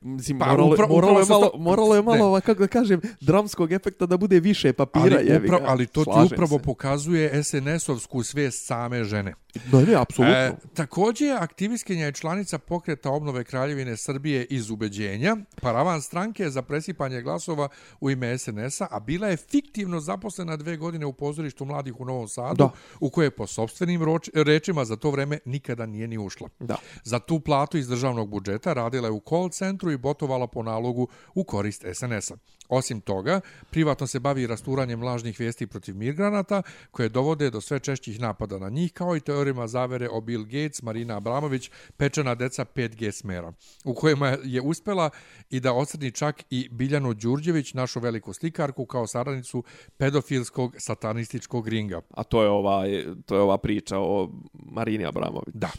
mislim, 0.00 0.38
Pa, 0.38 0.46
moralo, 0.46 0.68
upra- 0.68 0.88
moralo, 0.88 1.18
je 1.20 1.26
malo, 1.26 1.48
to- 1.48 1.58
moralo 1.58 1.94
je 1.94 2.02
malo, 2.02 2.34
ne. 2.34 2.40
kako 2.40 2.60
da 2.60 2.68
kažem, 2.68 3.00
dramskog 3.20 3.72
efekta 3.72 4.06
da 4.06 4.16
bude 4.16 4.40
više 4.40 4.72
papira, 4.72 5.04
ali, 5.12 5.26
jebi 5.26 5.38
ga. 5.40 5.44
upravo, 5.46 5.64
ali 5.66 5.86
to 5.86 6.00
ti 6.00 6.10
Slažem 6.10 6.26
upravo 6.26 6.58
se. 6.58 6.62
pokazuje 6.62 7.30
SNS-ovsku 7.34 8.22
svijest 8.22 8.66
same 8.66 9.04
žene. 9.04 9.34
Ne, 9.72 9.82
ne, 9.82 9.94
apsolutno. 9.94 10.36
E, 10.36 10.52
također 10.74 11.28
je 11.28 11.34
aktivistkinja 11.34 12.12
članica 12.12 12.58
pokreta 12.58 13.10
obnove 13.10 13.44
Kraljevine 13.44 13.96
Srbije 13.96 14.44
iz 14.44 14.70
ubeđenja, 14.70 15.36
paravan 15.60 16.02
stranke 16.02 16.50
za 16.50 16.62
presipanje 16.62 17.22
glasova 17.22 17.68
u 18.00 18.10
ime 18.10 18.38
SNS-a, 18.38 18.86
a 18.90 19.00
bila 19.00 19.28
je 19.28 19.36
fiktivno 19.36 20.00
zaposlena 20.00 20.56
dve 20.56 20.76
godine 20.76 21.06
u 21.06 21.12
pozorištu 21.12 21.64
mladih 21.64 22.00
u 22.00 22.04
Novom 22.04 22.28
Sadu, 22.28 22.54
Da. 22.56 22.70
u 23.00 23.10
koje 23.10 23.30
po 23.30 23.46
sobstvenim 23.46 24.02
roč, 24.02 24.30
rečima 24.34 24.84
za 24.84 24.96
to 24.96 25.10
vreme 25.10 25.38
nikada 25.44 25.86
nije 25.86 26.08
ni 26.08 26.18
ušla. 26.18 26.48
Da. 26.60 26.76
Za 27.04 27.18
tu 27.18 27.40
platu 27.40 27.78
iz 27.78 27.88
državnog 27.88 28.28
budžeta 28.28 28.72
radila 28.72 29.08
je 29.08 29.12
u 29.12 29.22
call 29.28 29.48
centru 29.48 29.90
i 29.90 29.96
botovala 29.96 30.46
po 30.46 30.62
nalogu 30.62 31.08
u 31.34 31.44
korist 31.44 31.84
SNS-a. 31.94 32.34
Osim 32.72 33.00
toga, 33.00 33.40
privatno 33.70 34.06
se 34.06 34.20
bavi 34.20 34.46
rasturanjem 34.46 35.02
lažnih 35.02 35.40
vijesti 35.40 35.66
protiv 35.66 35.96
migranata, 35.96 36.62
koje 36.90 37.08
dovode 37.08 37.50
do 37.50 37.60
sve 37.60 37.78
češćih 37.78 38.20
napada 38.20 38.58
na 38.58 38.68
njih, 38.68 38.92
kao 38.92 39.16
i 39.16 39.20
teorijama 39.20 39.66
zavere 39.66 40.08
o 40.08 40.20
Bill 40.20 40.44
Gates, 40.44 40.82
Marina 40.82 41.16
Abramović, 41.16 41.70
pečena 41.96 42.34
deca 42.34 42.64
5G 42.74 43.10
smera, 43.10 43.52
u 43.84 43.94
kojima 43.94 44.36
je 44.44 44.60
uspela 44.60 45.10
i 45.50 45.60
da 45.60 45.72
ocrni 45.72 46.10
čak 46.10 46.42
i 46.50 46.68
Biljanu 46.70 47.14
Đurđević, 47.14 47.74
našu 47.74 48.00
veliku 48.00 48.32
slikarku, 48.32 48.86
kao 48.86 49.06
saradnicu 49.06 49.64
pedofilskog 49.96 50.74
satanističkog 50.78 51.68
ringa. 51.68 52.00
A 52.10 52.22
to 52.22 52.42
je 52.42 52.48
ovaj 52.48 53.04
to 53.26 53.34
je 53.34 53.40
ova 53.40 53.58
priča 53.58 53.98
o 53.98 54.30
Marini 54.52 55.06
Abramović. 55.06 55.54
Da. 55.54 55.70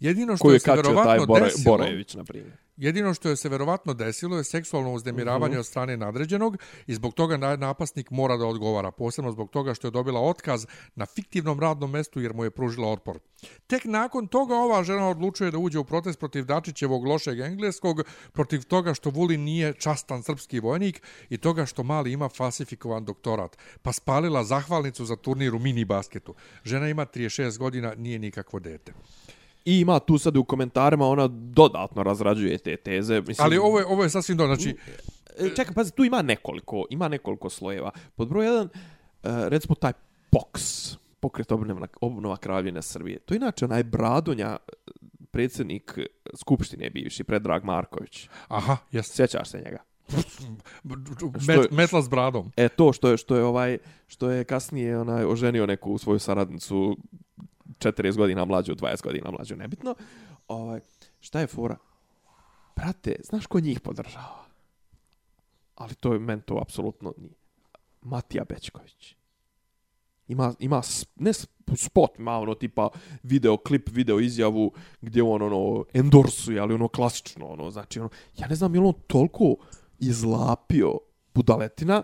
Jedino 0.00 0.36
što 0.36 0.42
Koju 0.42 0.54
je 0.54 0.60
se 0.60 0.64
kačio 0.64 0.82
taj 0.82 0.92
verovatno 0.92 1.26
Bore, 1.26 1.44
desilo... 1.44 1.76
Borević, 1.76 2.14
na 2.14 2.24
primjer. 2.24 2.56
Jedino 2.82 3.14
što 3.14 3.28
je 3.28 3.36
se 3.36 3.48
verovatno 3.48 3.94
desilo 3.94 4.36
je 4.36 4.44
seksualno 4.44 4.92
uznemiravanje 4.92 5.58
od 5.58 5.66
strane 5.66 5.96
nadređenog 5.96 6.56
i 6.86 6.94
zbog 6.94 7.14
toga 7.14 7.36
na- 7.36 7.56
napasnik 7.56 8.10
mora 8.10 8.36
da 8.36 8.46
odgovara, 8.46 8.90
posebno 8.90 9.32
zbog 9.32 9.50
toga 9.50 9.74
što 9.74 9.86
je 9.86 9.90
dobila 9.90 10.20
otkaz 10.20 10.66
na 10.94 11.06
fiktivnom 11.06 11.60
radnom 11.60 11.90
mestu 11.90 12.20
jer 12.20 12.34
mu 12.34 12.44
je 12.44 12.50
pružila 12.50 12.88
otpor. 12.88 13.18
Tek 13.66 13.84
nakon 13.84 14.26
toga 14.26 14.54
ova 14.54 14.84
žena 14.84 15.08
odlučuje 15.08 15.50
da 15.50 15.58
uđe 15.58 15.78
u 15.78 15.84
protest 15.84 16.18
protiv 16.18 16.44
Dačićevog 16.44 17.06
lošeg 17.06 17.40
engleskog, 17.40 18.02
protiv 18.32 18.64
toga 18.64 18.94
što 18.94 19.10
Vulin 19.10 19.44
nije 19.44 19.74
častan 19.74 20.22
srpski 20.22 20.60
vojnik 20.60 21.02
i 21.30 21.38
toga 21.38 21.66
što 21.66 21.82
Mali 21.82 22.12
ima 22.12 22.28
falsifikovan 22.28 23.04
doktorat, 23.04 23.58
pa 23.82 23.92
spalila 23.92 24.44
zahvalnicu 24.44 25.04
za 25.04 25.16
turnir 25.16 25.54
u 25.54 25.58
mini 25.58 25.84
basketu. 25.84 26.34
Žena 26.64 26.88
ima 26.88 27.06
36 27.06 27.58
godina, 27.58 27.94
nije 27.94 28.18
nikakvo 28.18 28.60
dete. 28.60 28.92
I 29.64 29.76
ima 29.76 29.98
tu 29.98 30.18
sad 30.18 30.36
u 30.36 30.44
komentarima, 30.44 31.06
ona 31.06 31.28
dodatno 31.28 32.02
razrađuje 32.02 32.58
te 32.58 32.76
teze. 32.76 33.20
Mislim, 33.20 33.36
Ali 33.40 33.58
ovo 33.58 33.78
je, 33.78 33.86
ovo 33.86 34.02
je 34.02 34.10
sasvim 34.10 34.36
do, 34.36 34.46
znači, 34.46 34.76
E, 35.38 35.48
Čekaj, 35.48 35.74
pazi, 35.74 35.92
tu 35.92 36.04
ima 36.04 36.22
nekoliko, 36.22 36.84
ima 36.90 37.08
nekoliko 37.08 37.50
slojeva. 37.50 37.90
Pod 38.16 38.28
broj 38.28 38.46
jedan, 38.46 38.64
e, 38.64 38.68
recimo 39.48 39.74
taj 39.74 39.92
POX, 40.32 40.60
pokret 41.20 41.52
obnova, 41.52 41.86
obnova 42.00 42.36
kraljevine 42.36 42.82
Srbije. 42.82 43.18
To 43.18 43.34
je 43.34 43.36
inače 43.36 43.64
onaj 43.64 43.82
Bradonja, 43.82 44.56
e, 44.68 44.72
predsjednik 45.30 45.98
Skupštine 46.34 46.90
bivši, 46.90 47.24
Predrag 47.24 47.64
Marković. 47.64 48.28
aha, 48.48 48.76
jeste. 48.90 49.16
Sjećaš 49.16 49.48
se 49.48 49.58
njega? 49.58 49.78
Što 51.40 51.52
je- 51.52 51.58
Met, 51.58 51.70
metla 51.70 52.02
s 52.02 52.08
bradom. 52.08 52.52
E 52.56 52.68
to 52.68 52.92
što 52.92 53.08
je 53.08 53.16
što 53.16 53.36
je 53.36 53.44
ovaj 53.44 53.78
što 54.06 54.30
je 54.30 54.44
kasnije 54.44 54.98
onaj 54.98 55.24
oženio 55.24 55.66
neku 55.66 55.98
svoju 55.98 56.18
saradnicu 56.18 56.96
40 57.78 58.16
godina 58.16 58.44
mlađu, 58.44 58.74
20 58.74 59.02
godina 59.02 59.30
mlađu, 59.30 59.56
nebitno. 59.56 59.94
Ovaj 60.48 60.80
šta 61.20 61.40
je 61.40 61.46
fora? 61.46 61.76
Brate, 62.76 63.16
znaš 63.24 63.46
ko 63.46 63.60
njih 63.60 63.80
podržava? 63.80 64.44
Ali 65.74 65.94
to 65.94 66.12
je 66.12 66.18
meni 66.18 66.42
to 66.42 66.58
apsolutno 66.62 67.14
nije. 67.16 67.34
Matija 68.02 68.44
Bečković. 68.48 69.14
Ima, 70.28 70.54
ima 70.58 70.82
ne 71.16 71.32
spot, 71.76 72.18
ima 72.18 72.38
ono 72.38 72.54
tipa 72.54 72.88
video 73.22 73.56
klip, 73.56 73.88
video 73.92 74.20
izjavu 74.20 74.72
gdje 75.00 75.22
on 75.22 75.42
ono 75.42 75.84
endorsuje, 75.94 76.60
ali 76.60 76.74
ono 76.74 76.88
klasično, 76.88 77.46
ono, 77.46 77.70
znači 77.70 78.00
ono, 78.00 78.08
ja 78.36 78.48
ne 78.48 78.54
znam 78.54 78.74
je 78.74 78.80
on 78.80 78.92
toliko 79.06 79.56
izlapio 79.98 80.98
budaletina 81.34 82.02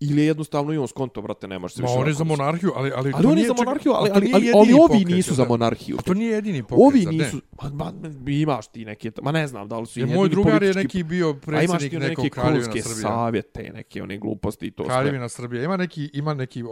ili 0.00 0.22
je 0.22 0.26
jednostavno 0.26 0.72
i 0.72 0.78
on 0.78 0.88
skonto, 0.88 1.22
brate, 1.22 1.48
nemaš 1.48 1.74
se 1.74 1.82
Ma 1.82 1.86
više 1.86 1.98
on 1.98 2.06
je 2.06 2.14
ovako 2.14 2.18
za 2.18 2.24
monarhiju, 2.24 2.72
ali... 2.76 2.92
Ali, 2.96 3.12
Ali 3.14 3.22
to 3.22 3.28
on 3.28 3.30
je 3.30 3.34
nije 3.36 3.46
za 3.48 3.54
monarhiju, 3.54 3.92
ali, 3.92 4.10
ali, 4.14 4.30
ali, 4.34 4.52
ali 4.54 4.72
ovi 4.72 5.04
nisu 5.04 5.34
za 5.34 5.44
monarhiju. 5.44 5.96
A 5.98 6.02
to 6.02 6.14
nije 6.14 6.30
jedini 6.32 6.62
pokret, 6.62 6.80
Ovi 6.80 7.06
ne? 7.06 7.12
nisu, 7.24 7.40
ma, 7.62 7.70
ma, 7.70 7.92
imaš 8.30 8.66
ti 8.66 8.84
neke, 8.84 9.12
ma 9.22 9.32
ne 9.32 9.46
znam 9.46 9.68
da 9.68 9.78
li 9.78 9.86
su 9.86 9.98
i 9.98 10.02
jedini 10.02 10.18
moj 10.18 10.28
drugar 10.28 10.62
je 10.62 10.74
neki 10.74 11.02
bio 11.02 11.34
predsjednik 11.34 11.92
nekog 11.92 12.24
neke 12.24 12.30
kraljevina 12.30 12.72
Srbije. 12.72 13.02
savjete, 13.02 13.70
neke 13.74 14.02
one 14.02 14.18
gluposti 14.18 14.66
i 14.66 14.70
to 14.70 14.84
sve. 14.84 14.94
Kraljevina 14.94 15.28
Srbija. 15.28 15.64
Ima 15.64 15.76
neki, 15.76 16.10
ima 16.12 16.34
neki 16.34 16.62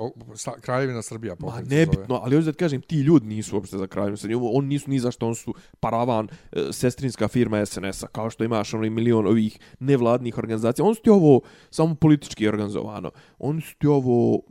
kraljevina 0.60 1.02
Srbija 1.02 1.34
Ma 1.38 1.46
pokret 1.46 1.68
se 1.68 1.74
zove. 1.74 1.80
nebitno, 1.86 2.20
ali 2.22 2.36
hoću 2.36 2.44
da 2.46 2.52
ti 2.52 2.58
kažem, 2.58 2.80
ti 2.82 2.96
ljudi 2.96 3.26
nisu 3.26 3.56
uopšte 3.56 3.78
za 3.78 3.86
kraljevinu 3.86 4.16
Srbije. 4.16 4.38
Oni 4.52 4.68
nisu 4.68 4.90
ni 4.90 4.98
za 4.98 5.10
što, 5.10 5.26
oni 5.26 5.34
su 5.34 5.54
paravan, 5.80 6.28
e, 6.52 6.72
sestrinska 6.72 7.28
firma 7.28 7.66
SNS-a, 7.66 8.06
kao 8.06 8.30
što 8.30 8.44
imaš 8.44 8.74
onaj 8.74 8.90
milion 8.90 9.26
ovih 9.26 9.58
nevladnih 9.80 10.38
organizacija. 10.38 10.84
Oni 10.84 10.94
su 10.94 11.02
ti 11.02 11.10
ovo 11.10 11.40
samo 11.70 11.94
politički 11.94 12.48
organizovano. 12.48 13.10
Oni 13.38 13.60
su 13.60 13.74
ti 13.78 13.86
ovo 13.86 14.42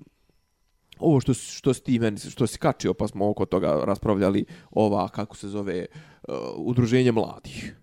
ovo 0.99 1.19
što, 1.19 1.33
što 1.33 1.73
si 1.73 1.83
ti 1.83 1.99
meni, 1.99 2.19
što 2.19 2.47
si 2.47 2.59
kačio, 2.59 2.93
pa 2.93 3.07
smo 3.07 3.29
oko 3.29 3.45
toga 3.45 3.81
raspravljali, 3.85 4.45
ova, 4.71 5.09
kako 5.09 5.35
se 5.35 5.47
zove, 5.47 5.85
uh, 6.27 6.35
udruženje 6.57 7.11
mladih. 7.11 7.75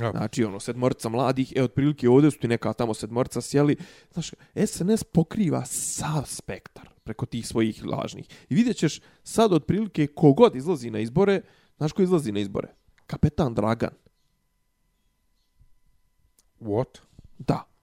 Ja. 0.00 0.10
Znači, 0.10 0.44
ono, 0.44 0.60
sedmorica 0.60 1.08
mladih, 1.08 1.52
e, 1.56 1.62
otprilike 1.62 2.08
ovdje 2.08 2.30
su 2.30 2.38
ti 2.38 2.48
neka 2.48 2.72
tamo 2.72 2.94
sedmorica 2.94 3.40
sjeli. 3.40 3.76
Znaš, 4.12 4.30
SNS 4.66 5.04
pokriva 5.04 5.64
sav 5.64 6.22
spektar 6.26 6.88
preko 7.04 7.26
tih 7.26 7.46
svojih 7.46 7.84
lažnih. 7.84 8.28
I 8.48 8.54
vidjet 8.54 8.76
ćeš 8.76 9.00
sad 9.22 9.52
otprilike 9.52 10.06
kogod 10.06 10.56
izlazi 10.56 10.90
na 10.90 10.98
izbore, 10.98 11.40
znaš 11.76 11.92
ko 11.92 12.02
izlazi 12.02 12.32
na 12.32 12.40
izbore? 12.40 12.68
Kapetan 13.06 13.54
Dragan. 13.54 13.94
What? 16.60 16.98
Da. 17.38 17.73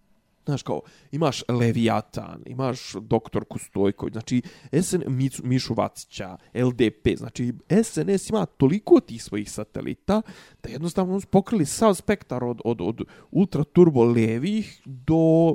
Znaš 0.46 0.64
kao, 0.64 0.82
imaš 1.12 1.44
Leviatan, 1.50 2.44
imaš 2.46 2.94
Doktorku 2.94 3.60
Stojković, 3.60 4.14
znači 4.14 4.42
SN, 4.82 5.02
Micu, 5.08 5.42
Mišu 5.46 5.74
Vacića, 5.74 6.38
LDP, 6.54 7.18
znači 7.18 7.54
SNS 7.84 8.30
ima 8.30 8.46
toliko 8.46 9.00
tih 9.00 9.24
svojih 9.24 9.52
satelita 9.52 10.22
da 10.64 10.70
jednostavno 10.70 11.20
su 11.20 11.28
pokrili 11.28 11.66
sav 11.66 11.94
spektar 11.94 12.44
od, 12.44 12.62
od, 12.66 12.82
od 12.82 13.02
ultra 13.32 13.64
turbo 13.64 14.04
levih 14.04 14.82
do 14.86 15.54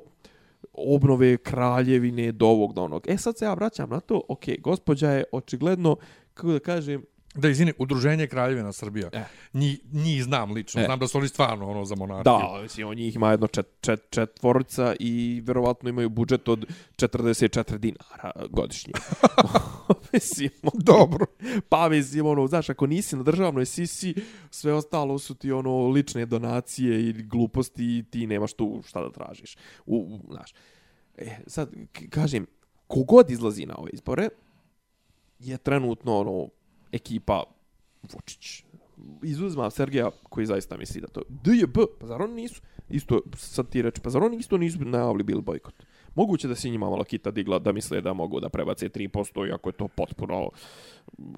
obnove 0.72 1.37
kraljevine, 1.37 2.32
do 2.32 2.47
ovog, 2.47 2.74
do 2.74 2.82
onog. 2.82 3.05
E 3.09 3.16
sad 3.16 3.39
se 3.39 3.45
ja 3.45 3.55
vraćam 3.55 3.91
na 3.91 4.01
to, 4.01 4.20
ok, 4.28 4.45
gospođa 4.59 5.11
je 5.11 5.24
očigledno, 5.32 5.97
kako 6.34 6.53
da 6.53 6.59
kažem, 6.59 7.03
Da, 7.37 7.49
izvini, 7.49 7.72
udruženje 7.78 8.26
Kraljevina 8.26 8.72
Srbija. 8.72 9.09
E. 9.12 9.24
Njih, 9.53 9.80
njih 9.93 10.24
znam 10.24 10.53
lično, 10.53 10.82
E. 10.82 10.84
znam 10.84 10.99
da 10.99 11.09
su 11.09 11.18
oni 11.18 11.28
stvarno 11.28 11.70
ono 11.70 11.84
za 11.84 11.95
monarhiju. 11.95 12.24
Da, 12.24 12.62
mislim, 12.62 12.89
on 12.89 12.97
njih 12.97 13.16
ima 13.16 13.30
jedno 13.30 13.47
čet, 13.47 13.66
čet, 13.80 14.07
četvorica 14.11 14.95
i 15.01 15.43
verovatno 15.45 15.89
imaju 15.89 16.09
budžet 16.09 16.49
od 16.49 16.66
44 16.97 17.78
dinara 17.78 18.32
godišnje. 18.51 18.93
mislim, 20.12 20.51
Dobro. 20.74 21.26
pa 21.68 21.89
mislim, 21.89 22.26
ono, 22.26 22.47
znaš, 22.47 22.70
ako 22.70 22.87
nisi 22.87 23.16
na 23.16 23.22
državnoj 23.22 23.66
sisi, 23.66 24.14
sve 24.51 24.72
ostalo 24.72 25.18
su 25.18 25.34
ti 25.34 25.53
ono 25.53 25.89
lične 25.89 26.26
donacije 26.26 27.09
i 27.09 27.12
gluposti 27.12 27.99
i 27.99 28.05
ti 28.11 28.26
nemaš 28.26 28.53
tu 28.53 28.82
šta 28.87 29.01
da 29.01 29.11
tražiš. 29.11 29.57
U, 29.87 29.97
u, 29.97 30.32
znaš, 30.32 30.55
e, 31.16 31.39
sad, 31.47 31.70
kažem, 32.11 32.47
kogod 32.87 33.30
izlazi 33.30 33.66
na 33.66 33.74
ove 33.78 33.91
izbore, 33.93 34.28
je 35.39 35.59
trenutno 35.59 36.18
ono, 36.18 36.49
ekipa 36.93 37.43
Vučić. 38.12 38.64
Izuzma 39.22 39.70
Sergeja 39.70 40.11
koji 40.22 40.47
zaista 40.47 40.76
misli 40.76 41.01
da 41.01 41.07
to... 41.07 41.22
DJB, 41.28 41.78
pa 42.01 42.07
zar 42.07 42.22
oni 42.22 42.34
nisu? 42.34 42.62
Isto, 42.89 43.20
sad 43.37 43.68
ti 43.68 43.82
reći, 43.82 44.01
pa 44.01 44.11
zar 44.11 44.22
oni 44.22 44.37
isto 44.37 44.57
nisu 44.57 44.78
najavili 44.84 45.22
bil 45.22 45.41
bojkot? 45.41 45.74
Moguće 46.14 46.49
da 46.49 46.55
se 46.55 46.70
njima 46.70 46.91
malo 46.91 47.05
kita 47.05 47.30
digla 47.30 47.59
da 47.59 47.72
misle 47.72 48.01
da 48.01 48.12
mogu 48.12 48.41
da 48.41 48.49
prebace 48.49 48.89
3%, 48.89 49.49
iako 49.49 49.68
je 49.68 49.72
to 49.72 49.89
potpuno 49.89 50.51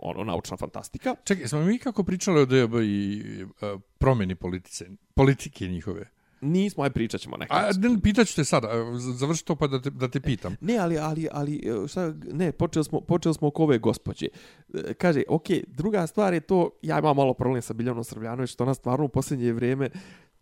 ono, 0.02 0.24
naučna 0.24 0.56
fantastika. 0.56 1.14
Čekaj, 1.24 1.48
smo 1.48 1.60
mi 1.60 1.78
kako 1.78 2.04
pričali 2.04 2.40
o 2.40 2.46
DB 2.46 2.74
i 2.74 3.22
uh, 3.42 3.80
promjeni 3.98 4.34
politice, 4.34 4.86
politike 5.14 5.68
njihove? 5.68 6.17
Nismo, 6.40 6.84
aj 6.84 6.90
pričat 6.90 7.20
ćemo 7.20 7.36
nekad. 7.36 7.56
A, 7.56 7.88
ne, 7.88 8.00
pitat 8.02 8.26
ću 8.28 8.36
te 8.36 8.44
sada, 8.44 8.68
e, 8.68 8.98
završi 8.98 9.44
to 9.44 9.56
pa 9.56 9.66
da 9.66 9.82
te, 9.82 9.90
da 9.90 10.08
te 10.08 10.20
pitam. 10.20 10.56
Ne, 10.60 10.76
ali, 10.76 10.98
ali, 10.98 11.28
ali, 11.32 11.56
e, 11.84 11.88
šta, 11.88 12.14
ne, 12.32 12.52
počeli 12.52 12.84
smo, 12.84 13.00
počeli 13.00 13.34
smo 13.34 13.48
oko 13.48 13.62
ove 13.62 13.78
gospođe. 13.78 14.26
E, 14.74 14.94
Kaže, 14.94 15.22
ok, 15.28 15.46
druga 15.66 16.06
stvar 16.06 16.34
je 16.34 16.40
to, 16.40 16.70
ja 16.82 16.98
imam 16.98 17.16
malo 17.16 17.34
problem 17.34 17.62
sa 17.62 17.72
Biljanom 17.72 18.04
Srbljanović, 18.04 18.50
što 18.50 18.64
ona 18.64 18.74
stvarno 18.74 19.04
u 19.04 19.08
posljednje 19.08 19.52
vrijeme 19.52 19.90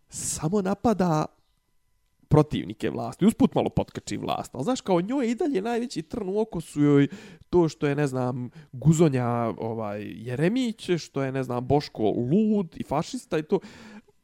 samo 0.08 0.62
napada 0.62 1.26
protivnike 2.28 2.90
vlasti. 2.90 3.26
Usput 3.26 3.54
malo 3.54 3.68
potkači 3.68 4.16
vlast. 4.16 4.54
Ali 4.54 4.64
znaš, 4.64 4.80
kao 4.80 5.00
njoj 5.00 5.30
i 5.30 5.34
dalje 5.34 5.62
najveći 5.62 6.02
trn 6.02 6.28
u 6.28 6.40
oko 6.40 6.60
su 6.60 6.82
joj 6.82 7.08
to 7.50 7.68
što 7.68 7.86
je, 7.86 7.94
ne 7.94 8.06
znam, 8.06 8.50
Guzonja 8.72 9.26
ovaj, 9.58 10.02
Jeremić, 10.02 10.90
što 10.98 11.22
je, 11.22 11.32
ne 11.32 11.42
znam, 11.42 11.66
Boško 11.66 12.02
Lud 12.02 12.76
i 12.76 12.82
fašista 12.82 13.38
i 13.38 13.42
to. 13.42 13.58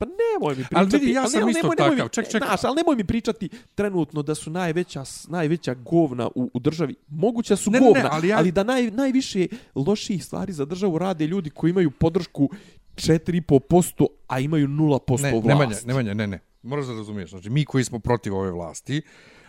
Pa 0.03 0.07
nemoj 0.07 0.50
mi 0.50 0.64
pričati. 0.64 0.74
Ali 0.76 0.88
vidi, 0.90 1.12
ja 1.12 1.20
ali 1.20 1.30
sam 1.30 1.40
nemoj- 1.40 1.50
isto 1.50 1.61
nemoj- 1.62 1.76
nemoj 1.76 1.90
mi- 1.90 1.96
takav. 1.96 2.09
Ček, 2.11 2.24
ček. 2.26 2.42
Znaš, 2.42 2.64
ali 2.64 2.76
nemoj 2.76 2.96
mi 2.96 3.05
pričati 3.05 3.44
trenutno 3.74 4.22
da 4.22 4.34
su 4.34 4.50
najveća, 4.50 5.03
najveća 5.28 5.74
govna 5.76 6.28
u, 6.28 6.50
u 6.55 6.61
državi. 6.61 6.94
Moguće 7.09 7.57
su 7.57 7.70
Ne, 7.70 7.80
ne, 7.80 7.86
ne, 7.86 7.92
govna, 7.92 8.09
ali 8.12 8.28
ja- 8.28 8.38
ali 8.38 8.53
da 8.53 8.62
naj, 8.64 8.90
najviše 8.92 9.46
loših 9.76 10.24
stvari 10.24 10.53
za 10.53 10.64
državu 10.64 10.98
rade 10.98 11.26
ljudi 11.26 11.50
koji 11.50 11.70
imaju 11.70 11.90
podršku 11.92 12.48
4,5%, 12.96 14.07
a 14.26 14.40
imaju 14.40 14.68
0% 14.68 15.22
Ne, 15.22 15.30
vlasti. 15.32 15.48
Nemanja, 15.48 15.76
Nemanja, 15.86 16.14
ne, 16.14 16.26
ne. 16.26 16.38
Moraš 16.62 16.86
da 16.86 16.92
razumiješ. 16.92 17.30
Znači, 17.30 17.50
mi 17.50 17.64
koji 17.64 17.84
smo 17.84 17.98
protiv 17.98 18.34
ove 18.34 18.50
vlasti, 18.50 19.03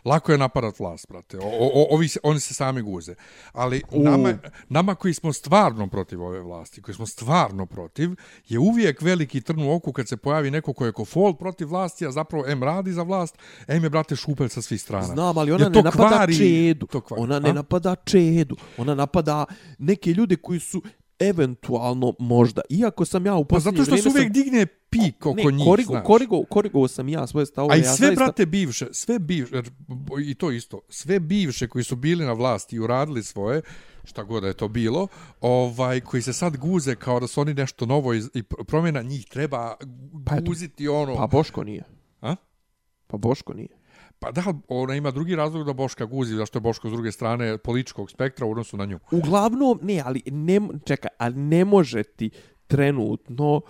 Lako 0.05 0.31
je 0.31 0.37
napadat 0.37 0.79
vlast, 0.79 1.05
brate. 1.09 1.37
O, 1.37 1.41
o, 1.43 1.87
ovi 1.89 2.07
se, 2.07 2.19
oni 2.23 2.39
se 2.39 2.53
sami 2.53 2.81
guze. 2.81 3.15
Ali 3.53 3.81
nama, 3.91 4.33
nama 4.69 4.95
koji 4.95 5.13
smo 5.13 5.33
stvarno 5.33 5.87
protiv 5.87 6.23
ove 6.23 6.39
vlasti, 6.39 6.81
koji 6.81 6.95
smo 6.95 7.05
stvarno 7.05 7.65
protiv, 7.65 8.09
je 8.47 8.59
uvijek 8.59 9.01
veliki 9.01 9.41
trn 9.41 9.61
u 9.61 9.71
oku 9.71 9.91
kad 9.93 10.07
se 10.07 10.17
pojavi 10.17 10.51
neko 10.51 10.73
ko 10.73 10.85
je 10.85 10.91
kofol 10.91 11.33
protiv 11.33 11.69
vlasti, 11.69 12.07
a 12.07 12.11
zapravo 12.11 12.45
M 12.47 12.63
radi 12.63 12.91
za 12.91 13.03
vlast, 13.03 13.37
M 13.67 13.83
je, 13.83 13.89
brate, 13.89 14.15
šupelj 14.15 14.49
sa 14.49 14.61
svih 14.61 14.81
strana. 14.81 15.03
Znam, 15.05 15.37
ali 15.37 15.51
ona 15.51 15.69
ne 15.69 15.81
napada 15.81 16.09
kvari- 16.17 16.37
Čedu. 16.37 16.87
kvari. 16.87 17.23
Ona 17.23 17.39
ne 17.39 17.49
A? 17.49 17.53
napada 17.53 17.95
Čedu. 17.95 18.55
Ona 18.77 18.95
napada 18.95 19.45
neke 19.79 20.11
ljude 20.11 20.35
koji 20.35 20.59
su 20.59 20.81
eventualno 21.19 22.13
možda. 22.19 22.61
Iako 22.71 23.05
sam 23.05 23.25
ja 23.25 23.35
u 23.35 23.45
Pa 23.45 23.47
posljednje 23.47 23.77
zato 23.77 23.85
što 23.87 23.97
se 23.97 24.01
vrijeme 24.01 24.09
uvijek 24.11 24.27
sam- 24.27 24.43
digne 24.43 24.65
pik 24.89 25.25
oko 25.25 25.35
ne, 25.35 25.51
njih, 25.51 25.65
korigo, 25.65 25.91
znaš. 25.91 26.03
korigo, 26.05 26.43
korigo 26.43 26.87
sam 26.87 27.09
ja 27.09 27.27
svoje 27.27 27.45
stavove. 27.45 27.73
A 27.73 27.77
i 27.77 27.81
ja 27.81 27.85
sve, 27.87 28.07
zaista- 28.07 28.15
brate, 28.15 28.45
bivše, 28.45 28.87
sve 28.91 29.19
bivše, 29.19 29.55
jer, 29.55 29.69
i 30.21 30.35
to 30.35 30.51
isto, 30.51 30.79
sve 30.89 31.19
bivše 31.19 31.67
koji 31.67 31.83
su 31.83 31.95
bili 31.95 32.25
na 32.25 32.33
vlasti 32.33 32.75
i 32.75 32.79
uradili 32.79 33.23
svoje, 33.23 33.61
šta 34.03 34.23
god 34.23 34.43
je 34.43 34.53
to 34.53 34.67
bilo, 34.67 35.07
ovaj, 35.41 36.01
koji 36.01 36.21
se 36.21 36.33
sad 36.33 36.57
guze 36.57 36.95
kao 36.95 37.19
da 37.19 37.27
su 37.27 37.41
oni 37.41 37.53
nešto 37.53 37.85
novo 37.85 38.13
iz, 38.13 38.29
i 38.33 38.41
pr- 38.41 38.63
promjena, 38.63 39.01
njih 39.01 39.25
treba 39.25 39.75
Pa 40.25 40.35
eto. 40.35 40.43
guziti 40.43 40.87
ono... 40.87 41.15
Pa 41.15 41.27
Boško 41.27 41.63
nije. 41.63 41.83
A? 42.21 42.35
Pa 43.07 43.17
Boško 43.17 43.53
nije. 43.53 43.67
Pa 44.23 44.31
da, 44.31 44.43
ona 44.67 44.95
ima 44.95 45.11
drugi 45.11 45.35
razlog 45.35 45.65
da 45.65 45.73
Boška 45.73 46.05
guzi, 46.05 46.35
zašto 46.35 46.57
je 46.57 46.61
Boško 46.61 46.89
s 46.89 46.91
druge 46.91 47.11
strane 47.11 47.57
političkog 47.57 48.11
spektra 48.11 48.45
u 48.45 48.51
odnosu 48.51 48.77
na 48.77 48.85
nju. 48.85 48.99
Uglavnom, 49.11 49.79
ne, 49.81 50.01
ali 50.05 50.21
ne, 50.25 50.59
čekaj, 50.85 51.09
ali 51.17 51.35
ne 51.35 51.65
može 51.65 52.03
ti 52.03 52.29
trenutno, 52.67 53.61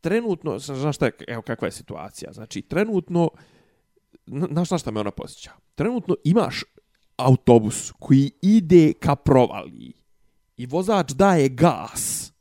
trenutno, 0.00 0.58
znaš 0.58 0.96
šta 0.96 1.06
je, 1.06 1.12
evo 1.28 1.42
kakva 1.42 1.68
je 1.68 1.72
situacija, 1.72 2.32
znači 2.32 2.62
trenutno, 2.62 3.30
na- 4.26 4.48
znaš 4.52 4.70
na 4.70 4.78
šta 4.78 4.90
me 4.90 5.00
ona 5.00 5.10
posjeća? 5.10 5.50
Trenutno 5.74 6.14
imaš 6.24 6.64
autobus 7.16 7.92
koji 7.98 8.30
ide 8.42 8.92
ka 8.92 9.16
provaliji 9.16 9.92
i 10.56 10.66
vozač 10.66 11.12
daje 11.12 11.48
gas, 11.48 12.32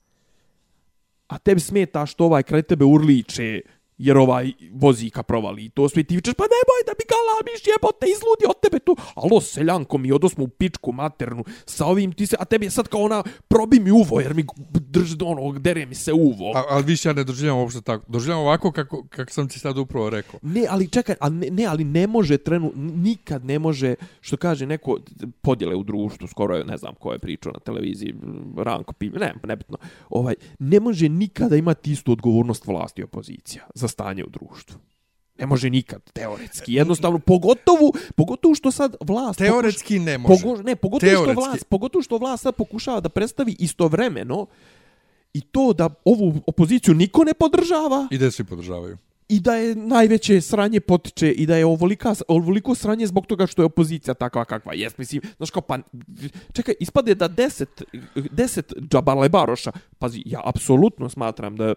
a 1.27 1.37
tebi 1.37 1.61
smeta 1.61 2.05
što 2.05 2.25
ovaj 2.25 2.43
kraj 2.43 2.61
tebe 2.61 2.85
urliče 2.85 3.61
jer 3.99 4.17
ovaj 4.17 4.51
vozi 4.71 5.09
ka 5.09 5.23
provali 5.23 5.65
i 5.65 5.69
to 5.69 5.89
sve 5.89 6.03
ti 6.03 6.15
vičeš, 6.15 6.33
pa 6.33 6.43
nemoj 6.43 6.81
da 6.85 6.93
mi 6.99 7.05
galamiš 7.13 7.61
jebote, 7.67 8.05
izludi 8.05 8.45
od 8.49 8.59
tebe 8.61 8.79
tu. 8.79 8.95
Alo, 9.15 9.41
seljanko 9.41 9.97
mi, 9.97 10.11
odosmo 10.11 10.43
u 10.43 10.47
pičku 10.47 10.91
maternu 10.91 11.43
sa 11.65 11.85
ovim 11.85 12.11
ti 12.11 12.27
se, 12.27 12.35
a 12.39 12.45
tebi 12.45 12.65
je 12.65 12.71
sad 12.71 12.87
kao 12.87 13.01
ona, 13.01 13.23
probi 13.47 13.79
mi 13.79 13.91
uvo 13.91 14.19
jer 14.19 14.33
mi 14.33 14.45
drži 14.89 15.15
ono, 15.21 15.59
dere 15.59 15.85
mi 15.85 15.95
se 15.95 16.13
uvo. 16.13 16.51
A, 16.55 16.63
ali 16.69 16.83
više 16.83 17.09
ja 17.09 17.13
ne 17.13 17.23
doživljam 17.23 17.57
uopšte 17.57 17.81
tako. 17.81 18.05
Doživljam 18.07 18.39
ovako 18.39 18.71
kako, 18.71 19.03
kako 19.09 19.31
sam 19.31 19.47
ti 19.47 19.59
sad 19.59 19.77
upravo 19.77 20.09
rekao. 20.09 20.39
Ne, 20.43 20.65
ali 20.69 20.87
čekaj, 20.87 21.15
a 21.19 21.29
ne, 21.29 21.47
ne, 21.51 21.65
ali 21.65 21.83
ne 21.83 22.07
može 22.07 22.37
trenu, 22.37 22.71
nikad 22.75 23.45
ne 23.45 23.59
može, 23.59 23.95
što 24.21 24.37
kaže 24.37 24.65
neko, 24.65 24.99
podjele 25.41 25.75
u 25.75 25.83
društvu, 25.83 26.27
skoro 26.27 26.55
je, 26.55 26.65
ne 26.65 26.77
znam 26.77 26.95
ko 26.95 27.11
je 27.13 27.19
pričao 27.19 27.51
na 27.51 27.59
televiziji, 27.59 28.15
Ranko 28.57 28.93
Pime, 28.93 29.19
ne, 29.19 29.33
nebitno, 29.43 29.77
ovaj, 30.09 30.35
ne 30.59 30.79
može 30.79 31.09
nikada 31.09 31.55
imati 31.55 31.91
istu 31.91 32.11
odgovornost 32.11 32.67
vlasti 32.67 33.01
i 33.01 33.03
opozicija 33.03 33.67
za 33.75 33.87
stanje 33.87 34.23
u 34.23 34.29
društvu. 34.29 34.79
Ne 35.39 35.45
može 35.45 35.69
nikad, 35.69 36.11
teoretski. 36.13 36.73
Jednostavno, 36.73 37.19
pogotovo, 37.19 37.91
pogotovo 38.15 38.55
što 38.55 38.71
sad 38.71 38.95
vlast... 39.01 39.39
Teoretski 39.39 39.99
ne 39.99 40.17
može. 40.17 40.43
Pogo, 40.43 40.61
ne, 40.61 40.75
pogotovo 40.75 41.11
što, 41.11 41.23
Teoretski. 41.23 41.35
vlast, 41.35 41.65
pogotovo 41.69 42.01
što 42.01 42.17
vlast 42.17 42.43
sad 42.43 42.55
pokušava 42.55 42.99
da 42.99 43.09
predstavi 43.09 43.55
istovremeno 43.59 44.45
i 45.33 45.41
to 45.41 45.73
da 45.73 45.89
ovu 46.05 46.33
opoziciju 46.47 46.93
niko 46.93 47.23
ne 47.23 47.33
podržava 47.33 48.07
I 48.11 48.17
da 48.17 48.31
svi 48.31 48.43
podržavaju. 48.43 48.97
i 49.29 49.39
da 49.39 49.55
je 49.55 49.75
najveće 49.75 50.41
sranje 50.41 50.79
potiče 50.79 51.31
i 51.31 51.45
da 51.45 51.57
je 51.57 51.65
ovolika, 51.65 52.15
ovoliko 52.27 52.75
sranje 52.75 53.07
zbog 53.07 53.25
toga 53.25 53.47
što 53.47 53.61
je 53.61 53.65
opozicija 53.65 54.13
takva 54.13 54.45
kakva 54.45 54.73
jest. 54.73 54.97
Mislim, 54.97 55.21
znaš 55.37 55.49
kao, 55.49 55.61
pa, 55.61 55.79
čekaj, 56.53 56.75
ispade 56.79 57.15
da 57.15 57.27
deset, 57.27 57.83
deset 58.31 58.73
džabalebaroša, 58.91 59.71
pazi, 59.99 60.23
ja 60.25 60.41
apsolutno 60.45 61.09
smatram 61.09 61.55
da 61.55 61.73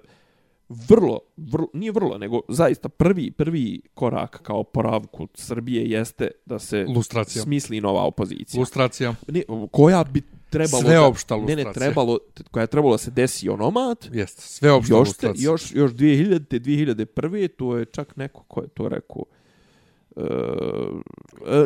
vrlo, 0.69 1.21
vrlo, 1.37 1.69
nije 1.73 1.93
vrlo, 1.93 2.19
nego 2.19 2.41
zaista 2.49 2.89
prvi, 2.89 3.31
prvi 3.31 3.81
korak 3.95 4.43
kao 4.43 4.65
poravku 4.65 5.29
Srbije 5.35 5.91
jeste 5.91 6.31
da 6.47 6.59
se 6.59 6.87
Lustracija. 6.89 7.43
smisli 7.43 7.81
nova 7.81 8.03
opozicija. 8.03 8.61
Lustracija. 8.61 9.15
Ne, 9.29 9.43
koja 9.71 10.05
bi 10.05 10.23
trebalo 10.53 10.83
Sveopšta 10.83 11.37
da, 11.37 11.41
ne, 11.41 11.47
ne, 11.47 11.55
lustracija. 11.55 11.81
trebalo, 11.81 12.19
koja 12.51 12.63
je 12.63 12.67
trebalo 12.67 12.95
da 12.95 12.99
se 12.99 13.11
desi 13.11 13.49
onomat, 13.49 14.09
Jest. 14.13 14.41
Sve 14.41 14.73
opšte 14.73 14.93
još, 14.93 14.99
te, 14.99 15.09
lustracija. 15.09 15.51
još, 15.51 15.75
još 15.75 15.93
2000. 15.93 16.39
2001. 16.61 17.49
to 17.49 17.77
je 17.77 17.85
čak 17.85 18.17
neko 18.17 18.45
ko 18.49 18.61
je 18.61 18.69
to 18.69 18.89
rekao. 18.89 19.25
Uh, 20.17 20.25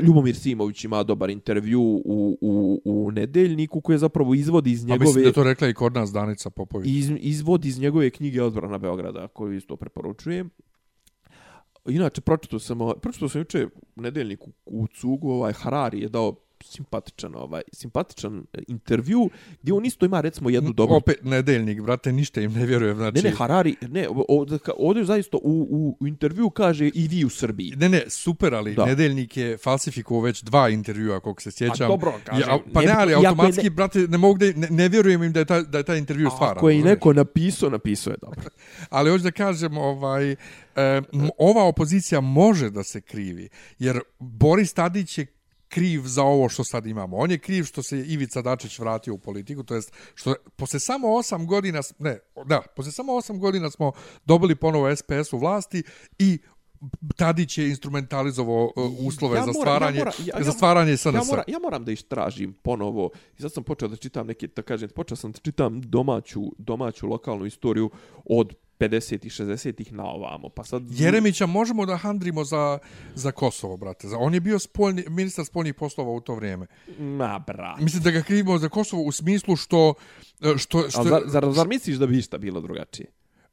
Ljubomir 0.02 0.36
Simović 0.36 0.84
ima 0.84 1.02
dobar 1.02 1.30
intervju 1.30 1.80
u, 1.82 2.38
u, 2.40 2.80
u 2.84 3.10
nedeljniku 3.10 3.80
koji 3.80 3.94
je 3.94 3.98
zapravo 3.98 4.34
izvodi 4.34 4.70
iz 4.70 4.84
A 4.84 4.86
njegove 4.86 5.04
mislim 5.06 5.24
da 5.24 5.32
to 5.32 5.42
rekla 5.42 5.68
i 5.68 5.74
kod 5.74 5.94
nas 5.94 6.12
Danica 6.12 6.50
Popović. 6.50 6.88
iz, 6.90 7.10
izvodi 7.18 7.68
iz 7.68 7.80
njegove 7.80 8.10
knjige 8.10 8.42
Odbrana 8.42 8.78
Beograda 8.78 9.28
koju 9.28 9.52
isto 9.52 9.76
preporučujem. 9.76 10.50
Inače, 11.88 12.20
pročitao 12.20 12.58
sam, 12.58 12.78
pročitao 13.02 13.28
sam 13.28 13.40
juče 13.40 13.66
u 13.96 14.02
nedeljniku 14.02 14.50
u 14.66 14.86
Cugu, 14.86 15.30
ovaj 15.30 15.52
Harari 15.52 16.00
je 16.00 16.08
dao 16.08 16.36
simpatičan 16.60 17.34
ovaj 17.34 17.62
simpatičan 17.72 18.46
e, 18.52 18.58
intervju 18.68 19.30
gdje 19.62 19.72
on 19.72 19.84
isto 19.84 20.06
ima 20.06 20.20
recimo 20.20 20.50
jednu 20.50 20.72
dobru 20.72 20.96
Opet 20.96 21.24
nedeljnik, 21.24 21.82
brate, 21.82 22.12
ništa 22.12 22.40
im 22.40 22.52
ne 22.52 22.66
vjerujem. 22.66 22.96
Znači, 22.96 23.16
Ne, 23.16 23.30
ne, 23.30 23.36
Harari, 23.36 23.76
ne, 23.82 24.08
ovdje, 24.28 24.58
ovdje 24.76 25.04
zaista 25.04 25.36
u, 25.36 25.40
u, 25.70 25.96
u 26.00 26.06
intervju 26.06 26.50
kaže 26.50 26.88
i 26.88 27.08
vi 27.08 27.24
u 27.24 27.30
Srbiji. 27.30 27.72
Ne, 27.76 27.88
ne, 27.88 28.02
super, 28.08 28.54
ali 28.54 28.74
Da. 28.74 28.84
nedeljnik 28.86 29.36
je 29.36 29.56
falsifikovao 29.56 30.22
već 30.22 30.42
dva 30.42 30.68
intervjua, 30.68 31.20
koliko 31.20 31.42
se 31.42 31.50
sjećam. 31.50 31.88
dobro, 31.88 32.12
kažem, 32.24 32.48
Ja, 32.48 32.58
pa 32.72 32.80
ne, 32.80 32.86
ne- 32.86 32.92
ali 32.92 33.14
automatski, 33.14 33.62
ne- 33.62 33.70
brate, 33.70 33.98
ne 34.00 34.18
mogu 34.18 34.38
da, 34.38 34.46
ne, 34.46 34.68
ne 34.70 34.88
vjerujem 34.88 35.22
im 35.22 35.32
da 35.32 35.38
je 35.38 35.44
taj, 35.44 35.62
da 35.62 35.78
je 35.78 35.84
taj 35.84 35.98
intervju 35.98 36.30
stvaran. 36.30 36.56
Ako 36.56 36.70
je 36.70 36.78
i 36.78 36.82
neko 36.82 37.12
napisao, 37.12 37.70
napisao 37.70 38.10
je 38.10 38.16
dobro. 38.22 38.40
Ali 38.90 39.10
hoću 39.10 39.24
da 39.24 39.30
kažem, 39.30 39.78
ovaj, 39.78 40.30
e, 40.30 40.36
ova 41.38 41.64
opozicija 41.64 42.20
može 42.20 42.70
da 42.70 42.82
se 42.82 43.00
krivi, 43.00 43.48
jer 43.78 44.00
Boris 44.18 44.72
Tadić 44.72 45.18
je 45.18 45.26
kriv 45.68 46.02
za 46.02 46.22
ovo 46.22 46.48
što 46.48 46.64
sad 46.64 46.86
imamo. 46.86 47.16
On 47.16 47.30
je 47.30 47.38
kriv 47.38 47.64
što 47.64 47.82
se 47.82 47.98
Ivica 47.98 48.42
Dačić 48.42 48.78
vratio 48.78 49.14
u 49.14 49.18
politiku, 49.18 49.62
to 49.62 49.74
jest 49.74 49.92
što 50.14 50.34
posle 50.56 50.80
samo 50.80 51.08
8 51.08 51.46
godina, 51.46 51.80
ne, 51.98 52.18
da, 52.44 52.62
posle 52.76 52.92
samo 52.92 53.12
8 53.12 53.38
godina 53.38 53.70
smo 53.70 53.92
dobili 54.24 54.54
ponovo 54.56 54.96
SPS 54.96 55.32
u 55.32 55.38
vlasti 55.38 55.82
i 56.18 56.38
Tadić 57.16 57.58
je 57.58 57.68
instrumentalizovao 57.68 58.64
e, 58.66 58.80
uslove 59.00 59.36
Ja 59.36 59.44
za 59.44 59.46
moram- 59.46 59.56
ja 59.58 59.62
stvaranje, 59.62 59.98
moram- 59.98 60.12
ja- 60.18 60.42
za 60.42 60.48
ja- 60.48 60.52
stvaranje 60.52 60.96
SNS. 60.96 61.14
Ja, 61.14 61.22
mora, 61.26 61.42
ja 61.48 61.58
moram 61.58 61.84
da 61.84 61.92
istražim 61.92 62.52
ponovo. 62.54 63.10
I 63.38 63.42
sad 63.42 63.52
sam 63.52 63.64
počeo 63.64 63.88
da 63.88 63.96
čitam 63.96 64.26
neke, 64.26 64.46
da 64.46 64.62
kažem, 64.62 64.88
počeo 64.88 65.16
sam 65.16 65.32
da 65.32 65.38
čitam 65.38 65.80
domaću, 65.80 66.42
domaću 66.58 67.06
lokalnu 67.06 67.46
istoriju 67.46 67.90
od 68.24 68.54
50 68.78 69.26
i 69.26 69.30
60 69.30 69.92
na 69.92 70.04
ovamo. 70.04 70.48
Pa 70.48 70.64
sad 70.64 70.82
Jeremića 70.90 71.46
možemo 71.46 71.86
da 71.86 71.96
handrimo 71.96 72.44
za, 72.44 72.78
za 73.14 73.32
Kosovo, 73.32 73.76
brate. 73.76 74.08
On 74.18 74.34
je 74.34 74.40
bio 74.40 74.58
spoljni, 74.58 75.04
ministar 75.08 75.44
spoljnih 75.44 75.74
poslova 75.74 76.10
u 76.10 76.20
to 76.20 76.34
vrijeme. 76.34 76.66
Ma, 76.98 77.44
brat. 77.46 77.80
Mislim 77.80 78.02
da 78.02 78.10
ga 78.10 78.22
krivimo 78.22 78.58
za 78.58 78.68
Kosovo 78.68 79.02
u 79.02 79.12
smislu 79.12 79.56
što... 79.56 79.94
e, 80.42 80.58
što, 80.58 80.90
što 80.90 81.00
A 81.00 81.04
zar, 81.04 81.22
zar, 81.26 81.52
zar 81.52 81.68
misliš 81.68 81.96
da 81.96 82.06
bi 82.06 82.18
išta 82.18 82.38
bilo 82.38 82.60
drugačije? 82.60 83.06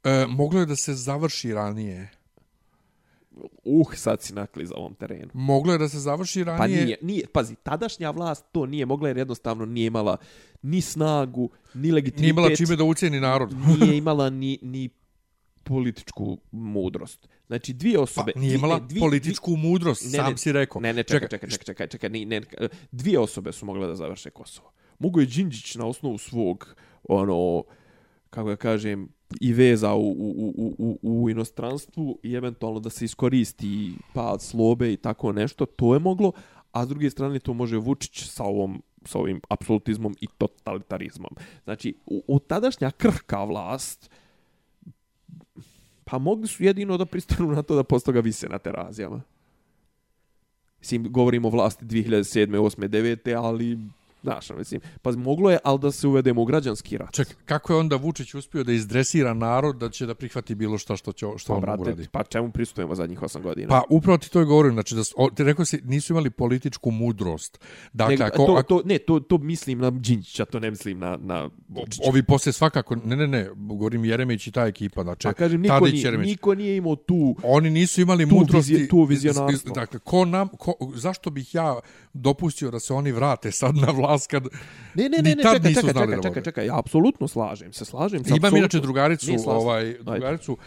e, 0.03 0.25
moglo 0.29 0.59
je 0.59 0.65
da 0.65 0.75
se 0.75 0.93
završi 0.93 1.53
ranije. 1.53 2.09
Uh, 3.63 3.93
sad 3.95 4.21
si 4.21 4.33
nakli 4.33 4.65
za 4.65 4.75
ovom 4.75 4.93
terenu. 4.93 5.29
Moglo 5.33 5.73
je 5.73 5.79
da 5.79 5.89
se 5.89 5.99
završi 5.99 6.45
Pa 6.45 6.51
ranije. 6.51 6.85
nije, 6.85 6.97
nije, 7.01 7.27
pazi, 7.27 7.55
tadašnja 7.55 8.11
vlast 8.11 8.45
to 8.51 8.65
nije 8.65 8.85
mogla 8.85 9.07
jer 9.07 9.17
jednostavno 9.17 9.65
nije 9.65 9.87
imala 9.87 10.17
ni 10.61 10.81
snagu, 10.81 11.49
ni 11.73 11.91
legitimitet. 11.91 12.21
Nije 12.21 12.29
imala 12.29 12.55
čime 12.55 12.75
da 12.75 12.83
ucijeni 12.83 13.19
narod. 13.19 13.53
nije 13.79 13.97
imala 14.01 14.29
ni, 14.29 14.59
ni 14.61 14.89
političku 15.63 16.37
mudrost. 16.51 17.29
Znači, 17.47 17.73
dvije 17.73 17.95
Pa 17.95 18.01
osobe... 18.01 18.31
nije 18.35 18.55
imala 18.55 18.79
dvije- 18.79 18.99
političku 18.99 19.55
mudrost, 19.55 20.03
ne, 20.03 20.09
sam 20.09 20.31
ne, 20.31 20.37
si 20.37 20.51
rekao. 20.51 20.81
Ne, 20.81 20.93
ne, 20.93 21.03
čekaj, 21.03 21.27
čekaj, 21.29 21.49
čekaj, 21.49 21.65
čekaj, 21.65 21.87
čekaj, 21.87 22.09
ne, 22.09 22.25
ne, 22.25 22.41
dvije 22.91 23.19
osobe 23.19 23.51
su 23.51 23.65
mogle 23.65 23.87
da 23.87 23.95
završe 23.95 24.29
Kosovo. 24.29 24.71
Mogu 24.99 25.19
je 25.19 25.25
Đinđić 25.25 25.75
na 25.75 25.85
osnovu 25.85 26.17
svog, 26.17 26.75
ono, 27.03 27.63
kako 28.29 28.49
ja 28.49 28.55
kažem, 28.55 29.09
i 29.41 29.53
veza 29.53 29.93
u, 29.93 30.11
u, 30.11 30.53
u, 30.57 30.75
u, 30.77 31.21
u 31.23 31.29
inostranstvu 31.29 32.19
i 32.23 32.33
eventualno 32.33 32.79
da 32.79 32.89
se 32.89 33.05
iskoristi 33.05 33.93
pad 34.13 34.41
slobe 34.41 34.93
i 34.93 34.97
tako 34.97 35.31
nešto, 35.31 35.65
to 35.65 35.93
je 35.93 35.99
moglo, 35.99 36.31
a 36.71 36.85
s 36.85 36.89
druge 36.89 37.09
strane 37.09 37.39
to 37.39 37.53
može 37.53 37.77
Vučić 37.77 38.23
sa 38.23 38.43
ovom 38.43 38.81
sa 39.05 39.19
ovim 39.19 39.41
apsolutizmom 39.49 40.15
i 40.21 40.27
totalitarizmom. 40.37 41.35
Znači, 41.63 41.95
u, 42.05 42.23
u 42.27 42.39
tadašnja 42.39 42.91
krhka 42.91 43.43
vlast, 43.43 44.09
pa 46.13 46.19
mogli 46.19 46.47
su 46.47 46.63
jedino 46.63 46.97
da 46.97 47.05
pristanu 47.05 47.51
na 47.51 47.61
to 47.63 47.75
da 47.75 47.83
posto 47.83 48.11
ga 48.11 48.19
vise 48.19 48.47
na 48.47 48.59
terazijama. 48.59 49.21
Mislim, 50.79 51.11
govorimo 51.11 51.47
o 51.47 51.51
vlasti 51.51 51.85
2007. 51.85 52.57
8. 52.57 52.87
9. 52.87 53.43
ali 53.43 53.79
Znaš, 54.23 54.49
ono, 54.49 54.59
mislim, 54.59 54.81
pa 55.01 55.11
moglo 55.11 55.51
je, 55.51 55.57
ali 55.63 55.79
da 55.79 55.91
se 55.91 56.07
uvedemo 56.07 56.41
u 56.41 56.45
građanski 56.45 56.97
rat. 56.97 57.11
Ček, 57.11 57.35
kako 57.45 57.73
je 57.73 57.79
onda 57.79 57.95
Vučić 57.95 58.33
uspio 58.33 58.63
da 58.63 58.73
izdresira 58.73 59.33
narod 59.33 59.75
da 59.75 59.89
će 59.89 60.05
da 60.05 60.15
prihvati 60.15 60.55
bilo 60.55 60.77
šta 60.77 60.95
što 60.95 61.11
će 61.13 61.25
što 61.37 61.47
Pa, 61.47 61.55
on 61.55 61.61
brate, 61.61 61.81
uradi? 61.81 62.07
pa 62.11 62.23
čemu 62.23 62.51
pristupujemo 62.51 62.95
zadnjih 62.95 63.19
8 63.19 63.41
godina? 63.41 63.67
Pa 63.69 63.83
upravo 63.89 64.17
ti 64.17 64.31
to 64.31 64.39
je 64.39 64.45
govorim, 64.45 64.73
znači 64.73 64.95
da 64.95 65.01
o, 65.15 65.29
ti 65.29 65.43
rekao 65.43 65.65
si 65.65 65.81
nisu 65.83 66.13
imali 66.13 66.29
političku 66.29 66.91
mudrost. 66.91 67.59
Dakle, 67.93 68.13
Nego, 68.13 68.23
ako, 68.25 68.37
to, 68.37 68.53
ako, 68.53 68.63
to, 68.63 68.81
ne, 68.85 68.97
to, 68.97 69.19
to 69.19 69.37
mislim 69.37 69.79
na 69.79 69.89
Đinđića, 69.91 70.45
to 70.45 70.59
ne 70.59 70.69
mislim 70.69 70.99
na, 70.99 71.17
na 71.17 71.49
Vučića. 71.69 72.03
ovi 72.05 72.23
poslije 72.23 72.53
svakako, 72.53 72.95
ne, 72.95 73.15
ne, 73.15 73.27
ne, 73.27 73.49
govorim 73.55 74.05
Jeremić 74.05 74.47
i 74.47 74.51
ta 74.51 74.65
ekipa, 74.65 75.03
znači, 75.03 75.23
Pa 75.23 75.33
kažem, 75.33 75.61
niko 75.61 75.75
Tadić, 75.75 75.93
nije, 75.93 76.03
Jeremić. 76.03 76.27
niko 76.27 76.55
nije 76.55 76.77
imao 76.77 76.95
tu... 76.95 77.35
Oni 77.43 77.69
nisu 77.69 78.01
imali 78.01 78.29
Tu 78.29 78.35
mudrosti. 78.35 78.71
vizije- 78.71 78.87
tu 78.87 79.03
vizionarstvo. 79.03 79.73
Dakle, 79.73 79.99
ko 79.99 80.25
nam, 80.25 80.47
ko, 80.49 80.73
zašto 80.95 81.29
bih 81.29 81.55
ja 81.55 81.79
dopustio 82.13 82.71
da 82.71 82.79
se 82.79 82.93
oni 82.93 83.11
vrate 83.11 83.51
sad 83.51 83.75
na 83.75 83.87
vlast 83.89 84.12
kad 84.27 84.47
Ne, 84.95 85.09
ne, 85.09 85.17
ne, 85.17 85.35
ne, 85.35 85.43
čekaj, 85.43 85.59
čekaj, 85.59 85.73
čekaj, 85.73 85.93
čekaj, 85.93 86.29
vode. 86.29 86.43
čekaj, 86.43 86.65
ja 86.65 86.79
apsolutno 86.79 87.27
slažem 87.27 87.73
se, 87.73 87.85
slažem 87.85 88.23
se. 88.23 88.29
Imam 88.29 88.37
apsolutno. 88.37 88.57
inače 88.57 88.79
drugaricu, 88.79 89.31
ovaj, 89.45 89.93
drugaricu, 90.01 90.57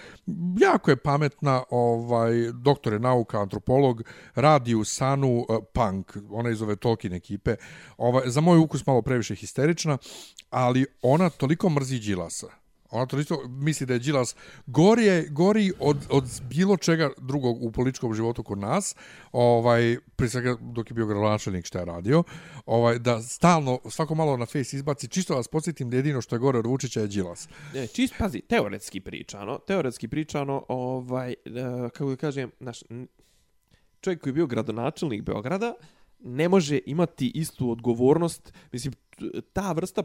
jako 0.60 0.90
je 0.90 0.96
pametna, 0.96 1.62
ovaj, 1.70 2.32
doktor 2.52 2.92
je 2.92 2.98
nauka, 2.98 3.40
antropolog, 3.40 4.02
radi 4.34 4.74
u 4.74 4.84
Sanu 4.84 5.46
uh, 5.48 5.56
Punk, 5.74 6.16
ona 6.30 6.50
iz 6.50 6.62
ove 6.62 6.76
Tolkien 6.76 7.12
ekipe, 7.12 7.56
ovaj, 7.98 8.22
za 8.26 8.40
moj 8.40 8.58
ukus 8.58 8.86
malo 8.86 9.02
previše 9.02 9.34
histerična, 9.34 9.98
ali 10.50 10.86
ona 11.02 11.30
toliko 11.30 11.68
mrzi 11.68 11.98
Đilasa. 11.98 12.65
Ona 12.96 13.06
to 13.06 13.18
isto 13.18 13.48
misli 13.48 13.86
da 13.86 13.92
je 13.92 13.98
Đilas 13.98 14.36
gori, 14.66 15.28
gori 15.30 15.72
od, 15.80 15.96
od 16.10 16.24
bilo 16.50 16.76
čega 16.76 17.10
drugog 17.18 17.62
u 17.62 17.72
političkom 17.72 18.14
životu 18.14 18.42
kod 18.42 18.58
nas, 18.58 18.94
ovaj, 19.32 19.96
prije 20.16 20.30
svega 20.30 20.56
dok 20.60 20.90
je 20.90 20.94
bio 20.94 21.06
gradonačelnik 21.06 21.66
šta 21.66 21.78
je 21.78 21.84
radio, 21.84 22.22
ovaj, 22.66 22.98
da 22.98 23.22
stalno, 23.22 23.78
svako 23.90 24.14
malo 24.14 24.36
na 24.36 24.46
face 24.46 24.76
izbaci, 24.76 25.08
čisto 25.08 25.36
vas 25.36 25.48
podsjetim 25.48 25.90
da 25.90 25.96
jedino 25.96 26.20
što 26.20 26.34
je 26.34 26.38
gore 26.38 26.58
od 26.58 26.66
Vučića 26.66 27.00
je 27.00 27.06
Đilas. 27.06 27.48
Ne, 27.74 27.86
čist, 27.86 28.14
pazi, 28.18 28.40
teoretski 28.40 29.00
pričano, 29.00 29.58
teoretski 29.58 30.08
pričano, 30.08 30.64
ovaj, 30.68 31.30
e, 31.30 31.36
kako 31.92 32.10
da 32.10 32.16
kažem, 32.16 32.50
naš, 32.60 32.82
čovjek 34.00 34.22
koji 34.22 34.30
je 34.30 34.34
bio 34.34 34.46
gradonačelnik 34.46 35.22
Beograda, 35.22 35.74
ne 36.20 36.48
može 36.48 36.78
imati 36.86 37.32
istu 37.34 37.70
odgovornost, 37.70 38.52
mislim, 38.72 38.94
ta 39.52 39.72
vrsta 39.72 40.02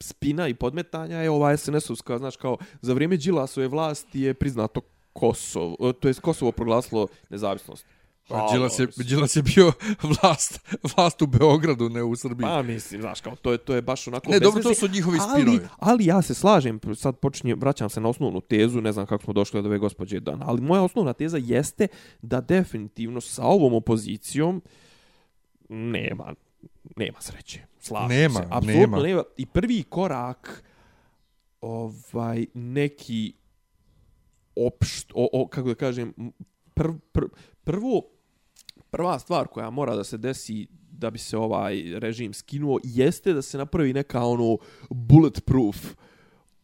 spina 0.00 0.48
i 0.48 0.54
podmetanja 0.54 1.16
je 1.16 1.30
ova 1.30 1.56
SNS-ovska, 1.56 2.18
znaš, 2.18 2.36
kao, 2.36 2.56
za 2.80 2.94
vrijeme 2.94 3.16
Đilasove 3.16 3.68
vlasti 3.68 4.20
je 4.20 4.34
priznato 4.34 4.80
Kosovo, 5.12 5.76
e, 5.88 5.92
to 5.92 6.08
jest 6.08 6.20
Kosovo 6.20 6.52
proglasilo 6.52 7.06
nezavisnost. 7.30 7.86
Pa, 8.28 8.48
Đilas, 8.52 8.78
je. 8.78 8.86
Đilas 8.96 9.36
je 9.36 9.42
bio 9.42 9.72
vlast, 10.22 10.60
vlast 10.96 11.22
u 11.22 11.26
Beogradu, 11.26 11.88
ne 11.88 12.02
u 12.02 12.16
Srbiji. 12.16 12.44
Pa 12.44 12.62
mislim, 12.62 13.00
znaš, 13.00 13.20
kao 13.20 13.36
to 13.36 13.52
je 13.52 13.58
to 13.58 13.74
je 13.74 13.82
baš 13.82 14.08
onako 14.08 14.30
Ne, 14.30 14.40
bez 14.40 14.42
dobro, 14.42 14.62
to 14.62 14.74
su 14.74 14.88
njihovi 14.88 15.18
ali, 15.20 15.42
spinovi. 15.42 15.68
ali 15.78 16.06
ja 16.06 16.22
se 16.22 16.34
slažem, 16.34 16.80
sad 16.96 17.16
počinjem, 17.16 17.60
vraćam 17.60 17.90
se 17.90 18.00
na 18.00 18.08
osnovnu 18.08 18.40
tezu, 18.40 18.80
ne 18.80 18.92
znam 18.92 19.06
kako 19.06 19.24
smo 19.24 19.32
došli 19.32 19.62
do 19.62 19.68
ove 19.68 19.78
gospođe 19.78 20.20
Dan, 20.20 20.42
ali 20.44 20.60
moja 20.60 20.82
osnovna 20.82 21.12
teza 21.12 21.38
jeste 21.42 21.86
da 22.22 22.40
definitivno 22.40 23.20
sa 23.20 23.44
ovom 23.44 23.74
opozicijom 23.74 24.62
nema 25.68 26.34
nema 26.96 27.20
sreće. 27.20 27.67
Slažem 27.80 28.16
Nema, 28.16 28.40
se. 28.40 28.46
Apsolutno 28.50 28.96
nema. 28.96 29.02
nema. 29.02 29.22
I 29.36 29.46
prvi 29.46 29.82
korak 29.82 30.64
ovaj 31.60 32.46
neki 32.54 33.32
opšt, 34.56 35.12
o, 35.14 35.28
o, 35.32 35.48
kako 35.48 35.68
da 35.68 35.74
kažem, 35.74 36.14
pr, 36.74 36.88
pr, 37.12 37.24
prvo, 37.64 38.02
prva 38.90 39.18
stvar 39.18 39.46
koja 39.46 39.70
mora 39.70 39.96
da 39.96 40.04
se 40.04 40.18
desi 40.18 40.66
da 40.90 41.10
bi 41.10 41.18
se 41.18 41.36
ovaj 41.36 41.82
režim 41.98 42.34
skinuo 42.34 42.78
jeste 42.84 43.32
da 43.32 43.42
se 43.42 43.58
napravi 43.58 43.92
neka 43.92 44.24
ono 44.24 44.58
bulletproof 44.90 45.94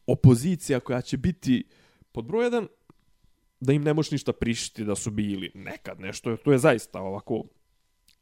opozicija 0.06 0.80
koja 0.80 1.00
će 1.00 1.16
biti 1.16 1.64
pod 2.12 2.24
broj 2.24 2.44
jedan 2.44 2.68
da 3.60 3.72
im 3.72 3.82
ne 3.82 3.94
možeš 3.94 4.10
ništa 4.10 4.32
prišiti 4.32 4.84
da 4.84 4.94
su 4.94 5.10
bili 5.10 5.50
nekad 5.54 6.00
nešto. 6.00 6.36
To 6.36 6.52
je 6.52 6.58
zaista 6.58 7.00
ovako, 7.00 7.42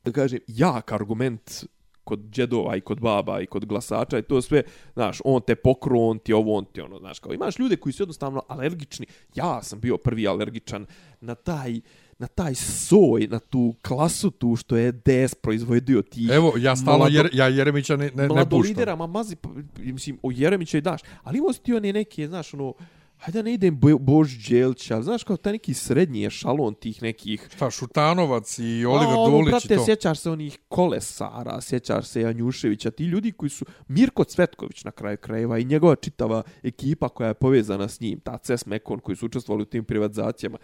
da 0.04 0.12
kažem, 0.12 0.40
jak 0.46 0.92
argument 0.92 1.64
kod 2.04 2.20
džedova 2.30 2.76
i 2.76 2.80
kod 2.80 3.00
baba 3.00 3.40
i 3.40 3.46
kod 3.46 3.66
glasača 3.66 4.18
i 4.18 4.22
to 4.22 4.42
sve, 4.42 4.62
znaš, 4.94 5.18
on 5.24 5.42
te 5.46 5.54
pokro, 5.54 5.98
on 6.00 6.18
ti 6.18 6.32
ovo, 6.32 6.54
on 6.54 6.64
ti 6.64 6.80
ono, 6.80 6.98
znaš, 6.98 7.18
kao 7.18 7.32
imaš 7.32 7.58
ljude 7.58 7.76
koji 7.76 7.92
su 7.92 8.02
jednostavno 8.02 8.42
alergični. 8.48 9.06
Ja 9.34 9.62
sam 9.62 9.80
bio 9.80 9.96
prvi 9.96 10.28
alergičan 10.28 10.86
na 11.20 11.34
taj 11.34 11.80
na 12.18 12.26
taj 12.28 12.54
soj, 12.54 13.26
na 13.26 13.38
tu 13.38 13.74
klasu 13.82 14.30
tu 14.30 14.56
što 14.56 14.76
je 14.76 14.92
DS 14.92 15.34
proizvodio 15.34 16.02
ti 16.02 16.28
Evo, 16.32 16.52
ja 16.58 16.74
mlado- 16.76 17.08
jer, 17.10 17.30
ja 17.32 17.48
Jeremića 17.48 17.96
ne, 17.96 18.04
ne, 18.04 18.22
ne 18.22 18.28
mlado 18.28 18.56
puštam. 18.56 18.68
lidera, 18.68 18.96
ma 18.96 19.06
mazi, 19.06 19.36
mislim, 19.78 20.18
o 20.22 20.30
Jeremića 20.32 20.78
i 20.78 20.80
daš. 20.80 21.00
Ali 21.22 21.38
imao 21.38 21.52
si 21.52 21.62
ti 21.62 21.74
one 21.74 21.92
neke, 21.92 22.26
znaš, 22.26 22.54
ono, 22.54 22.74
hajde 23.22 23.42
ne 23.42 23.54
idem 23.54 23.78
Bo 23.80 23.98
Bož 23.98 24.48
Đelića, 24.48 24.94
ali 24.94 25.04
znaš 25.04 25.24
kao 25.24 25.36
taj 25.36 25.52
neki 25.52 25.74
srednji 25.74 26.26
ešalon 26.26 26.74
tih 26.74 27.02
nekih... 27.02 27.48
Šta, 27.54 27.70
Šutanovac 27.70 28.58
i 28.58 28.84
Oliver 28.86 29.14
A, 29.14 29.18
ono, 29.18 29.30
Dulić 29.30 29.50
brate, 29.50 29.74
i 29.74 29.76
to. 29.76 29.84
sjećaš 29.84 30.18
se 30.18 30.30
onih 30.30 30.58
Kolesara, 30.68 31.60
sjećaš 31.60 32.06
se 32.06 32.20
Janjuševića, 32.20 32.90
ti 32.90 33.04
ljudi 33.04 33.32
koji 33.32 33.50
su... 33.50 33.64
Mirko 33.88 34.24
Cvetković 34.24 34.84
na 34.84 34.90
kraju 34.90 35.16
krajeva 35.16 35.58
i 35.58 35.64
njegova 35.64 35.96
čitava 35.96 36.42
ekipa 36.62 37.08
koja 37.08 37.28
je 37.28 37.34
povezana 37.34 37.88
s 37.88 38.00
njim, 38.00 38.20
ta 38.20 38.38
CES 38.38 38.66
Mekon 38.66 38.98
koji 38.98 39.16
su 39.16 39.26
učestvovali 39.26 39.62
u 39.62 39.66
tim 39.66 39.84
privatizacijama. 39.84 40.58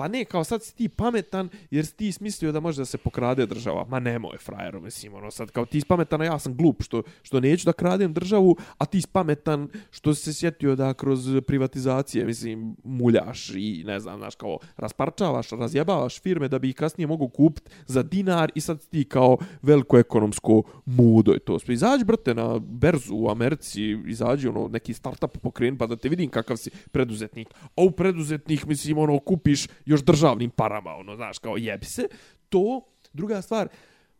Pa 0.00 0.08
ne, 0.08 0.24
kao 0.24 0.44
sad 0.44 0.62
si 0.62 0.76
ti 0.76 0.88
pametan 0.88 1.48
jer 1.70 1.86
si 1.86 1.96
ti 1.96 2.12
smislio 2.12 2.52
da 2.52 2.60
može 2.60 2.80
da 2.80 2.84
se 2.84 2.98
pokrade 2.98 3.46
država. 3.46 3.84
Ma 3.88 4.00
nemoj, 4.00 4.38
frajero, 4.38 4.80
mislim, 4.80 5.14
ono 5.14 5.30
sad 5.30 5.50
kao 5.50 5.66
ti 5.66 5.80
si 5.80 5.86
pametan, 5.86 6.20
a 6.20 6.24
ja 6.24 6.38
sam 6.38 6.56
glup 6.56 6.82
što, 6.82 7.02
što 7.22 7.40
neću 7.40 7.66
da 7.66 7.72
kradem 7.72 8.12
državu, 8.12 8.56
a 8.78 8.86
ti 8.86 9.00
si 9.00 9.08
pametan 9.12 9.68
što 9.90 10.14
si 10.14 10.22
se 10.22 10.32
sjetio 10.32 10.76
da 10.76 10.94
kroz 10.94 11.28
privatizacije, 11.46 12.24
mislim, 12.24 12.76
muljaš 12.84 13.50
i 13.50 13.82
ne 13.86 14.00
znam, 14.00 14.18
znaš, 14.18 14.34
kao 14.34 14.58
rasparčavaš, 14.76 15.50
razjebavaš 15.50 16.20
firme 16.20 16.48
da 16.48 16.58
bi 16.58 16.68
ih 16.68 16.76
kasnije 16.76 17.06
mogu 17.06 17.28
kupiti 17.28 17.70
za 17.86 18.02
dinar 18.02 18.52
i 18.54 18.60
sad 18.60 18.88
ti 18.88 19.04
kao 19.04 19.36
veliko 19.62 19.98
ekonomsko 19.98 20.62
mudo 20.86 21.34
i 21.34 21.38
to 21.38 21.58
sve. 21.58 21.74
Izađi, 21.74 22.04
brate, 22.04 22.34
na 22.34 22.58
berzu 22.58 23.14
u 23.16 23.30
Americi, 23.30 23.82
izađi, 24.06 24.48
ono, 24.48 24.68
neki 24.68 24.94
startup 24.94 25.38
pokreni 25.38 25.78
pa 25.78 25.86
da 25.86 25.96
te 25.96 26.08
vidim 26.08 26.30
kakav 26.30 26.56
si 26.56 26.70
preduzetnik. 26.90 27.48
A 27.76 27.82
u 27.82 27.90
preduzetnik, 27.90 28.66
mislim, 28.66 28.98
ono, 28.98 29.18
kupiš 29.18 29.66
još 29.90 30.04
državnim 30.04 30.50
parama, 30.50 30.90
ono, 30.90 31.16
znaš, 31.16 31.38
kao 31.38 31.56
jebi 31.56 31.86
se. 31.86 32.08
To, 32.48 32.80
druga 33.12 33.42
stvar, 33.42 33.68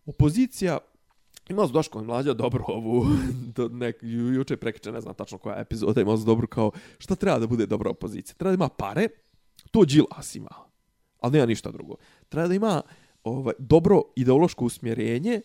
opozicija 0.06 0.78
Imao 1.50 1.66
su 1.66 1.72
Daško 1.72 2.02
Mlađa 2.04 2.32
dobro 2.34 2.64
ovu, 2.66 3.06
do 3.56 3.68
nek, 3.68 3.96
ju, 4.02 4.34
juče 4.34 4.56
prekiče, 4.56 4.92
ne 4.92 5.00
znam 5.00 5.14
tačno 5.14 5.38
koja 5.38 5.56
epizoda, 5.60 6.00
imao 6.00 6.16
su 6.16 6.24
dobro 6.24 6.46
kao, 6.46 6.70
šta 6.98 7.14
treba 7.14 7.38
da 7.38 7.46
bude 7.46 7.66
dobra 7.66 7.90
opozicija? 7.90 8.34
Treba 8.34 8.50
da 8.50 8.54
ima 8.54 8.68
pare, 8.68 9.08
to 9.70 9.84
Đilas 9.84 10.34
ima, 10.34 10.50
ali 11.20 11.32
nema 11.32 11.46
ništa 11.46 11.70
drugo. 11.70 11.94
Treba 12.28 12.48
da 12.48 12.54
ima 12.54 12.82
ovaj, 13.24 13.54
dobro 13.58 14.02
ideološko 14.16 14.64
usmjerenje, 14.64 15.40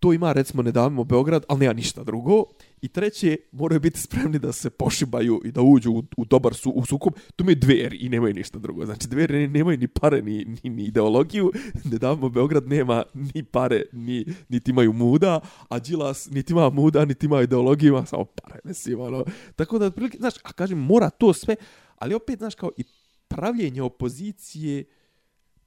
to 0.00 0.12
ima 0.12 0.32
recimo 0.32 0.62
ne 0.62 0.72
davimo 0.72 1.04
Beograd, 1.04 1.44
ali 1.48 1.60
nema 1.60 1.72
ništa 1.72 2.04
drugo. 2.04 2.44
I 2.82 2.88
treće, 2.88 3.36
moraju 3.52 3.80
biti 3.80 4.00
spremni 4.00 4.38
da 4.38 4.52
se 4.52 4.70
pošibaju 4.70 5.40
i 5.44 5.52
da 5.52 5.62
uđu 5.62 5.92
u, 5.92 6.02
u 6.16 6.24
dobar 6.24 6.54
su, 6.54 6.70
u 6.70 6.86
sukob. 6.86 7.12
Tu 7.36 7.44
imaju 7.44 7.56
dveri 7.56 7.96
i 7.96 8.08
nemaju 8.08 8.34
ništa 8.34 8.58
drugo. 8.58 8.86
Znači 8.86 9.08
dveri 9.08 9.48
nemaju 9.48 9.78
ni 9.78 9.88
pare, 9.88 10.22
ni, 10.22 10.44
ni, 10.44 10.70
ni 10.70 10.84
ideologiju. 10.84 11.52
Ne 11.84 11.98
davimo 11.98 12.28
Beograd 12.28 12.68
nema 12.68 13.02
ni 13.34 13.42
pare, 13.42 13.82
ni, 13.92 14.26
niti 14.48 14.70
imaju 14.70 14.92
muda, 14.92 15.40
a 15.68 15.78
Đilas 15.78 16.30
niti 16.30 16.52
ima 16.52 16.70
muda, 16.70 17.04
niti 17.04 17.26
ima 17.26 17.42
ideologiju, 17.42 17.88
ima 17.88 18.06
samo 18.06 18.24
pare, 18.24 18.60
mislim, 18.64 19.00
ono. 19.00 19.24
Tako 19.56 19.78
da, 19.78 19.86
otprilike, 19.86 20.18
znaš, 20.18 20.34
a 20.42 20.52
kažem, 20.52 20.78
mora 20.78 21.10
to 21.10 21.32
sve, 21.32 21.56
ali 21.96 22.14
opet, 22.14 22.38
znaš, 22.38 22.54
kao 22.54 22.70
i 22.76 22.84
pravljenje 23.28 23.82
opozicije, 23.82 24.84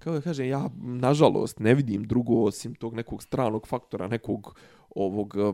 kako 0.04 0.16
da 0.16 0.22
kažem, 0.22 0.48
ja 0.48 0.70
nažalost 0.82 1.60
ne 1.60 1.74
vidim 1.74 2.04
drugo 2.04 2.44
osim 2.44 2.76
tog 2.76 2.96
nekog 2.96 3.24
stranog 3.24 3.68
faktora, 3.68 4.08
nekog 4.08 4.56
ovog, 4.90 5.36
eh, 5.38 5.54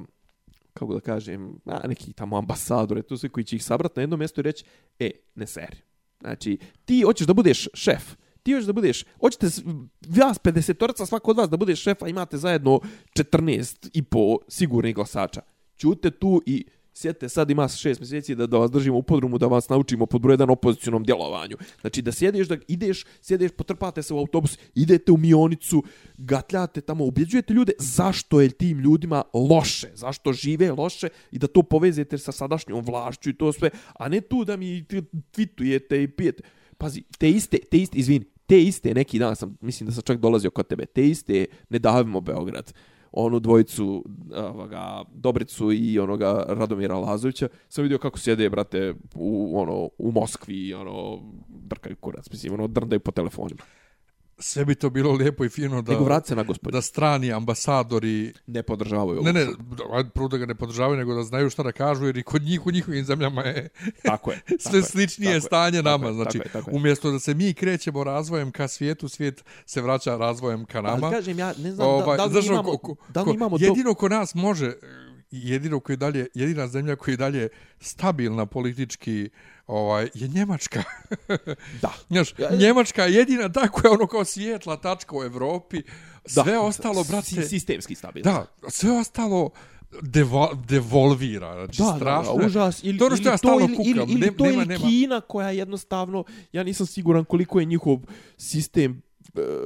kako 0.74 0.94
da 0.94 1.00
kažem, 1.00 1.60
a, 1.66 1.88
neki 1.88 2.14
tamo 2.14 2.38
ambasadore, 2.38 3.02
to 3.02 3.18
svi 3.18 3.30
koji 3.30 3.44
će 3.44 3.56
ih 3.56 3.64
sabrat 3.64 3.96
na 3.96 4.02
jedno 4.02 4.18
mjesto 4.18 4.42
i 4.42 4.44
reći, 4.44 4.66
e, 5.00 5.12
ne 5.36 5.48
seri. 5.48 5.78
Znači, 6.22 6.58
ti 6.86 7.02
hoćeš 7.02 7.28
da 7.28 7.34
budeš 7.34 7.68
šef, 7.74 8.16
ti 8.44 8.54
hoćeš 8.54 8.66
da 8.66 8.74
budeš, 8.74 9.06
hoćete 9.20 9.46
vas 10.08 10.40
50 10.40 10.74
torca 10.74 11.06
svako 11.06 11.32
od 11.32 11.38
vas 11.38 11.50
da 11.50 11.58
budeš 11.58 11.82
šef, 11.82 12.04
a 12.04 12.08
imate 12.08 12.38
zajedno 12.38 12.80
14 13.14 13.90
i 13.94 14.04
po 14.04 14.38
sigurnih 14.48 14.96
glasača. 14.96 15.42
Ćute 15.78 16.12
tu 16.12 16.42
i 16.46 16.66
sjedite 16.98 17.30
sad 17.30 17.50
ima 17.50 17.68
šest 17.68 18.00
mjeseci 18.00 18.36
da, 18.36 18.48
da 18.48 18.58
vas 18.58 18.72
držimo 18.72 18.98
u 18.98 19.04
podrumu, 19.04 19.38
da 19.38 19.48
vas 19.48 19.70
naučimo 19.70 20.06
pod 20.06 20.22
broj 20.22 20.34
jedan 20.34 20.50
opozicionom 20.50 21.04
djelovanju. 21.04 21.58
Znači 21.82 22.02
da 22.02 22.12
sjediš, 22.12 22.48
da 22.48 22.58
ideš, 22.68 23.06
sjediš, 23.22 23.52
potrpate 23.52 24.04
se 24.04 24.14
u 24.14 24.18
autobus, 24.18 24.58
idete 24.76 25.12
u 25.12 25.18
mionicu, 25.18 25.84
gatljate 26.18 26.82
tamo, 26.82 27.06
ubjeđujete 27.06 27.54
ljude 27.54 27.74
zašto 27.80 28.42
je 28.42 28.50
tim 28.50 28.80
ljudima 28.80 29.24
loše, 29.34 29.88
zašto 29.94 30.34
žive 30.34 30.72
loše 30.72 31.10
i 31.32 31.40
da 31.40 31.48
to 31.48 31.64
povezete 31.64 32.18
sa 32.18 32.32
sadašnjom 32.32 32.86
vlašću 32.86 33.30
i 33.30 33.38
to 33.38 33.54
sve, 33.54 33.70
a 34.00 34.10
ne 34.10 34.22
tu 34.22 34.46
da 34.46 34.58
mi 34.58 34.86
tweetujete 35.34 36.04
i 36.04 36.08
pijete. 36.08 36.44
Pazi, 36.78 37.04
te 37.18 37.30
iste, 37.30 37.58
te 37.72 37.78
iste, 37.78 37.98
izvini, 37.98 38.26
te 38.46 38.62
iste 38.64 38.94
neki 38.94 39.20
dan 39.20 39.36
sam, 39.36 39.58
mislim 39.62 39.88
da 39.88 39.94
sam 39.94 40.04
čak 40.04 40.18
dolazio 40.18 40.52
kod 40.52 40.68
tebe, 40.68 40.86
te 40.86 41.08
iste 41.08 41.46
ne 41.70 41.80
davimo 41.80 42.22
Beograd 42.22 42.74
onu 43.12 43.40
dvojicu 43.40 44.06
ovoga, 44.36 45.04
Dobricu 45.14 45.72
i 45.72 46.00
onoga 46.00 46.46
Radomira 46.48 46.96
Lazovića, 46.98 47.48
sam 47.70 47.84
vidio 47.84 47.98
kako 47.98 48.20
sjede, 48.20 48.50
brate, 48.50 48.94
u, 49.16 49.60
ono, 49.60 49.90
u 49.98 50.12
Moskvi, 50.12 50.74
ono, 50.74 51.20
drkaju 51.50 51.96
kurac, 51.96 52.30
mislim, 52.32 52.54
ono, 52.54 52.68
drndaju 52.68 53.00
po 53.00 53.12
telefonima. 53.12 53.62
Sve 54.40 54.66
bi 54.66 54.76
to 54.76 54.90
bilo 54.90 55.12
lijepo 55.14 55.46
i 55.46 55.50
fino 55.50 55.82
da, 55.82 55.92
Nego 55.92 56.04
vrat 56.04 56.28
se 56.28 56.36
na 56.36 56.44
gospodin. 56.44 56.72
da 56.72 56.82
strani 56.82 57.34
ambasadori 57.34 58.34
Ne 58.48 58.64
podržavaju 58.64 59.22
Ne, 59.24 59.34
ne, 59.34 59.48
prvo 60.08 60.28
da 60.28 60.38
ga 60.38 60.46
ne 60.46 60.56
podržavaju, 60.56 60.98
nego 60.98 61.14
da 61.14 61.24
znaju 61.24 61.50
šta 61.50 61.64
da 61.64 61.72
kažu, 61.72 62.06
jer 62.06 62.18
i 62.18 62.24
kod 62.24 62.42
njih 62.42 62.68
u 62.68 62.72
njihovim 62.72 63.06
zemljama 63.06 63.42
je 63.42 63.70
Tako 64.04 64.32
je. 64.32 64.40
tako 64.48 64.58
sve 64.62 64.80
je, 64.80 64.84
sličnije 64.84 65.28
tako 65.28 65.36
je, 65.36 65.42
stanje 65.42 65.78
tako 65.78 65.90
nama. 65.90 66.08
je, 66.08 66.14
znači, 66.14 66.38
tako 66.38 66.48
je, 66.48 66.52
tako 66.54 66.72
je. 66.72 66.76
umjesto 66.76 67.12
da 67.12 67.20
se 67.20 67.34
mi 67.34 67.54
krećemo 67.54 68.04
razvojem 68.04 68.52
ka 68.52 68.68
svijetu, 68.68 69.10
svijet 69.10 69.44
se 69.66 69.82
vraća 69.82 70.18
razvojem 70.18 70.66
ka 70.66 70.82
nama. 70.82 71.00
Ali 71.04 71.16
kažem, 71.16 71.40
ja 71.40 71.54
ne 71.54 71.72
znam 71.72 72.00
da, 72.00 72.16
da 72.16 72.26
li 72.26 72.32
znaš, 72.32 72.44
mi 72.44 72.50
imamo, 72.50 72.72
ko- 72.72 72.78
ko- 72.78 72.96
da 73.10 73.22
li 73.22 73.34
imamo 73.34 73.58
jedino 73.60 73.94
ko 73.94 74.10
nas 74.10 74.36
može, 74.36 74.74
jedino 75.32 75.80
koji 75.80 75.98
dalje, 75.98 76.28
jedina 76.34 76.68
zemlja 76.68 76.96
koja 76.96 77.14
je 77.14 77.18
dalje 77.18 77.50
stabilna 77.80 78.46
politički, 78.46 79.30
ovaj, 79.68 80.10
je 80.14 80.28
Njemačka. 80.28 80.84
Da. 81.82 81.94
Znaš, 82.08 82.34
Ja. 82.38 82.50
Njemačka 82.52 83.04
je 83.04 83.14
jedina 83.14 83.52
ta 83.52 83.68
koja 83.68 83.90
je 83.90 83.94
ono 83.94 84.08
kao 84.08 84.26
svijetla 84.26 84.78
tačka 84.78 85.18
u 85.18 85.24
Evropi. 85.24 85.82
Da. 86.26 86.44
Sve 86.44 86.58
ostalo, 86.60 87.04
Si- 87.04 87.12
brate, 87.12 87.28
Sistemski 87.44 87.96
stabilno. 87.96 88.32
da, 88.32 88.70
sve 88.70 88.92
ostalo 88.92 89.50
deva, 90.02 90.50
devolvira. 90.68 91.54
Znači, 91.56 91.78
Da, 91.78 91.86
da, 91.86 91.96
strašno. 91.96 92.34
da, 92.34 92.42
je. 92.42 92.48
užas. 92.48 92.84
Ili, 92.84 92.98
to 92.98 93.04
je 93.04 93.08
ono 93.08 93.18
što 93.18 93.30
ja 93.30 93.38
stalno 93.38 93.60
ili, 93.60 93.76
kukam. 93.76 93.88
Ili, 93.90 94.12
ili 94.12 94.20
Ne- 94.22 94.38
to 94.38 94.44
nema, 94.44 94.56
ili 94.56 94.66
nema. 94.66 94.86
Kina 94.86 95.22
koja 95.22 95.50
jednostavno, 95.52 96.24
ja 96.52 96.64
nisam 96.64 96.86
siguran 96.86 97.26
koliko 97.26 97.60
je 97.60 97.66
njihov 97.66 97.98
sistem 98.38 99.02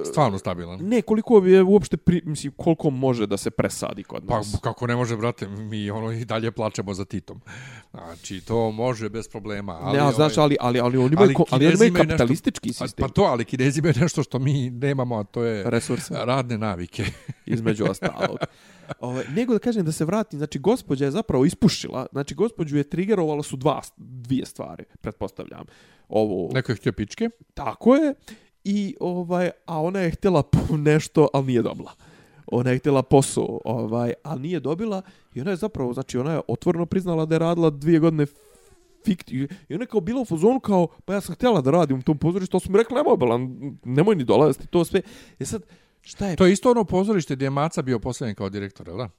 Stvarno 0.03 0.37
stabilan. 0.37 0.79
Ne, 0.81 1.01
koliko 1.01 1.37
je 1.37 1.63
uopšte, 1.63 1.97
pri, 1.97 2.21
mislim, 2.25 2.53
koliko 2.53 2.89
može 2.89 3.27
da 3.27 3.37
se 3.37 3.49
presadi 3.51 4.03
kod 4.03 4.23
Pa 4.27 4.37
nas. 4.37 4.55
kako 4.61 4.87
ne 4.87 4.95
može, 4.95 5.17
brate, 5.17 5.47
mi 5.47 5.91
ono 5.91 6.11
i 6.11 6.25
dalje 6.25 6.51
plačemo 6.51 6.93
za 6.93 7.05
Titom. 7.05 7.41
Znači, 7.91 8.41
to 8.41 8.71
može 8.71 9.09
bez 9.09 9.27
problema. 9.27 9.73
Ali, 9.73 9.97
ne, 9.97 10.03
a 10.03 10.11
znaš, 10.11 10.37
ali, 10.37 10.57
ali, 10.59 10.79
ali 10.79 10.97
oni 10.97 11.07
imaju, 11.07 11.17
ali 11.19 11.33
ko- 11.33 11.45
ali 11.49 11.65
oni 11.65 11.73
imaju 11.75 11.87
imaju 11.87 11.93
nešto- 11.95 12.09
kapitalistički 12.09 12.69
Pa, 12.69 12.73
sistem. 12.75 13.03
pa 13.03 13.13
to, 13.13 13.21
ali 13.21 13.45
kinezi 13.45 13.79
imaju 13.79 13.93
nešto 13.97 14.23
što 14.23 14.39
mi 14.39 14.69
nemamo, 14.69 15.15
a 15.15 15.23
to 15.23 15.43
je 15.43 15.63
Resurse. 15.65 16.13
radne 16.15 16.57
navike. 16.57 17.03
između 17.45 17.85
ostalog. 17.85 18.37
Ove, 18.99 19.25
nego 19.29 19.53
da 19.53 19.59
kažem 19.59 19.85
da 19.85 19.91
se 19.91 20.05
vratim, 20.05 20.39
znači 20.39 20.59
gospođa 20.59 21.05
je 21.05 21.11
zapravo 21.11 21.45
ispušila, 21.45 22.05
znači 22.11 22.35
gospođu 22.35 22.77
je 22.77 22.83
trigerovalo 22.83 23.43
su 23.43 23.57
dva, 23.57 23.81
dvije 23.97 24.45
stvari, 24.45 24.83
pretpostavljam. 25.01 25.65
Ovo, 26.09 26.49
Neko 26.53 26.71
je 26.71 26.75
htio 26.75 26.91
pičke. 26.91 27.29
Tako 27.53 27.95
je. 27.95 28.13
I 28.63 28.95
ovaj 28.99 29.51
a 29.65 29.81
ona 29.81 29.99
je 29.99 30.11
htjela 30.11 30.43
nešto, 30.77 31.27
ali 31.33 31.45
nije 31.45 31.61
dobila. 31.61 31.91
Ona 32.47 32.69
je 32.69 32.79
htjela 32.79 33.03
posao, 33.03 33.59
ovaj, 33.65 34.13
ali 34.23 34.41
nije 34.41 34.59
dobila 34.59 35.01
i 35.33 35.41
ona 35.41 35.51
je 35.51 35.57
zapravo, 35.57 35.93
znači 35.93 36.17
ona 36.17 36.33
je 36.33 36.41
otvoreno 36.47 36.85
priznala 36.85 37.25
da 37.25 37.35
je 37.35 37.39
radila 37.39 37.69
dvije 37.69 37.99
godine 37.99 38.25
fikti. 39.05 39.47
I 39.69 39.73
ona 39.75 39.83
je 39.83 39.87
kao 39.87 40.01
bila 40.01 40.21
u 40.21 40.25
fazonu 40.25 40.59
kao, 40.59 40.87
pa 41.05 41.13
ja 41.13 41.21
sam 41.21 41.35
htjela 41.35 41.61
da 41.61 41.71
radim 41.71 41.99
u 41.99 42.01
tom 42.01 42.17
pozorištu, 42.17 42.51
to 42.51 42.59
su 42.59 42.71
mi 42.71 42.77
rekli, 42.77 42.95
nemoj 42.95 43.17
Belan, 43.17 43.57
nemoj 43.85 44.15
ni 44.15 44.23
dolaziti, 44.23 44.67
to 44.67 44.85
sve. 44.85 45.01
E 45.39 45.45
sad, 45.45 45.63
šta 46.01 46.27
je? 46.27 46.35
To 46.35 46.45
je 46.45 46.53
isto 46.53 46.71
ono 46.71 46.83
pozorište 46.83 47.35
gdje 47.35 47.45
je 47.45 47.49
Maca 47.49 47.81
bio 47.81 47.99
postavljen 47.99 48.35
kao 48.35 48.49
direktor, 48.49 48.87
jel 48.87 48.97
da? 48.97 49.09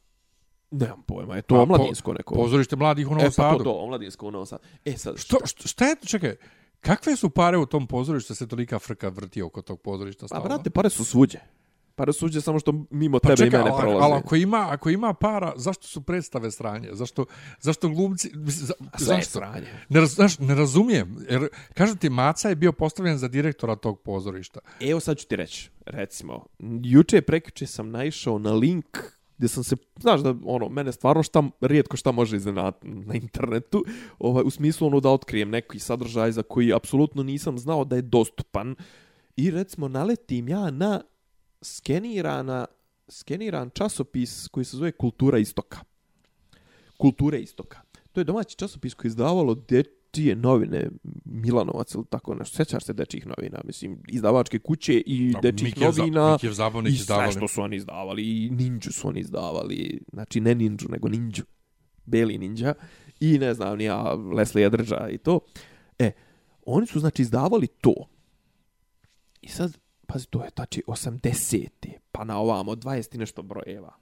Nemam 0.70 1.02
pojma, 1.02 1.36
je 1.36 1.42
to 1.42 1.54
Pa, 1.54 1.62
omladinsko 1.62 2.12
neko. 2.12 2.34
Pozorište 2.34 2.76
mladih 2.76 3.10
u 3.10 3.14
Novom 3.14 3.26
e, 3.26 3.30
pa 3.36 3.42
to, 3.42 3.52
Sadu. 3.52 3.64
to, 3.64 3.72
omladinsko 3.72 4.26
u 4.26 4.30
Novom 4.30 4.46
Sadu. 4.46 4.62
E 4.84 4.92
sad, 4.92 5.18
Što, 5.18 5.38
što, 5.44 5.68
šta 5.68 5.86
je, 5.86 5.96
čekaj, 6.06 6.36
kakve 6.82 7.16
su 7.16 7.30
pare 7.30 7.58
u 7.58 7.66
tom 7.66 7.86
pozorištu 7.86 8.30
da 8.30 8.34
se 8.34 8.48
tolika 8.48 8.78
frka 8.78 9.08
vrti 9.08 9.42
oko 9.42 9.62
tog 9.62 9.80
pozorišta 9.80 10.20
Pa, 10.20 10.26
stalno? 10.26 10.44
brate, 10.44 10.70
pare 10.70 10.90
su 10.90 11.04
svuđe. 11.04 11.38
Pare 11.94 12.12
su 12.12 12.40
samo 12.40 12.58
što 12.58 12.84
mimo 12.90 13.18
Pa 13.18 13.28
tebe 13.28 13.44
čekaj, 13.44 13.60
i 13.60 13.64
mene 13.64 13.76
prolaze. 13.80 14.04
ali 14.04 14.14
ako 14.14 14.36
ima, 14.36 14.66
ako 14.70 14.90
ima 14.90 15.14
para, 15.14 15.52
zašto 15.56 15.86
su 15.86 16.00
predstave 16.02 16.50
sranje? 16.50 16.88
Zašto, 16.92 17.24
zašto 17.60 17.88
glumci... 17.88 18.30
Za, 18.34 18.74
sve 18.98 19.06
zašto? 19.06 19.30
sranje. 19.30 19.66
Ne, 19.88 20.00
raz, 20.00 20.14
znaš, 20.14 20.38
ne 20.38 20.54
razumijem, 20.54 21.16
jer, 21.30 21.48
kažem 21.74 21.96
ti, 21.96 22.10
Maca 22.10 22.48
je 22.48 22.54
bio 22.54 22.72
postavljen 22.72 23.18
za 23.18 23.28
direktora 23.28 23.76
tog 23.76 24.00
pozorišta. 24.00 24.60
Evo 24.80 25.00
sad 25.00 25.16
ću 25.16 25.26
ti 25.26 25.36
reći, 25.36 25.70
recimo, 25.86 26.46
juče 26.82 27.22
prekjuče 27.22 27.66
sam 27.66 27.90
naišao 27.90 28.38
na 28.38 28.52
link 28.52 28.98
gdje 29.42 29.48
sam 29.48 29.64
se, 29.64 29.76
znaš 30.00 30.20
da 30.20 30.34
ono, 30.44 30.68
mene 30.68 30.92
stvarno 30.92 31.22
šta, 31.22 31.42
rijetko 31.60 31.96
šta 31.96 32.12
može 32.12 32.36
iznenati 32.36 32.88
na 32.88 33.14
internetu, 33.14 33.84
ovaj, 34.18 34.42
u 34.46 34.50
smislu 34.50 34.86
ono 34.86 35.00
da 35.00 35.10
otkrijem 35.10 35.50
neki 35.50 35.78
sadržaj 35.78 36.32
za 36.32 36.42
koji 36.42 36.72
apsolutno 36.72 37.22
nisam 37.22 37.58
znao 37.58 37.84
da 37.84 37.96
je 37.96 38.02
dostupan 38.02 38.74
i 39.36 39.50
recimo 39.50 39.88
naletim 39.88 40.48
ja 40.48 40.70
na 40.70 41.00
skenirana, 41.62 42.66
skeniran 43.08 43.70
časopis 43.70 44.48
koji 44.48 44.64
se 44.64 44.76
zove 44.76 44.92
Kultura 44.92 45.38
istoka. 45.38 45.78
Kulture 46.96 47.40
istoka. 47.40 47.80
To 48.12 48.20
je 48.20 48.24
domaći 48.24 48.56
časopis 48.56 48.94
koji 48.94 49.08
je 49.08 49.10
izdavalo 49.10 49.54
dečije 50.12 50.36
novine 50.36 50.88
Milanovac 51.24 51.94
ili 51.94 52.04
tako 52.10 52.34
nešto. 52.34 52.56
Sjećaš 52.56 52.84
se 52.84 52.92
dečjih 52.92 53.26
novina, 53.26 53.60
mislim, 53.64 53.98
izdavačke 54.08 54.58
kuće 54.58 54.94
i 55.06 55.34
dečjih 55.42 55.64
Mikijev 55.68 55.92
za- 55.92 56.02
novina. 56.02 56.32
Mikijev 56.32 56.52
zabavnik 56.52 56.92
I 56.92 56.96
sve 56.96 57.04
što 57.32 57.48
su 57.48 57.62
oni 57.62 57.76
izdavali. 57.76 58.22
I 58.22 58.50
ninđu 58.50 58.92
su 58.92 59.08
oni 59.08 59.20
izdavali. 59.20 60.00
Znači, 60.12 60.40
ne 60.40 60.54
ninđu, 60.54 60.88
nego 60.88 61.08
ninđu. 61.08 61.42
Beli 62.04 62.38
ninja. 62.38 62.74
I 63.20 63.38
ne 63.38 63.54
znam, 63.54 63.78
nija 63.78 64.02
Leslie 64.14 64.66
Edrža 64.66 65.08
i 65.10 65.18
to. 65.18 65.40
E, 65.98 66.12
oni 66.66 66.86
su, 66.86 67.00
znači, 67.00 67.22
izdavali 67.22 67.66
to. 67.66 67.94
I 69.40 69.48
sad, 69.48 69.78
pazi, 70.06 70.26
to 70.26 70.44
je, 70.44 70.50
znači, 70.54 70.82
80. 70.86 71.68
Pa 72.12 72.24
na 72.24 72.38
ovamo, 72.38 72.72
20 72.74 73.14
i 73.14 73.18
nešto 73.18 73.42
brojeva. 73.42 73.94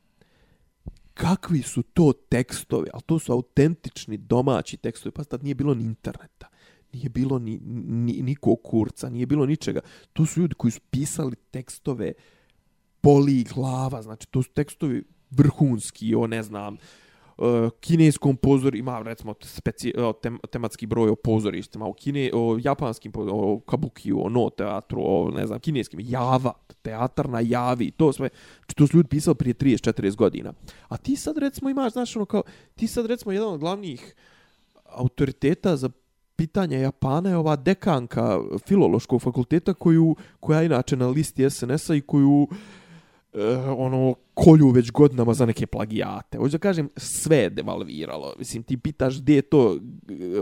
Kakvi 1.21 1.63
su 1.63 1.83
to 1.83 2.13
tekstovi, 2.13 2.89
ali 2.93 3.03
to 3.07 3.19
su 3.19 3.33
autentični 3.33 4.17
domaći 4.17 4.77
tekstovi, 4.77 5.13
pa 5.13 5.25
tad 5.25 5.45
nije 5.45 5.55
bilo 5.55 5.75
ni 5.75 5.85
interneta, 5.85 6.49
nije 6.93 7.09
bilo 7.09 7.39
ni, 7.39 7.59
ni, 7.87 8.23
nikog 8.23 8.59
kurca, 8.65 9.11
nije 9.11 9.27
bilo 9.27 9.47
ničega. 9.47 9.81
To 10.13 10.27
su 10.27 10.41
ljudi 10.41 10.55
koji 10.55 10.71
su 10.71 10.81
pisali 10.91 11.37
tekstove 11.37 12.13
poli 13.01 13.45
glava, 13.55 14.03
znači 14.03 14.27
to 14.29 14.43
su 14.43 14.51
tekstovi 14.51 15.05
vrhunski, 15.31 16.15
o 16.15 16.27
ne 16.27 16.43
znam, 16.43 16.75
uh, 16.75 16.81
Eh, 17.41 17.71
kineskom 17.81 18.37
pozor 18.37 18.75
ima 18.75 19.03
recimo 19.03 19.35
speci, 19.43 19.93
o, 19.97 20.13
tem, 20.13 20.39
tematski 20.51 20.87
broj 20.87 21.09
o 21.11 21.15
pozorištima, 21.15 21.87
o, 21.87 21.93
kine, 21.93 22.31
o 22.35 22.59
japanskim, 22.63 23.13
o 23.17 23.61
kabukiju, 23.67 24.27
o 24.27 24.29
no 24.29 24.51
teatru, 24.51 25.01
o 25.05 25.31
ne 25.31 25.47
znam, 25.47 25.61
kineskim, 25.61 26.01
java, 26.03 26.53
teatar 26.83 27.29
na 27.29 27.41
javi, 27.41 27.91
to 27.91 28.13
sve, 28.13 28.29
to 28.77 28.87
su 28.87 28.97
ljudi 28.97 29.09
pisali 29.09 29.35
prije 29.35 29.55
30-40 29.55 30.17
godina. 30.17 30.53
A 30.89 30.97
ti 30.97 31.17
sad 31.17 31.39
recimo 31.39 31.71
imaš, 31.71 31.93
znaš, 31.93 32.17
ono 32.17 32.25
kao, 32.25 32.43
ti 32.75 32.87
sad 32.87 33.07
recimo 33.07 33.33
jedan 33.33 33.49
od 33.49 33.61
glavnih 33.61 34.15
autoriteta 34.85 35.77
za 35.77 35.91
pitanja 36.37 36.79
Japana 36.79 37.31
je 37.31 37.37
ova 37.37 37.57
dekanka 37.57 38.39
filološkog 38.67 39.23
fakulteta 39.23 39.75
koju, 39.75 40.17
koja 40.41 40.61
je 40.61 40.67
inače 40.67 40.97
na 40.97 41.09
listi 41.09 41.51
SNS-a 41.51 41.95
i 41.95 42.01
koju 42.01 42.43
uh, 42.43 42.57
Eh, 43.35 43.71
ono 43.77 44.15
kolju 44.35 44.71
već 44.71 44.93
godinama 44.93 45.35
za 45.35 45.47
neke 45.47 45.67
plagijate. 45.67 46.39
Hoću 46.39 46.53
da 46.53 46.59
kažem, 46.59 46.89
sve 46.97 47.37
je 47.37 47.51
devalviralo. 47.51 48.35
Mislim, 48.39 48.63
ti 48.63 48.77
pitaš 48.77 49.21
gdje 49.21 49.35
je 49.35 49.43
to, 49.43 49.79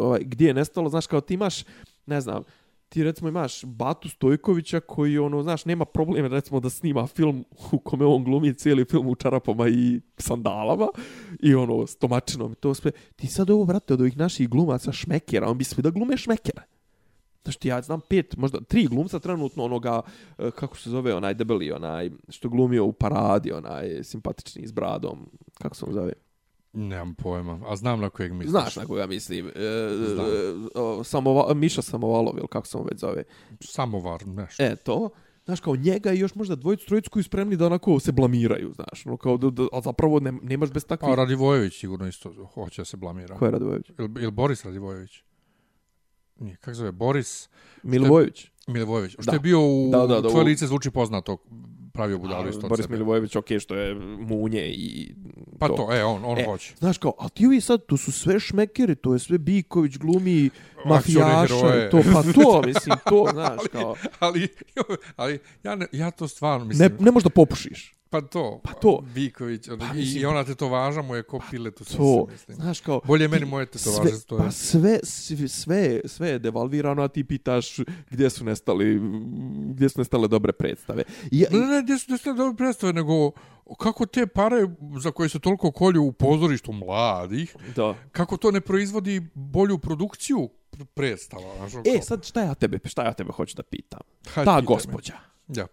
ovaj, 0.00 0.20
gdje 0.24 0.46
je 0.46 0.54
nestalo, 0.54 0.88
znaš, 0.88 1.06
kao 1.06 1.20
ti 1.20 1.34
imaš, 1.34 1.64
ne 2.06 2.20
znam, 2.20 2.42
ti 2.88 3.04
recimo 3.04 3.28
imaš 3.28 3.64
Batu 3.64 4.08
Stojkovića 4.08 4.80
koji 4.80 5.18
ono 5.18 5.42
znaš 5.42 5.64
nema 5.64 5.84
problema 5.84 6.28
recimo 6.28 6.60
da 6.60 6.70
snima 6.70 7.06
film 7.06 7.44
u 7.72 7.78
kome 7.78 8.04
on 8.04 8.24
glumi 8.24 8.54
cijeli 8.54 8.84
film 8.84 9.06
u 9.06 9.14
čarapama 9.14 9.68
i 9.68 10.00
sandalama 10.18 10.88
i 11.40 11.54
ono 11.54 11.86
s 11.86 11.96
tomačinom 11.96 12.52
i 12.52 12.54
to 12.54 12.74
sve 12.74 12.90
ti 13.16 13.26
sad 13.26 13.50
ovo 13.50 13.64
brate 13.64 13.94
od 13.94 14.00
ovih 14.00 14.16
naših 14.16 14.48
glumaca 14.48 14.92
šmekera 14.92 15.48
on 15.48 15.58
bi 15.58 15.64
svi 15.64 15.82
da 15.82 15.90
glume 15.90 16.16
šmekera 16.16 16.62
Znaš 17.42 17.56
ti, 17.56 17.68
ja 17.68 17.82
znam 17.82 18.00
pet, 18.08 18.36
možda 18.36 18.60
tri 18.60 18.86
glumca 18.86 19.18
trenutno 19.18 19.64
onoga, 19.64 20.00
e, 20.38 20.50
kako 20.50 20.76
se 20.76 20.90
zove 20.90 21.14
onaj 21.14 21.34
debeli, 21.34 21.72
onaj 21.72 22.10
što 22.28 22.48
glumio 22.48 22.84
u 22.84 22.92
paradi, 22.92 23.52
onaj 23.52 24.04
simpatični 24.04 24.66
s 24.66 24.72
bradom, 24.72 25.30
kako 25.58 25.74
se 25.74 25.84
on 25.84 25.92
zove? 25.92 26.12
Nemam 26.72 27.14
pojma, 27.14 27.60
a 27.66 27.76
znam 27.76 28.00
na 28.00 28.10
kojeg 28.10 28.32
misliš. 28.32 28.50
Znaš 28.50 28.76
na 28.76 28.86
koga 28.86 29.06
mislim. 29.06 29.46
E, 29.46 29.50
Znam. 30.14 30.26
e, 31.00 31.04
samova, 31.04 31.54
Miša 31.54 31.82
Samovalov, 31.82 32.38
ili 32.38 32.48
kako 32.48 32.66
se 32.66 32.76
on 32.76 32.86
već 32.90 33.00
zove. 33.00 33.22
Samovar, 33.60 34.26
nešto. 34.26 34.62
E, 34.62 34.76
to. 34.76 35.10
Znaš, 35.44 35.60
kao 35.60 35.76
njega 35.76 36.12
i 36.12 36.18
još 36.18 36.34
možda 36.34 36.54
dvojicu, 36.54 36.86
trojicu 36.86 37.10
koji 37.10 37.22
spremni 37.22 37.56
da 37.56 37.66
onako 37.66 38.00
se 38.00 38.12
blamiraju, 38.12 38.72
znaš. 38.74 39.06
Ono, 39.06 39.16
kao 39.16 39.36
da, 39.36 39.50
da, 39.50 39.66
a 39.72 39.80
zapravo 39.80 40.20
ne, 40.20 40.32
nemaš 40.42 40.70
bez 40.70 40.84
takvih... 40.84 41.08
Pa 41.08 41.14
Radivojević 41.14 41.80
sigurno 41.80 42.08
isto 42.08 42.46
hoće 42.54 42.80
da 42.80 42.84
se 42.84 42.96
blamira. 42.96 43.36
Ko 43.36 43.44
je 43.44 43.50
Radovojević? 43.50 43.90
Ili, 43.98 44.10
ili 44.22 44.30
Boris 44.30 44.64
Radivojević? 44.64 45.22
Nije, 46.38 46.56
kako 46.56 46.74
se 46.74 46.78
zove? 46.78 46.92
Boris 46.92 47.48
Milivojević. 47.82 48.46
Milivojević. 48.66 49.16
Što 49.20 49.32
je 49.32 49.40
bio 49.40 49.60
u... 49.60 49.88
Da, 49.92 50.06
da, 50.06 50.20
da, 50.20 50.28
Tvoje 50.28 50.44
lice 50.44 50.66
zvuči 50.66 50.90
poznato, 50.90 51.36
pravio 51.98 52.18
budalu 52.18 52.48
isto 52.48 52.60
od 52.60 52.68
Boris. 52.68 52.88
Milivojević, 52.88 53.36
okej, 53.36 53.58
što 53.60 53.74
je 53.74 53.94
munje 54.20 54.66
i... 54.68 55.14
Pa 55.58 55.68
to, 55.68 55.88
e, 55.92 56.04
on, 56.04 56.22
on 56.24 56.38
E, 56.38 56.44
hoće. 56.44 56.74
Znaš 56.76 56.98
kao, 56.98 57.12
a 57.18 57.28
ti 57.28 57.46
ovi 57.46 57.60
sad, 57.60 57.86
to 57.86 57.96
su 57.96 58.12
sve 58.12 58.40
šmekeri, 58.40 58.94
to 58.94 59.12
je 59.12 59.18
sve 59.18 59.38
Biković 59.40 59.96
glumi 59.96 60.50
mafijaša 60.86 61.54
i 61.78 61.90
to, 61.90 62.00
pa 62.04 62.22
to, 62.24 62.62
mislim, 62.66 62.96
to, 63.04 63.28
znaš, 63.32 63.60
kao, 63.72 63.94
Ali, 64.20 64.48
ali 65.16 65.38
ja, 65.64 65.74
ne, 65.74 65.86
ja 65.92 66.10
to 66.10 66.28
stvarno 66.28 66.58
ne, 66.58 66.68
mislim... 66.68 66.90
ne 67.00 67.10
možda 67.10 67.30
popušiš. 67.30 67.94
Pa 68.10 68.20
to. 68.22 68.60
Pa 68.64 68.72
to. 68.72 69.04
Viković. 69.06 69.68
ono, 69.68 69.78
Pa 69.78 69.84
i, 69.86 69.96
mislim- 69.96 70.22
I 70.22 70.26
ona 70.26 70.44
tetovaža 70.44 71.02
mu 71.02 71.14
je 71.14 71.22
ko 71.22 71.40
pilet 71.50 71.80
u 71.80 71.84
sise, 71.84 71.96
To, 71.96 72.26
mislim. 72.26 72.56
znaš 72.56 72.80
kao... 72.80 73.00
Bolje 73.04 73.24
ti- 73.24 73.30
meni 73.30 73.44
moje 73.46 73.66
tetovaže 73.66 74.02
sve, 74.02 74.18
stoje. 74.18 74.38
Pa 74.38 74.50
sve, 74.50 74.98
sve, 75.02 75.48
sve, 75.48 76.00
sve 76.04 76.28
je 76.28 76.38
devalvirano, 76.38 77.02
a 77.02 77.08
ti 77.08 77.24
pitaš 77.24 77.76
gdje 78.10 78.30
su 78.30 78.44
nestali, 78.44 79.00
gdje 79.66 79.88
su 79.88 79.98
nestale 79.98 80.28
dobre 80.28 80.52
predstave. 80.52 81.02
I, 81.30 81.40
ja- 81.40 81.48
Ne, 81.50 81.58
ne, 81.58 81.66
ne, 81.66 81.82
gdje 81.88 81.98
su 81.98 82.18
su 82.18 82.34
dobro 82.34 82.54
predstave, 82.54 82.92
nego 82.92 83.30
kako 83.74 84.06
te 84.06 84.26
pare 84.26 84.56
za 84.98 85.10
koje 85.10 85.28
se 85.28 85.38
toliko 85.38 85.72
kolju 85.72 86.02
u 86.02 86.12
pozorištu 86.12 86.72
mladih, 86.72 87.56
da. 87.76 87.94
kako 88.12 88.36
to 88.36 88.50
ne 88.50 88.60
proizvodi 88.60 89.30
bolju 89.34 89.78
produkciju 89.78 90.48
pr- 90.72 90.84
predstava. 90.84 91.56
Znaš, 91.56 91.74
ono 91.74 91.82
E, 91.88 92.02
sad 92.02 92.24
šta 92.24 92.42
ja 92.42 92.54
tebe, 92.54 92.78
šta 92.84 93.04
ja 93.04 93.12
tebe 93.12 93.32
hoću 93.32 93.56
da 93.56 93.62
pitam? 93.62 94.00
Hajde, 94.28 94.44
Ta 94.44 94.56
me. 94.56 94.62
gospođa, 94.62 95.14
Ja. 95.48 95.66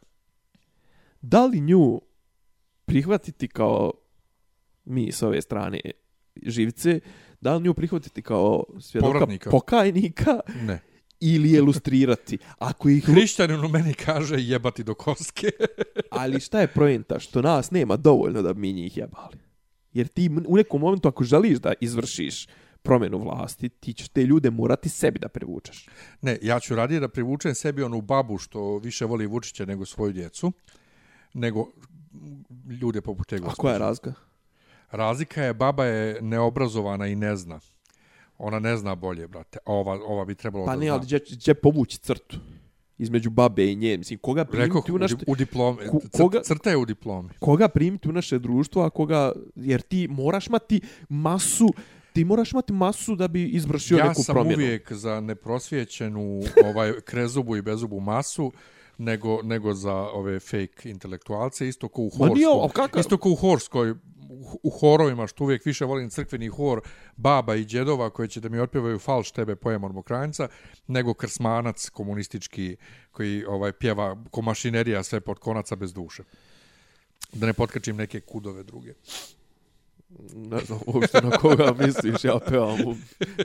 da 1.21 1.45
li 1.45 1.59
nju 1.59 2.01
prihvatiti 2.85 3.47
kao 3.47 3.91
mi 4.85 5.11
s 5.11 5.21
ove 5.21 5.41
strane 5.41 5.79
živce, 6.37 6.99
da 7.41 7.55
li 7.55 7.63
nju 7.63 7.73
prihvatiti 7.73 8.21
kao 8.21 8.63
svjedoka 8.79 9.11
Povratnika. 9.11 9.49
pokajnika 9.49 10.39
Ne. 10.61 10.79
Ili 11.33 11.51
je 11.51 11.61
lustrirati? 11.61 12.37
Ako 12.57 12.89
ih 12.89 13.05
Hrišćanin 13.05 13.65
u 13.65 13.69
meni 13.69 13.93
kaže 13.93 14.35
jebati 14.39 14.83
do 14.83 14.93
koske. 14.93 15.51
Ali 16.09 16.39
šta 16.39 16.59
je 16.59 16.67
projenta? 16.67 17.19
Što 17.19 17.41
nas 17.41 17.71
nema 17.71 17.97
dovoljno 17.97 18.41
da 18.41 18.53
mi 18.53 18.73
njih 18.73 18.97
jebali. 18.97 19.37
Jer 19.93 20.07
ti 20.07 20.29
u 20.47 20.55
nekom 20.55 20.81
momentu 20.81 21.07
ako 21.07 21.23
želiš 21.23 21.57
da 21.57 21.73
izvršiš 21.81 22.47
promjenu 22.81 23.17
vlasti, 23.17 23.69
ti 23.69 23.93
ćeš 23.93 24.09
te 24.09 24.23
ljude 24.23 24.49
morati 24.51 24.89
sebi 24.89 25.19
da 25.19 25.27
privučeš. 25.27 25.87
Ne, 26.21 26.37
ja 26.41 26.59
ću 26.59 26.75
radije 26.75 26.99
da 26.99 27.07
privučem 27.07 27.55
sebi 27.55 27.83
onu 27.83 28.01
babu 28.01 28.37
što 28.37 28.77
više 28.77 29.05
voli 29.05 29.25
Vučića 29.25 29.65
nego 29.65 29.85
svoju 29.85 30.13
djecu, 30.13 30.51
nego 31.33 31.71
ljude 32.81 33.01
poput 33.01 33.27
te 33.27 33.35
A 33.35 33.39
gospođe. 33.39 33.61
koja 33.61 33.73
je 33.73 33.79
razga? 33.79 34.13
Razlika 34.91 35.43
je, 35.43 35.53
baba 35.53 35.85
je 35.85 36.21
neobrazovana 36.21 37.07
i 37.07 37.15
ne 37.15 37.35
zna. 37.35 37.59
Ona 38.37 38.59
ne 38.59 38.77
zna 38.77 38.95
bolje, 38.95 39.27
brate. 39.27 39.59
A 39.59 39.73
Ova, 39.73 39.99
ova 40.03 40.25
bi 40.25 40.35
trebalo 40.35 40.65
Pa 40.65 40.71
da 40.71 40.77
ne, 40.77 40.85
zna. 40.85 40.93
ali 40.93 41.03
gdje, 41.03 41.19
gdje 41.31 41.53
povući 41.55 41.97
crtu? 41.97 42.37
Između 42.97 43.29
babe 43.29 43.65
i 43.65 43.75
nje. 43.75 43.97
Mislim, 43.97 44.19
koga 44.19 44.45
primiti 44.45 44.91
u, 44.91 44.97
naš, 44.97 45.11
u, 45.11 45.17
u 45.27 45.35
diplomi. 45.35 45.77
Ko- 45.81 45.99
koga- 46.13 46.41
Crta 46.43 46.69
je 46.69 46.77
u 46.77 46.85
diplomi. 46.85 47.29
koga 47.39 47.67
primiti 47.67 48.09
u 48.09 48.13
naše 48.13 48.39
društvo, 48.39 48.83
a 48.83 48.89
koga, 48.89 49.31
jer 49.55 49.81
ti 49.81 50.07
moraš 50.09 50.47
imati 50.47 50.79
masu, 51.09 51.73
ti 52.13 52.25
moraš 52.25 52.51
imati 52.51 52.73
masu 52.73 53.15
da 53.15 53.27
bi 53.27 53.43
izvršio 53.45 53.97
Ja 53.97 54.07
neku 54.07 54.23
sam 54.23 54.33
promjenu. 54.33 54.57
uvijek 54.57 54.91
za 54.93 55.19
neprosvjećenu 55.19 56.41
ovaj, 56.65 56.93
krezubu 57.01 57.55
i 57.55 57.61
bezubu 57.61 57.99
masu, 57.99 58.51
nego, 58.97 59.41
nego 59.41 59.73
za 59.73 59.93
ove 59.93 60.39
fake 60.39 60.89
intelektualce, 60.89 61.67
isto 61.67 61.87
ko 61.87 62.01
u 62.01 62.09
nije, 62.25 62.47
Horskoj. 62.47 62.69
kakav- 62.75 62.99
Isto 62.99 63.17
ko 63.17 63.29
u 63.29 63.35
Horskoj, 63.35 63.93
u- 64.63 64.69
horovima, 64.69 65.27
što 65.27 65.43
uvijek 65.43 65.65
više 65.65 65.85
volim 65.85 66.09
crkveni 66.09 66.47
hor 66.47 66.81
baba 67.15 67.55
i 67.55 67.65
djedova 67.65 68.09
koji 68.09 68.29
će 68.29 68.39
da 68.39 68.49
mi 68.49 68.59
otpjevaju 68.59 68.99
falš 68.99 69.31
tebe 69.31 69.55
pojem 69.55 69.83
ormokrajnica, 69.83 70.47
nego 70.87 71.13
krsmanac 71.13 71.89
komunistički 71.89 72.77
koji 73.11 73.45
ovaj 73.45 73.71
pjeva 73.71 74.23
ko 74.31 74.41
mašinerija 74.41 75.03
sve 75.03 75.19
pod 75.21 75.39
konaca 75.39 75.75
bez 75.75 75.93
duše. 75.93 76.23
Da 77.33 77.45
ne 77.45 77.53
potkačim 77.53 77.95
neke 77.95 78.19
kudove 78.19 78.63
druge. 78.63 78.93
Ne 80.35 80.59
znam 80.59 80.79
uopšte 80.85 81.21
na 81.21 81.31
koga 81.31 81.73
misliš, 81.79 82.23
ja 82.23 82.39
pevam 82.39 82.81
u 82.81 82.95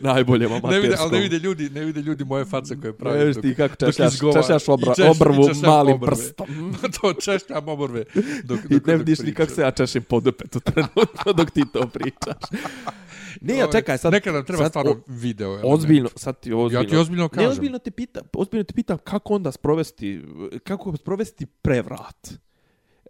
najboljem 0.01 0.49
amaterskom. 0.49 0.71
Ne 0.73 0.81
vide, 0.81 0.95
ali 0.99 1.11
ne 1.11 1.21
vide 1.21 1.39
ljudi, 1.39 1.71
ne 1.71 1.85
vide 1.85 2.01
ljudi 2.01 2.25
moje 2.25 2.45
face 2.45 2.81
koje 2.81 2.93
pravi. 2.93 3.19
Ne 3.19 3.25
vidiš 3.25 3.43
ti 3.43 3.55
kako 3.55 3.77
češljaš, 3.77 4.13
češljaš 4.35 4.69
obra, 4.69 4.95
češ- 4.95 5.11
obrvu 5.11 5.49
češljam 5.49 5.71
malim 5.71 5.95
obrve. 5.95 6.11
prstom. 6.11 6.47
to 7.01 7.13
češljam 7.15 7.69
obrve. 7.69 8.05
Dok, 8.45 8.59
dok, 8.63 8.71
I 8.71 8.87
ne 8.87 8.97
vidiš 8.97 9.19
ni 9.19 9.35
kako 9.35 9.53
se 9.53 9.63
ja 9.63 9.71
češem 9.71 10.03
podupetu 10.03 10.61
trenutno 10.61 11.33
dok 11.33 11.51
ti 11.51 11.63
to 11.73 11.87
pričaš. 11.89 12.43
Ne, 13.41 13.55
ja 13.55 13.65
Ovaj, 13.65 13.73
čekaj, 13.73 13.99
sad... 13.99 14.13
Nekad 14.13 14.35
nam 14.35 14.45
treba 14.45 14.63
sad 14.63 14.71
stvarno 14.71 15.01
video. 15.07 15.49
element. 15.49 15.75
Ozbiljno, 15.75 16.09
sad 16.17 16.41
ti 16.41 16.53
ozbiljno. 16.53 16.83
Ja 16.83 16.89
ti 16.89 16.97
ozbiljno 16.97 17.25
Ne, 17.25 17.29
kažem. 17.29 17.51
ozbiljno 17.51 17.79
te 17.79 17.91
pitam, 17.91 18.23
ozbiljno 18.35 18.65
te 18.65 18.75
pitam 18.75 18.99
kako 18.99 19.35
onda 19.35 19.53
sprovesti, 19.53 20.23
kako 20.65 20.97
sprovesti 20.97 21.47
prevrat. 21.47 22.29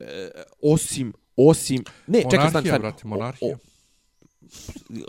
E, 0.01 0.31
osim, 0.63 1.13
osim... 1.49 1.85
Ne, 2.07 2.19
čekaj, 2.23 2.39
Monarhija, 2.39 2.51
stani, 2.51 2.67
stani. 2.69 2.81
brate, 2.81 3.09
monarhija. 3.09 3.57
O, 3.57 3.59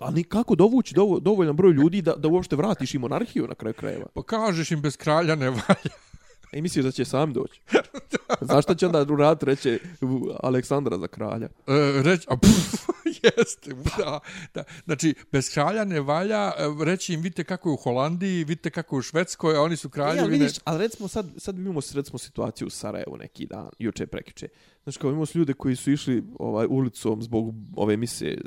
ali 0.02 0.24
kako 0.24 0.56
dovući 0.56 0.96
dovo, 0.96 1.20
dovoljan 1.20 1.56
broj 1.56 1.72
ljudi 1.74 2.02
da, 2.02 2.14
da 2.16 2.28
uopšte 2.28 2.56
vratiš 2.56 2.94
i 2.94 2.98
monarhiju 2.98 3.48
na 3.48 3.56
kraju 3.56 3.74
krajeva? 3.74 4.06
Pa 4.14 4.24
kažeš 4.24 4.72
im 4.72 4.82
bez 4.82 4.98
kralja 4.98 5.36
ne 5.36 5.50
valja. 5.50 5.96
I 6.54 6.62
misliš 6.62 6.86
da 6.86 6.92
će 6.92 7.06
sam 7.06 7.34
doći? 7.34 7.62
Znaš 8.42 8.64
šta 8.64 8.76
će 8.76 8.86
onda 8.86 9.06
uraditi 9.14 9.46
reći 9.46 9.80
Aleksandra 10.44 10.98
za 10.98 11.08
kralja? 11.08 11.46
E, 11.68 12.02
reć, 12.04 12.26
a, 12.28 12.38
pff, 12.38 12.88
jeste, 13.24 13.72
da, 13.98 14.20
da. 14.54 14.64
Znači, 14.86 15.14
bez 15.32 15.54
kralja 15.54 15.86
ne 15.86 16.02
valja 16.02 16.52
e, 16.58 16.86
reći 16.86 17.14
im 17.14 17.22
vidite 17.22 17.44
kako 17.44 17.70
je 17.70 17.74
u 17.74 17.78
Holandiji, 17.78 18.44
vidite 18.44 18.70
kako 18.70 18.96
je 18.96 19.00
u 19.00 19.02
Švedskoj, 19.02 19.56
a 19.56 19.62
oni 19.62 19.78
su 19.78 19.88
E, 19.88 19.92
ali 19.92 19.94
kraljevine. 19.94 20.38
vidiš, 20.38 20.58
ali 20.64 20.78
recimo 20.80 21.08
sad, 21.08 21.26
sad 21.38 21.56
mi 21.56 21.62
imamo 21.62 21.80
recimo 21.94 22.20
situaciju 22.20 22.68
u 22.68 22.70
Sarajevu 22.70 23.18
neki 23.18 23.46
dan, 23.46 23.70
juče 23.80 24.08
prekjuče. 24.08 24.48
Znači 24.84 25.00
kao 25.00 25.10
imamo 25.10 25.26
su 25.26 25.40
ljude 25.40 25.54
koji 25.54 25.76
su 25.76 25.92
išli 25.92 26.24
ovaj 26.40 26.68
ulicom 26.70 27.22
zbog 27.22 27.56
ove 27.76 27.98
misije, 27.98 28.42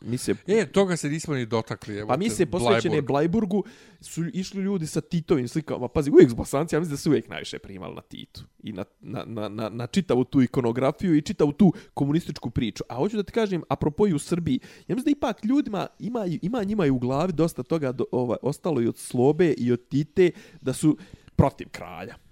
misije 0.00 0.34
E, 0.46 0.66
toga 0.66 0.96
se 0.96 1.08
nismo 1.08 1.34
ni 1.34 1.46
dotakli. 1.46 1.96
Evo 1.96 2.08
Pa 2.08 2.14
te, 2.14 2.18
misije 2.18 2.46
posvećene 2.46 3.02
Blajburg. 3.02 3.06
Blajburgu 3.06 3.64
su 4.00 4.24
išli 4.32 4.62
ljudi 4.62 4.86
sa 4.86 5.00
Titovim 5.00 5.48
slikama. 5.48 5.88
Pazi, 5.88 6.10
uvijek 6.10 6.34
Bosanci, 6.34 6.74
ja 6.74 6.80
mislim 6.80 6.94
da 6.94 6.96
su 6.96 7.10
uvijek 7.10 7.28
najviše 7.28 7.58
primali 7.58 7.94
na 7.94 8.00
Titu. 8.00 8.44
I 8.62 8.72
na, 8.72 8.84
na, 9.00 9.24
na, 9.26 9.48
na, 9.48 9.68
na 9.68 9.86
čitavu 9.86 10.24
tu 10.24 10.42
ikonografiju 10.42 11.16
i 11.16 11.22
čitavu 11.22 11.52
tu 11.52 11.72
komunističku 11.94 12.50
priču. 12.50 12.84
A 12.88 12.94
hoću 12.94 13.16
da 13.16 13.22
ti 13.22 13.32
kažem, 13.32 13.62
apropo 13.68 14.08
i 14.08 14.14
u 14.14 14.18
Srbiji, 14.18 14.60
ja 14.88 14.94
mislim 14.94 15.04
da 15.04 15.18
ipak 15.18 15.44
ljudima, 15.44 15.86
ima, 15.98 16.26
ima 16.42 16.64
njima 16.64 16.86
i 16.86 16.90
u 16.90 16.98
glavi 16.98 17.32
dosta 17.32 17.62
toga 17.62 17.92
do, 17.92 18.04
ovaj, 18.12 18.38
ostalo 18.42 18.82
i 18.82 18.86
od 18.86 18.98
Slobe 18.98 19.52
i 19.52 19.72
od 19.72 19.88
Tite, 19.88 20.30
da 20.60 20.72
su 20.72 20.96
protiv 21.36 21.68
kralja. 21.68 22.29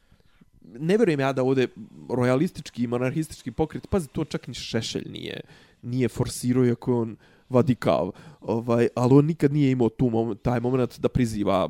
Ne 0.79 0.97
vjerujem 0.97 1.21
ja 1.21 1.33
da 1.33 1.43
ovdje 1.43 1.69
royalistički 2.09 2.85
i 2.85 2.87
monarhistički 2.87 3.51
pokret, 3.51 3.89
pazi, 3.91 4.09
to 4.09 4.25
čak 4.25 4.47
ni 4.47 4.55
Šešelj 4.55 5.05
nije, 5.11 5.41
nije 5.83 6.09
forsirao, 6.09 6.67
iako 6.67 7.01
on 7.01 7.17
vadikav, 7.49 8.11
ovaj, 8.41 8.89
ali 8.95 9.15
on 9.15 9.27
nikad 9.27 9.53
nije 9.53 9.71
imao 9.71 9.89
tu 9.89 10.11
mom, 10.11 10.37
taj 10.43 10.61
moment 10.61 11.01
da 11.01 11.09
priziva 11.09 11.69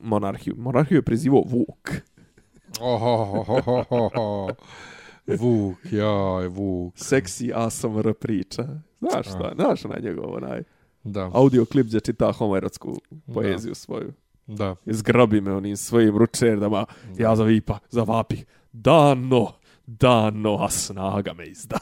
monarhiju. 0.00 0.54
Monarhiju 0.58 0.98
je 0.98 1.02
prizivao 1.02 1.42
Vuk. 1.46 1.90
Ohohohohoho. 2.80 4.48
Vuk, 5.26 5.78
jaj, 5.92 6.48
Vuk. 6.48 6.92
Seksi 6.96 7.52
ASMR 7.54 8.14
priča. 8.14 8.62
Znaš 9.00 9.26
šta, 9.26 9.52
znaš 9.54 9.84
na 9.84 9.96
njegov 10.02 10.34
onaj 10.34 10.62
Da, 11.04 11.30
audio 11.34 11.64
klip 11.64 11.86
gdje 11.86 12.00
čita 12.00 12.32
homerotsku 12.32 13.00
poeziju 13.34 13.74
svoju. 13.74 14.12
Da. 14.46 14.76
Zgrabi 14.86 15.40
me 15.40 15.52
onim 15.52 15.76
svojim 15.76 16.18
ručerdama, 16.18 16.86
ja 17.18 17.36
zavipa, 17.36 17.78
zavapih. 17.90 18.44
Dano, 18.72 19.52
dano, 19.86 20.56
a 20.60 20.70
snaga 20.70 21.32
me 21.32 21.46
izda. 21.46 21.78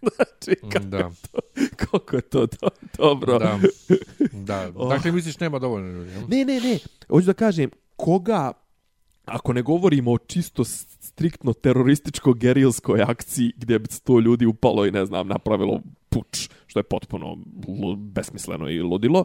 znači, 0.16 0.60
kako, 0.72 0.84
Da, 0.84 1.10
koliko 1.86 2.16
je 2.16 2.22
to 2.22 2.46
do, 2.46 2.68
dobro. 2.98 3.38
da, 3.38 3.58
da. 4.32 4.70
Oh. 4.74 4.88
Dakle, 4.88 5.12
misliš 5.12 5.40
nema 5.40 5.58
dovoljno 5.58 5.88
ljudi? 5.88 6.10
Ne, 6.28 6.44
ne, 6.44 6.60
ne. 6.60 6.78
Hoću 7.08 7.26
da 7.26 7.32
kažem, 7.32 7.70
koga, 7.96 8.52
ako 9.24 9.52
ne 9.52 9.62
govorimo 9.62 10.12
o 10.12 10.18
čisto 10.18 10.64
striktno 10.64 11.52
terorističko 11.52 12.32
gerilskoj 12.32 13.02
akciji 13.02 13.52
gdje 13.56 13.78
bi 13.78 13.88
sto 13.90 14.20
ljudi 14.20 14.46
upalo 14.46 14.86
i 14.86 14.90
ne 14.90 15.06
znam, 15.06 15.28
napravilo 15.28 15.80
puč, 16.08 16.48
što 16.66 16.78
je 16.78 16.82
potpuno 16.82 17.36
besmisleno 17.96 18.70
i 18.70 18.80
ludilo, 18.80 19.24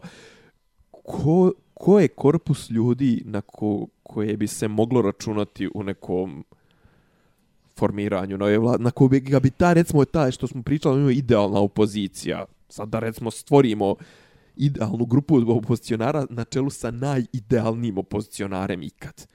ko, 1.06 1.52
ko 1.74 2.00
je 2.00 2.08
korpus 2.08 2.70
ljudi 2.70 3.22
na 3.26 3.42
ko, 3.42 3.88
koje 4.04 4.38
bi 4.38 4.48
se 4.48 4.68
moglo 4.68 5.02
računati 5.02 5.70
u 5.74 5.84
nekom 5.84 6.44
formiranju 7.78 8.38
nove 8.38 8.58
vlade, 8.58 8.84
na 8.84 8.92
koju 8.92 9.10
bi, 9.10 9.20
ga 9.20 9.40
bi 9.40 9.50
ta, 9.50 9.74
recimo, 9.74 10.06
ta 10.06 10.32
što 10.32 10.48
smo 10.48 10.64
pričali, 10.64 11.02
ono 11.02 11.10
idealna 11.10 11.60
opozicija. 11.60 12.46
Sad 12.70 12.90
da, 12.90 13.00
recimo, 13.00 13.32
stvorimo 13.32 13.96
idealnu 14.56 15.06
grupu 15.06 15.44
opozicionara 15.48 16.26
na 16.30 16.44
čelu 16.44 16.70
sa 16.70 16.92
najidealnijim 16.92 17.98
opozicionarem 17.98 18.84
ikad. 18.84 19.28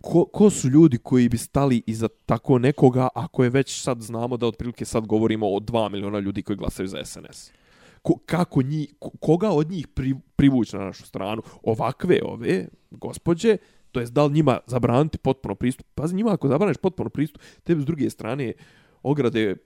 Ko, 0.00 0.24
ko 0.24 0.50
su 0.50 0.68
ljudi 0.68 0.98
koji 0.98 1.28
bi 1.28 1.38
stali 1.38 1.82
iza 1.86 2.08
tako 2.26 2.58
nekoga, 2.58 3.08
ako 3.14 3.44
je 3.44 3.50
već 3.50 3.82
sad 3.82 4.00
znamo 4.00 4.36
da 4.36 4.46
otprilike 4.46 4.84
sad 4.84 5.06
govorimo 5.06 5.46
o 5.46 5.60
2 5.60 5.90
miliona 5.90 6.18
ljudi 6.18 6.42
koji 6.42 6.56
glasaju 6.56 6.88
za 6.88 7.04
SNS? 7.04 7.61
Ko, 8.02 8.14
kako 8.26 8.62
njih, 8.62 8.94
ko- 8.98 9.10
koga 9.20 9.50
od 9.50 9.70
njih 9.70 9.88
pri, 9.88 10.14
privući 10.36 10.76
na 10.76 10.84
našu 10.84 11.06
stranu? 11.06 11.42
Ovakve 11.62 12.18
ove 12.24 12.66
gospođe, 12.90 13.56
to 13.92 14.00
jest 14.00 14.12
da 14.12 14.24
li 14.24 14.32
njima 14.32 14.58
zabraniti 14.66 15.18
potpuno 15.18 15.54
pristup? 15.54 15.86
Pazi, 15.94 16.14
njima 16.14 16.32
ako 16.32 16.48
zabraniš 16.48 16.76
potpuno 16.76 17.10
pristup, 17.10 17.42
tebi 17.64 17.82
s 17.82 17.86
druge 17.86 18.10
strane 18.10 18.52
ograde 19.02 19.56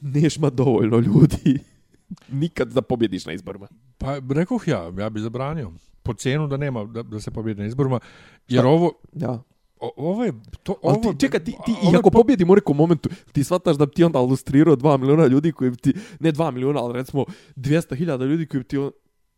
neš 0.00 0.38
ma 0.38 0.50
dovoljno 0.50 0.98
ljudi 0.98 1.58
nikad 2.42 2.68
da 2.68 2.82
pobjediš 2.82 3.26
na 3.26 3.32
izborima. 3.32 3.68
Pa 3.98 4.18
rekoh 4.30 4.68
ja, 4.68 4.92
ja 4.98 5.10
bi 5.10 5.20
zabranio. 5.20 5.72
Po 6.02 6.14
cijenu 6.14 6.46
da 6.46 6.56
nema, 6.56 6.84
da, 6.84 7.02
da 7.02 7.20
se 7.20 7.30
pobjede 7.30 7.62
na 7.62 7.68
izborima. 7.68 8.00
Jer 8.48 8.66
ovo, 8.66 8.92
Ja. 9.12 9.42
O- 9.82 9.92
ovo 9.98 10.24
je... 10.24 10.32
To, 10.62 10.74
Ali 10.82 10.96
ovo, 10.96 11.12
ti, 11.12 11.20
čekaj, 11.20 11.40
ti, 11.40 11.52
ti 11.66 11.72
i 11.72 11.86
je 11.86 11.98
ako 11.98 12.02
po- 12.02 12.18
pobjedimo 12.18 12.54
u 12.66 12.74
momentu, 12.74 13.08
ti 13.32 13.44
shvataš 13.44 13.76
da 13.76 13.86
bi 13.86 13.92
ti 13.92 14.04
onda 14.04 14.18
ilustrirao 14.18 14.76
2 14.76 14.98
miliona 14.98 15.26
ljudi 15.26 15.52
koji 15.52 15.70
bi 15.70 15.76
ti, 15.76 15.92
ne 16.20 16.32
2 16.32 16.50
miliona, 16.50 16.80
ali 16.80 16.92
recimo 16.92 17.24
200.000 17.56 17.96
ljudi 18.22 18.46
koji 18.46 18.58
bi 18.58 18.64
ti 18.64 18.78
on, 18.78 18.90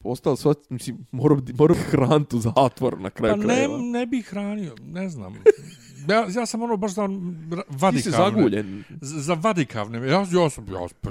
ostali 0.04 0.36
sva, 0.36 0.54
mislim, 0.70 1.06
morao 1.12 1.36
bi, 1.36 1.52
morao 1.52 1.74
bi 1.76 1.82
hraniti 1.82 2.36
u 2.36 2.40
zatvor 2.40 3.00
na 3.00 3.10
kraju 3.10 3.32
Pa 3.32 3.38
ne, 3.38 3.44
krajeva. 3.44 3.78
ne 3.78 4.06
bih 4.06 4.26
hranio, 4.26 4.74
ne 4.82 5.08
znam. 5.08 5.34
Ja, 6.08 6.26
ja 6.30 6.46
sam 6.46 6.62
ono 6.62 6.76
baš 6.76 6.92
za 6.92 7.02
vadikavne. 7.02 7.92
Ti 7.92 8.02
si 8.02 8.10
zaguljen. 8.10 8.84
Z- 9.00 9.18
Za 9.18 9.34
vadikavne. 9.34 9.98
Ja, 10.00 10.04
ja 10.06 10.24
sam, 10.24 10.34
ja 10.34 10.50
sam, 10.50 10.64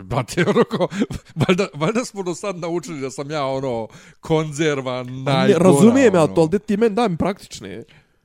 brate, 0.04 0.46
ono 0.46 0.64
ko, 0.66 0.88
valjda, 1.38 1.68
valjda 1.76 2.06
smo 2.06 2.24
do 2.24 2.36
sad 2.36 2.58
naučili 2.58 3.02
da 3.02 3.12
sam 3.12 3.32
ja 3.32 3.46
ono 3.46 3.88
konzerva 4.20 5.04
Pa 5.04 5.10
Ne, 5.12 5.22
najgora. 5.24 5.60
razumijem 5.62 6.16
ja 6.16 6.24
ono. 6.24 6.34
to, 6.34 6.42
ali 6.42 6.50
de 6.50 6.60
ti 6.60 6.78
meni 6.78 6.96
daj 6.96 7.10
mi 7.10 7.18
praktične. 7.18 7.84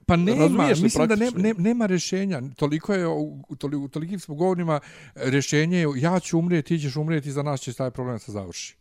Pa 0.09 0.16
nema, 0.16 0.43
Razumiješ 0.43 0.78
li 0.78 0.82
mislim 0.82 1.09
da 1.09 1.16
ne, 1.16 1.30
ne, 1.36 1.55
nema 1.59 1.86
rješenja. 1.86 2.43
Toliko 2.56 2.94
je, 2.94 3.06
u, 3.06 3.56
toli- 3.59 3.76
u 3.76 3.89
tolikim 3.89 4.18
smo 4.20 4.35
govorima, 4.35 4.80
rješenje 5.14 5.78
je 5.78 5.86
ja 5.97 6.20
ću 6.20 6.39
umrijeti, 6.39 6.68
ti 6.68 6.82
ćeš 6.82 6.97
umrijeti, 6.97 7.32
za 7.32 7.43
nas 7.43 7.60
će 7.60 7.72
taj 7.72 7.90
problem 7.90 8.18
se 8.18 8.32
završi. 8.32 8.76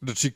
Znači, 0.00 0.32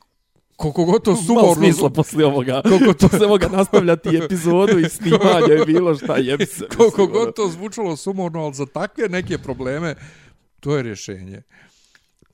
koliko 0.55 0.85
god 0.85 1.03
to 1.03 1.11
Malo 1.11 1.23
sumorno... 1.23 1.55
smisla 1.55 1.89
poslije 1.89 2.25
ovoga. 2.25 2.61
Koliko 2.63 2.93
to, 2.93 3.07
Posle 3.11 3.25
ovoga 3.25 3.47
nastavljati 3.47 4.09
epizodu 4.25 4.79
i 4.79 4.89
snimanja 4.89 5.53
i 5.61 5.65
bilo 5.65 5.95
šta 5.95 6.17
jebi 6.17 6.45
se. 6.45 6.65
koliko 6.77 7.01
mislim, 7.01 7.15
ono. 7.15 7.25
god 7.25 7.35
to 7.35 7.47
zvučalo 7.47 7.95
sumorno, 7.95 8.43
ali 8.43 8.53
za 8.53 8.65
takve 8.65 9.09
neke 9.09 9.37
probleme, 9.37 9.95
to 10.59 10.75
je 10.77 10.83
rješenje. 10.83 11.41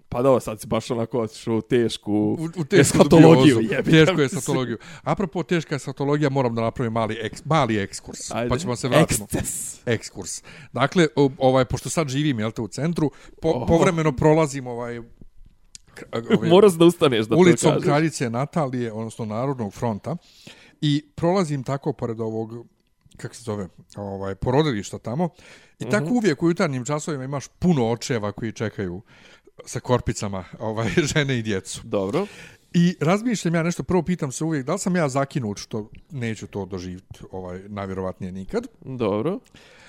Pa 0.10 0.22
da, 0.22 0.40
sad 0.40 0.62
si 0.62 0.68
baš 0.68 0.92
onako 0.92 1.20
otišao 1.20 1.56
u 1.58 1.62
tešku... 1.62 2.14
U, 2.14 2.44
u 2.56 2.64
tešku 2.64 2.76
Eskatologiju, 2.98 3.56
dubiozu, 3.56 3.84
Tešku 3.92 4.22
eskatologiju. 4.22 4.78
Apropo 5.04 5.44
teška 5.44 5.76
eskatologija, 5.76 6.30
moram 6.30 6.56
da 6.56 6.62
napravim 6.62 6.94
mali, 6.94 7.18
eks, 7.22 7.46
mali 7.46 7.78
ekskurs. 7.78 8.32
Ajde. 8.32 8.50
Pa 8.50 8.58
ćemo 8.58 8.76
se 8.76 8.88
vratiti. 8.88 9.24
Eksces. 9.24 9.80
ekskurs. 9.86 10.44
Dakle, 10.74 11.08
ovaj 11.38 11.66
pošto 11.66 11.90
sad 11.90 12.08
živim 12.08 12.40
jel 12.40 12.52
te 12.52 12.62
u 12.62 12.68
centru, 12.68 13.12
po, 13.42 13.50
Oho. 13.50 13.66
povremeno 13.66 14.12
prolazim 14.12 14.68
ovaj 14.68 14.98
ovaj, 16.12 16.50
Moraš 16.50 16.74
da 16.74 16.86
ustaneš 16.86 17.26
da 17.26 17.36
ulicom 17.36 17.74
to 17.74 17.82
kraljice 17.82 18.30
Natalije, 18.30 18.92
odnosno 18.94 19.26
Narodnog 19.26 19.74
fronta 19.74 20.16
i 20.82 21.06
prolazim 21.16 21.64
tako 21.64 21.94
pored 21.94 22.20
ovog 22.20 22.66
kako 23.18 23.36
se 23.36 23.44
zove, 23.44 23.68
ovaj 23.96 24.36
porodilišta 24.36 24.98
tamo. 25.00 25.30
I 25.80 25.84
Mhm. 25.86 25.92
tako 25.92 26.06
uvijek 26.10 26.44
u 26.44 26.48
jutarnjim 26.50 26.86
časovima 26.86 27.24
imaš 27.24 27.48
puno 27.48 27.92
očeva 27.92 28.32
koji 28.32 28.52
čekaju 28.52 29.02
sa 29.66 29.80
korpicama 29.80 30.46
ovaj 30.60 30.90
žene 31.14 31.40
i 31.40 31.42
djecu. 31.42 31.82
Dobro. 31.84 32.28
I 32.74 32.96
razmišljam 33.00 33.56
ja 33.56 33.64
nešto, 33.64 33.84
prvo 33.84 34.04
pitam 34.04 34.32
se 34.32 34.44
uvijek 34.44 34.66
da 34.66 34.74
li 34.74 34.80
sam 34.80 34.96
ja 34.96 35.10
zakinut 35.10 35.58
što 35.58 35.90
neću 36.12 36.48
to 36.48 36.66
doživjeti 36.66 37.20
ovaj, 37.32 37.62
najvjerovatnije 37.68 38.32
nikad. 38.32 38.68
Dobro. 38.82 39.40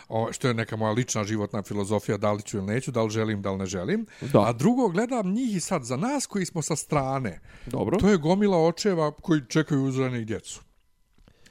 o, 0.08 0.32
što 0.32 0.48
je 0.48 0.54
neka 0.54 0.76
moja 0.76 0.92
lična 0.92 1.24
životna 1.24 1.62
filozofija, 1.62 2.16
da 2.16 2.32
li 2.32 2.42
ću 2.42 2.56
ili 2.56 2.66
neću, 2.66 2.90
da 2.90 3.02
li 3.02 3.10
želim, 3.10 3.42
da 3.42 3.50
li 3.50 3.58
ne 3.58 3.66
želim. 3.66 4.06
Da. 4.20 4.40
A 4.40 4.52
drugo, 4.52 4.88
gledam 4.88 5.32
njih 5.32 5.56
i 5.56 5.60
sad 5.60 5.84
za 5.84 5.96
nas 5.96 6.26
koji 6.26 6.46
smo 6.46 6.62
sa 6.62 6.76
strane. 6.76 7.40
Dobro. 7.66 7.98
To 7.98 8.08
je 8.08 8.16
gomila 8.16 8.64
očeva 8.64 9.12
koji 9.12 9.40
čekaju 9.48 9.84
uz 9.84 9.94
žene 9.94 10.20
i 10.20 10.24
djecu. 10.24 10.60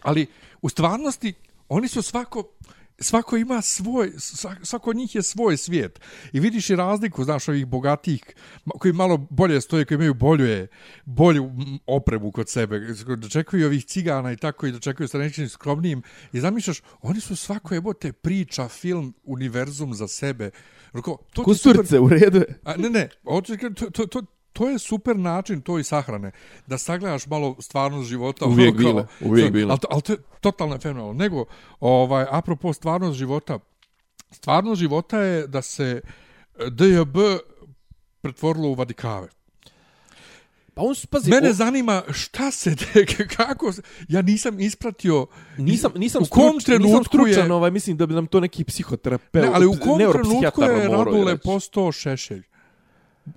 Ali 0.02 0.28
u 0.62 0.70
stvarnosti 0.70 1.34
oni 1.70 1.88
su 1.88 2.02
svako 2.02 2.44
svako 3.00 3.38
ima 3.38 3.62
svoj, 3.62 4.12
sva- 4.12 4.66
svako 4.66 4.90
od 4.90 4.96
njih 4.96 5.16
je 5.16 5.24
svoj 5.24 5.58
svijet. 5.58 6.00
I 6.34 6.40
vidiš 6.40 6.70
i 6.70 6.76
razliku, 6.76 7.24
znaš, 7.24 7.48
ovih 7.48 7.66
bogatih, 7.66 8.24
koji 8.80 8.94
malo 8.94 9.18
bolje 9.30 9.62
stoje, 9.62 9.86
koji 9.86 9.96
imaju 9.96 10.14
bolju, 10.14 10.46
je, 10.46 10.68
bolju 11.06 11.52
opremu 11.86 12.32
kod 12.32 12.50
sebe, 12.50 12.80
dočekuju 13.18 13.66
ovih 13.66 13.86
cigana 13.86 14.32
i 14.32 14.38
tako, 14.38 14.68
i 14.68 14.72
dočekuju 14.72 15.08
sa 15.08 15.18
nečim 15.18 15.50
skromnijim. 15.50 16.02
I 16.34 16.40
zamišljaš, 16.40 16.82
oni 17.02 17.22
su 17.22 17.36
svako 17.36 17.74
jebote 17.74 18.14
priča, 18.14 18.68
film, 18.68 19.14
univerzum 19.24 19.94
za 19.94 20.08
sebe. 20.08 20.52
Rako, 20.94 21.18
to 21.34 21.44
ti 21.44 21.60
super- 21.60 22.00
u 22.00 22.10
redu 22.10 22.38
je. 22.38 22.60
A, 22.64 22.76
ne, 22.78 22.90
ne, 22.90 23.10
to, 23.76 23.90
to, 23.90 24.06
to, 24.08 24.22
to 24.58 24.70
je 24.70 24.80
super 24.80 25.16
način 25.18 25.62
to 25.62 25.80
i 25.80 25.84
sahrane. 25.86 26.32
Da 26.68 26.78
sagledaš 26.78 27.28
malo 27.28 27.56
stvarnost 27.60 28.10
života. 28.10 28.46
Uvijek 28.46 28.76
ono 28.76 28.84
kao- 28.84 28.94
bile, 28.94 29.06
uvijek 29.24 29.52
bile. 29.52 29.72
Ali, 29.72 29.80
to- 29.80 29.88
ali 29.92 30.02
to 30.02 30.14
je 30.14 30.18
totalno 30.42 30.78
fenomenalno. 30.78 31.14
Nego, 31.16 31.46
ovaj, 31.80 32.26
apropo 32.32 32.74
stvarnost 32.74 33.18
života, 33.18 33.60
stvarnost 34.32 34.80
života 34.80 35.20
je 35.20 35.48
da 35.48 35.62
se 35.62 36.02
e, 36.56 36.70
DJB 36.70 37.18
pretvorilo 38.22 38.68
u 38.68 38.74
vadikave. 38.74 39.28
Pa 40.74 40.82
on, 40.84 40.96
su- 40.96 41.08
pazi, 41.08 41.30
Mene 41.32 41.50
o- 41.50 41.54
zanima 41.54 42.04
šta 42.12 42.52
se, 42.52 42.70
de, 42.72 43.06
kako, 43.38 43.72
se- 43.72 43.82
ja 44.08 44.22
nisam 44.22 44.60
ispratio, 44.60 45.28
nisam, 45.58 45.92
nisam, 45.96 46.24
u 46.24 46.28
kom 46.28 46.42
struč, 46.42 46.68
nisam 46.68 46.82
trenutku 46.82 47.04
stručan, 47.08 47.46
je- 47.46 47.54
ovaj, 47.54 47.72
mislim 47.72 47.98
da 47.98 48.06
bi 48.06 48.14
nam 48.14 48.28
to 48.28 48.40
neki 48.40 48.64
psihoterapeut, 48.64 49.46
ne, 49.46 49.52
ali 49.54 49.66
u 49.66 49.74
kom 49.74 49.98
trenutku 50.00 50.62
je 50.64 50.88
Radule 50.88 51.38
postao 51.38 51.92
Šešelj? 51.92 52.44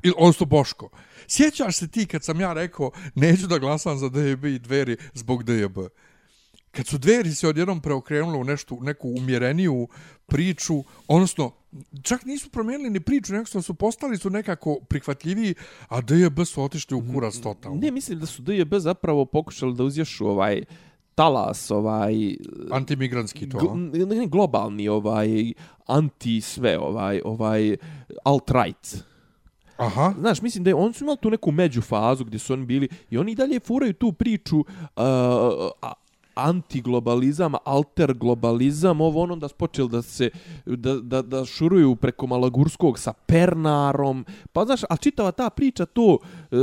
Ili, 0.02 0.14
odnosno 0.18 0.46
Boško. 0.46 0.88
Sjećaš 1.28 1.76
se 1.76 1.88
ti 1.88 2.06
kad 2.06 2.24
sam 2.24 2.40
ja 2.40 2.52
rekao 2.52 2.90
neću 3.14 3.46
da 3.46 3.58
glasam 3.58 3.98
za 3.98 4.08
DJB 4.08 4.44
i 4.44 4.58
dveri 4.58 4.96
zbog 5.14 5.44
DJB? 5.44 5.78
Kad 6.70 6.86
su 6.86 6.98
dveri 6.98 7.34
se 7.34 7.48
odjednom 7.48 7.80
preokrenule 7.80 8.38
u 8.38 8.44
nešto, 8.44 8.78
neku 8.80 9.08
umjereniju 9.08 9.88
priču, 10.26 10.84
odnosno, 11.08 11.52
čak 12.02 12.24
nisu 12.24 12.50
promijenili 12.50 12.90
ni 12.90 13.00
priču, 13.00 13.32
nego 13.32 13.44
što 13.44 13.62
su 13.62 13.74
postali 13.74 14.18
su 14.18 14.30
nekako 14.30 14.78
prihvatljiviji, 14.88 15.54
a 15.88 16.00
DJB 16.00 16.40
su 16.44 16.62
otišli 16.62 16.96
u 16.96 17.04
kurac 17.12 17.36
totalno. 17.36 17.80
Ne, 17.80 17.90
mislim 17.90 18.18
da 18.18 18.26
su 18.26 18.42
DJB 18.42 18.74
zapravo 18.74 19.24
pokušali 19.24 19.74
da 19.74 19.84
uzješu 19.84 20.26
ovaj 20.26 20.64
talas, 21.14 21.70
ovaj... 21.70 22.36
Antimigrantski 22.70 23.48
to. 23.48 23.58
gl- 23.58 24.06
ne, 24.06 24.26
globalni, 24.26 24.88
ovaj, 24.88 25.52
anti 25.86 26.40
sve, 26.40 26.78
ovaj, 26.78 27.20
ovaj, 27.24 27.76
alt-right. 28.24 29.09
Aha. 29.80 30.14
Znaš, 30.18 30.42
mislim 30.42 30.64
da 30.64 30.70
je, 30.70 30.74
oni 30.74 30.94
su 30.94 31.04
imali 31.04 31.18
tu 31.18 31.30
neku 31.30 31.52
međufazu 31.52 32.24
gdje 32.24 32.38
su 32.38 32.52
oni 32.52 32.66
bili 32.66 32.88
i 33.10 33.18
oni 33.18 33.34
dalje 33.34 33.60
furaju 33.60 33.92
tu 33.92 34.12
priču 34.12 34.58
uh, 34.58 34.66
a, 35.82 35.92
antiglobalizam, 36.34 37.52
alterglobalizam, 37.64 39.00
ovo 39.00 39.22
ono 39.22 39.36
da 39.36 39.48
su 39.48 39.88
da 39.88 40.02
se 40.02 40.30
da, 40.66 40.94
da, 40.94 41.22
da 41.22 41.44
šuruju 41.44 41.96
preko 41.96 42.26
Malagurskog 42.26 42.98
sa 42.98 43.12
Pernarom. 43.12 44.24
Pa 44.52 44.64
znaš, 44.64 44.80
a 44.90 44.96
čitava 44.96 45.32
ta 45.32 45.50
priča 45.50 45.86
to 45.86 46.04
uh, 46.04 46.20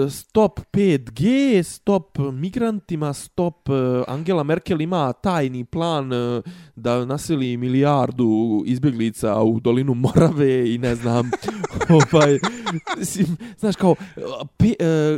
stop 0.09 0.59
5G, 0.73 1.64
stop 1.64 2.18
migrantima, 2.19 3.14
stop 3.14 3.69
e, 3.69 3.73
Angela 4.07 4.43
Merkel 4.43 4.81
ima 4.81 5.14
tajni 5.14 5.65
plan 5.65 6.14
e, 6.14 6.41
da 6.76 7.05
naseli 7.05 7.57
milijardu 7.57 8.64
izbjeglica 8.65 9.41
u 9.41 9.59
dolinu 9.59 9.93
Morave 9.93 10.73
i 10.73 10.77
ne 10.77 10.95
znam, 10.95 11.31
ovaj, 12.14 12.39
mislim, 12.97 13.38
znaš 13.59 13.76
kao, 13.76 13.95
pe, 14.57 14.73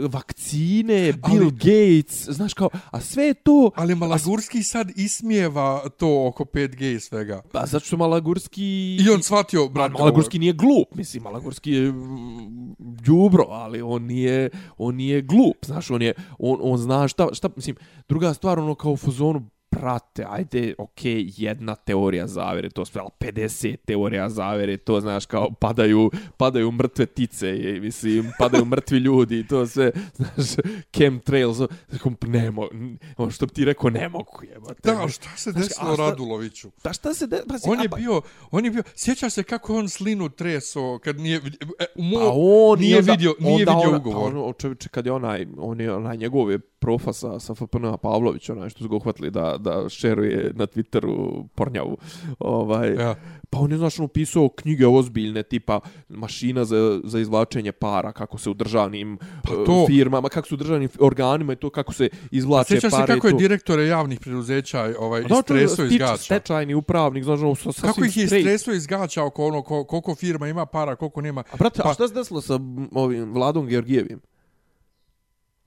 vakcine, 0.10 1.14
Bill 1.14 1.44
Ali- 1.44 1.52
Gates, 1.52 2.30
znaš 2.30 2.54
kao, 2.54 2.70
a 2.91 3.00
sve 3.02 3.34
to, 3.34 3.72
Ali 3.76 3.96
Malagurski 3.96 4.64
sad 4.64 4.91
ismijeva 4.96 5.90
to 5.90 6.28
oko 6.28 6.44
5G 6.44 6.96
i 6.96 7.00
svega. 7.00 7.41
pa 7.52 7.66
zato 7.66 7.86
što 7.86 7.98
Malagurski... 7.98 8.98
I 9.02 9.10
on 9.10 9.24
shvatio, 9.24 9.68
Pa, 9.68 9.74
brat, 9.74 9.91
Malagurski 9.91 10.40
nije 10.40 10.54
glup, 10.54 10.96
mislim, 10.96 11.24
Malagurski 11.24 11.72
je 11.72 11.91
mm, 11.91 12.76
đubro, 12.78 13.46
ali 13.50 13.82
on 13.82 14.04
nije, 14.04 14.50
on 14.77 14.95
nije 14.95 15.22
glup, 15.22 15.65
znaš, 15.65 15.91
on 15.91 16.02
je, 16.02 16.14
on, 16.40 16.60
on 16.61 16.77
zna 16.77 17.07
šta, 17.07 17.27
šta, 17.34 17.49
mislim, 17.56 17.76
druga 18.10 18.34
stvar, 18.34 18.60
ono 18.60 18.76
kao 18.76 18.91
u 18.91 18.98
fuzonu, 18.98 19.49
prate, 19.72 20.26
ajde, 20.30 20.76
okay, 20.78 21.34
jedna 21.38 21.76
teorija 21.76 22.28
zavere, 22.28 22.70
to 22.70 22.86
sve, 22.86 23.02
ali 23.02 23.32
50 23.32 23.78
teorija 23.78 24.30
zavere, 24.30 24.78
to 24.78 25.02
znaš, 25.02 25.26
kao 25.26 25.52
padaju, 25.52 26.12
padaju 26.38 26.72
mrtve 26.72 27.06
tice, 27.06 27.58
i, 27.58 27.80
mislim, 27.80 28.32
padaju 28.40 28.66
mrtvi 28.66 28.98
ljudi, 28.98 29.48
to 29.48 29.68
sve, 29.68 29.91
znaš, 30.16 30.48
chemtrails, 30.94 31.58
znaš, 31.58 32.02
ne 32.24 32.52
mogu, 32.52 32.70
ono 33.18 33.32
što 33.32 33.46
bi 33.46 33.54
ti 33.54 33.66
rekao, 33.66 33.90
ne 33.90 34.10
mogu, 34.10 34.40
jebote. 34.46 34.82
Da, 34.86 35.08
šta 35.08 35.30
se 35.38 35.52
Znaš, 35.52 35.64
desilo 35.64 35.94
šta- 35.94 36.04
Raduloviću? 36.04 36.72
Pa 36.84 36.94
šta 36.94 37.14
se 37.14 37.28
de... 37.28 37.41
Pa, 37.48 37.56
On 37.66 37.82
je 37.82 37.90
pa- 37.90 37.98
bio, 37.98 38.22
on 38.52 38.66
je 38.66 38.72
bio, 38.72 38.84
sjećaš 38.96 39.34
se 39.34 39.44
kako 39.44 39.74
je 39.74 39.80
on 39.80 39.90
slinu 39.90 40.30
treso 40.30 41.00
kad 41.00 41.20
nije, 41.20 41.38
e, 41.80 41.86
u 41.96 42.04
mo, 42.04 42.18
Pa 42.18 42.32
on 42.34 42.80
nije 42.80 42.98
onda- 43.00 43.12
vidio, 43.12 43.36
nije 43.40 43.54
onda 43.56 43.72
vidio 43.74 43.90
ona- 43.90 43.98
ugovor. 43.98 44.34
Pa 44.34 44.40
on, 44.40 44.54
čovječe, 44.54 44.90
kad 44.90 45.06
je 45.06 45.12
onaj, 45.12 45.48
on 45.58 45.82
je 45.82 45.94
onaj 45.94 46.18
njegov 46.18 46.52
je 46.52 46.60
profa 46.80 47.14
sa, 47.14 47.39
sa 47.39 47.56
FPN 47.56 47.68
Pavlović, 48.01 48.49
onaj 48.49 48.69
što 48.69 48.80
su 48.80 48.89
ga 48.89 48.95
uhvatili 48.95 49.31
da, 49.31 49.57
da 49.60 49.89
šeruje 49.89 50.51
na 50.56 50.68
Twitteru 50.68 51.43
pornjavu. 51.49 51.97
Ovaj, 52.39 52.93
Ja. 52.93 53.15
Pa 53.49 53.60
on 53.60 53.72
je, 53.72 53.77
znaš, 53.77 53.97
napisao 53.97 54.49
knjige 54.49 54.88
ozbiljne, 54.88 55.43
tipa 55.43 55.80
mašina 56.10 56.65
za, 56.65 57.01
za 57.03 57.19
izvlačenje 57.19 57.72
para, 57.72 58.11
kako 58.11 58.38
se 58.38 58.49
u 58.49 58.53
državnim 58.53 59.18
Pa 59.43 59.53
eh, 59.53 59.65
to- 59.65 59.85
firmama, 59.88 60.30
kako 60.30 60.47
se 60.47 60.53
u 60.53 60.57
državnim 60.57 60.89
organima 60.99 61.53
i 61.53 61.56
to 61.56 61.69
kako 61.69 61.93
se 61.93 62.10
izvlače 62.31 62.68
Sjećaš 62.68 62.91
se 62.91 62.97
pare. 62.97 63.14
kako 63.14 63.27
i 63.27 63.30
je 63.30 63.31
to. 63.31 63.38
direktore 63.38 63.85
javnih 63.85 64.19
preduzeća 64.19 64.93
ovaj, 64.99 65.23
da, 65.23 65.41
to 65.41 65.56
je 65.56 65.64
istreso 65.64 65.84
iz 65.85 65.97
gaća? 65.99 66.18
Stečajni 66.18 66.73
upravnik, 66.73 67.23
znaš, 67.23 67.39
ono, 67.39 67.56
sa, 67.56 67.72
Kako 67.81 68.06
ih 68.06 68.18
je 68.18 68.26
straight. 68.26 68.47
istreso 68.47 68.72
iz 68.72 68.88
oko 69.19 69.45
ono 69.45 69.61
ko, 69.61 69.84
koliko 69.84 70.15
firma 70.15 70.47
ima 70.47 70.65
para, 70.65 70.95
koliko 70.95 71.22
nema. 71.22 71.43
A 71.53 71.57
brate, 71.57 71.81
Pa- 71.84 71.89
a 71.89 71.93
šta 71.93 72.07
se 72.07 72.14
desilo 72.14 72.41
sa 72.41 72.60
ovim 72.93 73.34
Vladom 73.34 73.68
Georgijevim? 73.68 74.19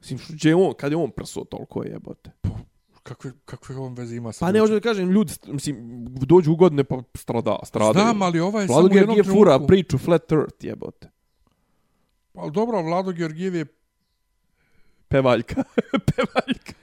Mislim, 0.03 0.19
što 0.19 0.49
je 0.49 0.55
on, 0.55 0.74
kad 0.74 0.93
je 0.93 0.99
on 0.99 1.11
prso 1.11 1.45
toliko 1.45 1.83
jebote? 1.85 2.31
kakve, 3.03 3.33
kakve 3.45 3.77
on 3.77 3.95
veze 3.95 4.16
ima 4.16 4.33
sa 4.33 4.47
Pa 4.47 4.53
ne, 4.53 4.61
hoću 4.61 4.73
da 4.73 4.81
kažem, 4.81 5.11
ljudi, 5.11 5.33
mislim, 5.47 6.07
dođu 6.09 6.53
u 6.53 6.57
godine 6.57 6.85
pa 6.85 7.03
strada, 7.15 7.59
strada. 7.65 7.93
Znam, 7.93 8.23
ali 8.23 8.41
ovaj 8.41 8.65
je 8.65 8.69
samo 8.69 8.81
Vlado 8.81 8.95
u 8.95 8.99
jednom 8.99 9.15
Georgijev 9.15 9.35
fura 9.35 9.51
trenutku... 9.51 9.66
priču 9.66 9.99
Flat 9.99 10.33
Earth, 10.33 10.65
jebote. 10.65 11.11
Ali 12.35 12.53
dobro, 12.53 12.83
Vlado 12.83 13.12
Georgijev 13.12 13.55
je 13.55 13.66
Pevaljka. 15.09 15.65
Pevaljka. 16.16 16.82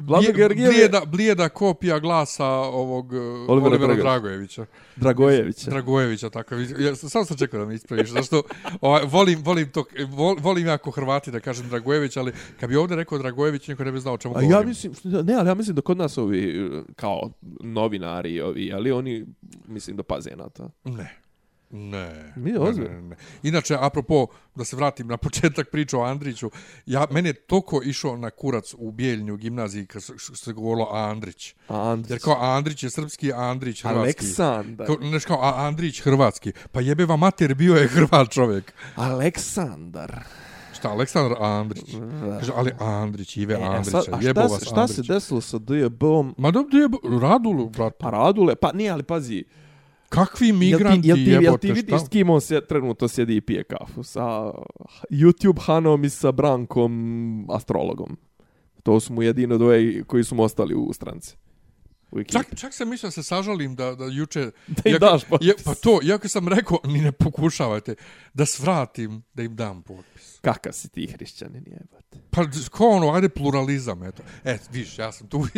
Vlado 0.00 0.32
Georgijev 0.32 0.66
je 0.66 0.72
blijeda, 0.72 1.02
blijeda 1.06 1.48
kopija 1.48 1.98
glasa 1.98 2.46
ovog 2.46 3.12
Olivera, 3.12 3.44
Olivera 3.48 3.66
Olivera 3.66 3.94
Drago- 3.94 4.02
Dragojevića. 4.02 4.66
Dragojevića. 4.96 5.70
Dragojevića, 5.70 6.30
tako. 6.30 6.54
Ja 6.78 6.94
sam 6.94 7.24
sam 7.24 7.36
čekao 7.36 7.60
da 7.60 7.66
me 7.66 7.74
ispraviš, 7.74 8.08
zašto 8.10 8.42
ovaj, 8.80 9.02
volim, 9.04 9.42
volim, 9.42 9.70
to, 9.70 9.84
vol, 10.08 10.36
volim 10.40 10.66
jako 10.66 10.90
Hrvati 10.90 11.30
da 11.30 11.40
kažem 11.40 11.68
Dragojević, 11.68 12.16
ali 12.16 12.32
kad 12.60 12.68
bi 12.70 12.76
ovdje 12.76 12.96
rekao 12.96 13.18
Dragojević, 13.18 13.68
niko 13.68 13.84
ne 13.84 13.92
bi 13.92 14.00
znao 14.00 14.14
o 14.14 14.18
čemu 14.18 14.34
A 14.34 14.40
govorim. 14.40 14.58
ja 14.58 14.66
mislim, 14.66 14.92
ne, 15.24 15.34
ali 15.34 15.48
ja 15.48 15.54
mislim 15.54 15.76
da 15.76 15.82
kod 15.82 15.96
nas 15.96 16.18
ovi, 16.18 16.38
e, 16.66 16.82
kao 16.96 17.30
novinari, 17.60 18.40
ovi, 18.40 18.72
ali 18.72 18.92
oni, 18.92 19.26
mislim 19.66 19.96
da 19.96 20.02
paze 20.02 20.30
na 20.30 20.48
to. 20.48 20.70
Ne. 20.84 21.16
Ne. 21.72 22.32
Mi 22.36 22.52
ne, 22.52 22.58
ozbiljno. 22.58 22.90
ne, 22.92 23.02
ne. 23.02 23.16
Inače, 23.42 23.76
apropo, 23.80 24.26
da 24.54 24.64
se 24.64 24.76
vratim 24.76 25.06
na 25.06 25.16
početak 25.16 25.70
priče 25.70 25.96
o 25.96 26.02
Andriću, 26.02 26.50
ja, 26.86 27.06
mene 27.10 27.28
je 27.28 27.34
toliko 27.34 27.80
išao 27.84 28.16
na 28.16 28.30
kurac 28.30 28.74
u 28.74 28.90
Bijeljnju 28.90 29.36
gimnaziji 29.36 29.86
kad 29.86 30.02
se- 30.34 30.52
govorilo 30.52 30.88
Andrić. 30.88 31.54
Andrić. 31.68 32.10
Jer 32.10 32.20
kao 32.20 32.36
Andrić 32.36 32.82
je 32.82 32.90
srpski, 32.90 33.32
a 33.32 33.36
Andrić 33.40 33.82
hrvatski. 33.82 34.00
Aleksandar. 34.00 34.86
Kao, 34.86 34.96
neš 35.00 35.24
kao, 35.24 35.38
a 35.38 35.54
Andrić 35.58 36.00
hrvatski. 36.00 36.52
Pa 36.72 36.80
jebe 36.80 37.04
vam 37.04 37.18
mater, 37.18 37.54
bio 37.54 37.74
je 37.74 37.88
hrvat 37.88 38.30
čovjek. 38.30 38.72
Aleksandar. 38.96 40.20
Šta, 40.72 40.88
Aleksandar 40.88 41.36
Andrić? 41.40 41.94
Kaže, 42.30 42.52
ali 42.56 42.72
Andrić, 42.78 43.36
Ive 43.36 43.54
E, 43.54 43.58
a 43.58 43.66
Andrića, 43.66 44.02
sad, 44.02 44.14
a 44.14 44.18
jebo 44.20 44.40
vas 44.40 44.52
se- 44.52 44.64
šta 44.64 44.74
se 44.86 44.92
Andrić. 44.92 45.08
desilo 45.08 45.40
sa 45.40 45.58
DJB-om? 45.58 46.34
Ma 46.38 46.50
dobro, 46.50 46.78
jebo, 46.78 46.98
Radulu, 47.20 47.68
brat. 47.68 47.94
Pa 47.98 48.10
Radule, 48.10 48.54
pa 48.56 48.72
nije, 48.72 48.90
ali 48.90 49.02
pazi, 49.02 49.44
Kakvi 50.10 50.46
jel 50.46 50.56
migranti, 50.56 51.02
ti, 51.02 51.08
jel 51.08 51.16
ti, 51.16 51.44
jel 51.44 51.58
ti 51.58 51.72
vidiš 51.72 51.94
šta? 51.94 52.06
s 52.06 52.08
kim 52.08 52.30
on 52.30 52.40
sje, 52.40 52.66
trenutno 52.66 53.08
sjedi 53.08 53.36
i 53.36 53.40
pije 53.40 53.64
kafu? 53.64 54.02
Sa 54.02 54.52
YouTube 55.10 55.60
Hanom 55.60 56.04
i 56.04 56.10
sa 56.10 56.32
Brankom 56.32 57.46
astrologom. 57.50 58.16
To 58.82 59.00
su 59.00 59.12
mu 59.12 59.22
jedino 59.22 59.58
dvoje 59.58 60.04
koji 60.04 60.24
su 60.24 60.34
mu 60.34 60.42
ostali 60.42 60.74
u 60.74 60.92
stranci. 60.92 61.36
U 62.12 62.20
ekipi. 62.20 62.32
Čak, 62.32 62.46
čak 62.56 62.74
sam 62.74 62.88
mislio 62.88 63.06
da 63.06 63.12
se 63.12 63.22
sažalim 63.22 63.74
da, 63.74 63.94
da 63.94 64.04
juče... 64.04 64.40
Da 64.68 64.82
im 64.84 64.94
Iako- 64.94 64.98
daš 65.00 65.24
potpis. 65.24 65.48
Je, 65.48 65.54
pa 65.64 65.74
to, 65.74 66.00
iako 66.02 66.28
sam 66.28 66.48
rekao, 66.48 66.78
ni 66.84 67.00
ne 67.00 67.12
pokušavajte, 67.12 67.94
da 68.34 68.46
svratim, 68.46 69.22
da 69.34 69.42
im 69.42 69.56
dam 69.56 69.82
potpis. 69.82 70.38
Kakav 70.40 70.72
si 70.72 70.88
ti 70.88 71.06
hrišćanin 71.06 71.64
jebate. 71.66 72.18
Pa 72.30 72.42
ko 72.70 72.88
ono, 72.88 73.12
ajde 73.12 73.28
pluralizam, 73.28 74.02
eto. 74.02 74.22
E, 74.44 74.58
viš, 74.72 74.98
ja 74.98 75.12
sam 75.12 75.28
tu. 75.28 75.46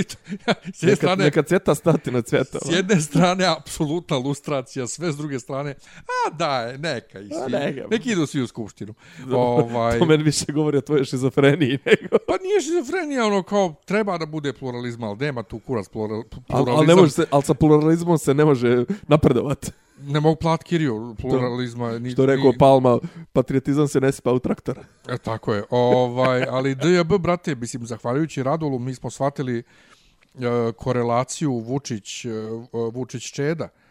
Ja, 0.47 0.55
s 0.75 0.83
jedne 0.83 0.91
Neka, 0.91 0.97
strane, 0.97 1.25
neka 1.25 1.43
cveta 1.43 1.75
stati 1.75 2.11
na 2.11 2.23
cveta. 2.23 2.59
s 2.59 2.73
jedne 2.73 3.01
strane, 3.01 3.45
apsolutna 3.47 4.17
lustracija, 4.17 4.87
sve 4.87 5.13
s 5.13 5.17
druge 5.17 5.39
strane, 5.41 5.75
a 5.97 6.31
daj, 6.31 6.79
neka 6.79 7.21
i 7.21 7.29
svi. 7.29 7.53
neka. 7.53 7.89
Neki 7.91 8.11
idu 8.11 8.27
svi 8.27 8.43
u 8.43 8.47
skupštinu. 8.47 8.95
ovaj, 9.31 9.99
To 9.99 10.05
meni 10.05 10.23
više 10.23 10.45
govori 10.49 10.77
o 10.77 10.81
tvojoj 10.81 11.05
šizofreniji 11.05 11.79
nego... 11.87 12.17
pa 12.27 12.35
nije 12.43 12.61
šizofrenija, 12.61 13.27
ono, 13.27 13.43
kao, 13.43 13.75
treba 13.85 14.19
da 14.19 14.27
bude 14.27 14.53
pluralizma, 14.53 15.07
ali 15.07 15.19
nema 15.19 15.43
tu 15.43 15.59
kurac 15.59 15.89
plural, 15.89 16.23
Al, 16.49 16.65
pluralizam. 16.65 16.81
al 16.81 16.87
ne 16.87 16.95
može 16.95 17.13
se, 17.13 17.25
al 17.31 17.43
sa 17.43 17.55
pluralizmom 17.55 18.19
se 18.19 18.35
ne 18.35 18.45
može 18.45 18.85
napredovati. 19.09 19.71
ne 20.01 20.21
mogu 20.21 20.37
plat 20.37 20.63
kiriju 20.63 21.15
pluralizma. 21.21 21.99
Ni, 21.99 22.11
Što 22.11 22.27
rekao 22.27 22.51
ni- 22.51 22.59
Palma, 22.59 22.99
patriotizam 23.33 23.89
se 23.89 24.01
ne 24.01 24.13
sipa 24.13 24.33
u 24.33 24.39
traktor. 24.39 24.79
E, 25.09 25.19
tako 25.19 25.55
je. 25.55 25.65
Ovaj, 25.71 26.45
ali 26.45 26.75
DJB, 26.75 27.13
brate, 27.19 27.55
mislim, 27.55 27.87
zahvaljujući 27.87 28.43
Radulu, 28.43 28.79
mi 28.79 28.95
smo 28.95 29.11
shvatili 29.11 29.59
e, 29.59 29.63
korelaciju 30.77 31.53
Vučić, 31.53 32.25
e, 32.25 32.29
Vučić 32.93 33.33
Čeda. 33.33 33.65
Naš 33.65 33.82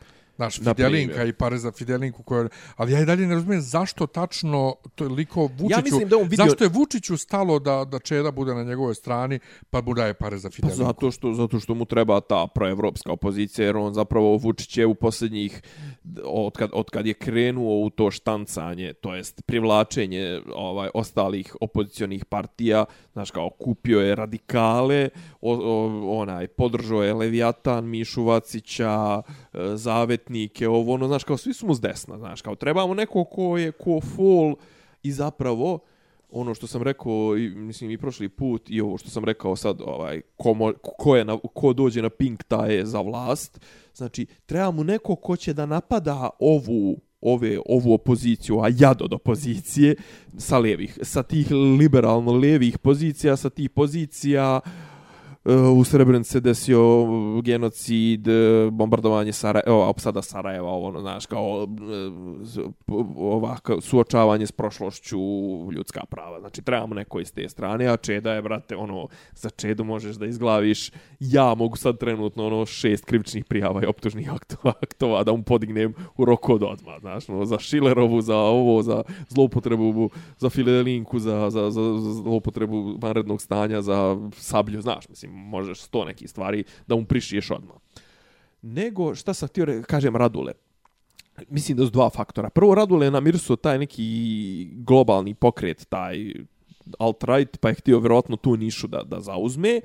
Na 0.41 0.73
Fidelinka 0.73 1.23
i 1.23 1.33
pare 1.33 1.57
za 1.57 1.71
Fidelinku. 1.71 2.23
Koje, 2.23 2.47
ali 2.75 2.91
ja 2.91 3.01
i 3.01 3.05
dalje 3.05 3.27
ne 3.27 3.35
razumijem 3.35 3.61
zašto 3.61 4.07
tačno 4.07 4.75
toliko 4.95 5.41
Vučiću... 5.41 5.81
mislim 5.83 6.09
da 6.09 6.17
on 6.17 6.23
vidio- 6.23 6.45
Zašto 6.45 6.63
je 6.63 6.69
Vučiću 6.69 7.17
stalo 7.17 7.59
da, 7.59 7.85
da 7.85 7.99
Čeda 7.99 8.31
bude 8.31 8.53
na 8.55 8.63
njegovoj 8.63 8.95
strani 8.95 9.39
pa 9.69 9.81
mu 9.81 9.93
daje 9.93 10.13
pare 10.13 10.37
za 10.37 10.49
Pa 10.49 10.53
Fidelinku? 10.55 10.77
zato 10.77 11.11
što, 11.11 11.33
zato 11.33 11.59
što 11.59 11.73
mu 11.73 11.85
treba 11.85 12.21
ta 12.21 12.47
proevropska 12.47 13.11
opozicija, 13.11 13.65
jer 13.65 13.77
on 13.77 13.93
zapravo 13.93 14.37
Vučić 14.37 14.77
je 14.77 14.85
u 14.85 14.95
posljednjih, 14.95 15.61
od 16.23 16.53
kad, 16.57 16.69
od 16.73 16.89
kad 16.89 17.05
je 17.05 17.13
krenuo 17.13 17.79
u 17.79 17.89
to 17.89 18.11
štancanje, 18.11 18.93
to 18.93 19.15
jest 19.15 19.41
privlačenje 19.45 20.41
ovaj 20.55 20.89
ostalih 20.93 21.55
opozicionih 21.61 22.25
partija, 22.25 22.85
znaš 23.13 23.31
kao 23.31 23.49
kupio 23.49 23.99
je 23.99 24.15
radikale, 24.15 25.09
o, 25.41 25.53
o, 25.53 26.19
onaj, 26.21 26.47
podržao 26.47 27.03
je 27.03 27.13
Leviatan, 27.13 27.85
Mišu 27.85 28.23
Vacića, 28.23 29.21
e, 29.53 29.77
Zavetnike, 30.31 30.67
ovo, 30.67 30.93
ono, 30.93 31.07
znaš 31.07 31.23
kao 31.23 31.37
svi 31.37 31.53
smo 31.53 31.73
s 31.73 31.81
desna, 31.81 32.17
znaš 32.17 32.41
kao 32.41 32.55
trebamo 32.55 32.93
neko 32.93 33.23
ko 33.23 33.57
je 33.57 33.71
ko 33.71 34.01
full 34.01 34.55
i 35.03 35.11
zapravo 35.11 35.79
ono 36.29 36.53
što 36.53 36.67
sam 36.67 36.83
rekao 36.83 37.37
i 37.37 37.49
mislim 37.49 37.91
i 37.91 37.97
prošli 37.97 38.29
put 38.29 38.69
i 38.69 38.81
ovo 38.81 38.97
što 38.97 39.09
sam 39.09 39.25
rekao 39.25 39.55
sad 39.55 39.81
ovaj 39.81 40.21
ko, 40.37 40.53
mo, 40.53 40.73
ko 40.97 41.15
je 41.15 41.25
na, 41.25 41.37
ko 41.53 41.73
dođe 41.73 42.01
na 42.01 42.09
pink 42.09 42.43
ta 42.43 42.65
je 42.65 42.85
za 42.85 43.01
vlast 43.01 43.59
znači 43.93 44.25
treba 44.45 44.71
mu 44.71 44.83
neko 44.83 45.15
ko 45.15 45.35
će 45.35 45.53
da 45.53 45.65
napada 45.65 46.29
ovu 46.39 46.97
ove 47.21 47.59
ovu 47.65 47.93
opoziciju 47.93 48.59
a 48.59 48.69
jad 48.77 49.01
od 49.01 49.13
opozicije 49.13 49.95
sa 50.37 50.57
levih 50.57 50.99
sa 51.01 51.23
tih 51.23 51.51
liberalno 51.51 52.31
levih 52.31 52.77
pozicija 52.77 53.37
sa 53.37 53.49
tih 53.49 53.69
pozicija 53.69 54.59
uh, 54.63 54.90
Eh, 55.45 55.53
u 55.53 55.83
Srebrenici 55.83 56.31
se 56.31 56.39
desio 56.39 56.79
eh, 56.79 57.41
genocid, 57.41 58.27
eh, 58.27 58.69
bombardovanje 58.71 59.33
Sarajeva, 59.33 59.87
opsada 59.87 60.21
Sarajeva, 60.21 60.69
ovo, 60.69 60.87
ono, 60.87 60.99
znaš, 60.99 61.25
kao 61.25 61.67
ovako, 63.17 63.81
suočavanje 63.81 64.47
s 64.47 64.51
prošlošću, 64.51 65.19
ljudska 65.71 66.05
prava. 66.09 66.39
Znači, 66.39 66.61
trebamo 66.61 66.95
neko 66.95 67.19
iz 67.19 67.33
te 67.33 67.49
strane, 67.49 67.87
a 67.87 67.97
Čeda 67.97 68.33
je, 68.33 68.41
brate, 68.41 68.75
ono, 68.75 69.07
za 69.33 69.49
Čedu 69.49 69.83
možeš 69.83 70.15
da 70.15 70.25
izglaviš, 70.25 70.91
ja 71.19 71.55
mogu 71.55 71.77
sad 71.77 71.97
trenutno, 71.97 72.47
ono, 72.47 72.65
šest 72.65 73.05
krivičnih 73.05 73.45
prijava 73.45 73.83
i 73.83 73.85
optužnih 73.85 74.33
aktova, 74.33 74.73
aktova 74.81 75.23
da 75.23 75.31
mu 75.31 75.43
podignem 75.43 75.93
u 76.17 76.25
roku 76.25 76.53
od 76.53 76.63
odmah, 76.63 76.99
znaš, 76.99 77.29
ono, 77.29 77.45
za 77.45 77.59
Šilerovu, 77.59 78.21
za 78.21 78.37
ovo, 78.37 78.83
za 78.83 79.03
zloupotrebu, 79.29 80.09
za 80.37 80.49
Fidelinku, 80.49 81.19
za, 81.19 81.49
za, 81.49 81.71
za, 81.71 81.81
za 81.99 82.13
zloupotrebu 82.13 82.97
vanrednog 83.01 83.41
stanja, 83.41 83.81
za 83.81 84.17
sablju, 84.35 84.81
znaš, 84.81 85.09
mislim, 85.09 85.30
možeš 85.31 85.81
sto 85.81 86.05
nekih 86.05 86.29
stvari 86.29 86.63
da 86.87 86.95
mu 86.95 87.05
prišiješ 87.05 87.51
odmah. 87.51 87.77
Nego, 88.61 89.15
šta 89.15 89.33
sam 89.33 89.47
htio 89.49 89.83
kažem 89.87 90.15
Radule, 90.15 90.53
mislim 91.49 91.77
da 91.77 91.85
su 91.85 91.91
dva 91.91 92.09
faktora. 92.09 92.49
Prvo, 92.49 92.75
Radule 92.75 93.05
je 93.05 93.11
namirsuo 93.11 93.55
taj 93.55 93.79
neki 93.79 94.69
globalni 94.73 95.33
pokret, 95.33 95.85
taj 95.89 96.33
alt-right, 96.99 97.57
pa 97.57 97.69
je 97.69 97.75
htio 97.75 97.99
vjerojatno 97.99 98.35
tu 98.35 98.57
nišu 98.57 98.87
da, 98.87 99.03
da 99.03 99.19
zauzme, 99.19 99.81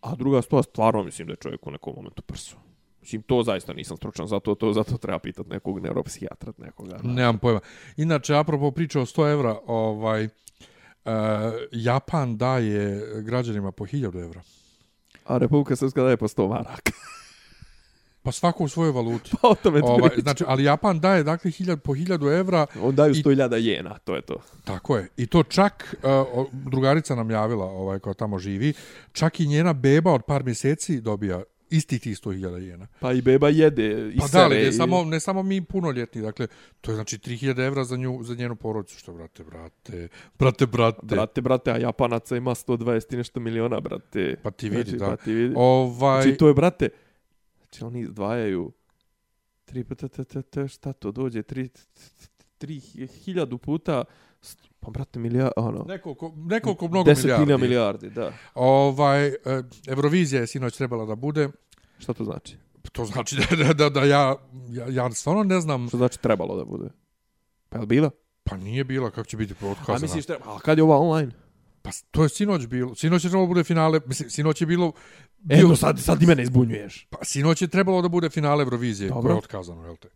a 0.00 0.14
druga 0.14 0.42
stvar, 0.42 0.64
stvarno 0.64 1.02
mislim 1.02 1.26
da 1.26 1.32
je 1.32 1.36
čovjek 1.36 1.66
u 1.66 1.70
nekom 1.70 1.94
momentu 1.96 2.22
prsu. 2.22 2.56
Mislim, 3.00 3.22
to 3.22 3.42
zaista 3.42 3.72
nisam 3.72 3.96
stručan, 3.96 4.26
zato, 4.26 4.54
to, 4.54 4.72
zato 4.72 4.96
treba 4.96 5.18
pitati 5.18 5.50
nekog 5.50 5.80
neuropsihijatra, 5.80 6.52
nekoga. 6.58 6.96
Da. 6.96 7.08
Nemam 7.08 7.38
pojma. 7.38 7.60
Inače, 7.96 8.34
apropo 8.34 8.70
priča 8.70 9.00
o 9.00 9.06
100 9.06 9.32
evra, 9.32 9.58
ovaj, 9.66 10.24
uh, 10.24 10.30
Japan 11.72 12.36
daje 12.36 13.02
građanima 13.22 13.72
po 13.72 13.86
1000 13.86 14.24
evra. 14.24 14.42
A 15.26 15.38
Republika 15.38 15.76
Srpska 15.76 16.02
daje 16.02 16.16
po 16.16 16.28
100 16.28 16.48
maraka. 16.48 16.92
Pa 18.22 18.32
svako 18.32 18.64
u 18.64 18.68
svojoj 18.68 18.92
valuti. 18.92 19.30
pa 19.42 19.48
o 19.48 19.54
tome 19.54 19.80
ti 19.80 19.86
ovaj, 19.86 20.00
pričam. 20.00 20.22
znači, 20.22 20.44
ali 20.46 20.64
Japan 20.64 21.00
daje 21.00 21.22
dakle 21.22 21.50
1000 21.50 21.76
po 21.76 21.94
1000 21.94 22.38
evra, 22.38 22.66
On 22.82 22.94
daju 22.94 23.12
i- 23.12 23.14
100.000 23.14 23.54
jena, 23.56 23.98
to 23.98 24.14
je 24.14 24.22
to. 24.22 24.36
tako 24.64 24.96
je. 24.96 25.08
I 25.16 25.26
to 25.26 25.42
čak, 25.42 25.96
uh, 26.34 26.46
drugarica 26.52 27.14
nam 27.14 27.30
javila, 27.30 27.64
ovaj, 27.64 27.98
koja 27.98 28.14
tamo 28.14 28.38
živi, 28.38 28.72
čak 29.12 29.40
i 29.40 29.46
njena 29.46 29.72
beba 29.72 30.12
od 30.12 30.22
par 30.22 30.44
mjeseci 30.44 31.00
dobija 31.00 31.42
isti 31.76 31.98
tih 31.98 32.16
100.000 32.16 32.34
jena. 32.58 32.86
Pa 33.00 33.12
i 33.12 33.22
beba 33.22 33.48
jede 33.50 33.84
i 34.08 34.18
Pa 34.18 34.26
da, 34.28 34.38
ali 34.38 34.50
sere 34.50 34.62
ne 34.62 34.68
i- 34.68 34.72
samo, 34.72 35.04
ne 35.04 35.20
samo 35.20 35.42
mi 35.42 35.60
punoljetni, 35.62 36.22
dakle, 36.22 36.46
to 36.80 36.90
je 36.90 36.94
znači 36.94 37.18
3000 37.18 37.34
evra 37.60 37.84
za, 37.84 37.96
nju, 37.96 38.22
za 38.22 38.34
njenu 38.34 38.56
porodicu, 38.56 38.98
što, 38.98 39.12
brate, 39.12 39.44
brate, 39.44 40.08
brate, 40.34 40.66
brate. 40.66 40.98
Brate, 41.04 41.40
brate, 41.40 41.70
a 41.70 41.78
Japanaca 41.78 42.36
ima 42.36 42.50
120 42.52 43.14
i 43.14 43.18
nešto 43.18 43.40
miliona, 43.40 43.80
brate. 43.80 44.36
Pa 44.36 44.50
ti 44.50 44.68
vidi, 44.68 44.84
znači, 44.88 44.96
da. 45.00 45.06
Pa 45.08 45.16
ti 45.16 45.32
vidi. 45.32 45.54
Ovaj, 45.56 46.22
Znači, 46.22 46.38
to 46.38 46.48
je, 46.48 46.54
brate, 46.54 46.88
znači 47.58 47.84
oni 47.84 48.00
izdvajaju 48.00 48.72
tri 49.64 49.84
puta, 49.84 50.08
te, 50.08 50.24
te, 50.24 50.42
te, 50.42 50.68
šta 50.68 50.92
to 50.92 51.12
dođe, 51.12 51.42
tri, 51.42 51.68
tri 52.58 52.80
hiljadu 53.24 53.58
puta, 53.58 54.04
st- 54.42 54.68
pa, 54.80 54.90
brate, 54.90 55.18
milija, 55.18 55.50
ono, 55.56 55.84
nekoliko, 55.84 56.32
nekoliko 56.36 56.88
mnogo 56.88 57.04
desetina 57.04 57.36
milijardi. 57.38 57.62
milijardi, 57.62 58.10
da. 58.10 58.32
Ovaj, 58.54 59.26
e, 59.26 59.34
Eurovizija 59.88 60.40
je 60.40 60.46
sinoć 60.46 60.76
trebala 60.76 61.04
da 61.04 61.14
bude, 61.14 61.48
Šta 61.98 62.12
to 62.12 62.24
znači? 62.24 62.56
to 62.92 63.04
znači 63.04 63.36
da, 63.36 63.56
da, 63.56 63.72
da, 63.72 63.88
da 63.88 64.04
ja, 64.04 64.36
ja, 64.70 64.86
ja 64.88 65.10
stvarno 65.10 65.44
ne 65.44 65.60
znam, 65.60 65.88
Što 65.88 65.96
znači 65.96 66.20
trebalo 66.20 66.56
da 66.56 66.64
bude? 66.64 66.88
Pa 67.68 67.76
je 67.76 67.80
li 67.80 67.86
bila? 67.86 68.10
pa 68.44 68.56
nije 68.56 68.84
bila, 68.84 69.10
kako 69.10 69.24
će 69.28 69.36
biti 69.36 69.52
A 69.52 69.56
podkazana. 69.60 69.98
misliš 69.98 70.26
treba, 70.26 70.44
a 70.56 70.58
kad 70.58 70.78
je 70.78 70.84
ova 70.84 70.98
online? 70.98 71.32
Pa 71.82 71.90
to 72.10 72.22
je 72.22 72.28
sinoć 72.28 72.66
bilo. 72.66 72.94
Sinoć 72.94 73.24
je 73.24 73.30
trebalo 73.30 73.46
bude 73.46 73.64
finale. 73.64 74.00
Mislim, 74.06 74.30
sinoć 74.30 74.60
je 74.60 74.66
bilo... 74.66 74.92
E, 75.48 75.62
no 75.62 75.76
sad, 75.76 76.00
sad 76.00 76.22
i 76.22 76.26
mene 76.26 76.42
izbunjuješ. 76.42 77.06
Pa 77.10 77.18
sinoć 77.24 77.62
je 77.62 77.68
trebalo 77.68 78.02
da 78.02 78.08
bude 78.08 78.30
finale 78.30 78.62
Eurovizije, 78.62 79.08
Dobro. 79.08 79.22
koje 79.22 79.32
je 79.32 79.38
otkazano, 79.38 79.84
jel 79.84 79.96
te? 79.96 80.08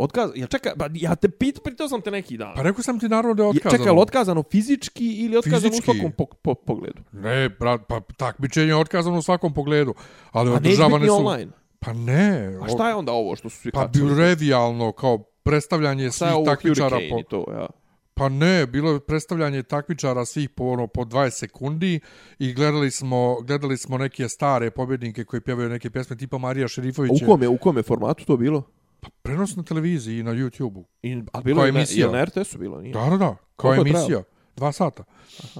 Otkaz, 0.00 0.30
ja 0.34 0.46
čekaj, 0.46 0.72
ba, 0.76 0.88
ja 0.94 1.14
te 1.14 1.28
pit, 1.28 1.60
pitao 1.64 1.88
sam 1.88 2.00
te 2.00 2.10
neki 2.10 2.36
dan. 2.36 2.52
Pa 2.56 2.62
rekao 2.62 2.82
sam 2.82 2.98
ti 2.98 3.08
naravno 3.08 3.34
da 3.34 3.42
je 3.42 3.46
Je- 3.46 3.50
otkazano. 3.50 3.70
Čekaj, 3.72 3.88
ali 3.88 4.00
otkazano 4.00 4.42
fizički 4.42 5.12
ili 5.14 5.36
otkazano 5.36 5.60
Fizički. 5.70 5.90
u 5.90 5.94
svakom 5.94 6.12
po, 6.12 6.26
po, 6.26 6.54
pogledu? 6.56 7.02
Ne, 7.12 7.48
brat, 7.50 7.80
pa 7.88 8.00
takmičenje 8.00 8.66
je 8.66 8.76
otkazano 8.76 9.18
u 9.18 9.22
svakom 9.22 9.54
pogledu. 9.54 9.94
Ali 10.32 10.50
održavane 10.50 11.06
su... 11.06 11.14
online. 11.16 11.52
Pa 11.78 11.92
ne. 11.92 12.58
A 12.62 12.68
šta 12.68 12.88
je 12.88 12.94
onda 12.94 13.12
ovo 13.12 13.36
što 13.36 13.48
su 13.50 13.56
svi 13.56 13.70
Pa 13.70 13.86
kačili? 13.86 14.18
revijalno, 14.18 14.92
kao 14.92 15.18
predstavljanje 15.18 16.10
Šta 16.10 16.26
svih 16.26 16.38
je 16.38 16.44
takmičara 16.44 16.96
po... 17.10 17.22
to, 17.22 17.44
ja. 17.52 17.66
Pa 18.14 18.28
ne, 18.28 18.66
bilo 18.66 18.92
je 18.92 19.00
predstavljanje 19.00 19.62
takmičara 19.62 20.24
svih 20.24 20.48
po 20.48 20.64
ono 20.64 20.86
po 20.86 21.02
20 21.02 21.30
sekundi 21.30 22.00
i 22.38 22.52
gledali 22.54 22.90
smo 22.90 23.40
gledali 23.40 23.76
smo 23.76 23.98
neke 23.98 24.28
stare 24.28 24.70
pobjednike 24.70 25.24
koji 25.24 25.40
pjevaju 25.40 25.68
neke 25.68 25.90
pjesme 25.90 26.16
tipa 26.16 26.38
Marija 26.38 26.64
A 26.64 26.68
Šerifović. 26.68 27.22
u 27.22 27.26
kome, 27.26 27.48
u 27.48 27.58
kome 27.58 27.82
formatu 27.82 28.24
to 28.24 28.36
bilo? 28.36 28.62
Pa 29.00 29.08
prenos 29.22 29.56
na 29.56 29.62
televiziji 29.62 30.18
i 30.18 30.22
na 30.22 30.30
YouTubeu. 30.30 30.84
I, 31.02 31.22
a 31.32 31.40
bilo 31.40 31.56
Kao 31.56 31.66
je 31.66 31.72
na, 31.72 31.78
emisija. 31.78 32.06
je 32.06 32.12
na 32.12 32.24
RTS-u 32.24 32.58
bilo, 32.58 32.80
nije? 32.80 32.92
Da, 32.92 33.10
da, 33.10 33.16
da, 33.16 33.26
kao 33.26 33.36
Koliko 33.56 33.88
emisija. 33.88 34.22
Dva 34.56 34.72
sata. 34.72 35.04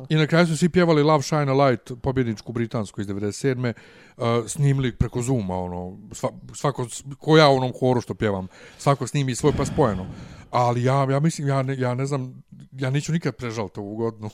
I 0.08 0.14
na 0.14 0.26
kraju 0.26 0.46
su 0.46 0.56
svi 0.56 0.68
pjevali 0.68 1.02
Love 1.02 1.22
Shine 1.22 1.52
a 1.52 1.54
Light, 1.54 1.92
pobjedničku 2.02 2.52
britansku 2.52 3.00
iz 3.00 3.06
97. 3.06 3.72
Uh, 4.16 4.24
snimili 4.46 4.96
preko 4.96 5.22
Zooma, 5.22 5.58
ono, 5.58 5.98
sva, 6.12 6.30
svako, 6.54 6.86
ko 7.18 7.36
ja 7.36 7.48
u 7.48 7.56
onom 7.56 7.72
horu 7.80 8.00
što 8.00 8.14
pjevam, 8.14 8.48
svako 8.78 9.06
snimi 9.06 9.34
svoj 9.34 9.52
pa 9.56 9.64
spojeno. 9.64 10.06
Ali 10.50 10.84
ja, 10.84 11.06
ja 11.10 11.20
mislim, 11.20 11.48
ja 11.48 11.62
ne, 11.62 11.78
ja 11.78 11.94
ne 11.94 12.06
znam, 12.06 12.42
ja 12.72 12.90
neću 12.90 13.12
nikad 13.12 13.36
prežaliti 13.36 13.80
ovu 13.80 13.96
godinu 13.96 14.30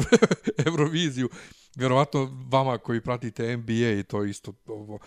Euroviziju. 0.66 1.28
Vjerovatno 1.76 2.44
vama 2.50 2.78
koji 2.78 3.00
pratite 3.00 3.56
NBA 3.56 3.90
i 4.00 4.02
to 4.02 4.24
isto 4.24 4.52
ovo. 4.66 4.98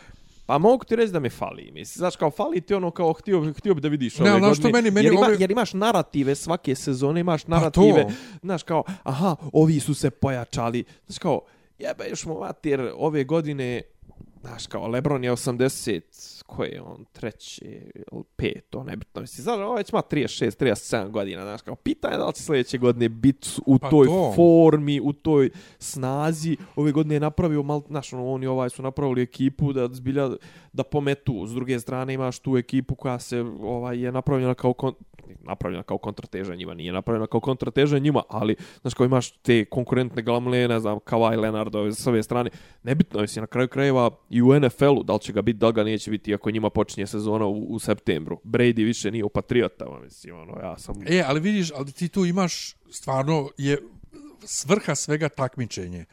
Pa 0.45 0.57
mogu 0.57 0.83
ti 0.83 0.95
reći 0.95 1.13
da 1.13 1.19
me 1.19 1.29
fali, 1.29 1.63
mislim. 1.65 1.99
Znaš, 1.99 2.15
kao 2.15 2.31
fali 2.31 2.61
ti 2.61 2.73
ono 2.73 2.91
kao 2.91 3.13
htio, 3.13 3.53
htio 3.53 3.73
bi 3.73 3.81
da 3.81 3.87
vidiš 3.87 4.17
Ne, 4.17 4.23
ove 4.23 4.31
znaš 4.31 4.41
godine. 4.41 4.55
što 4.61 4.69
meni- 4.71 4.91
meni 4.91 5.05
jer, 5.05 5.13
ima, 5.13 5.21
ove- 5.21 5.37
jer 5.39 5.51
imaš 5.51 5.73
narative 5.73 6.35
svake 6.35 6.75
sezone, 6.75 7.19
imaš 7.19 7.43
to. 7.43 7.51
narative. 7.51 8.05
znaš, 8.41 8.63
kao, 8.63 8.83
aha, 9.03 9.35
ovi 9.53 9.79
su 9.79 9.93
se 9.93 10.09
pojačali. 10.09 10.83
Znaš, 11.07 11.17
kao, 11.17 11.41
jebeš 11.79 12.25
mu 12.25 12.39
mater, 12.39 12.91
ove 12.95 13.23
godine, 13.23 13.81
znaš, 14.47 14.67
kao, 14.67 14.87
Lebron 14.87 15.23
je 15.23 15.31
80, 15.31 16.43
koje 16.45 16.69
je 16.69 16.81
on, 16.81 17.05
treće, 17.11 17.65
ili 17.65 18.23
peto, 18.35 18.83
nebitno. 18.83 19.21
Mislim, 19.21 19.43
znaš, 19.43 19.57
ovo 19.57 19.75
već 19.75 19.89
ima 19.89 20.01
36, 20.11 20.63
37 20.63 21.09
godina, 21.09 21.41
znaš, 21.41 21.61
kao, 21.61 21.75
pitanje 21.75 22.13
je 22.13 22.17
da 22.17 22.25
li 22.25 22.33
će 22.33 22.43
sljedeće 22.43 22.77
godine 22.77 23.09
biti 23.09 23.49
u 23.65 23.79
Pa 23.79 23.89
toj 23.89 24.07
to. 24.07 24.33
formi, 24.35 25.01
u 25.03 25.13
toj 25.13 25.49
snazi. 25.79 26.57
Ove 26.75 26.91
godine 26.91 27.15
je 27.15 27.19
napravio 27.19 27.63
mal, 27.63 27.81
znaš, 27.87 28.13
ono, 28.13 28.31
oni 28.31 28.47
ovaj 28.47 28.69
su 28.69 28.81
napravili 28.83 29.21
ekipu 29.21 29.73
da 29.73 29.87
zbilja 29.87 30.29
da 30.73 30.83
pometu. 30.83 31.47
S 31.47 31.53
druge 31.53 31.79
strane 31.79 32.13
imaš 32.13 32.39
tu 32.39 32.57
ekipu 32.57 32.95
koja 32.95 33.19
se 33.19 33.41
ovaj 33.61 33.99
je 33.99 34.11
napravljena 34.11 34.53
kao 34.53 34.73
kon, 34.73 34.93
napravljena 35.41 35.83
kao 35.83 35.97
kontrateža 35.97 36.55
njima, 36.55 36.73
nije 36.73 36.93
napravljena 36.93 37.27
kao 37.27 37.39
kontrateža 37.39 37.99
njima, 37.99 38.23
ali 38.29 38.55
znaš 38.81 38.93
kao 38.93 39.05
imaš 39.05 39.31
te 39.31 39.65
konkurentne 39.65 40.21
glamle, 40.21 40.67
ne 40.67 40.79
znam, 40.79 40.99
Kawhi 40.99 41.39
Leonard 41.39 41.75
ove 41.75 41.91
s 41.91 42.07
ove 42.07 42.23
strane. 42.23 42.49
Nebitno 42.83 43.21
je 43.21 43.27
si 43.27 43.39
na 43.39 43.47
kraju 43.47 43.67
krajeva 43.67 44.09
i 44.29 44.41
u 44.41 44.59
NFL-u, 44.59 45.03
da 45.03 45.13
li 45.13 45.19
će 45.19 45.33
ga 45.33 45.41
biti, 45.41 45.57
da 45.57 45.67
li 45.67 45.73
ga 45.73 45.83
neće 45.83 46.11
biti, 46.11 46.33
ako 46.33 46.51
njima 46.51 46.69
počinje 46.69 47.07
sezona 47.07 47.45
u, 47.45 47.65
u 47.69 47.79
septembru. 47.79 48.39
Brady 48.43 48.85
više 48.85 49.11
nije 49.11 49.23
u 49.23 49.29
Patriotama, 49.29 49.99
mislim, 49.99 50.35
ono, 50.35 50.59
ja 50.61 50.77
sam... 50.77 50.95
E, 51.07 51.23
ali 51.27 51.39
vidiš, 51.39 51.71
ali 51.75 51.91
ti 51.91 52.07
tu 52.07 52.25
imaš 52.25 52.75
stvarno 52.89 53.49
je 53.57 53.77
svrha 54.43 54.95
svega 54.95 55.29
takmičenje. 55.29 56.05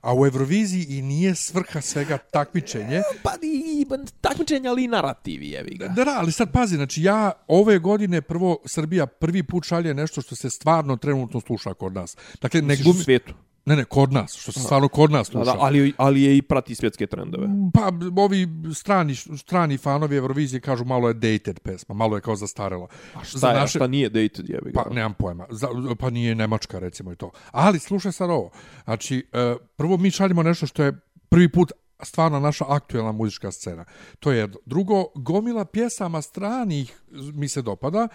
A 0.00 0.14
u 0.14 0.26
Euroviziji 0.26 0.86
i 0.88 1.02
nije 1.02 1.34
svrha 1.34 1.80
svega 1.80 2.18
takmičenje. 2.18 3.02
Pa 3.22 3.30
i 3.42 3.86
takmičenja, 4.20 4.70
ali 4.70 4.84
i 4.84 4.88
narativi, 4.88 5.48
jevi 5.48 5.76
ga. 5.76 5.88
Da, 5.88 6.04
da, 6.04 6.16
ali 6.18 6.32
sad 6.32 6.52
pazi, 6.52 6.76
znači 6.76 7.02
ja 7.02 7.32
ove 7.46 7.78
godine 7.78 8.22
prvo 8.22 8.58
Srbija 8.64 9.06
prvi 9.06 9.42
put 9.42 9.64
šalje 9.64 9.94
nešto 9.94 10.22
što 10.22 10.36
se 10.36 10.50
stvarno 10.50 10.96
trenutno 10.96 11.40
sluša 11.40 11.74
kod 11.74 11.92
nas. 11.92 12.16
Dakle, 12.42 12.62
ne 12.62 12.66
Misliš 12.66 12.96
u 12.96 13.02
svijetu. 13.02 13.34
Ne, 13.66 13.76
ne, 13.76 13.84
kod 13.84 14.12
nas, 14.12 14.36
što 14.36 14.52
se 14.52 14.60
stvarno 14.60 14.88
kod 14.88 15.10
nas 15.10 15.26
sluša. 15.26 15.52
da, 15.52 15.56
ali, 15.60 15.92
ali 15.96 16.22
je 16.22 16.36
i 16.36 16.42
prati 16.42 16.74
svjetske 16.74 17.06
trendove. 17.06 17.48
Pa 17.74 17.92
ovi 18.22 18.48
strani, 18.74 19.14
strani 19.14 19.78
fanovi 19.78 20.16
Eurovizije 20.16 20.60
kažu 20.60 20.84
malo 20.84 21.08
je 21.08 21.14
dated 21.14 21.60
pesma, 21.60 21.94
malo 21.94 22.16
je 22.16 22.20
kao 22.20 22.36
zastarela. 22.36 22.86
A 23.14 23.24
šta, 23.24 23.52
je, 23.52 23.62
a 23.62 23.66
šta 23.66 23.86
nije 23.86 24.08
dated, 24.08 24.48
jebi 24.48 24.70
ga. 24.70 24.82
Pa, 24.82 24.94
nemam 24.94 25.14
pojma. 25.14 25.46
Za, 25.50 25.68
pa 25.98 26.10
nije 26.10 26.34
Nemačka, 26.34 26.78
recimo 26.78 27.12
i 27.12 27.16
to. 27.16 27.30
Ali, 27.50 27.78
slušaj 27.78 28.12
sad 28.12 28.30
ovo. 28.30 28.50
Znači, 28.84 29.26
e, 29.32 29.54
prvo 29.76 29.96
mi 29.96 30.10
šaljemo 30.10 30.42
nešto 30.42 30.66
što 30.66 30.82
je 30.82 31.00
prvi 31.28 31.52
put 31.52 31.72
stvarno 32.02 32.40
naša 32.40 32.64
aktuelna 32.68 33.12
muzička 33.12 33.52
scena. 33.52 33.84
To 34.20 34.32
je 34.32 34.38
jedno. 34.38 34.58
Drugo, 34.66 35.04
gomila 35.14 35.64
pjesama 35.64 36.22
stranih 36.22 37.00
mi 37.34 37.48
se 37.48 37.62
dopada. 37.62 38.08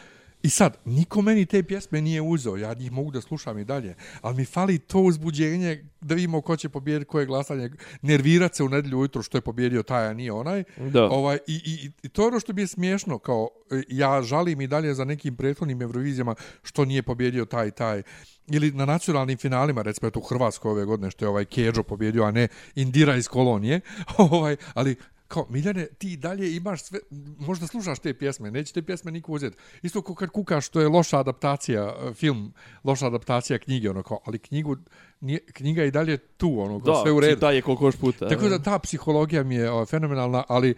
I 0.44 0.50
sad, 0.50 0.78
niko 0.86 1.22
meni 1.22 1.46
te 1.46 1.64
pjesme 1.64 2.02
nije 2.02 2.22
uzeo, 2.22 2.58
ja 2.58 2.74
njih 2.74 2.92
mogu 2.92 3.12
da 3.12 3.22
slušam 3.22 3.60
i 3.60 3.66
dalje, 3.66 3.96
ali 4.22 4.36
mi 4.36 4.46
fali 4.46 4.80
to 4.80 5.00
uzbuđenje 5.00 5.86
da 6.02 6.16
vidimo 6.16 6.42
ko 6.42 6.58
će 6.58 6.70
pobijediti, 6.70 7.10
koje 7.10 7.26
glasanje, 7.26 7.70
nervirat 8.02 8.56
se 8.56 8.64
u 8.64 8.70
nedjelju 8.70 9.00
ujutro 9.00 9.22
što 9.22 9.38
je 9.38 9.42
pobjedio 9.42 9.84
taj, 9.84 10.08
a 10.08 10.14
nije 10.14 10.32
onaj. 10.32 10.64
Da. 10.78 11.04
Ovaj, 11.04 11.38
i, 11.48 11.62
i, 11.66 11.92
I 12.04 12.10
to 12.10 12.22
je 12.22 12.28
ono 12.28 12.40
što 12.40 12.54
bi 12.54 12.62
je 12.62 12.68
smiješno, 12.68 13.18
kao 13.18 13.50
e, 13.72 13.82
ja 13.90 14.22
žalim 14.22 14.62
i 14.62 14.68
dalje 14.68 14.94
za 14.94 15.06
nekim 15.06 15.36
prethodnim 15.36 15.82
Eurovizijama 15.82 16.36
što 16.64 16.86
nije 16.86 17.04
pobjedio 17.04 17.46
taj 17.46 17.72
taj. 17.72 18.04
Ili 18.48 18.72
na 18.72 18.86
nacionalnim 18.86 19.38
finalima, 19.38 19.82
recimo 19.82 20.08
eto 20.08 20.20
u 20.20 20.24
Hrvatskoj 20.24 20.72
ove 20.72 20.86
godine 20.86 21.12
što 21.12 21.26
je 21.26 21.30
ovaj 21.30 21.46
Keđo 21.46 21.84
pobjedio, 21.84 22.24
a 22.24 22.32
ne 22.32 22.48
Indira 22.76 23.16
iz 23.16 23.28
kolonije. 23.28 23.82
ovaj, 24.18 24.56
ali 24.74 24.96
kao, 25.34 25.46
Miljane, 25.50 25.88
ti 25.98 26.18
dalje 26.18 26.56
imaš 26.56 26.84
sve, 26.84 27.00
možda 27.40 27.68
slušaš 27.68 28.00
te 28.00 28.14
pjesme, 28.14 28.52
neće 28.52 28.74
te 28.74 28.82
pjesme 28.82 29.12
niko 29.12 29.32
uzeti. 29.32 29.58
Isto 29.82 30.02
kao 30.02 30.16
kad 30.16 30.30
kukaš, 30.30 30.66
što 30.66 30.82
je 30.82 30.88
loša 30.88 31.20
adaptacija, 31.20 31.96
e, 32.10 32.14
film, 32.14 32.54
loša 32.84 33.08
adaptacija 33.08 33.60
knjige, 33.60 33.90
ono 33.90 34.04
kao, 34.04 34.20
ali 34.26 34.40
knjigu, 34.40 34.78
nije, 35.20 35.40
knjiga 35.54 35.82
je 35.82 35.88
i 35.88 35.92
dalje 35.92 36.18
tu, 36.18 36.60
ono, 36.60 36.80
kao, 36.80 36.94
Da, 36.96 37.02
sve 37.02 37.12
u 37.12 37.20
redu. 37.20 37.34
čita 37.34 37.52
je 37.52 37.62
koliko 37.62 37.86
još 37.86 37.96
puta. 37.96 38.30
Tako 38.30 38.50
da 38.50 38.60
ta 38.60 38.80
psihologija 38.80 39.44
mi 39.44 39.56
je 39.56 39.72
o, 39.72 39.86
fenomenalna, 39.86 40.44
ali 40.48 40.70
e, 40.70 40.76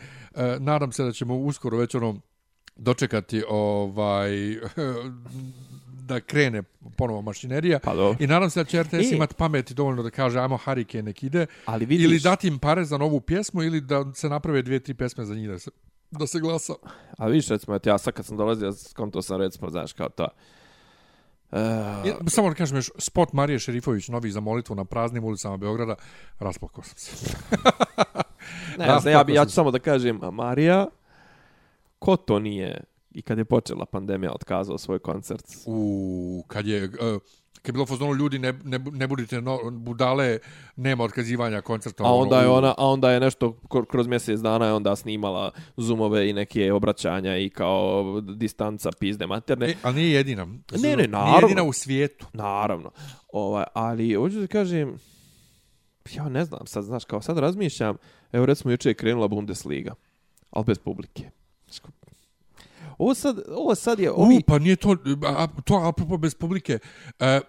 nadam 0.59 0.91
se 0.91 1.03
da 1.03 1.11
ćemo 1.11 1.37
uskoro 1.37 1.77
već 1.77 1.95
ono 1.95 2.19
dočekati 2.75 3.43
ovaj 3.49 4.31
da 6.05 6.19
krene 6.19 6.63
ponovo 6.97 7.21
mašinerija. 7.21 7.79
Pa 7.79 7.95
dobro. 7.95 8.17
I 8.19 8.27
nadam 8.27 8.49
se 8.49 8.59
da 8.59 8.63
će 8.63 8.83
RTS 8.83 9.11
E. 9.11 9.15
imati 9.15 9.35
pameti 9.35 9.73
dovoljno 9.73 10.03
da 10.03 10.09
kaže 10.09 10.39
ajmo 10.39 10.57
Hurricane 10.57 11.03
nek 11.03 11.23
ide. 11.23 11.45
Ali 11.65 11.85
vidiš, 11.85 12.05
Ili 12.05 12.19
dati 12.19 12.47
im 12.47 12.59
pare 12.59 12.85
za 12.85 12.97
novu 12.97 13.21
pjesmu 13.21 13.63
ili 13.63 13.81
da 13.81 14.05
se 14.13 14.29
naprave 14.29 14.61
dvije, 14.61 14.79
tri 14.79 14.93
pjesme 14.93 15.25
za 15.25 15.35
njih 15.35 15.49
da 15.49 15.59
se, 15.59 15.71
da 16.11 16.27
se 16.27 16.39
glasa. 16.39 16.73
a 17.17 17.27
vidiš, 17.27 17.47
recimo, 17.47 17.79
ja 17.85 17.97
sad 17.97 18.13
kad 18.13 18.25
sam 18.25 18.37
dolazio, 18.37 18.73
skonto 18.73 19.21
sam, 19.21 19.41
recimo, 19.41 19.69
znaš, 19.69 19.93
kao 19.93 20.09
to. 20.09 20.27
Uh, 21.51 21.59
Ja, 22.05 22.15
samo 22.27 22.49
da 22.49 22.55
kažem 22.55 22.77
još, 22.77 22.91
spot 22.97 23.33
Marije 23.33 23.59
Šerifović, 23.59 24.07
novi 24.07 24.31
za 24.31 24.39
molitvu 24.39 24.75
na 24.75 24.85
praznim 24.85 25.23
ulicama 25.23 25.57
Beograda, 25.57 25.95
rasplakao 26.39 26.83
sam 26.83 26.97
se. 26.97 27.37
ne, 28.77 28.85
ja, 28.85 28.93
ja 29.05 29.23
tako 29.23 29.45
ću 29.45 29.53
samo 29.53 29.71
da 29.71 29.79
kažem, 29.79 30.19
Marija, 30.31 30.87
ko 31.99 32.15
to 32.15 32.39
nije, 32.39 32.83
i 33.15 33.21
kad 33.21 33.37
je 33.37 33.45
počela 33.45 33.85
pandemija, 33.85 34.31
otkazao 34.33 34.77
svoj 34.77 34.99
koncert? 34.99 35.45
U, 35.65 36.43
kad 36.47 36.67
je... 36.67 36.83
Uh, 36.83 37.21
kad 37.61 37.69
je 37.69 37.73
bilo 37.73 37.85
fazonu 37.85 38.13
ljudi 38.15 38.39
ne, 38.39 38.53
ne, 38.63 38.79
ne 38.79 39.07
budite 39.07 39.41
no, 39.41 39.59
budale, 39.71 40.39
nema 40.75 41.03
otkazivanja 41.03 41.61
koncerta. 41.61 42.03
A 42.03 42.13
onda 42.13 42.41
je 42.41 42.47
ono, 42.47 42.57
ona, 42.57 42.73
a 42.77 42.85
onda 42.87 43.11
je 43.11 43.19
nešto 43.19 43.59
kroz 43.89 44.07
mjesec 44.07 44.39
dana 44.39 44.65
je 44.65 44.73
onda 44.73 44.95
snimala 44.95 45.51
zoomove 45.77 46.29
i 46.29 46.33
neke 46.33 46.73
obraćanja 46.73 47.37
i 47.37 47.49
kao 47.49 48.21
distanca 48.21 48.89
pizde 48.99 49.27
materne. 49.27 49.69
E, 49.69 49.75
ali 49.83 49.95
nije 49.95 50.11
jedina. 50.11 50.45
ne, 50.45 50.95
Nije 50.95 51.07
naravno. 51.07 51.47
jedina 51.47 51.63
u 51.63 51.73
svijetu. 51.73 52.25
Naravno. 52.33 52.91
Ovaj, 53.33 53.63
ali 53.73 54.13
hoću 54.13 54.39
da 54.39 54.47
kažem 54.47 54.97
ja 56.13 56.29
ne 56.29 56.45
znam, 56.45 56.67
sad 56.67 56.83
znaš 56.83 57.05
kao 57.05 57.21
sad 57.21 57.37
razmišljam, 57.37 57.97
evo 58.31 58.45
recimo 58.45 58.71
juče 58.71 58.89
je 58.89 58.93
krenula 58.93 59.27
Bundesliga, 59.27 59.93
ali 60.51 60.65
bez 60.65 60.79
publike. 60.79 61.29
Ovo 62.97 63.13
sad, 63.13 63.39
ovo 63.47 63.75
sad 63.75 63.99
je 63.99 64.11
ovi 64.11 64.35
U, 64.35 64.41
pa 64.47 64.59
nije 64.59 64.75
to, 64.75 64.95
a, 65.25 65.47
to 65.65 65.75
apropo 65.75 66.17
bez 66.17 66.35
publike. 66.35 66.79
E, 67.19 67.39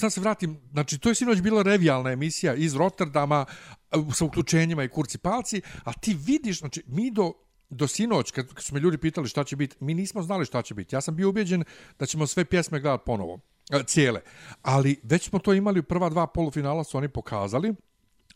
sad 0.00 0.12
se 0.12 0.20
vratim, 0.20 0.60
znači 0.72 0.98
to 0.98 1.08
je 1.08 1.14
sinoć 1.14 1.40
bila 1.40 1.62
revijalna 1.62 2.10
emisija 2.10 2.54
iz 2.54 2.76
Rotterdama 2.76 3.46
e, 3.90 3.96
sa 4.14 4.24
uključenjima 4.24 4.84
i 4.84 4.88
kurci 4.88 5.18
palci, 5.18 5.62
a 5.84 5.92
ti 5.92 6.16
vidiš, 6.26 6.58
znači 6.58 6.82
mi 6.86 7.10
do 7.10 7.32
do 7.70 7.88
sinoć, 7.88 8.30
kad, 8.30 8.54
kad 8.54 8.64
su 8.64 8.74
me 8.74 8.80
ljudi 8.80 8.98
pitali 8.98 9.28
šta 9.28 9.44
će 9.44 9.56
biti, 9.56 9.76
mi 9.80 9.94
nismo 9.94 10.22
znali 10.22 10.44
šta 10.44 10.62
će 10.62 10.74
biti. 10.74 10.96
Ja 10.96 11.00
sam 11.00 11.16
bio 11.16 11.28
ubeđen 11.28 11.64
da 11.98 12.06
ćemo 12.06 12.26
sve 12.26 12.44
pjesme 12.44 12.80
gledati 12.80 13.02
ponovo, 13.06 13.40
e, 13.70 13.82
cijele. 13.86 14.20
Ali 14.62 15.00
već 15.02 15.28
smo 15.28 15.38
to 15.38 15.54
imali 15.54 15.80
u 15.80 15.82
prva 15.82 16.08
dva 16.08 16.26
polufinala 16.26 16.84
su 16.84 16.98
oni 16.98 17.08
pokazali 17.08 17.74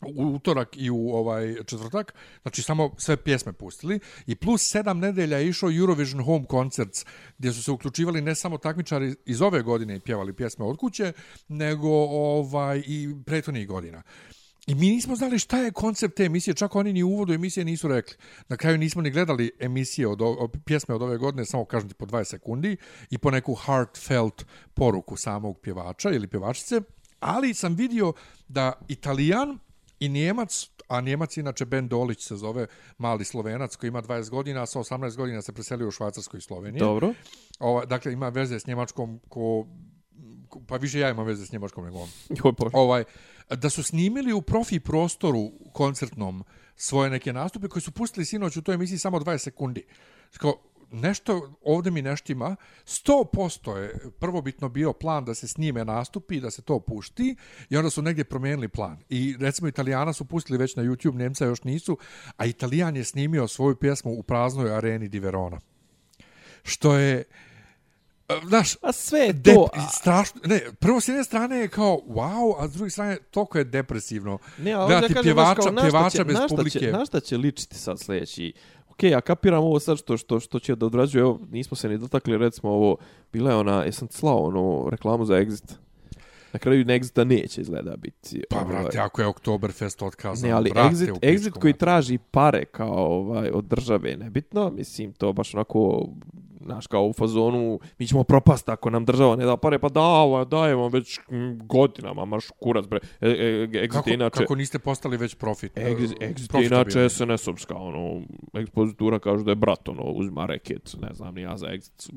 u 0.01 0.35
utorak 0.35 0.77
i 0.77 0.89
u 0.89 1.09
ovaj 1.09 1.55
četvrtak, 1.65 2.13
znači 2.41 2.61
samo 2.61 2.91
sve 2.97 3.17
pjesme 3.17 3.53
pustili 3.53 3.99
i 4.27 4.35
plus 4.35 4.69
sedam 4.69 4.99
nedelja 4.99 5.37
je 5.37 5.47
išao 5.47 5.71
Eurovision 5.71 6.23
Home 6.23 6.45
Concerts 6.51 7.05
gdje 7.37 7.53
su 7.53 7.63
se 7.63 7.71
uključivali 7.71 8.21
ne 8.21 8.35
samo 8.35 8.57
takmičari 8.57 9.15
iz 9.25 9.41
ove 9.41 9.61
godine 9.61 9.95
i 9.95 9.99
pjevali 9.99 10.33
pjesme 10.33 10.65
od 10.65 10.77
kuće, 10.77 11.13
nego 11.47 11.89
ovaj 11.89 12.83
i 12.87 13.15
prethodnih 13.25 13.67
godina. 13.67 14.03
I 14.67 14.75
mi 14.75 14.89
nismo 14.89 15.15
znali 15.15 15.39
šta 15.39 15.57
je 15.57 15.71
koncept 15.71 16.15
te 16.15 16.23
emisije, 16.23 16.53
čak 16.53 16.75
oni 16.75 16.93
ni 16.93 17.03
u 17.03 17.09
uvodu 17.09 17.33
emisije 17.33 17.65
nisu 17.65 17.87
rekli. 17.87 18.15
Na 18.47 18.57
kraju 18.57 18.77
nismo 18.77 19.01
ni 19.01 19.11
gledali 19.11 19.51
emisije 19.59 20.07
od, 20.07 20.21
o, 20.21 20.49
pjesme 20.65 20.95
od 20.95 21.01
ove 21.01 21.17
godine, 21.17 21.45
samo 21.45 21.65
kažem 21.65 21.89
ti 21.89 21.95
po 21.95 22.05
20 22.05 22.23
sekundi 22.23 22.77
i 23.09 23.17
po 23.17 23.31
neku 23.31 23.53
heartfelt 23.55 24.45
poruku 24.73 25.17
samog 25.17 25.59
pjevača 25.61 26.09
ili 26.09 26.27
pjevačice, 26.27 26.81
ali 27.19 27.53
sam 27.53 27.75
vidio 27.75 28.13
da 28.47 28.73
Italijan 28.87 29.59
i 30.05 30.09
Njemac, 30.09 30.69
a 30.87 31.01
Njemac 31.01 31.37
inače 31.37 31.65
Ben 31.65 31.87
Dolić 31.87 32.27
se 32.27 32.35
zove 32.35 32.67
mali 32.97 33.25
Slovenac 33.25 33.75
koji 33.75 33.87
ima 33.87 34.01
20 34.01 34.29
godina, 34.29 34.61
a 34.61 34.65
sa 34.65 34.79
18 34.79 35.15
godina 35.15 35.41
se 35.41 35.53
preselio 35.53 35.87
u 35.87 35.91
Švajcarskoj 35.91 36.37
i 36.37 36.41
Sloveniji. 36.41 36.79
Dobro. 36.79 37.13
Ova, 37.59 37.85
dakle, 37.85 38.13
ima 38.13 38.29
veze 38.29 38.59
s 38.59 38.67
Njemačkom 38.67 39.19
ko, 39.29 39.67
ko 40.49 40.61
pa 40.67 40.77
više 40.77 40.99
ja 40.99 41.09
imam 41.09 41.25
veze 41.25 41.45
s 41.45 41.51
Njemačkom 41.51 41.85
nego 41.85 41.97
on. 41.97 42.09
Bože. 42.57 42.69
Ovaj, 42.73 43.03
da 43.49 43.69
su 43.69 43.83
snimili 43.83 44.33
u 44.33 44.41
profi 44.41 44.79
prostoru 44.79 45.51
koncertnom 45.73 46.43
svoje 46.75 47.09
neke 47.09 47.33
nastupe 47.33 47.67
koji 47.67 47.81
su 47.81 47.91
pustili 47.91 48.25
sinoć 48.25 48.57
u 48.57 48.61
toj 48.61 48.75
emisiji 48.75 48.97
samo 48.97 49.19
20 49.19 49.37
sekundi. 49.37 49.85
Sko, 50.31 50.61
nešto 50.93 51.53
ovdje 51.61 51.91
mi 51.91 52.01
neštima, 52.01 52.55
100% 52.85 53.75
je 53.75 53.99
prvobitno 54.19 54.69
bio 54.69 54.93
plan 54.93 55.25
da 55.25 55.33
se 55.33 55.47
snime 55.47 55.85
nastupi, 55.85 56.39
da 56.39 56.51
se 56.51 56.61
to 56.61 56.79
pušti 56.79 57.35
i 57.69 57.77
onda 57.77 57.89
su 57.89 58.01
negdje 58.01 58.23
promijenili 58.23 58.67
plan. 58.67 58.97
I 59.09 59.35
recimo 59.39 59.67
Italijana 59.67 60.13
su 60.13 60.25
pustili 60.25 60.57
već 60.57 60.75
na 60.75 60.83
YouTube, 60.83 61.15
Nemca 61.15 61.45
još 61.45 61.63
nisu, 61.63 61.97
a 62.37 62.45
Italijan 62.45 62.95
je 62.95 63.03
snimio 63.03 63.47
svoju 63.47 63.75
pjesmu 63.75 64.11
u 64.11 64.23
praznoj 64.23 64.75
areni 64.75 65.07
di 65.07 65.19
Verona. 65.19 65.59
Što 66.63 66.95
je 66.95 67.23
Znaš, 68.47 68.75
a 68.81 68.91
sve 68.91 69.19
je 69.19 69.33
dep, 69.33 69.55
to... 69.55 69.69
strašno, 69.99 70.41
ne, 70.45 70.61
prvo 70.79 71.01
s 71.01 71.07
jedne 71.07 71.23
strane 71.23 71.57
je 71.57 71.67
kao 71.67 71.99
wow, 72.07 72.55
a 72.59 72.67
s 72.67 72.73
druge 72.73 72.89
strane 72.89 73.17
toliko 73.31 73.57
je 73.57 73.63
depresivno. 73.63 74.37
Ne, 74.57 74.73
a 74.73 74.87
Gledati 74.87 75.13
kažem, 75.13 75.23
pjevača, 75.23 75.61
kao, 75.61 75.75
pjevača 75.81 76.17
će, 76.17 76.23
bez 76.23 76.37
publike. 76.49 76.79
Će, 76.79 76.91
na 76.91 77.05
šta 77.05 77.19
će 77.19 77.37
ličiti 77.37 77.75
sad 77.75 77.99
sljedeći? 77.99 78.53
Ok, 78.93 79.03
ja 79.03 79.21
kapiram 79.21 79.63
ovo 79.63 79.79
sad 79.79 79.97
što, 79.97 80.17
što, 80.17 80.39
što 80.39 80.59
će 80.59 80.75
da 80.75 80.85
odrađuje, 80.85 81.21
evo, 81.21 81.39
nismo 81.51 81.75
se 81.75 81.89
ni 81.89 81.97
dotakli, 81.97 82.37
recimo 82.37 82.71
ovo, 82.71 82.97
bila 83.33 83.51
je 83.51 83.57
ona, 83.57 83.83
jesam 83.83 84.07
slao 84.11 84.37
ono 84.37 84.89
reklamu 84.89 85.25
za 85.25 85.33
Exit. 85.33 85.73
Na 86.53 86.59
kraju 86.59 86.85
Exita 86.85 87.23
neće 87.23 87.61
izgleda 87.61 87.95
biti. 87.95 88.43
Pa, 88.49 88.59
ovaj, 88.59 88.67
brate, 88.67 88.99
ako 88.99 89.21
je 89.21 89.27
Oktoberfest 89.27 90.01
otkazan, 90.01 90.49
Ne, 90.49 90.55
ali 90.55 90.69
brate, 90.73 90.95
exit, 90.95 91.19
exit 91.19 91.51
koji 91.59 91.73
traži 91.73 92.17
pare 92.31 92.65
kao 92.65 93.19
ovaj 93.19 93.49
od 93.49 93.65
države, 93.65 94.17
nebitno, 94.17 94.69
mislim, 94.69 95.13
to 95.13 95.33
baš 95.33 95.53
onako, 95.53 96.07
znaš, 96.65 96.87
kao 96.87 97.05
u 97.05 97.13
fazonu, 97.13 97.79
mi 97.99 98.07
ćemo 98.07 98.23
propast 98.23 98.69
ako 98.69 98.89
nam 98.89 99.05
država 99.05 99.35
ne 99.35 99.45
da 99.45 99.57
pare, 99.57 99.79
pa 99.79 99.89
da, 99.89 100.45
dajemo 100.49 100.87
već 100.89 101.19
godinama, 101.63 102.25
maš 102.25 102.45
kurac, 102.59 102.85
bre. 102.87 102.99
E, 103.21 103.29
e, 103.29 103.67
exit 103.67 103.91
Kako, 103.91 104.09
inače... 104.09 104.39
kako 104.39 104.55
niste 104.55 104.79
postali 104.79 105.17
već 105.17 105.35
profit? 105.35 105.77
Exit, 105.77 106.13
exit 106.19 106.65
inače 106.65 106.99
SNS-ovska, 107.09 107.75
ono, 107.75 108.21
ekspozitura 108.53 109.19
kaže 109.19 109.43
da 109.43 109.51
je 109.51 109.55
brat, 109.55 109.89
ono, 109.89 110.03
uzma 110.03 110.45
reket, 110.45 110.95
ne 111.01 111.13
znam 111.13 111.35
ni 111.35 111.41
ja 111.41 111.57
za 111.57 111.67
exit, 111.67 112.11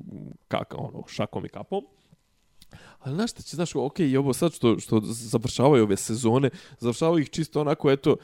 kaka, 0.49 0.77
ono, 0.77 1.05
šakom 1.07 1.45
i 1.45 1.49
kapom. 1.49 1.83
Ali 2.99 3.15
znaš 3.15 3.31
šta 3.31 3.43
će, 3.43 3.57
znaš, 3.57 3.75
ok, 3.75 4.01
i 4.01 4.17
ovo 4.17 4.33
sad 4.33 4.53
što, 4.53 4.79
što 4.79 5.01
završavaju 5.05 5.83
ove 5.85 5.97
sezone, 5.97 6.51
završavaju 6.79 7.23
ih 7.23 7.31
čisto 7.31 7.61
onako, 7.61 7.91
eto, 7.91 8.17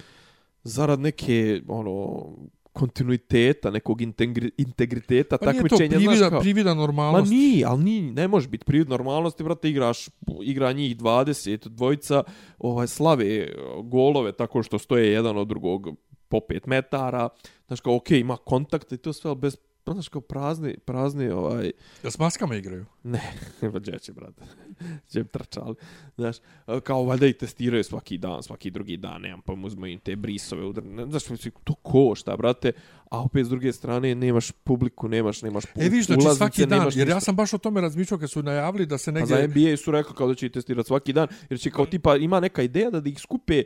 zarad 0.65 1.01
neke, 1.01 1.63
ono, 1.69 2.25
kontinuiteta, 2.73 3.71
nekog 3.71 4.01
integri, 4.01 4.51
integriteta, 4.59 5.39
Pa 5.39 5.53
nije 5.53 5.63
to 5.63 5.69
takmičenja, 5.69 5.99
znaš 5.99 6.05
privida, 6.05 6.31
kao... 6.31 6.41
privida 6.41 6.75
Ma 6.75 6.81
normalnost. 6.81 7.31
nije, 7.31 7.67
ali 7.67 7.85
nije, 7.85 8.13
ne 8.13 8.29
može 8.29 8.49
biti 8.49 8.65
privid 8.65 8.89
normalnosti, 8.89 9.45
brate, 9.45 9.71
igraš, 9.71 10.09
igra 10.43 10.73
njih 10.73 10.97
20, 10.97 11.69
dvojica, 11.69 12.23
ovaj, 12.59 12.87
slave 12.87 13.27
e, 13.27 13.55
golove 13.83 14.33
tako 14.33 14.63
što 14.63 14.79
stoje 14.79 15.13
jedan 15.13 15.37
od 15.37 15.49
drugog 15.49 15.89
po 16.29 16.39
5 16.49 16.61
metara, 16.67 17.29
znaš 17.67 17.81
kao, 17.81 17.97
okej, 17.97 18.21
ima 18.21 18.37
kontakt 18.37 18.93
i 18.93 18.97
to 18.97 19.13
sve, 19.13 19.29
ali 19.29 19.39
bez, 19.39 19.57
znaš 19.87 20.09
kao, 20.09 20.21
prazni, 20.21 20.79
prazni, 20.79 21.29
ovaj, 21.31 21.71
Da 22.03 22.11
s 22.11 22.19
maskama 22.19 22.55
igraju. 22.57 22.87
ne, 23.03 23.33
pa 23.73 23.79
gdje 23.79 23.99
će, 23.99 24.13
brate, 24.13 24.43
gdje 25.09 25.25
tračali, 25.25 25.75
znaš, 26.17 26.37
kao, 26.85 27.05
valjda 27.05 27.27
i 27.27 27.33
testiraju 27.33 27.85
svaki 27.85 28.19
dan, 28.19 28.43
svaki 28.43 28.71
drugi 28.71 28.97
dan, 28.97 29.23
nemam 29.23 29.43
pa 29.43 29.53
uzmaju 29.53 29.93
im 29.93 29.99
te 29.99 30.17
brisove, 30.17 30.67
udar, 30.67 30.85
ne, 30.85 31.07
znaš, 31.07 31.29
mislim, 31.31 31.55
to 31.65 31.75
košta, 31.75 32.37
brate, 32.37 32.73
a 33.11 33.23
opet 33.23 33.47
s 33.47 33.49
druge 33.49 33.73
strane 33.73 34.15
nemaš 34.15 34.51
publiku, 34.51 35.09
nemaš, 35.09 35.43
nemaš 35.43 35.65
E, 35.65 35.85
vidiš, 35.85 36.07
znači 36.07 36.21
ulaznice, 36.21 36.39
svaki 36.39 36.67
dan, 36.67 36.91
jer 36.95 37.09
ja 37.09 37.21
sam 37.21 37.37
baš 37.37 37.55
o 37.55 37.59
tome 37.59 37.81
razmišljao 37.81 38.21
kad 38.21 38.31
su 38.31 38.43
najavili 38.43 38.87
da 38.87 38.99
se 38.99 39.13
Pa 39.13 39.19
negdje... 39.19 39.37
za 39.37 39.47
NBA 39.47 39.77
su 39.77 39.91
rekli 39.91 40.15
kao 40.15 40.29
da 40.29 40.35
će 40.35 40.47
ih 40.47 40.53
testirati 40.53 40.87
svaki 40.87 41.13
dan, 41.13 41.29
jer 41.51 41.61
će 41.61 41.71
kao 41.71 41.87
tipa, 41.87 42.17
ima 42.17 42.41
neka 42.41 42.63
ideja 42.63 42.91
da, 42.91 43.01
da 43.01 43.09
ih 43.09 43.21
skupe 43.21 43.63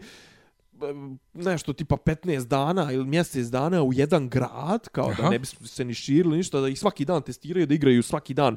nešto 1.34 1.72
tipa 1.72 1.96
15 1.96 2.46
dana 2.46 2.92
ili 2.92 3.04
mjesec 3.04 3.46
dana 3.46 3.82
u 3.82 3.92
jedan 3.92 4.28
grad, 4.28 4.88
kao 4.88 5.08
Aha. 5.08 5.22
da 5.22 5.30
ne 5.30 5.38
bi 5.38 5.46
se 5.46 5.84
ni 5.84 5.94
širili 5.94 6.36
ništa, 6.36 6.60
da 6.60 6.68
ih 6.68 6.78
svaki 6.78 7.04
dan 7.04 7.22
testiraju, 7.22 7.66
da 7.66 7.74
igraju 7.74 8.02
svaki 8.02 8.34
dan 8.34 8.56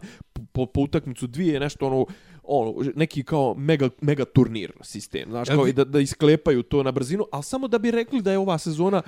po, 0.52 0.66
po, 0.66 0.82
utakmicu 0.82 1.28
dvije, 1.28 1.60
nešto 1.60 1.88
ono, 1.88 2.06
ono, 2.44 2.92
neki 2.96 3.24
kao 3.24 3.54
mega, 3.54 3.90
mega 4.02 4.26
turnir 4.26 4.72
sistem, 4.82 5.30
znaš, 5.30 5.50
kao 5.50 5.68
i 5.68 5.74
da, 5.74 5.86
da 5.86 6.00
isklepaju 6.00 6.64
to 6.64 6.84
na 6.84 6.92
brzinu, 6.92 7.26
ali 7.32 7.44
samo 7.44 7.68
da 7.68 7.78
bi 7.78 7.92
rekli 7.92 8.22
da 8.22 8.32
je 8.32 8.38
ova 8.38 8.58
sezona 8.58 9.02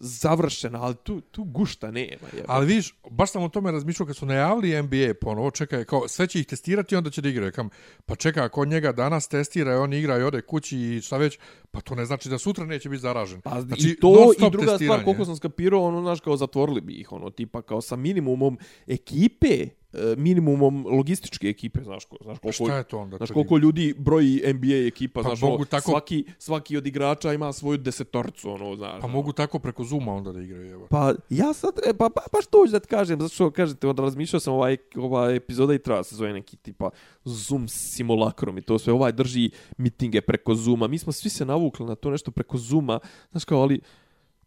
završena, 0.00 0.82
ali 0.82 0.94
tu, 0.94 1.20
tu 1.20 1.44
gušta 1.44 1.90
nema. 1.90 2.26
Jebe. 2.32 2.44
Ali 2.48 2.66
vidiš, 2.66 2.94
baš 3.10 3.30
sam 3.30 3.42
o 3.42 3.48
tome 3.48 3.72
razmišljao 3.72 4.06
kad 4.06 4.16
su 4.16 4.26
najavili 4.26 4.82
NBA 4.82 5.14
ponovo, 5.20 5.50
čekaj, 5.50 5.84
kao 5.84 6.08
sve 6.08 6.26
će 6.26 6.40
ih 6.40 6.46
testirati 6.46 6.96
onda 6.96 7.10
će 7.10 7.20
da 7.20 7.28
igraju. 7.28 7.52
Kam, 7.52 7.68
pa 8.06 8.14
čekaj, 8.14 8.42
ako 8.42 8.64
njega 8.64 8.92
danas 8.92 9.28
testira 9.28 9.72
i 9.72 9.76
on 9.76 9.92
igra 9.92 10.18
i 10.18 10.22
ode 10.22 10.40
kući 10.40 10.78
i 10.78 11.00
šta 11.00 11.16
već, 11.16 11.38
pa 11.70 11.80
to 11.80 11.94
ne 11.94 12.04
znači 12.04 12.28
da 12.28 12.38
sutra 12.38 12.66
neće 12.66 12.88
biti 12.88 13.00
zaražen. 13.00 13.40
Pa 13.40 13.60
znači, 13.60 13.88
i 13.88 14.00
to 14.00 14.32
i 14.38 14.50
druga 14.50 14.78
stvar, 14.78 15.04
koliko 15.04 15.24
sam 15.24 15.36
skapirao, 15.36 15.84
ono, 15.84 16.00
znaš, 16.00 16.20
kao 16.20 16.36
zatvorili 16.36 16.80
bi 16.80 16.92
ih, 16.92 17.12
ono, 17.12 17.30
tipa, 17.30 17.62
kao 17.62 17.80
sa 17.80 17.96
minimumom 17.96 18.58
ekipe, 18.86 19.68
minimumom 20.16 20.86
logističke 20.86 21.48
ekipe, 21.48 21.82
znaš, 21.82 22.04
ko, 22.04 22.16
znaš 22.22 22.38
koliko, 22.38 22.64
Šta 22.64 22.76
je 22.76 22.84
to 22.84 22.98
onda? 22.98 23.16
znaš 23.16 23.30
koliko 23.30 23.56
ljudi 23.58 23.94
broji 23.98 24.42
NBA 24.54 24.86
ekipa, 24.86 25.22
Pa 25.22 25.28
znaš, 25.28 25.40
mogu 25.40 25.54
ono, 25.54 25.64
tako- 25.64 25.90
svaki, 25.90 26.24
svaki 26.38 26.76
od 26.76 26.86
igrača 26.86 27.32
ima 27.32 27.52
svoju 27.52 27.78
desetorcu, 27.78 28.50
ono, 28.50 28.76
znaš. 28.76 29.00
Pa 29.00 29.06
ono. 29.06 29.08
mogu 29.08 29.32
tako 29.32 29.58
preko 29.58 29.84
Zuma 29.84 30.14
onda 30.14 30.32
da 30.32 30.40
igraju, 30.40 30.70
evo. 30.72 30.86
Pa 30.90 31.14
ja 31.30 31.52
sad, 31.52 31.72
e, 31.86 31.94
pa, 31.94 32.10
pa 32.10 32.20
baš 32.32 32.46
to 32.46 32.66
ću 32.66 32.72
da 32.72 32.80
ti 32.80 32.88
kažem, 32.88 33.20
zato 33.20 33.34
što 33.34 33.50
kažete, 33.50 33.86
onda 33.88 34.02
razmišljao 34.02 34.40
sam 34.40 34.54
ovaj, 34.54 34.76
ova 34.96 35.30
epizoda 35.30 35.74
i 35.74 35.78
treba 35.78 36.04
se 36.04 36.16
zove 36.16 36.32
neki 36.32 36.56
tipa 36.56 36.90
Zoom 37.24 37.68
simulakrom 37.68 38.58
i 38.58 38.62
to 38.62 38.78
sve, 38.78 38.92
ovaj 38.92 39.12
drži 39.12 39.50
mitinge 39.76 40.20
preko 40.20 40.54
Zooma, 40.54 40.88
mi 40.88 40.98
smo 40.98 41.12
svi 41.12 41.30
se 41.30 41.44
navukli 41.44 41.86
na 41.86 41.94
to 41.94 42.10
nešto 42.10 42.30
preko 42.30 42.58
Zooma, 42.58 43.00
znaš 43.30 43.44
kao, 43.44 43.60
ali 43.60 43.80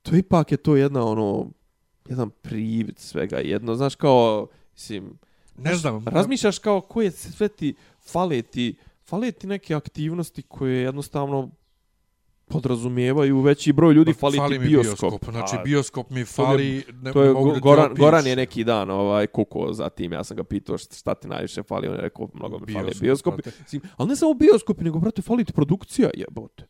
to 0.02 0.16
ipak 0.16 0.52
je 0.52 0.58
to 0.58 0.76
jedna 0.76 1.06
ono, 1.06 1.50
jedan 2.10 2.30
privid 2.30 2.98
svega, 3.00 3.38
jedno, 3.38 3.76
znaš 3.76 3.96
kao, 3.96 4.48
mislim, 4.74 5.18
Ne 5.58 5.76
znam. 5.76 6.06
razmišljaš 6.08 6.60
kao 6.60 6.82
koje 6.82 7.12
sve 7.12 7.48
ti 7.48 7.74
fale 8.02 8.42
ti, 8.42 8.76
fale 9.04 9.32
ti 9.32 9.48
neke 9.48 9.76
aktivnosti 9.76 10.42
koje 10.42 10.82
jednostavno 10.82 11.52
podrazumijevaju 12.46 13.42
veći 13.42 13.74
broj 13.74 13.94
ljudi, 13.94 14.14
fali, 14.14 14.38
fali 14.38 14.56
ti 14.56 14.60
mi 14.60 14.68
bioskop. 14.68 15.26
Znači, 15.26 15.56
Pa, 15.56 15.62
bioskop 15.64 16.10
mi 16.10 16.26
fali... 16.26 16.84
Ne, 16.94 17.12
To 17.14 17.24
je 17.24 17.34
mogu 17.34 17.50
Go- 17.50 17.60
Goran. 17.60 17.94
Goran 17.96 18.28
je 18.28 18.36
neki 18.36 18.64
dan 18.64 18.90
ovaj 18.90 19.28
kuko 19.28 19.74
za 19.74 19.90
tim. 19.90 20.14
Ja 20.14 20.24
sam 20.24 20.38
ga 20.38 20.44
pitao 20.44 20.78
šta, 20.78 21.16
ti 21.16 21.28
najviše 21.28 21.64
fali, 21.64 21.88
on 21.88 21.96
je 21.96 22.02
rekao 22.02 22.30
mnogo 22.34 22.60
mi 22.60 22.74
fali 22.74 22.86
Bioskop, 22.86 23.02
bioskopi. 23.02 23.42
brate. 23.42 23.58
Mislim, 23.60 23.82
ali 23.98 24.10
ne 24.10 24.16
samo 24.16 24.34
bioskopi, 24.34 24.84
nego 24.84 25.00
brate 25.00 25.22
fali 25.22 25.46
ti 25.46 25.54
produkcija, 25.54 26.10
jebote. 26.14 26.68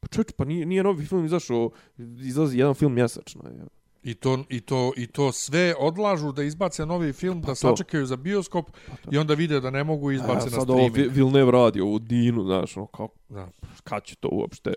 Pa 0.00 0.08
čovječ, 0.08 0.32
pa 0.36 0.44
nije, 0.44 0.66
nije 0.66 0.82
novi 0.82 1.06
film 1.06 1.24
izašao, 1.24 1.70
izlazi 2.18 2.58
jedan 2.58 2.74
film 2.74 2.94
mjesečno. 2.94 3.42
Je. 3.48 3.64
I 4.04 4.14
to, 4.14 4.44
i, 4.48 4.60
to, 4.60 4.92
I 4.96 5.06
to 5.06 5.32
sve 5.32 5.74
odlažu 5.78 6.32
da 6.32 6.42
izbace 6.42 6.86
novi 6.86 7.12
film, 7.12 7.40
da 7.40 7.46
to. 7.46 7.54
sačekaju 7.54 8.06
za 8.06 8.16
bioskop 8.16 8.70
i 9.10 9.18
onda 9.18 9.34
vide 9.34 9.60
da 9.60 9.70
ne 9.70 9.84
mogu 9.84 10.08
A 10.08 10.12
izbace 10.12 10.44
na 10.44 10.50
sad 10.50 10.70
ovo 10.70 10.78
streaming. 10.80 10.96
Vi- 10.96 11.08
Villeneuve 11.14 11.52
radi 11.52 11.80
ovu 11.80 11.98
Dinu, 11.98 12.42
znaš, 12.42 12.76
ono, 12.76 12.86
kao, 12.86 13.08
Da. 13.28 13.48
kad 13.84 14.04
će 14.04 14.16
to 14.16 14.28
uopšte? 14.32 14.72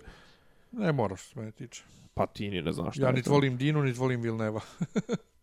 Ne 0.72 0.92
moraš, 0.92 1.22
što 1.22 1.40
mene 1.40 1.52
tiče. 1.52 1.84
Pa 2.14 2.26
ti 2.26 2.50
ni 2.50 2.62
ne 2.62 2.72
znaš 2.72 2.98
Ja 2.98 3.12
niti 3.12 3.24
to. 3.24 3.32
volim 3.32 3.58
Dinu, 3.58 3.84
niti 3.84 4.00
volim 4.00 4.22
Vilneva. 4.22 4.62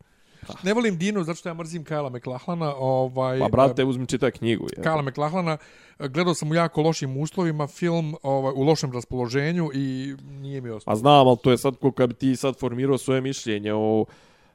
ne 0.62 0.74
volim 0.74 0.98
Dinu 0.98 1.24
zato 1.24 1.36
što 1.36 1.48
ja 1.48 1.54
mrzim 1.54 1.84
Kajla 1.84 2.10
McLachlana. 2.10 2.74
Ovaj, 2.76 3.38
Pa 3.38 3.48
brate, 3.48 3.84
uzmi 3.84 4.06
čitaj 4.06 4.30
knjigu. 4.30 4.66
Je. 4.76 4.82
Kajla 4.82 5.02
McLachlana. 5.02 5.56
Gledao 5.98 6.34
sam 6.34 6.50
u 6.50 6.54
jako 6.54 6.82
lošim 6.82 7.16
uslovima 7.16 7.66
film 7.66 8.16
ovaj, 8.22 8.52
u 8.56 8.62
lošem 8.62 8.92
raspoloženju 8.92 9.70
i 9.74 10.14
nije 10.24 10.60
mi 10.60 10.70
ostalo. 10.70 10.94
Pa 10.94 10.98
znam, 10.98 11.28
ali 11.28 11.38
to 11.42 11.50
je 11.50 11.58
sad 11.58 11.76
ko 11.76 11.92
kad 11.92 12.08
bi 12.08 12.14
ti 12.14 12.36
sad 12.36 12.58
formirao 12.58 12.98
svoje 12.98 13.20
mišljenje 13.20 13.72
o 13.74 14.04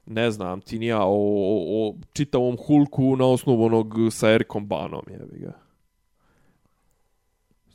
ne 0.05 0.31
znam, 0.31 0.61
ti 0.61 0.79
nija 0.79 1.03
o, 1.03 1.13
o, 1.13 1.87
o 1.87 1.95
čitavom 2.13 2.57
Hulku 2.57 3.15
na 3.15 3.25
osnovu 3.25 3.65
onog 3.65 3.93
sa 4.11 4.29
Erikom 4.29 4.67
Banom, 4.67 5.03
jebi 5.09 5.39
ga. 5.39 5.68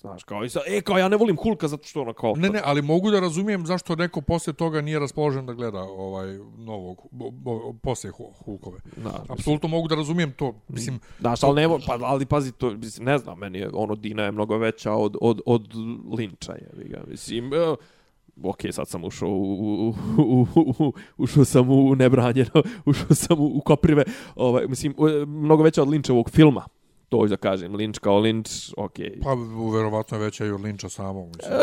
Znaš, 0.04 0.24
kao, 0.24 0.44
i 0.44 0.48
sad, 0.48 0.62
e, 0.66 0.80
kao, 0.80 0.98
ja 0.98 1.08
ne 1.08 1.16
volim 1.16 1.36
Hulka 1.36 1.68
zato 1.68 1.88
što 1.88 2.00
ono, 2.02 2.12
kao... 2.12 2.34
Ne, 2.36 2.48
ne, 2.48 2.60
ali 2.64 2.82
mogu 2.82 3.10
da 3.10 3.20
razumijem 3.20 3.66
zašto 3.66 3.96
neko 3.96 4.20
poslije 4.20 4.54
toga 4.54 4.80
nije 4.80 4.98
raspoložen 4.98 5.46
da 5.46 5.52
gleda 5.52 5.80
ovaj 5.80 6.38
novog, 6.58 7.00
bo, 7.10 7.30
bo, 7.30 7.72
poslije 7.82 8.12
Hu- 8.12 8.32
Hulkove. 8.44 8.78
Da, 8.96 9.24
Apsolutno 9.28 9.68
mogu 9.68 9.88
da 9.88 9.94
razumijem 9.94 10.32
to. 10.32 10.54
Mislim, 10.68 11.00
Znaš, 11.20 11.42
ali, 11.42 11.62
ne, 11.62 11.78
pa, 11.86 11.98
ali 12.00 12.26
pazi, 12.26 12.52
to, 12.52 12.70
mislim, 12.70 13.04
ne 13.04 13.18
znam, 13.18 13.38
meni 13.38 13.58
je, 13.58 13.70
ono, 13.74 13.94
Dina 13.94 14.22
je 14.22 14.32
mnogo 14.32 14.58
veća 14.58 14.92
od, 14.92 15.16
od, 15.20 15.40
od 15.46 15.68
Linča, 16.18 16.52
je, 16.52 16.70
ga, 16.88 17.04
mislim, 17.10 17.54
e, 17.54 17.74
ok, 18.42 18.60
sad 18.70 18.88
sam 18.88 19.04
ušao 19.04 19.28
u, 19.28 19.88
u, 19.88 19.94
u, 20.18 20.46
u, 20.78 20.92
ušao 21.18 21.44
sam 21.44 21.70
u 21.70 21.94
nebranjeno, 21.94 22.62
ušao 22.86 23.14
sam 23.14 23.40
u, 23.40 23.46
u 23.56 23.60
koprive, 23.60 24.04
ovaj, 24.36 24.66
mislim, 24.66 24.92
e, 24.92 25.26
mnogo 25.26 25.62
veća 25.62 25.82
od 25.82 25.88
Linčevog 25.88 26.30
filma, 26.30 26.64
to 27.14 27.18
hoću 27.18 27.30
da 27.30 27.36
kažem, 27.38 27.74
Linč 27.74 27.98
kao 27.98 28.18
Linč, 28.18 28.48
ok, 28.76 28.92
pa 29.22 29.34
verovatno 29.72 30.16
je 30.16 30.20
veća 30.20 30.46
i 30.46 30.50
od 30.50 30.60
Linča 30.60 30.88
samog. 30.88 31.26
Mislim. 31.28 31.58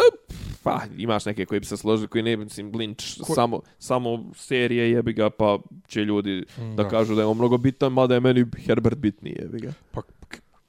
pa 0.63 0.81
imaš 0.97 1.25
neke 1.25 1.45
koji 1.45 1.59
bi 1.59 1.65
se 1.65 1.77
složili, 1.77 2.07
koji 2.07 2.23
ne, 2.23 2.37
mislim, 2.37 2.71
Linč, 2.71 3.17
Ko- 3.17 3.35
samo, 3.35 3.61
samo 3.79 4.23
serije 4.35 4.91
jebi 4.91 5.13
ga, 5.13 5.29
pa 5.29 5.59
će 5.87 5.99
ljudi 6.01 6.43
da, 6.57 6.83
da. 6.83 6.89
kažu 6.89 7.15
da 7.15 7.21
je 7.21 7.25
on 7.25 7.37
mnogo 7.37 7.57
bitan, 7.57 7.91
mada 7.91 8.13
je 8.13 8.19
meni 8.19 8.45
Herbert 8.57 8.97
bitniji 8.97 9.35
jebi 9.35 9.59
ga. 9.59 9.73
Pa 9.91 10.01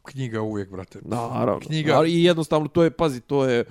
knjiga 0.02 0.40
uvijek, 0.42 0.70
brate. 0.70 0.98
Naravno. 1.02 1.60
Knjiga- 1.60 1.92
Ali 1.92 2.12
i 2.12 2.24
jednostavno 2.24 2.68
to 2.68 2.82
je, 2.82 2.90
pazi, 2.90 3.20
to 3.20 3.44
je 3.44 3.64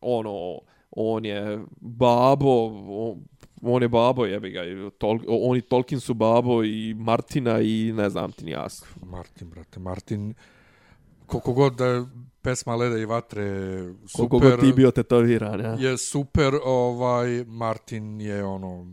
ono, 0.00 0.58
on 0.96 1.24
je 1.24 1.60
babo, 1.80 2.66
on, 2.88 3.24
on 3.62 3.82
je 3.82 3.88
babo, 3.88 4.26
jebi 4.26 4.50
ga, 4.50 4.60
Tol, 4.98 5.18
oni 5.28 5.60
Tolkien 5.60 6.00
su 6.00 6.14
babo 6.14 6.64
i 6.64 6.94
Martina 6.94 7.60
i 7.60 7.92
ne 7.94 8.10
znam 8.10 8.32
ti 8.32 8.44
ni 8.44 8.50
jas. 8.50 8.84
Martin, 9.02 9.50
brate, 9.50 9.80
Martin, 9.80 10.34
koliko 11.26 11.52
god 11.52 11.74
da 11.74 11.86
je 11.86 12.04
pesma 12.42 12.76
Leda 12.76 12.98
i 12.98 13.04
Vatre 13.04 13.44
super, 14.06 14.28
Koliko 14.28 14.38
god 14.38 14.60
ti 14.60 14.72
bio 14.72 14.90
tetoviran, 14.90 15.60
ja. 15.60 15.76
je 15.78 15.98
super, 15.98 16.54
ovaj, 16.64 17.44
Martin 17.44 18.20
je 18.20 18.44
ono, 18.44 18.86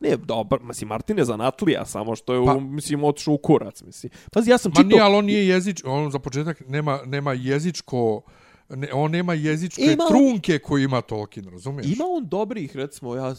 Ne, 0.00 0.16
dobar, 0.16 0.60
mislim, 0.62 0.88
Martin 0.88 1.18
je 1.18 1.24
zanatlija, 1.24 1.84
samo 1.84 2.16
što 2.16 2.34
je, 2.34 2.46
Pa- 2.46 2.54
pa, 2.54 2.60
mislim, 2.60 3.04
otišao 3.04 3.34
u 3.34 3.38
kurac, 3.38 3.82
mislim. 3.82 4.12
Pazi, 4.32 4.50
ja 4.50 4.58
sam 4.58 4.70
ma 4.70 4.74
čitao... 4.74 4.88
nije, 4.88 5.00
ali 5.00 5.14
on 5.16 5.24
nije 5.24 5.48
jezič, 5.48 5.82
on 5.84 6.10
za 6.10 6.18
početak 6.18 6.62
nema, 6.68 6.98
nema 7.06 7.32
jezičko, 7.32 8.22
ne, 8.68 8.88
on 8.92 9.10
nema 9.10 9.34
jezičke 9.34 9.82
Ima- 9.82 10.08
trunke 10.08 10.58
koje 10.58 10.84
ima 10.84 11.00
Tolkien, 11.00 11.48
razumiješ? 11.48 11.86
Ima 11.86 12.04
on 12.08 12.28
dobrih, 12.28 12.76
recimo, 12.76 13.14
ja 13.14 13.34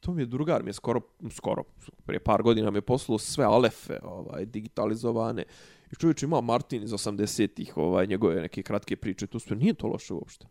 to 0.00 0.12
mi 0.14 0.22
je 0.22 0.26
drugar 0.26 0.62
mi 0.62 0.68
je 0.68 0.74
skoro, 0.74 1.00
skoro, 1.30 1.62
prije 2.06 2.20
par 2.20 2.42
godina 2.42 2.70
mi 2.70 2.76
je 2.78 2.82
poslao 2.82 3.18
sve 3.18 3.44
alefe 3.44 3.98
ovaj, 4.02 4.46
digitalizovane. 4.46 5.44
I 5.92 5.96
čovječ 5.96 6.22
ima 6.22 6.40
Martin 6.40 6.82
iz 6.82 6.90
80-ih, 6.90 7.76
ovaj, 7.76 8.06
njegove 8.06 8.40
neke 8.40 8.62
kratke 8.62 8.96
priče, 8.96 9.26
to 9.26 9.38
sve 9.38 9.56
nije 9.56 9.74
to 9.74 9.86
loše 9.86 10.14
uopšte. 10.14 10.46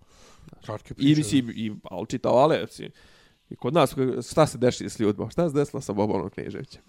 Kratke 0.66 0.92
I 0.92 0.96
priče. 0.96 1.18
mislim, 1.18 1.50
i, 1.56 1.76
ali 1.84 2.08
čitao 2.08 2.36
Alevci. 2.38 2.90
I 3.50 3.56
kod 3.56 3.74
nas, 3.74 3.96
šta 4.32 4.48
se 4.48 4.58
deši 4.58 4.90
s 4.90 5.00
ljudima? 5.00 5.30
Šta 5.30 5.50
se 5.50 5.56
desilo 5.56 5.82
sa 5.82 5.94
Bobanom 5.94 6.30
Kneževićem? 6.30 6.82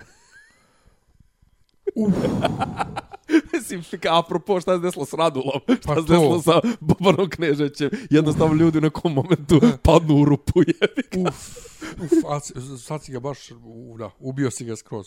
Mislim, 3.52 3.82
ka, 4.02 4.18
apropo, 4.18 4.60
šta 4.60 4.76
se 4.76 4.82
desilo 4.82 5.04
s 5.04 5.12
Radulom? 5.12 5.60
Šta 5.80 5.94
Pa 5.94 6.00
se 6.00 6.06
to. 6.06 6.12
desilo 6.12 6.42
sa 6.42 6.60
Bobanom 6.80 7.30
Kneževićem? 7.30 7.90
Jednostavno 8.10 8.54
ljudi 8.54 8.78
u 8.78 8.80
nekom 8.80 9.12
momentu 9.12 9.60
padnu 9.82 10.16
u 10.16 10.24
rupu, 10.24 10.60
jebi 10.60 11.02
ga. 11.22 11.28
Uf, 11.28 11.56
uf, 12.02 12.12
a 12.28 12.40
sad 12.78 13.02
si 13.02 13.12
ga 13.12 13.20
baš, 13.20 13.48
da, 13.98 14.10
ubio 14.20 14.50
si 14.50 14.64
ga 14.64 14.76
skroz. 14.76 15.06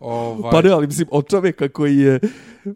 Ovaj, 0.00 0.50
Pa 0.50 0.62
ne, 0.62 0.70
ali 0.70 0.86
mislim, 0.86 1.08
od 1.10 1.28
čovjeka 1.28 1.68
koji 1.68 1.96
je 1.98 2.20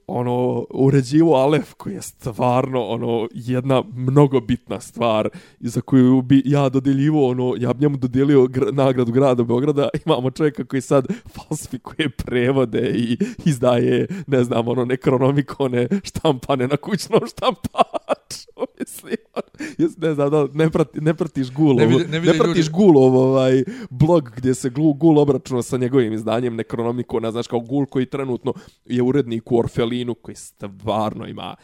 ono, 0.07 0.67
uređivo 0.71 1.35
Alef, 1.35 1.75
koji 1.75 1.95
je 1.95 2.03
stvarno 2.03 2.85
ono, 2.85 3.29
jedna 3.33 3.83
mnogo 3.95 4.41
bitna 4.41 4.81
stvar 4.81 5.29
za 5.61 5.81
koju 5.81 6.23
bi 6.23 6.43
ja 6.45 6.69
dodeljivo, 6.69 7.29
ono, 7.29 7.55
ja 7.59 7.73
bi 7.73 7.81
njemu 7.81 7.97
dodelio 7.97 8.47
gr 8.47 8.73
nagradu 8.73 9.13
grada 9.13 9.43
Beograda, 9.45 9.89
imamo 10.07 10.31
čovjeka 10.31 10.65
koji 10.65 10.81
sad 10.83 11.07
falsifikuje 11.35 12.09
prevode 12.09 12.91
i 12.97 13.19
izdaje, 13.45 14.07
ne 14.27 14.45
znam, 14.45 14.69
ono, 14.69 14.85
nekronomikone 14.85 15.89
štampane 16.05 16.69
na 16.69 16.77
kućnom 16.77 17.21
štampaču, 17.31 18.51
mislim, 18.81 19.17
jes, 19.79 19.97
ne 19.97 20.15
znam, 20.15 20.31
da, 20.31 20.47
ne, 20.53 20.71
prati, 20.71 21.01
ne 21.01 21.15
pratiš 21.15 21.53
Gulov, 21.53 21.77
Ne 21.77 21.87
ne, 21.87 21.97
vide- 21.97 22.33
ne 22.33 22.39
pratiš 22.39 22.57
ljudi. 22.57 22.71
Gulov 22.73 23.17
ovaj, 23.17 23.65
blog 23.91 24.31
gdje 24.37 24.55
se 24.55 24.71
Gul, 24.71 24.93
Gul 24.93 25.19
obračunao 25.19 25.63
sa 25.63 25.77
njegovim 25.77 26.13
izdanjem 26.13 26.57
Necronomicona, 26.57 27.31
znaš, 27.31 27.47
kao 27.47 27.61
Gul 27.61 27.87
koji 27.87 28.07
trenutno 28.07 28.53
je 28.85 29.03
urednik 29.03 29.53
u 29.53 29.59
Orfelinu, 29.59 30.15
koji 30.15 30.35
stvarno 30.35 31.27
ima 31.27 31.55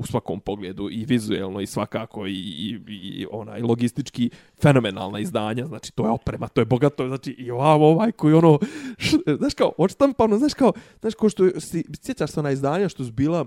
u 0.00 0.06
svakom 0.06 0.40
pogledu 0.40 0.88
i 0.90 1.04
vizuelno 1.04 1.60
i 1.60 1.66
svakako 1.66 2.26
i, 2.26 2.32
i, 2.32 2.78
i 2.88 3.26
onaj 3.30 3.60
logistički 3.60 4.30
fenomenalna 4.62 5.18
izdanja, 5.18 5.66
znači 5.66 5.92
to 5.92 6.04
je 6.04 6.10
oprema, 6.10 6.48
to 6.48 6.60
je 6.60 6.64
bogato, 6.64 7.08
znači 7.08 7.30
i 7.30 7.50
wow, 7.50 7.82
ovaj 7.82 8.12
koji 8.12 8.34
ono, 8.34 8.58
š, 8.98 9.16
znaš 9.38 9.54
kao, 9.54 9.72
odštampano, 9.78 10.38
znaš 10.38 10.54
kao, 10.54 10.72
znaš 11.00 11.14
kao 11.14 11.28
što, 11.28 11.60
si, 11.60 11.84
sjećaš 12.02 12.30
se 12.30 12.40
ona 12.40 12.50
izdanja 12.50 12.88
što 12.88 13.04
su 13.04 13.12
bila 13.12 13.46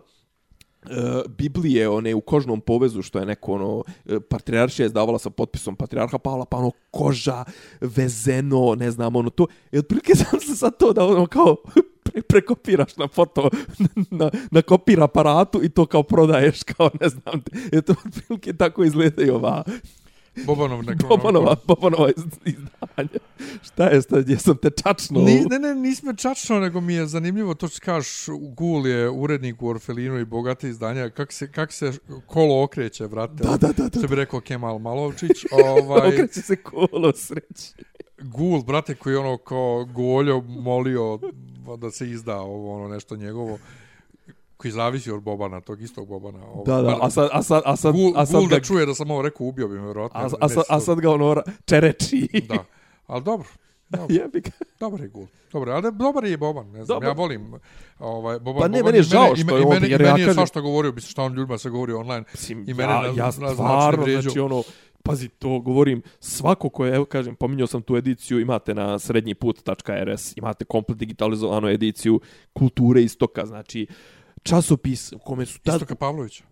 Eh, 0.90 1.22
Biblije 1.30 1.90
one 1.90 2.16
u 2.16 2.22
kožnom 2.22 2.62
povezu 2.62 3.02
što 3.02 3.20
je 3.20 3.26
neko 3.26 3.54
ono 3.54 3.84
e, 4.06 4.20
patrijaršija 4.20 4.86
izdavala 4.86 5.20
sa 5.20 5.30
potpisom 5.30 5.76
patrijarha 5.76 6.18
Pavla 6.18 6.46
pa 6.46 6.58
ono 6.58 6.72
koža 6.92 7.44
vezeno 7.82 8.76
ne 8.76 8.92
znam 8.92 9.16
ono 9.16 9.30
to 9.30 9.48
i 9.72 9.78
otprilike 9.78 10.16
sam 10.30 10.40
se 10.40 10.56
sad 10.56 10.78
to 10.78 10.94
da 10.94 11.06
ono 11.06 11.26
kao 11.26 11.56
pre, 12.04 12.22
prekopiraš 12.22 12.98
na 12.98 13.08
foto 13.08 13.50
na, 14.20 14.32
na 14.52 14.62
kopir 14.62 15.02
aparatu 15.02 15.64
i 15.64 15.70
to 15.70 15.86
kao 15.86 16.04
prodaješ 16.04 16.64
kao 16.64 16.90
ne 17.02 17.10
znam 17.10 17.42
je 17.72 17.78
e, 17.80 17.82
to 17.82 17.96
otprilike 18.06 18.54
tako 18.54 18.84
izgledaju 18.84 19.36
ova 19.36 19.64
Bobanov 20.38 20.80
nekronomikon. 20.80 21.10
Bobanova, 21.10 21.56
Bobanova 21.66 22.10
iz- 22.10 22.24
izdanja. 22.46 23.20
Šta 23.64 23.86
je, 23.86 24.02
šta, 24.02 24.22
gdje 24.22 24.38
sam 24.38 24.58
te 24.58 24.70
čačno? 24.84 25.20
Ni, 25.20 25.46
ne, 25.46 25.60
ne, 25.60 25.76
nismo 25.76 26.14
čačno, 26.14 26.60
nego 26.60 26.82
mi 26.82 26.94
je 26.94 27.06
zanimljivo 27.08 27.54
to 27.54 27.68
što 27.68 27.80
kažeš, 27.82 28.26
Gul 28.50 28.88
je 28.88 29.10
urednik 29.10 29.62
u 29.62 29.68
Orfelinu 29.68 30.20
i 30.20 30.26
bogate 30.26 30.70
izdanja, 30.70 31.10
kak 31.10 31.32
se, 31.32 31.52
kak 31.52 31.72
se 31.72 31.92
kolo 32.28 32.64
okreće, 32.64 33.08
brate. 33.08 33.34
Da, 33.34 33.58
da, 33.58 33.68
da, 33.68 33.90
da. 33.90 34.00
Što 34.00 34.08
bi 34.08 34.16
rekao 34.16 34.42
Kemal 34.42 34.80
Malovčić. 34.80 35.46
ovaj, 35.78 36.08
Okreće 36.08 36.42
se 36.42 36.56
kolo 36.56 37.14
sreći. 37.16 37.74
Gul, 38.20 38.64
brate, 38.64 38.96
koji 38.96 39.14
je 39.14 39.18
ono 39.18 39.38
kao 39.38 39.86
goljo 39.86 40.42
molio 40.42 41.20
da 41.78 41.92
se 41.92 42.10
izda 42.10 42.38
ovo 42.38 42.76
ono 42.76 42.88
nešto 42.88 43.16
njegovo 43.16 43.58
koji 44.64 44.72
zavisi 44.72 45.12
od 45.12 45.22
Bobana, 45.22 45.62
tog 45.62 45.82
istog 45.82 46.08
Bobana. 46.08 46.40
Ovo, 46.46 46.64
Da, 46.64 46.82
da, 46.82 46.98
a 47.02 47.10
sad, 47.10 47.30
a 47.32 47.44
sad, 47.44 47.62
a 47.66 47.76
sad, 47.76 47.94
Gul, 47.94 48.14
a 48.16 48.26
sad 48.26 48.36
Gul 48.36 48.48
ga, 48.48 48.56
da 48.56 48.62
čuje 48.62 48.86
da 48.86 48.94
sam 48.94 49.12
ovo 49.12 49.22
rekao, 49.22 49.48
ubio 49.48 49.68
bi 49.68 49.76
me, 49.76 49.84
vjerojatno. 49.84 50.20
a, 50.20 50.30
a, 50.40 50.50
sad, 50.50 50.64
a 50.70 50.80
sad 50.80 51.00
ga 51.00 51.12
ono 51.12 51.42
čereči. 51.66 52.28
Da, 52.50 52.64
ali 53.08 53.24
dobro. 53.24 53.48
Dobro, 53.90 54.16
Jebi 54.16 54.42
ga. 54.42 54.50
dobar 54.80 55.02
je 55.02 55.08
Gul. 55.08 55.26
Dobro, 55.52 55.72
ali 55.72 55.92
dobar 55.94 56.24
je 56.24 56.32
i 56.32 56.38
Boban, 56.38 56.66
ne 56.68 56.86
znam, 56.86 56.86
Dobro. 56.88 57.08
ja 57.08 57.14
volim 57.14 57.54
ovaj, 58.00 58.40
Boban. 58.40 58.62
Pa 58.62 58.68
ne, 58.68 58.78
Boban 58.78 58.86
meni 58.86 58.98
je 58.98 59.00
i 59.00 59.04
žao 59.04 59.34
i 59.34 59.38
što 59.38 59.58
je 59.58 59.62
i 59.62 59.66
on, 59.66 59.70
meni, 59.72 59.90
jer 59.90 60.02
i 60.02 60.04
ja 60.04 60.10
je 60.10 60.16
kažem- 60.16 60.34
svašta 60.34 60.62
govorio, 60.62 60.92
bi 60.92 61.02
šta 61.02 61.24
on 61.24 61.34
ljudima 61.34 61.58
se 61.58 61.70
govori 61.70 61.94
online. 61.94 62.24
Mislim, 62.32 62.66
I 62.68 62.74
mene 62.74 62.94
ja, 62.94 63.02
na- 63.02 63.08
ja 63.08 63.26
na 63.26 63.32
stvarno, 63.32 64.04
vrijeđao. 64.04 64.22
znači 64.22 64.40
ono, 64.40 64.64
pazi, 65.04 65.30
to 65.30 65.60
govorim, 65.60 66.02
svako 66.20 66.70
ko 66.70 66.86
je, 66.86 66.96
evo 66.96 67.06
kažem, 67.06 67.36
pominjao 67.36 67.68
sam 67.68 67.82
tu 67.82 67.96
ediciju, 67.96 68.40
imate 68.40 68.74
na 68.74 69.00
srednji 69.00 69.34
put.rs, 69.34 70.38
imate 70.38 70.66
komplet 70.66 70.98
digitalizovanu 70.98 71.68
ediciju 71.70 72.20
kulture 72.54 73.02
istoka, 73.04 73.46
znači, 73.46 73.88
časopis 74.44 75.12
u 75.14 75.20
kome 75.20 75.46
su 75.46 75.60
tad... 75.60 75.76
Istoka 75.76 75.96
Pavlovića 75.96 76.44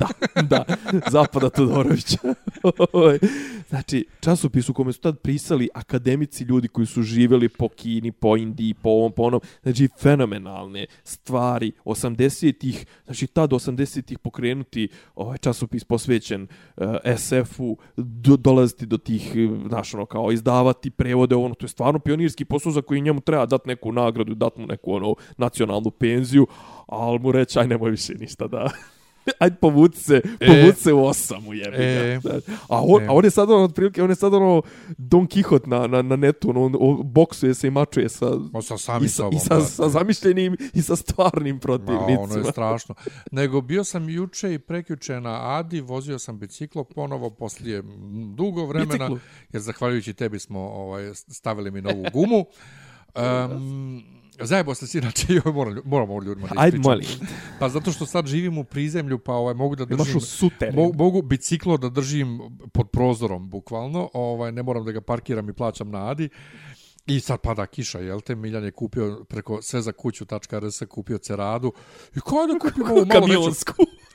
da, 0.00 0.08
da, 0.42 0.64
Zapada 1.10 1.50
Todorovića. 1.50 2.18
Ovaj, 2.92 3.18
znači, 3.68 4.06
časopis 4.20 4.68
u 4.68 4.74
kome 4.74 4.92
su 4.92 5.00
tad 5.00 5.18
prisali 5.18 5.68
akademici, 5.74 6.44
ljudi 6.44 6.68
koji 6.68 6.86
su 6.86 7.02
živjeli 7.02 7.48
po 7.48 7.68
Kini, 7.68 8.12
po 8.12 8.36
Indiji, 8.36 8.74
po 8.74 8.88
ovom, 8.88 9.12
po 9.12 9.22
onom, 9.22 9.40
znači, 9.62 9.88
fenomenalne 10.00 10.86
stvari, 11.04 11.72
80-ih, 11.84 12.86
znači, 13.04 13.26
tad 13.26 13.50
80-ih 13.50 14.18
pokrenuti 14.18 14.88
ovaj 15.14 15.38
časopis 15.38 15.84
posvećen 15.84 16.46
eh, 16.76 16.86
uh, 16.86 16.96
SF-u, 17.16 17.76
do, 17.96 18.36
dolaziti 18.36 18.86
do 18.86 18.98
tih, 18.98 19.32
znaš, 19.68 19.94
ono, 19.94 20.06
kao 20.06 20.32
izdavati 20.32 20.90
prevode, 20.90 21.34
ono, 21.34 21.54
to 21.54 21.64
je 21.64 21.68
stvarno 21.68 21.98
pionirski 21.98 22.44
posao 22.44 22.72
za 22.72 22.82
koji 22.82 23.00
njemu 23.00 23.20
treba 23.20 23.46
dati 23.46 23.68
neku 23.68 23.92
nagradu, 23.92 24.34
dati 24.34 24.60
mu 24.60 24.66
neku, 24.66 24.92
ono, 24.92 25.14
nacionalnu 25.36 25.90
penziju, 25.90 26.46
ali 26.86 27.18
mu 27.18 27.32
reći, 27.32 27.58
aj, 27.58 27.66
nemoj 27.66 27.90
više 27.90 28.14
ništa 28.14 28.46
da... 28.46 28.70
Ajde 29.38 29.56
povuci 29.56 30.00
se, 30.00 30.20
povuci 30.46 30.82
se 30.82 30.92
u 30.92 31.04
osamu, 31.04 31.54
jebi 31.54 31.76
ga. 31.76 31.82
E. 31.82 32.20
A 32.68 32.82
on, 32.82 33.02
E. 33.02 33.06
a 33.06 33.12
on 33.12 33.24
je 33.24 33.30
sad 33.30 33.50
ono, 33.50 33.64
otprilike, 33.64 34.02
on 34.02 34.10
je 34.10 34.16
sad 34.16 34.34
ono 34.34 34.62
Don 34.98 35.26
Quixote 35.26 35.66
na, 35.66 35.86
na, 35.86 36.02
na 36.02 36.16
netu, 36.16 36.50
ono, 36.50 36.62
on, 36.62 36.74
on 36.80 37.00
boksuje 37.04 37.54
se 37.54 37.68
i 37.68 37.70
mačuje 37.70 38.08
sa, 38.08 38.26
On 38.52 38.62
sa 38.62 38.78
sami 38.78 39.06
i 39.06 39.08
sa, 39.08 39.16
sobom. 39.16 39.34
i 39.34 39.38
sa, 39.38 39.54
da. 39.54 39.60
sa 39.60 39.88
zamišljenim 39.88 40.56
i 40.74 40.82
sa 40.82 40.96
stvarnim 40.96 41.54
Ma, 41.54 41.60
protivnicima. 41.60 42.20
ono 42.20 42.34
je 42.36 42.44
strašno. 42.44 42.94
Nego 43.30 43.60
bio 43.60 43.84
sam 43.84 44.08
juče 44.08 44.54
i 44.54 44.58
prekjuče 44.58 45.20
na 45.20 45.56
Adi, 45.58 45.80
vozio 45.80 46.18
sam 46.18 46.38
biciklo 46.38 46.84
ponovo 46.84 47.30
poslije 47.30 47.82
dugo 48.34 48.64
vremena, 48.66 49.08
Biciklo? 49.08 49.18
jer 49.52 49.62
zahvaljujući 49.62 50.14
tebi 50.14 50.38
smo 50.38 50.60
ovaj, 50.60 51.10
stavili 51.14 51.70
mi 51.70 51.82
novu 51.82 52.04
gumu. 52.12 52.44
Um, 53.16 54.02
Zajebo 54.40 54.74
se 54.74 54.86
sinače, 54.86 55.26
joj, 55.28 55.52
moram, 55.52 55.80
moram 55.84 56.10
ovo 56.10 56.22
ljudima 56.22 56.48
da 56.48 56.54
Ajde, 56.56 56.76
ispričam. 56.76 56.90
molim. 56.92 57.06
Pa 57.58 57.68
zato 57.68 57.92
što 57.92 58.06
sad 58.06 58.26
živim 58.26 58.58
u 58.58 58.64
prizemlju, 58.64 59.18
pa 59.18 59.32
ovaj, 59.32 59.54
mogu 59.54 59.76
da 59.76 59.84
Imaš 59.84 59.98
držim... 59.98 60.16
u 60.16 60.20
suter. 60.20 60.74
Mo, 60.74 60.92
mogu 60.94 61.22
biciklo 61.22 61.76
da 61.76 61.88
držim 61.88 62.40
pod 62.72 62.90
prozorom, 62.90 63.50
bukvalno. 63.50 64.10
Ovaj, 64.14 64.52
ne 64.52 64.62
moram 64.62 64.84
da 64.84 64.92
ga 64.92 65.00
parkiram 65.00 65.48
i 65.48 65.52
plaćam 65.52 65.90
na 65.90 66.10
Adi. 66.10 66.28
I 67.06 67.20
sad 67.20 67.40
pada 67.40 67.66
kiša, 67.66 67.98
jel 67.98 68.20
te? 68.20 68.34
Miljan 68.34 68.64
je 68.64 68.70
kupio 68.70 69.24
preko 69.28 69.62
sve 69.62 69.82
za 69.82 69.92
kuću.rs 69.92 70.82
kupio 70.88 71.18
ceradu. 71.18 71.72
I 72.16 72.20
kao 72.20 72.46
da 72.46 72.58
kupim 72.58 72.82
ovu 72.82 73.06
malo 73.06 73.26
veću, 73.26 73.64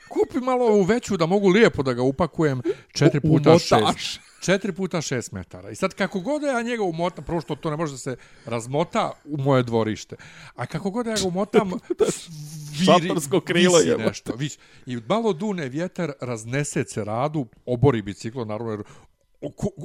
kupi 0.08 0.40
malo 0.40 0.64
ovu 0.66 0.82
veću 0.82 1.16
da 1.16 1.26
mogu 1.26 1.48
lijepo 1.48 1.82
da 1.82 1.92
ga 1.92 2.02
upakujem 2.02 2.62
4 2.92 3.18
U- 3.18 3.20
puta 3.22 3.50
umotaš. 3.50 4.20
6. 4.44 4.54
4 4.54 4.72
puta 4.72 4.98
6 4.98 5.32
metara. 5.32 5.70
I 5.70 5.74
sad 5.74 5.94
kako 5.94 6.20
god 6.20 6.42
ja 6.42 6.62
njega 6.62 6.82
umotam, 6.82 7.24
prvo 7.24 7.40
što 7.40 7.54
to 7.54 7.70
ne 7.70 7.76
može 7.76 7.92
da 7.92 7.98
se 7.98 8.16
razmota 8.46 9.12
u 9.24 9.36
moje 9.36 9.62
dvorište. 9.62 10.16
A 10.54 10.66
kako 10.66 10.90
god 10.90 11.06
ja 11.06 11.14
ga 11.14 11.28
umotam, 11.28 11.70
viri, 12.80 13.10
krilo 13.44 13.78
visi 13.78 13.88
je. 13.88 13.98
nešto. 13.98 14.32
Viš, 14.36 14.52
I 14.86 14.98
malo 15.08 15.32
dune 15.32 15.68
vjetar, 15.68 16.12
raznese 16.20 16.84
ceradu, 16.84 17.46
obori 17.66 18.02
biciklo, 18.02 18.44
naravno, 18.44 18.72
jer 18.72 18.82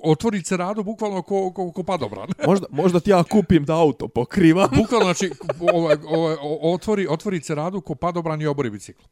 otvori 0.03 0.43
ceradu 0.43 0.83
bukvalno 0.83 1.21
ko, 1.21 1.51
ko, 1.51 1.71
ko 1.71 1.83
padobran. 1.83 2.29
Možda, 2.47 2.67
možda 2.69 2.99
ti 2.99 3.09
ja 3.09 3.23
kupim 3.23 3.65
da 3.65 3.75
auto 3.75 4.07
pokrivam. 4.07 4.69
Bukvalno, 4.75 5.05
znači, 5.05 5.31
ovaj, 5.73 5.95
ovaj, 6.07 6.35
otvori, 6.61 7.07
otvori 7.09 7.41
ceradu 7.41 7.81
ko 7.81 7.95
padobran 7.95 8.41
i 8.41 8.47
obori 8.47 8.69
biciklo. 8.69 9.05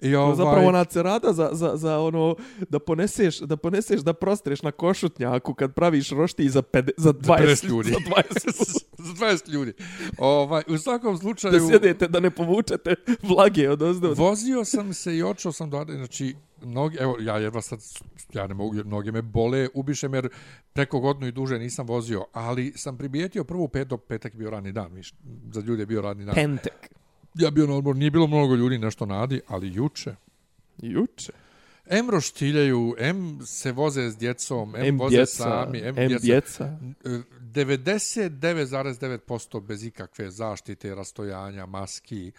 I 0.00 0.12
To 0.12 0.20
ovaj, 0.20 0.30
je 0.30 0.36
zapravo 0.36 0.68
ona 0.68 0.84
cerada 0.84 1.32
za, 1.32 1.50
za, 1.52 1.72
za 1.74 1.98
ono 1.98 2.36
da 2.68 2.78
poneseš, 2.78 3.38
da 3.38 3.56
poneseš 3.56 4.00
da 4.00 4.12
prostreš 4.12 4.62
na 4.62 4.72
košutnjaku 4.72 5.54
kad 5.54 5.74
praviš 5.74 6.10
rošti 6.10 6.48
za, 6.48 6.62
pede, 6.62 6.92
za 6.96 7.12
20 7.12 7.38
50 7.38 7.68
ljudi. 7.68 7.90
Za 7.94 7.98
20 7.98 8.46
ljudi. 8.46 8.78
za 9.08 9.12
20 9.26 9.48
ljudi. 9.48 9.72
Ovaj, 10.18 10.62
u 10.68 10.78
svakom 10.78 11.18
slučaju... 11.18 11.52
da 11.52 11.66
sjedete, 11.66 12.08
da 12.08 12.20
ne 12.20 12.30
povučete 12.30 12.94
vlage 13.22 13.70
od 13.70 13.82
ozdo. 13.82 14.14
Vozio 14.14 14.64
sam 14.64 14.94
se 14.94 15.16
i 15.16 15.22
očeo 15.22 15.52
sam 15.52 15.70
do 15.70 15.84
znači 15.88 16.34
noge, 16.62 16.98
evo 17.00 17.16
ja 17.20 17.38
jedva 17.38 17.62
sad 17.62 17.80
ja 18.32 18.46
ne 18.46 18.54
mogu, 18.54 18.74
noge 18.84 19.12
me 19.12 19.22
bole, 19.22 19.68
ubiše 19.74 20.08
me 20.08 20.16
jer 20.16 20.28
preko 20.72 21.00
godinu 21.00 21.26
i 21.26 21.32
duže 21.32 21.58
nisam 21.58 21.86
vozio, 21.86 22.24
ali 22.32 22.72
sam 22.76 22.98
primijetio 22.98 23.44
prvu 23.44 23.68
petak 24.08 24.34
je 24.34 24.38
bio 24.38 24.50
radni 24.50 24.72
dan, 24.72 24.92
viš, 24.92 25.14
za 25.52 25.60
ljude 25.60 25.82
je 25.82 25.86
bio 25.86 26.02
radni 26.02 26.24
dan. 26.24 26.34
Pentek. 26.34 26.97
Ja 27.34 27.50
bio 27.50 27.66
na 27.66 27.74
odmor, 27.74 27.96
nije 27.96 28.10
bilo 28.10 28.26
mnogo 28.26 28.54
ljudi 28.54 28.78
nešto 28.78 29.06
nadi, 29.06 29.40
ali 29.48 29.68
juče. 29.68 30.14
Juče. 30.78 31.32
M 31.86 32.10
roštiljaju, 32.10 32.94
M 32.98 33.38
se 33.42 33.72
voze 33.72 34.02
s 34.02 34.16
djecom, 34.16 34.76
M, 34.76 34.84
M 34.84 34.98
voze 34.98 35.16
djeca, 35.16 35.32
sami, 35.34 35.78
M, 35.80 35.86
M 35.88 35.94
djeca. 36.08 36.18
djeca. 36.20 36.78
99,9% 37.42 39.60
bez 39.60 39.84
ikakve 39.84 40.30
zaštite, 40.30 40.94
rastojanja, 40.94 41.66
maski. 41.66 42.32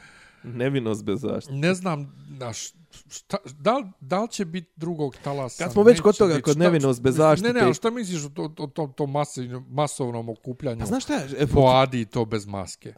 Nevinost 0.44 1.04
bez 1.04 1.22
zaštite. 1.22 1.56
Ne 1.56 1.74
znam, 1.74 2.16
naš, 2.30 2.68
šta, 3.10 3.38
da, 3.54 3.74
li- 3.74 3.92
da 4.02 4.22
li 4.22 4.30
će 4.30 4.46
biti 4.46 4.72
drugog 4.76 5.16
talasa? 5.18 5.64
Kad 5.64 5.74
smo 5.74 5.84
već 5.84 6.02
kod 6.02 6.18
toga, 6.18 6.42
kod 6.42 6.58
nevinost 6.58 7.02
bez 7.02 7.14
Ne, 7.14 7.20
ne, 7.20 7.24
zaštite- 7.26 7.60
ali 7.60 7.74
šta 7.74 7.90
misliš 7.90 8.26
o 8.26 8.30
to, 8.30 8.48
to, 8.48 8.68
to, 8.68 8.88
to 8.88 9.08
masovnom 9.70 10.30
okupljanju 10.30 10.80
Pa 10.80 10.86
znaš 10.86 11.04
šta 11.04 11.14
je? 11.14 11.28
E, 11.38 11.48
po 11.48 11.62
Adi 11.62 12.06
to 12.06 12.26
bez 12.26 12.46
maske? 12.46 12.94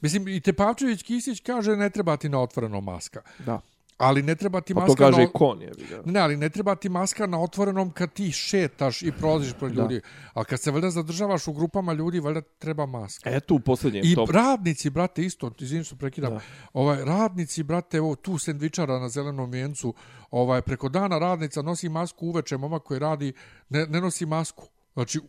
Mislim, 0.00 0.28
i 0.28 0.40
Tepavčević 0.40 1.02
Kisić 1.02 1.40
kaže 1.40 1.76
ne 1.76 1.90
treba 1.90 2.16
ti 2.16 2.28
na 2.28 2.40
otvoreno 2.42 2.80
maska. 2.80 3.20
Da. 3.46 3.60
Ali 3.98 4.22
ne 4.22 4.34
treba 4.34 4.60
ti 4.60 4.74
Pa 4.74 4.80
maska 4.80 4.94
to 4.94 4.96
kaže 4.96 5.16
na... 5.18 5.22
i 5.24 5.28
kon 5.34 5.62
je. 5.62 5.72
vidio. 5.78 6.02
Ne, 6.04 6.20
ali 6.20 6.36
ne 6.36 6.48
treba 6.48 6.74
ti 6.74 6.88
maska 6.88 7.26
na 7.26 7.40
otvorenom 7.42 7.90
kad 7.90 8.12
ti 8.12 8.32
šetaš 8.32 9.02
i 9.02 9.12
prolaziš 9.12 9.52
pred 9.54 9.72
Da. 9.72 9.82
ljudi. 9.82 10.00
Ali 10.32 10.44
kad 10.46 10.60
se 10.60 10.70
valjda 10.70 10.90
zadržavaš 10.90 11.48
u 11.48 11.52
grupama 11.52 11.92
ljudi, 11.92 12.20
valjda 12.20 12.40
treba 12.40 12.86
maska. 12.86 13.30
E 13.30 13.40
tu 13.40 13.54
u 13.54 13.60
posljednjem 13.60 14.02
I 14.06 14.14
top. 14.14 14.30
radnici, 14.30 14.90
brate, 14.90 15.22
isto, 15.22 15.50
izvini 15.58 15.84
što 15.84 15.96
prekidam, 15.96 16.32
Da. 16.32 16.40
ovaj, 16.72 17.04
radnici, 17.04 17.62
brate, 17.62 17.96
evo, 17.96 18.14
tu 18.14 18.38
sendvičara 18.38 18.98
na 18.98 19.08
zelenom 19.08 19.50
vijencu, 19.50 19.94
ovaj, 20.30 20.62
preko 20.62 20.88
dana 20.88 21.18
radnica 21.18 21.62
nosi 21.62 21.88
masku 21.88 22.26
uveče, 22.26 22.56
momak 22.56 22.82
koji 22.82 23.00
radi, 23.00 23.32
ne, 23.68 23.86
ne 23.86 24.00
nosi 24.00 24.26
masku. 24.26 24.68
Znači, 24.94 25.20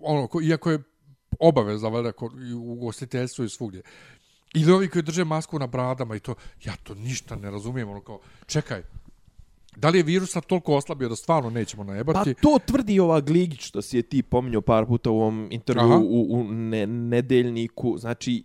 ono, 0.00 0.26
ko, 0.26 0.42
iako 0.42 0.70
je 0.70 0.82
obaveza, 1.40 1.88
valjda, 1.88 2.12
kod, 2.12 2.32
i 2.48 2.52
u 2.52 2.72
ugostiteljstvu 2.72 3.44
i 3.44 3.48
svugdje. 3.48 3.82
Ili 4.54 4.72
ovi 4.72 4.88
koji 4.88 5.02
drže 5.02 5.24
masku 5.24 5.58
na 5.58 5.66
bradama 5.66 6.16
i 6.16 6.20
to, 6.20 6.34
ja 6.64 6.76
to 6.82 6.94
ništa 6.94 7.36
ne 7.36 7.50
razumijem, 7.50 7.88
ono 7.88 8.00
kao, 8.00 8.20
čekaj, 8.46 8.82
da 9.76 9.88
li 9.88 9.98
je 9.98 10.02
virus 10.02 10.30
sad 10.30 10.46
toliko 10.46 10.76
oslabio 10.76 11.08
da 11.08 11.16
stvarno 11.16 11.50
nećemo 11.50 11.84
Pa 11.84 11.90
najebati? 11.90 12.34
to 12.34 12.58
tvrdi 12.66 13.00
ova 13.00 13.20
Gligić 13.20 13.60
što 13.60 13.82
si 13.82 13.96
je 13.96 14.02
ti 14.02 14.22
pominjao 14.22 14.60
par 14.60 14.86
puta 14.86 15.10
u 15.10 15.20
ovom 15.20 15.48
intervju 15.50 15.82
Aha. 15.82 15.96
u, 15.96 16.26
u 16.30 16.44
ne, 16.44 16.86
nedeljniku. 16.86 17.98
Znači, 17.98 18.44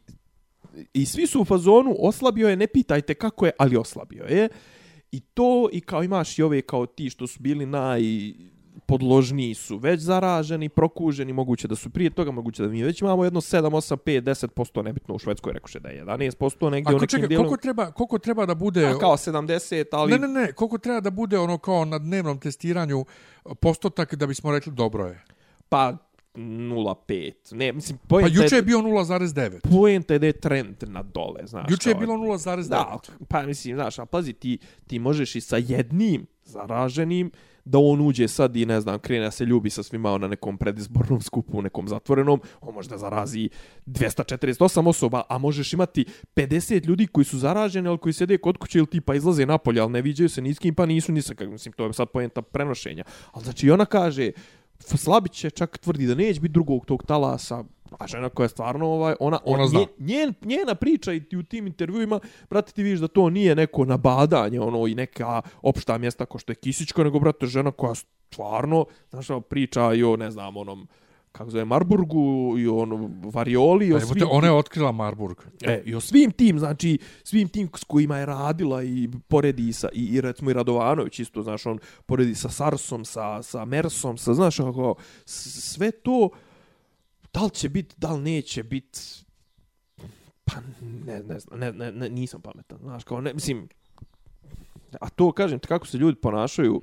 i 0.93 1.05
svi 1.05 1.27
su 1.27 1.41
u 1.41 1.45
fazonu, 1.45 1.95
oslabio 1.99 2.49
je, 2.49 2.55
ne 2.55 2.67
pitajte 2.67 3.13
kako 3.13 3.45
je, 3.45 3.51
ali 3.59 3.77
oslabio 3.77 4.23
je. 4.23 4.49
I 5.11 5.19
to, 5.19 5.69
i 5.71 5.81
kao 5.81 6.03
imaš 6.03 6.39
i 6.39 6.43
ove 6.43 6.61
kao 6.61 6.85
ti 6.85 7.09
što 7.09 7.27
su 7.27 7.39
bili 7.39 7.65
naj 7.65 8.01
podložniji 8.87 9.53
su 9.53 9.77
već 9.77 10.01
zaraženi, 10.01 10.69
prokuženi, 10.69 11.33
moguće 11.33 11.67
da 11.67 11.75
su 11.75 11.89
prije 11.89 12.09
toga, 12.09 12.31
moguće 12.31 12.63
da 12.63 12.69
mi 12.69 12.83
već 12.83 13.01
imamo 13.01 13.23
jedno 13.23 13.41
7, 13.41 13.69
8, 13.69 13.95
5, 13.95 14.21
10%, 14.21 14.83
nebitno 14.83 15.15
u 15.15 15.19
Švedskoj 15.19 15.53
rekoše 15.53 15.79
da 15.79 15.89
je 15.89 16.05
11%, 16.05 16.69
negdje 16.69 16.93
u 16.93 16.95
Ako 16.95 17.01
nekim 17.01 17.07
čekaj, 17.07 17.27
dijelom. 17.27 17.45
koliko 17.45 17.61
treba, 17.61 17.91
koliko 17.91 18.19
treba 18.19 18.45
da 18.45 18.55
bude... 18.55 18.87
A 18.87 18.97
kao 18.99 19.17
70, 19.17 19.85
ali... 19.91 20.11
Ne, 20.11 20.19
ne, 20.19 20.27
ne, 20.27 20.53
koliko 20.53 20.77
treba 20.77 20.99
da 20.99 21.09
bude 21.11 21.39
ono 21.39 21.57
kao 21.57 21.85
na 21.85 21.99
dnevnom 21.99 22.39
testiranju 22.39 23.05
postotak 23.59 24.15
da 24.15 24.27
bismo 24.27 24.51
rekli 24.51 24.73
dobro 24.73 25.05
je. 25.05 25.23
Pa 25.69 25.97
0,5. 26.35 27.55
Ne, 27.55 27.71
mislim, 27.71 27.97
Pa 27.97 28.07
poenta 28.07 28.29
juče 28.43 28.55
je 28.55 28.59
je, 28.59 28.63
bio 28.63 28.77
0,9. 28.77 29.59
poenta 29.71 30.13
je 30.13 30.19
da 30.19 30.25
je 30.25 30.33
trend 30.33 30.75
na 30.87 31.03
dole, 31.03 31.41
znaš. 31.45 31.65
Juče 31.69 31.89
je 31.89 31.95
bilo 31.95 32.13
0,9. 32.13 32.69
Da, 32.69 32.99
pa 33.27 33.41
mislim, 33.41 33.75
znaš, 33.75 33.99
a 33.99 34.05
pazi, 34.05 34.33
ti, 34.33 34.57
ti 34.87 34.99
možeš 34.99 35.35
i 35.35 35.41
sa 35.41 35.57
jednim 35.57 36.25
zaraženim 36.43 37.31
da 37.67 37.79
on 37.79 38.01
uđe 38.01 38.27
sad 38.27 38.55
i 38.55 38.65
ne 38.65 38.81
znam, 38.81 38.99
krene 38.99 39.31
se 39.31 39.45
ljubi 39.45 39.69
sa 39.69 39.83
svima 39.83 40.09
ono, 40.09 40.17
na 40.17 40.27
nekom 40.27 40.57
predizbornom 40.57 41.21
skupu, 41.21 41.57
u 41.57 41.61
nekom 41.61 41.87
zatvorenom, 41.87 42.41
on 42.61 42.73
može 42.73 42.89
da 42.89 42.97
zarazi 42.97 43.49
248 43.85 44.87
osoba, 44.87 45.23
a 45.29 45.37
možeš 45.37 45.73
imati 45.73 46.05
50 46.35 46.85
ljudi 46.87 47.07
koji 47.07 47.25
su 47.25 47.37
zaraženi, 47.37 47.87
ali 47.87 47.97
koji 47.97 48.13
sede 48.13 48.37
kod 48.37 48.57
kuće 48.57 48.77
ili 48.77 48.87
tipa 48.87 49.15
izlaze 49.15 49.45
napolje, 49.45 49.81
ali 49.81 49.91
ne 49.91 50.01
viđaju 50.01 50.29
se 50.29 50.41
ni 50.41 50.53
s 50.53 50.59
kim, 50.59 50.75
pa 50.75 50.85
nisu 50.85 51.11
ni 51.11 51.21
sa 51.21 51.33
mislim, 51.39 51.73
to 51.73 51.85
je 51.85 51.93
sad 51.93 52.09
pojenta 52.09 52.41
prenošenja. 52.41 53.03
Ali 53.31 53.43
znači, 53.43 53.71
ona 53.71 53.85
kaže, 53.85 54.31
Slabić 54.79 55.31
će 55.33 55.49
čak 55.49 55.77
tvrdi 55.77 56.07
da 56.07 56.15
neće 56.15 56.39
biti 56.39 56.53
drugog 56.53 56.85
tog 56.85 57.03
talasa, 57.03 57.63
a 57.91 58.07
žena 58.07 58.29
koja 58.29 58.45
je 58.45 58.49
stvarno 58.49 58.87
ovaj, 58.87 59.15
ona, 59.19 59.39
Ona 59.45 59.63
on, 59.63 59.69
zna. 59.69 59.79
nje- 59.79 59.87
njen, 59.99 60.33
njena 60.41 60.75
priča 60.75 61.13
i 61.13 61.37
u 61.37 61.43
tim 61.43 61.67
intervjuima, 61.67 62.19
brate, 62.49 62.71
ti 62.71 62.83
vidiš 62.83 62.99
da 62.99 63.07
to 63.07 63.29
nije 63.29 63.55
neko 63.55 63.85
nabadanje, 63.85 64.59
ono, 64.59 64.87
i 64.87 64.95
neka 64.95 65.41
opšta 65.61 65.97
mjesta 65.97 66.25
ko 66.25 66.37
što 66.37 66.51
je 66.51 66.55
Kisićko, 66.55 67.03
nego, 67.03 67.19
brate, 67.19 67.45
žena 67.45 67.71
koja 67.71 67.95
stvarno, 67.95 68.85
znaš, 69.09 69.29
ono, 69.29 69.41
priča 69.41 69.93
i 69.93 70.03
o, 70.03 70.15
ne 70.15 70.31
znam, 70.31 70.57
onom, 70.57 70.87
kako 71.31 71.49
zove, 71.49 71.65
Marburgu, 71.65 72.19
i 72.57 72.67
o 72.67 72.77
ono, 72.77 73.09
Varioli, 73.23 73.87
i 73.87 73.93
o 73.93 73.95
Pa, 73.95 74.01
svim... 74.01 74.27
ona 74.29 74.47
je 74.47 74.53
otkrila 74.53 74.91
Marburg. 74.91 75.37
E, 75.61 75.83
i 75.85 75.95
o 75.95 75.99
svim 75.99 76.31
tim, 76.31 76.59
znači, 76.59 76.97
svim 77.23 77.47
tim 77.47 77.69
s 77.75 77.83
kojima 77.83 78.17
je 78.17 78.25
radila 78.25 78.83
i 78.83 79.09
poredi 79.27 79.73
sa, 79.73 79.89
i, 79.93 80.05
i 80.05 80.21
recimo 80.21 80.49
i 80.49 80.53
Radovanović 80.53 81.19
isto, 81.19 81.43
znaš, 81.43 81.65
on 81.65 81.79
poredi 82.05 82.35
sa 82.35 82.49
Sarsom, 82.49 83.05
sa, 83.05 83.43
sa 83.43 83.65
Mersom, 83.65 84.17
sa, 84.17 84.33
znaš, 84.33 84.57
kako, 84.57 84.95
s- 85.25 85.71
sve 85.71 85.91
to, 85.91 86.29
da 87.37 87.43
li 87.43 87.49
će 87.49 87.69
biti, 87.69 87.95
da 87.97 88.13
li 88.13 88.21
neće 88.21 88.63
biti, 88.63 88.99
pa 90.43 90.53
ne, 90.81 91.23
ne 91.23 91.39
znam, 91.39 91.59
ne, 91.59 91.71
ne, 91.71 91.91
ne, 91.91 92.09
nisam 92.09 92.41
pametan, 92.41 92.77
znaš, 92.81 93.03
kao, 93.03 93.21
ne, 93.21 93.33
mislim, 93.33 93.69
a 95.01 95.09
to, 95.09 95.31
kažem, 95.31 95.59
kako 95.59 95.87
se 95.87 95.97
ljudi 95.97 96.19
ponašaju, 96.21 96.81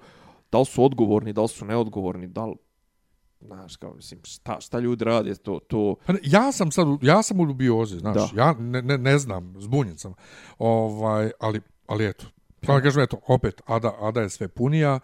da 0.52 0.58
li 0.58 0.64
su 0.64 0.84
odgovorni, 0.84 1.32
da 1.32 1.42
li 1.42 1.48
su 1.48 1.64
neodgovorni, 1.64 2.26
da 2.26 2.46
li, 2.46 2.54
znaš, 3.40 3.76
kao, 3.76 3.94
mislim, 3.94 4.20
šta, 4.24 4.60
šta 4.60 4.78
ljudi 4.78 5.04
rade, 5.04 5.34
to, 5.34 5.58
to, 5.58 5.96
Pa 6.06 6.12
ne, 6.12 6.18
ja 6.22 6.52
sam 6.52 6.72
sad, 6.72 6.86
ja 7.02 7.22
sam 7.22 7.40
u 7.40 7.46
dubiozi, 7.46 7.98
znaš, 7.98 8.14
Da. 8.14 8.42
ja 8.42 8.52
ne, 8.58 8.82
ne, 8.82 8.98
ne 8.98 9.18
znam, 9.18 9.54
zbunjen 9.58 9.98
sam. 9.98 10.14
Ovaj, 10.58 11.30
ali, 11.40 11.60
ali 11.86 12.06
eto, 12.06 12.26
samo 12.66 12.80
kažem, 12.80 13.02
eto, 13.02 13.20
opet, 13.26 13.62
Ada, 13.66 13.92
Ada 14.00 14.20
je 14.20 14.30
sve 14.30 14.48
punija, 14.48 15.00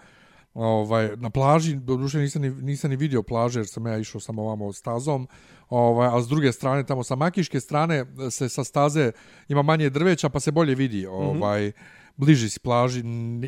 ovaj, 0.55 1.17
na 1.17 1.31
plaži, 1.31 1.77
doduše 1.77 2.19
nisam 2.19 2.43
ni, 2.43 2.51
nisam 2.51 2.91
ni 2.91 2.97
vidio 2.97 3.23
plaže, 3.23 3.61
jer 3.61 3.67
sam 3.67 3.87
ja 3.87 3.99
išao 3.99 4.21
samo 4.21 4.43
ovamo 4.43 4.73
stazom, 4.73 5.29
ovaj, 5.69 6.09
a 6.13 6.23
s 6.23 6.29
druge 6.29 6.53
strane, 6.53 6.87
tamo 6.87 7.05
sa 7.05 7.15
makiške 7.15 7.61
strane, 7.61 8.07
se 8.31 8.49
sa 8.49 8.65
staze 8.65 9.13
ima 9.49 9.63
manje 9.63 9.91
drveća, 9.91 10.29
pa 10.29 10.41
se 10.41 10.51
bolje 10.51 10.75
vidi, 10.75 11.07
ovaj, 11.07 11.73
bliži 12.17 12.51
si 12.51 12.61
plaži. 12.61 13.03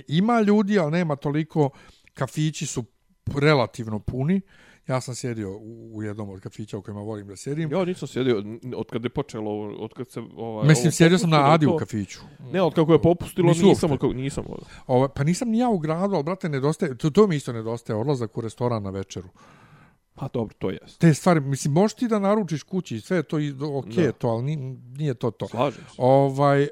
Ima 0.08 0.40
ljudi, 0.40 0.78
ali 0.78 0.90
nema 0.92 1.16
toliko, 1.16 1.70
kafići 2.14 2.66
su 2.66 2.84
relativno 3.34 3.98
puni, 3.98 4.40
Ja 4.88 5.00
sam 5.00 5.14
sjedio 5.14 5.50
u, 5.56 5.90
u 5.96 6.02
jednom 6.02 6.30
od 6.30 6.40
kafića 6.40 6.78
u 6.78 6.82
kojima 6.82 7.00
volim 7.00 7.26
da 7.26 7.36
sjedim. 7.36 7.72
Ja 7.72 7.84
nisam 7.84 8.08
sjedio 8.08 8.42
od 8.76 8.90
kad 8.90 9.04
je 9.04 9.10
počelo, 9.10 9.50
od 9.78 9.94
kad 9.94 10.10
se 10.10 10.20
ovaj 10.36 10.68
Mislim, 10.68 10.86
ovo 10.86 10.92
sjedio 10.92 11.18
sam 11.18 11.30
na 11.30 11.52
Adi 11.52 11.66
u 11.66 11.76
kafiću. 11.76 12.18
Ne, 12.52 12.62
od 12.62 12.74
kako 12.74 12.92
je 12.92 13.02
popustilo, 13.02 13.48
Nisu 13.48 13.66
nisam, 13.66 13.90
uopšte. 13.90 14.06
od 14.06 14.10
kako, 14.12 14.20
nisam. 14.22 14.44
Ovo, 14.86 15.08
pa 15.08 15.24
nisam 15.24 15.48
ni 15.48 15.58
ja 15.58 15.68
u 15.68 15.78
gradu, 15.78 16.14
ali 16.14 16.24
brate, 16.24 16.48
nedostaje, 16.48 16.96
to, 16.98 17.10
to 17.10 17.26
mi 17.26 17.36
isto 17.36 17.52
nedostaje, 17.52 17.96
odlazak 17.98 18.38
u 18.38 18.40
restoran 18.40 18.82
na 18.82 18.90
večeru. 18.90 19.28
Pa 20.14 20.28
dobro, 20.32 20.54
to 20.58 20.70
jest. 20.70 20.98
Te 21.00 21.14
stvari, 21.14 21.40
mislim, 21.40 21.74
možeš 21.74 21.94
ti 21.94 22.08
da 22.08 22.18
naručiš 22.18 22.62
kući, 22.62 23.00
sve 23.00 23.16
je 23.16 23.22
to 23.22 23.38
i 23.38 23.54
ok, 23.74 23.86
Da. 23.86 24.12
to, 24.12 24.28
ali 24.28 24.56
nije, 24.56 25.14
to 25.14 25.30
to. 25.30 25.48
Slažem 25.48 25.84
se. 25.84 25.94
Ovaj, 25.98 26.62
e, 26.62 26.68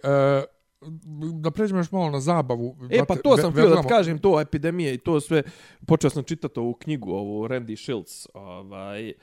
da 1.33 1.51
pređemo 1.51 1.81
još 1.81 1.93
malo 1.93 2.11
na 2.11 2.21
zabavu. 2.21 2.77
E, 2.91 3.05
pa 3.09 3.17
to 3.17 3.37
sam 3.37 3.53
htio 3.53 3.69
da 3.69 3.83
ti 3.83 3.89
kažem, 3.89 4.19
to 4.19 4.41
epidemije 4.41 4.95
i 4.95 4.99
to 4.99 5.21
sve. 5.21 5.43
Počeo 5.87 6.11
sam 6.11 6.23
čitati 6.23 6.61
ovu 6.61 6.75
knjigu, 6.75 7.11
ovu 7.11 7.49
Randy 7.49 7.77
Schiltz, 7.77 8.27
ovaj, 8.35 9.09
e, 9.09 9.15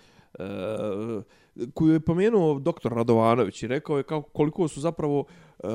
koju 1.74 1.94
je 1.94 2.00
pomenuo 2.00 2.60
doktor 2.60 2.94
Radovanović 2.94 3.64
i 3.64 3.68
rekao 3.68 3.98
je 3.98 4.04
kao 4.04 4.22
koliko 4.22 4.68
su 4.68 4.82
zapravo 4.82 5.26
e, 5.60 5.68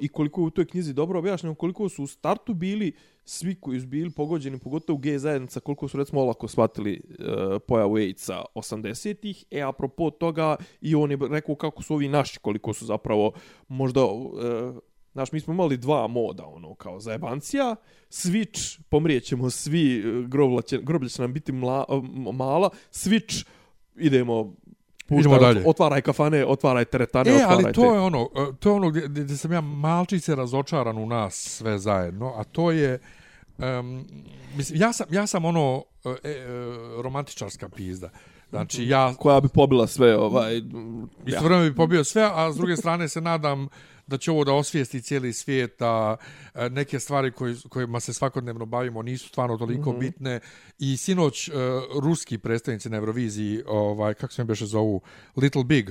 i 0.00 0.08
koliko 0.08 0.40
je 0.40 0.46
u 0.46 0.50
toj 0.50 0.66
knjizi 0.66 0.92
dobro 0.92 1.18
objašnjeno, 1.18 1.54
koliko 1.54 1.88
su 1.88 2.02
u 2.02 2.06
startu 2.06 2.54
bili 2.54 2.92
svi 3.24 3.54
koji 3.54 3.80
su 3.80 3.86
bili 3.86 4.10
pogođeni, 4.10 4.58
pogotovo 4.58 4.98
gej 4.98 5.18
zajednica, 5.18 5.60
koliko 5.60 5.88
su 5.88 5.98
recimo 5.98 6.20
olako 6.20 6.48
shvatili 6.48 6.92
e, 6.94 7.58
pojavu 7.58 7.96
AIDS-a 7.96 8.44
80-ih, 8.54 9.44
e 9.50 9.60
apropo 9.60 10.10
toga 10.10 10.56
i 10.80 10.94
on 10.94 11.10
je 11.10 11.18
rekao 11.30 11.54
kako 11.54 11.82
su 11.82 11.94
ovi 11.94 12.08
naši, 12.08 12.38
koliko 12.38 12.72
su 12.72 12.86
zapravo 12.86 13.32
možda 13.68 14.00
e, 14.00 14.93
Znaš, 15.14 15.32
mi 15.32 15.40
smo 15.40 15.54
imali 15.54 15.76
dva 15.76 16.06
moda, 16.06 16.44
ono, 16.46 16.74
kao 16.74 17.00
zajebancija, 17.00 17.76
switch, 18.10 18.80
pomrijećemo 18.88 19.50
svi, 19.50 19.98
e, 19.98 20.02
groblja 20.28 20.62
će, 20.62 20.78
groblja 20.78 21.08
će 21.08 21.22
nam 21.22 21.32
biti 21.32 21.52
mla, 21.52 21.84
m- 21.88 22.36
mala, 22.36 22.70
switch, 22.92 23.46
idemo, 23.96 24.54
Idemo 25.10 25.38
dalje. 25.38 25.62
otvaraj 25.66 26.00
kafane, 26.00 26.44
otvaraj 26.46 26.84
teretane, 26.84 27.30
E, 27.30 27.34
otvaraj 27.34 27.64
ali 27.64 27.72
to 27.72 27.94
je 27.94 28.00
ono, 28.00 28.28
e, 28.36 28.52
to 28.60 28.68
je 28.68 28.74
ono 28.74 28.90
gdje, 28.90 29.08
gdje 29.08 29.36
sam 29.36 29.52
ja 29.52 29.60
malčice 29.60 30.34
razočaran 30.34 30.98
u 30.98 31.06
nas 31.06 31.34
sve 31.34 31.78
zajedno, 31.78 32.32
a 32.36 32.44
to 32.44 32.70
je, 32.70 32.98
um, 33.58 34.04
mislim, 34.56 34.80
ja 34.80 34.92
sam, 34.92 35.06
ja 35.10 35.26
sam 35.26 35.44
ono 35.44 35.82
e, 36.04 36.28
e, 36.28 36.46
romantičarska 37.02 37.68
pizda. 37.68 38.10
Znači, 38.50 38.88
ja 38.88 39.14
koja 39.14 39.40
bi 39.40 39.48
pobila 39.48 39.86
sve, 39.86 40.16
ovaj, 40.18 40.56
ja. 41.26 41.40
vreme 41.40 41.70
bi 41.70 41.76
pobio 41.76 42.04
sve, 42.04 42.30
a 42.34 42.52
s 42.52 42.56
druge 42.56 42.76
strane 42.76 43.08
se 43.08 43.20
nadam 43.20 43.68
da 44.06 44.18
će 44.18 44.30
ovo 44.30 44.44
da 44.44 44.52
osvijesti 44.52 45.02
cijeli 45.02 45.32
svijet, 45.32 45.74
da 45.78 46.16
e, 46.54 46.70
neke 46.70 47.00
stvari 47.00 47.30
koji, 47.30 47.56
kojima 47.68 48.00
se 48.00 48.12
svakodnevno 48.12 48.66
bavimo 48.66 49.02
nisu 49.02 49.28
stvarno 49.28 49.56
toliko 49.56 49.92
mm 49.92 49.96
-hmm. 49.96 50.00
bitne. 50.00 50.40
I 50.78 50.96
sinoć 50.96 51.48
e, 51.48 51.52
ruski 52.02 52.38
predstavnici 52.38 52.88
na 52.88 52.96
Euroviziji, 52.96 53.62
ovaj, 53.66 54.14
kako 54.14 54.32
se 54.32 54.42
mi 54.42 54.46
beše 54.46 54.66
zovu, 54.66 55.00
Little 55.36 55.64
Big, 55.64 55.90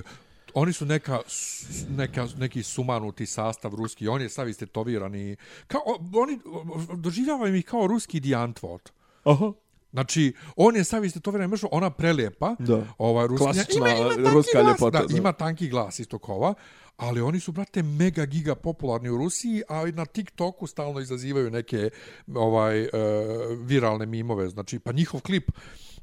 oni 0.53 0.73
su 0.73 0.85
neka, 0.85 1.19
neka, 1.97 2.27
neki 2.37 2.63
sumanuti 2.63 3.25
sastav 3.25 3.75
ruski, 3.75 4.07
on 4.07 4.21
je 4.21 4.29
sav 4.29 4.49
istetovirani, 4.49 5.35
kao, 5.67 5.81
oni 6.13 6.39
doživljavaju 6.93 7.55
ih 7.55 7.65
kao 7.65 7.87
ruski 7.87 8.19
dijantvot. 8.19 8.89
Aha. 9.23 9.51
Znači, 9.91 10.33
on 10.55 10.75
je 10.75 10.83
sav 10.83 11.05
istetoviran 11.05 11.49
mršo, 11.49 11.67
ona 11.71 11.89
prelijepa, 11.89 12.55
Da. 12.59 12.85
ovaj, 12.97 13.27
ruski, 13.27 13.43
Klasična 13.43 13.85
tanki 13.85 14.21
ruska 14.33 14.61
glas, 14.61 14.73
ljepota, 14.73 15.01
Da, 15.01 15.07
da. 15.07 15.17
ima 15.17 15.31
tanki 15.31 15.69
glas 15.69 15.99
isto 15.99 16.19
kao 16.19 16.35
ova, 16.35 16.53
ali 17.03 17.21
oni 17.21 17.39
su, 17.39 17.51
brate, 17.51 17.83
mega 17.83 18.25
giga 18.25 18.55
popularni 18.55 19.09
u 19.09 19.17
Rusiji, 19.17 19.61
a 19.69 19.91
na 19.91 20.05
TikToku 20.05 20.67
stalno 20.67 20.99
izazivaju 20.99 21.51
neke 21.51 21.89
ovaj 22.35 22.81
uh, 22.81 22.89
viralne 23.59 24.05
mimove. 24.05 24.49
Znači, 24.49 24.79
pa 24.79 24.91
njihov 24.91 25.21
klip 25.21 25.51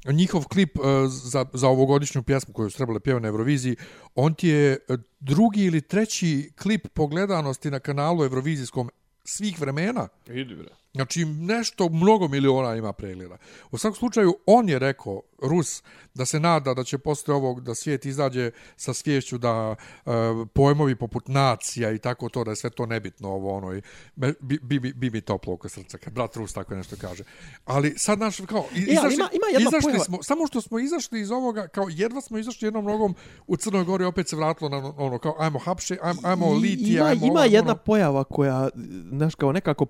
njihov 0.05 0.45
klip 0.47 0.79
uh, 0.79 0.85
za, 1.07 1.45
za 1.53 1.67
ovogodišnju 1.67 2.23
pjesmu 2.23 2.53
koju 2.53 2.69
su 2.69 2.77
trebali 2.77 2.99
pjevati 2.99 3.21
na 3.21 3.27
Euroviziji, 3.27 3.75
on 4.15 4.33
ti 4.33 4.47
je 4.47 4.71
e, 4.71 4.97
drugi 5.19 5.65
ili 5.65 5.81
treći 5.81 6.51
klip 6.61 6.87
pogledanosti 6.93 7.71
na 7.71 7.79
kanalu 7.79 8.23
Eurovizijskom 8.23 8.89
svih 9.23 9.59
vremena. 9.59 10.07
Idi 10.27 10.55
bre. 10.55 10.80
Znači, 10.93 11.25
nešto, 11.25 11.89
mnogo 11.89 12.27
miliona 12.27 12.75
ima 12.75 12.93
pregleda. 12.93 13.37
U 13.71 13.77
svakom 13.77 13.95
slučaju, 13.95 14.37
on 14.45 14.69
je 14.69 14.79
rekao, 14.79 15.21
Rus, 15.39 15.83
da 16.13 16.25
se 16.25 16.39
nada 16.39 16.73
da 16.73 16.83
će 16.83 16.97
posle 16.97 17.33
ovog, 17.33 17.61
da 17.61 17.75
svijet 17.75 18.05
izađe 18.05 18.51
sa 18.75 18.93
sviješću 18.93 19.37
da 19.37 19.75
e, 19.97 20.09
pojmovi 20.47 20.95
poput 20.95 21.27
nacija 21.27 21.91
i 21.91 21.97
tako 21.97 22.29
to, 22.29 22.43
da 22.43 22.51
je 22.51 22.55
sve 22.55 22.69
to 22.69 22.85
nebitno 22.85 23.29
ovo, 23.29 23.53
ono, 23.53 23.73
i 23.73 23.81
bi, 24.15 24.33
bi, 24.41 24.79
bi, 24.79 24.93
bi 24.93 25.09
mi 25.09 25.21
toplo 25.21 25.53
oko 25.53 25.69
srca, 25.69 25.97
kad 25.97 26.13
brat 26.13 26.35
Rus 26.35 26.53
tako 26.53 26.75
nešto 26.75 26.95
kaže. 26.97 27.23
Ali 27.65 27.93
sad, 27.97 28.19
naš, 28.19 28.37
kao, 28.39 28.65
izašli, 28.71 28.91
ima- 29.15 29.29
ima 29.31 29.47
jedna 29.47 29.59
izašli 29.61 29.81
pojava- 29.83 30.03
smo, 30.03 30.23
samo 30.23 30.47
što 30.47 30.61
smo 30.61 30.79
izašli 30.79 31.21
iz 31.21 31.31
ovoga, 31.31 31.67
kao 31.67 31.85
jedva 31.89 32.21
smo 32.21 32.37
izašli 32.37 32.67
jednom 32.67 32.85
nogom 32.85 33.15
u 33.47 33.57
Crnoj 33.57 33.83
Gori, 33.83 34.03
opet 34.05 34.29
se 34.29 34.35
vratilo 34.35 34.69
na 34.69 34.93
ono, 34.97 35.17
kao, 35.17 35.35
ajmo 35.39 35.59
hapše, 35.59 35.97
ajmo, 36.01 36.21
ajmo 36.23 36.45
I- 36.47 36.59
litije, 36.59 36.93
ima, 36.93 37.05
ajmo 37.05 37.25
ima 37.25 37.33
ovo, 37.33 37.43
jedna 37.43 37.71
ono. 37.71 37.77
pojava 37.77 38.23
koja, 38.23 38.69
znaš, 39.09 39.35
kao 39.35 39.51
nekako 39.51 39.85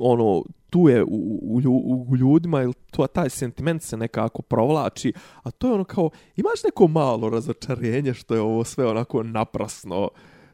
ono, 0.00 0.42
tu 0.70 0.88
je 0.88 1.04
u, 1.04 1.08
u, 1.42 2.06
u 2.08 2.16
ljudima 2.16 2.62
ili 2.62 2.74
to, 2.90 3.06
taj 3.06 3.30
sentiment 3.30 3.82
se 3.82 3.96
nekako 3.96 4.42
provlači, 4.42 5.12
a 5.42 5.50
to 5.50 5.66
je 5.66 5.74
ono 5.74 5.84
kao, 5.84 6.10
imaš 6.36 6.64
neko 6.64 6.88
malo 6.88 7.30
razočarenje 7.30 8.14
što 8.14 8.34
je 8.34 8.40
ovo 8.40 8.64
sve 8.64 8.86
onako 8.86 9.22
naprasno? 9.22 10.08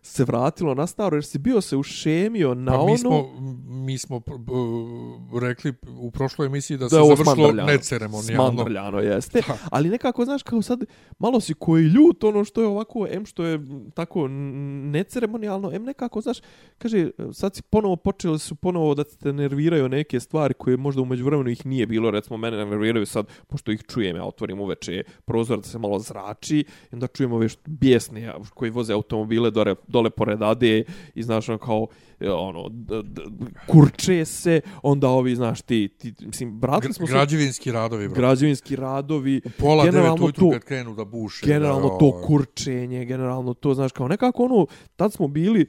Se 0.06 0.24
vratilo 0.24 0.74
na 0.74 0.86
staro, 0.86 1.16
jer 1.16 1.24
si 1.24 1.38
bio 1.38 1.60
se 1.60 1.76
ušemio 1.76 2.54
na 2.54 2.72
Pa 2.72 2.78
ono... 2.78 2.92
mi 2.92 2.98
smo, 2.98 3.30
mi 3.66 3.98
smo 3.98 4.16
uh, 4.16 5.42
rekli 5.42 5.74
u 5.98 6.10
prošloj 6.10 6.46
emisiji 6.46 6.76
da, 6.76 6.84
da 6.84 6.88
se 6.88 6.96
završilo 6.96 7.24
smandrljano. 7.24 7.72
neceremonijalno. 7.72 8.52
Smandrljano 8.52 8.98
jeste. 8.98 9.42
Da. 9.48 9.58
Ali 9.70 9.88
nekako, 9.88 10.24
znaš, 10.24 10.42
kao 10.42 10.62
sad, 10.62 10.84
malo 11.18 11.40
si 11.40 11.54
koji 11.54 11.84
ljut, 11.84 12.24
ono 12.24 12.44
što 12.44 12.60
je 12.60 12.66
ovako, 12.66 13.06
em 13.10 13.26
što 13.26 13.44
je 13.44 13.54
m, 13.54 13.90
tako 13.94 14.28
neceremonijalno, 14.28 15.72
em 15.72 15.84
nekako, 15.84 16.20
znaš, 16.20 16.38
kaže, 16.78 17.10
sad 17.32 17.54
si 17.54 17.62
ponovo 17.62 17.96
počeli 17.96 18.38
su 18.38 18.54
ponovo 18.54 18.94
da 18.94 19.04
te 19.04 19.32
nerviraju 19.32 19.88
neke 19.88 20.20
stvari 20.20 20.54
koje 20.54 20.76
možda 20.76 21.02
umeđu 21.02 21.24
vremenu 21.24 21.50
ih 21.50 21.66
nije 21.66 21.86
bilo, 21.86 22.10
recimo 22.10 22.36
mene 22.36 22.56
nerviraju 22.56 23.06
sad, 23.06 23.26
pošto 23.46 23.72
ih 23.72 23.82
čujem, 23.88 24.16
ja 24.16 24.24
otvorim 24.24 24.60
uveče 24.60 25.02
prozor 25.24 25.58
da 25.58 25.64
se 25.64 25.78
malo 25.78 25.98
zrači, 25.98 26.58
i 26.58 26.64
onda 26.92 27.06
čujem 27.06 27.32
ove 27.32 27.48
što 27.48 27.62
bijesne 27.66 28.34
koji 28.54 28.70
voze 28.70 28.92
automobile 28.92 29.50
dole, 29.50 29.74
dole 29.94 30.10
pored 30.10 30.42
Ade 30.42 30.84
i 31.14 31.22
znaš, 31.22 31.48
ono 31.48 31.58
kao, 31.58 31.86
e, 32.20 32.30
ono, 32.30 32.70
kurče 33.66 34.24
se, 34.24 34.60
onda 34.82 35.08
ovi, 35.08 35.36
znaš, 35.36 35.62
ti, 35.62 35.88
ti 35.90 36.14
mislim, 36.20 36.60
vratili 36.60 36.92
smo 36.94 37.06
građevinski 37.06 37.72
radovi, 37.72 38.08
bro. 38.08 38.14
građevinski 38.16 38.76
radovi, 38.76 39.40
U 39.44 39.50
pola 39.50 39.84
devet 39.84 39.94
generalno 39.94 40.24
ujutru 40.24 40.46
to- 40.46 40.52
kad 40.52 40.64
krenu 40.64 40.94
da 40.94 41.04
buše. 41.04 41.46
generalno 41.46 41.88
da, 41.88 41.98
to 41.98 42.06
ovaj. 42.06 42.22
kurčenje, 42.22 43.04
generalno 43.04 43.54
to, 43.54 43.74
znaš, 43.74 43.92
kao 43.92 44.08
nekako 44.08 44.44
ono, 44.44 44.66
tad 44.96 45.12
smo 45.12 45.28
bili, 45.28 45.66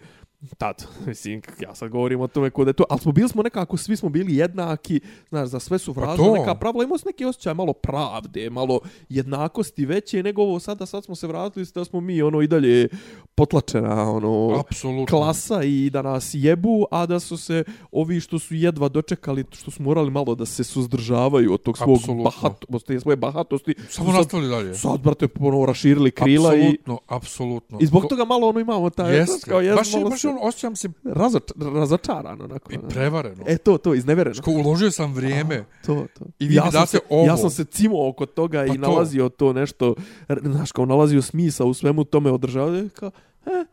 tad, 0.49 0.76
mislim, 1.05 1.41
ja 1.59 1.76
sad 1.76 1.89
govorim 1.89 2.22
o 2.22 2.27
tome 2.27 2.49
kod 2.49 2.67
je 2.67 2.73
to, 2.73 2.84
ali 2.89 2.99
smo 2.99 3.11
bili 3.11 3.30
smo 3.30 3.43
nekako, 3.43 3.77
svi 3.77 3.97
smo 3.97 4.09
bili 4.09 4.35
jednaki, 4.35 4.99
znaš, 5.30 5.49
za 5.49 5.59
sve 5.59 5.80
su 5.80 5.93
Pa 5.93 6.15
to. 6.15 6.34
neka 6.34 6.55
pravila, 6.55 6.84
imao 6.84 6.97
se 6.97 7.05
neki 7.05 7.26
osjećaj 7.26 7.53
malo 7.53 7.73
pravde, 7.73 8.49
malo 8.49 8.80
jednakosti 9.09 9.85
veće 9.85 10.23
nego 10.23 10.41
ovo 10.41 10.59
sada, 10.59 10.85
sad 10.85 11.03
smo 11.03 11.15
se 11.15 11.27
vratili 11.27 11.65
da 11.76 11.85
smo 11.85 12.01
mi, 12.01 12.22
ono, 12.22 12.41
i 12.41 12.47
dalje 12.47 12.88
potlačena, 13.35 14.11
ono, 14.11 14.59
Apsolutno. 14.59 15.05
klasa 15.07 15.63
i 15.63 15.89
da 15.89 16.01
nas 16.01 16.31
jebu, 16.34 16.85
a 16.91 17.05
da 17.05 17.19
su 17.19 17.38
se 17.38 17.63
ovi 17.91 18.19
što 18.19 18.39
su 18.39 18.55
jedva 18.55 18.89
dočekali, 18.89 19.45
što 19.51 19.72
su 19.72 19.84
morali 19.84 20.11
malo 20.11 20.35
da 20.35 20.45
se 20.45 20.63
suzdržavaju 20.63 21.53
od 21.53 21.61
tog 21.61 21.77
svog 21.77 21.97
Apsolutno. 21.97 22.23
bahatosti, 22.23 22.99
svoje 22.99 23.15
bahatosti. 23.17 23.76
Samo 23.89 24.09
sad- 24.09 24.17
nastavili 24.17 24.49
dalje. 24.49 24.76
Sad, 24.76 24.99
brate, 24.99 25.27
ponovo 25.27 25.65
raširili 25.65 26.11
krila 26.11 26.55
i, 26.55 26.59
Apsolutno, 26.59 26.99
apsolutno. 27.07 27.77
i 27.81 27.85
zbog 27.85 28.01
To- 28.01 28.07
toga 28.07 28.26
malo 28.26 28.47
ono 28.47 28.59
imamo 28.59 28.89
taj, 28.89 29.15
Jeste. 29.15 29.49
kao 29.49 29.61
jesmo 29.61 29.76
baš, 29.77 29.93
malo 29.93 30.09
baš 30.09 30.22
se 30.22 30.27
on, 30.37 30.47
osjećam 30.47 30.75
se 30.75 30.89
razoč, 31.05 31.43
razočaran, 31.75 32.41
onako. 32.41 32.73
i 32.73 32.77
prevareno. 32.89 33.43
E, 33.47 33.57
to, 33.57 33.77
to, 33.77 33.93
iznevereno. 33.93 34.41
Ko 34.41 34.51
uložio 34.51 34.91
sam 34.91 35.13
vrijeme. 35.13 35.65
To, 35.85 36.05
to. 36.13 36.25
I 36.39 36.47
vi 36.47 36.55
ja 36.55 36.65
mi 36.65 36.71
date 36.71 36.87
se, 36.87 36.99
ovo. 37.09 37.25
Ja 37.25 37.37
sam 37.37 37.49
se 37.49 37.63
cimo 37.65 38.07
oko 38.09 38.25
toga 38.25 38.59
Pa 38.59 38.65
i 38.65 38.77
to. 38.77 38.81
nalazio 38.81 39.29
to 39.29 39.53
nešto, 39.53 39.95
r- 40.27 40.39
znaš, 40.43 40.71
kao 40.71 40.85
nalazio 40.85 41.21
smisa 41.21 41.65
u 41.65 41.73
svemu 41.73 42.03
tome 42.03 42.31
održavaju, 42.31 42.89
kao, 42.89 43.11
e, 43.45 43.65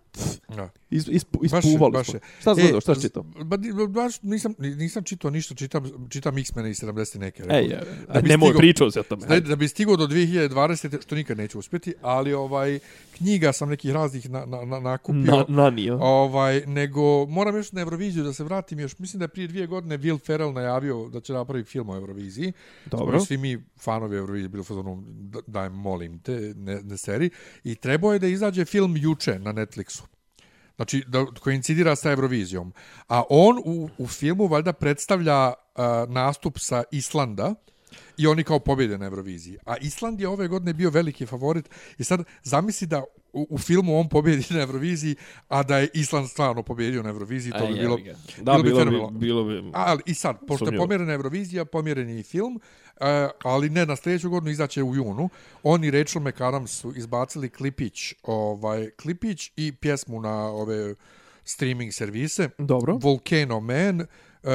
Da. 0.48 0.68
Is, 0.93 1.09
is, 1.09 1.24
Baš 1.51 1.64
ispuvali 1.64 1.93
baš 1.93 2.06
smo. 2.06 2.14
je. 2.16 2.20
Šta 2.40 2.55
sam 2.55 2.62
gledao, 2.62 2.81
šta 2.81 2.94
si 2.94 3.02
čitao? 3.02 3.23
Ba, 3.23 3.56
baš 3.89 4.23
nisam, 4.23 4.55
nisam 4.59 5.05
čitao 5.05 5.31
ništa, 5.31 5.55
čitam, 5.55 6.09
čitam 6.09 6.39
X-mene 6.39 6.70
i 6.70 6.74
70 6.74 7.19
neke. 7.19 7.43
Ej, 7.48 7.69
Da 8.14 8.20
bi 8.20 8.28
nemoj 8.28 8.55
pričao 8.56 8.90
se 8.90 9.01
o 9.01 9.02
tome. 9.02 9.27
Da, 9.27 9.40
da 9.40 9.56
bi 9.56 9.69
stigao 9.69 9.97
do 9.97 10.06
2020. 10.06 11.02
što 11.02 11.14
nikad 11.14 11.39
neću 11.39 11.59
uspjeti, 11.59 11.94
ali 12.02 12.32
ovaj 12.32 12.78
knjiga 13.16 13.52
sam 13.52 13.69
nekih 13.69 13.90
raznih 13.93 14.31
na, 14.31 14.44
na, 14.47 14.64
na, 14.64 14.81
nakupio. 14.81 15.20
Na, 15.23 15.44
nanio. 15.48 15.98
Ovaj, 16.01 16.62
nego 16.66 17.27
moram 17.27 17.56
još 17.56 17.73
na 17.73 17.81
Euroviziju 17.81 18.24
da 18.24 18.32
se 18.32 18.44
vratim 18.44 18.81
još. 18.81 18.98
Mislim 18.98 19.19
da 19.19 19.24
je 19.24 19.28
prije 19.28 19.48
dvije 19.48 19.66
godine 19.66 19.98
Will 19.98 20.27
Ferrell 20.27 20.52
najavio 20.52 21.09
da 21.09 21.20
će 21.20 21.32
napraviti 21.32 21.70
film 21.70 21.89
o 21.89 21.97
Euroviziji. 21.97 22.52
Dobro. 22.86 23.19
Smo 23.19 23.27
Svi 23.27 23.36
mi 23.36 23.64
fanovi 23.81 24.16
Eurovizije 24.16 24.48
bili 24.48 24.64
da- 25.05 25.40
daj 25.47 25.69
molim 25.69 26.19
te, 26.19 26.55
ne, 26.56 26.82
ne 26.82 26.98
seri. 26.98 27.31
I 27.64 27.74
trebao 27.74 28.12
je 28.12 28.19
da 28.19 28.27
izađe 28.27 28.64
film 28.64 28.97
juče 28.97 29.39
na 29.39 29.52
Netflixu. 29.52 30.02
Znači, 30.77 31.05
da 31.07 31.27
koincidira 31.40 31.97
sa 31.97 32.11
Eurovizijom. 32.11 32.73
A 33.09 33.23
on 33.31 33.59
u, 33.65 33.89
u 33.99 34.07
filmu 34.07 34.47
valjda 34.47 34.73
predstavlja 34.73 35.49
uh, 35.49 35.55
nastup 36.09 36.59
sa 36.59 36.82
Islanda, 36.90 37.55
I 38.16 38.27
oni 38.27 38.44
kao 38.44 38.59
pobjede 38.59 38.98
na 38.98 39.06
Euroviziji. 39.06 39.59
A 39.66 39.77
Island 39.77 40.20
je 40.20 40.28
ove 40.28 40.48
godine 40.48 40.73
bio 40.73 40.90
veliki 40.90 41.27
favorit. 41.27 41.70
I 41.98 42.05
sad 42.05 42.24
zamisli 42.43 42.86
da 42.86 43.05
u, 43.32 43.47
u 43.51 43.59
filmu 43.59 44.01
on 44.01 44.09
pobjedi 44.09 44.47
na 44.51 44.60
Euroviziji, 44.60 45.16
a 45.48 45.62
da 45.62 45.78
je 45.78 45.89
Island 45.94 46.28
stvarno 46.28 46.62
pobjedio 46.62 47.02
na 47.02 47.09
Euroviziji, 47.09 47.52
to 47.52 47.66
bi 47.66 47.74
bilo. 47.74 47.98
Da, 48.39 48.52
bilo 48.52 48.62
bi, 48.62 48.70
fenomenalno. 48.70 49.19
bilo 49.19 49.44
bi... 49.44 49.70
Ali 49.73 50.02
i 50.06 50.14
sad, 50.14 50.36
pošto 50.47 50.70
je 50.70 50.78
pomjerena 50.78 51.12
Eurovizija, 51.12 51.64
pomjeren 51.64 52.09
je 52.09 52.20
i 52.20 52.23
film, 52.23 52.56
uh, 52.56 53.06
ali 53.44 53.70
ne 53.70 53.86
na 53.86 53.97
sljedeću 53.97 54.31
godinu 54.31 54.51
izaće 54.51 54.82
u 54.82 54.94
junu. 54.94 55.28
Oni 55.62 55.86
i 55.86 55.90
Rachel 55.90 56.23
McAdams 56.23 56.70
su 56.70 56.93
izbacili 56.97 57.51
klipić, 57.51 58.14
ovaj, 58.23 58.90
klipić 58.90 59.52
i 59.56 59.73
pjesmu 59.73 60.20
na 60.20 60.47
ove 60.47 60.94
streaming 61.44 61.93
servise. 61.93 62.48
Dobro. 62.59 62.98
Volcano 63.02 63.60
Man. 63.60 64.01
Uh, 64.01 64.51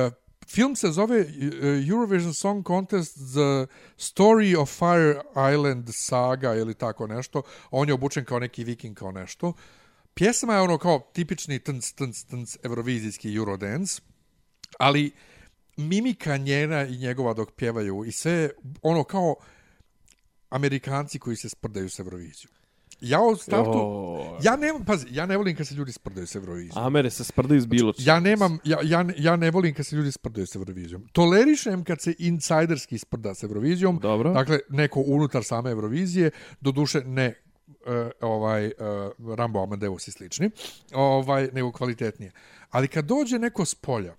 film 0.48 0.76
se 0.76 0.92
zove 0.92 1.20
e, 1.20 1.26
Eurovision 1.90 2.34
Song 2.34 2.68
Contest 2.68 3.16
The 3.16 3.68
Story 3.98 4.58
of 4.58 4.70
Fire 4.70 5.22
Island 5.54 5.90
Saga 5.92 6.56
ili 6.56 6.74
tako 6.74 7.08
nešto. 7.08 7.42
On 7.72 7.88
je 7.88 7.94
obučen 7.94 8.26
kao 8.26 8.40
neki 8.40 8.64
viking 8.64 8.98
kao 8.98 9.12
nešto. 9.12 9.54
Pjesma 10.14 10.54
je 10.54 10.62
ono 10.62 10.78
kao 10.78 11.00
tipični 11.14 11.60
tnc, 11.60 11.92
tnc, 11.92 12.24
tnc 12.24 12.58
eurovizijski 12.64 13.36
Eurodance, 13.36 14.02
ali 14.80 15.12
mimika 15.78 16.38
njena 16.38 16.86
i 16.86 16.98
njegova 16.98 17.34
dok 17.34 17.52
pjevaju 17.52 18.06
i 18.06 18.12
sve 18.12 18.50
ono 18.82 19.04
kao 19.04 19.36
Amerikanci 20.50 21.20
koji 21.20 21.36
se 21.36 21.50
sprdaju 21.50 21.90
s 21.90 22.00
Eurovizijom. 22.00 22.57
Ja 23.02 23.22
u 23.22 23.36
startu, 23.36 23.72
O, 23.74 24.38
ja 24.44 24.56
ne, 24.56 24.74
pazi, 24.86 25.08
ja 25.12 25.26
ne 25.26 25.38
volim 25.38 25.56
kad 25.56 25.68
se 25.68 25.76
ljudi 25.76 25.92
sprdaju 25.92 26.28
s 26.28 26.36
Eurovizijom. 26.36 26.86
Amere 26.86 27.10
se 27.10 27.24
sprdaju 27.24 27.62
s 27.62 27.66
bilo 27.66 27.94
čim. 27.94 28.06
Ja 28.08 28.20
nemam, 28.20 28.60
ja, 28.64 28.78
ja, 28.84 29.06
ja 29.18 29.36
ne 29.36 29.52
volim 29.52 29.74
kad 29.74 29.86
se 29.86 29.96
ljudi 29.96 30.12
sprdaju 30.12 30.48
s 30.48 30.56
Eurovizijom. 30.56 31.08
Tolerišem 31.12 31.84
kad 31.84 32.02
se 32.02 32.16
insajderski 32.20 32.98
sprda 32.98 33.36
s 33.36 33.44
Eurovizijom. 33.44 34.00
Dobro. 34.02 34.34
Dakle, 34.34 34.60
neko 34.70 35.04
unutar 35.06 35.44
same 35.44 35.72
Eurovizije, 35.72 36.32
do 36.62 36.72
duše 36.72 37.02
ne 37.06 37.34
uh, 37.68 37.76
ovaj 38.22 38.66
uh, 38.66 39.36
Rambo 39.36 39.64
Amadeus 39.64 40.08
i 40.08 40.12
slični, 40.12 40.50
ovaj 40.94 41.50
nego 41.54 41.72
kvalitetnije. 41.72 42.32
Ali 42.70 42.88
kad 42.88 43.06
dođe 43.06 43.40
neko 43.40 43.66
s 43.66 43.76
polja, 43.76 44.16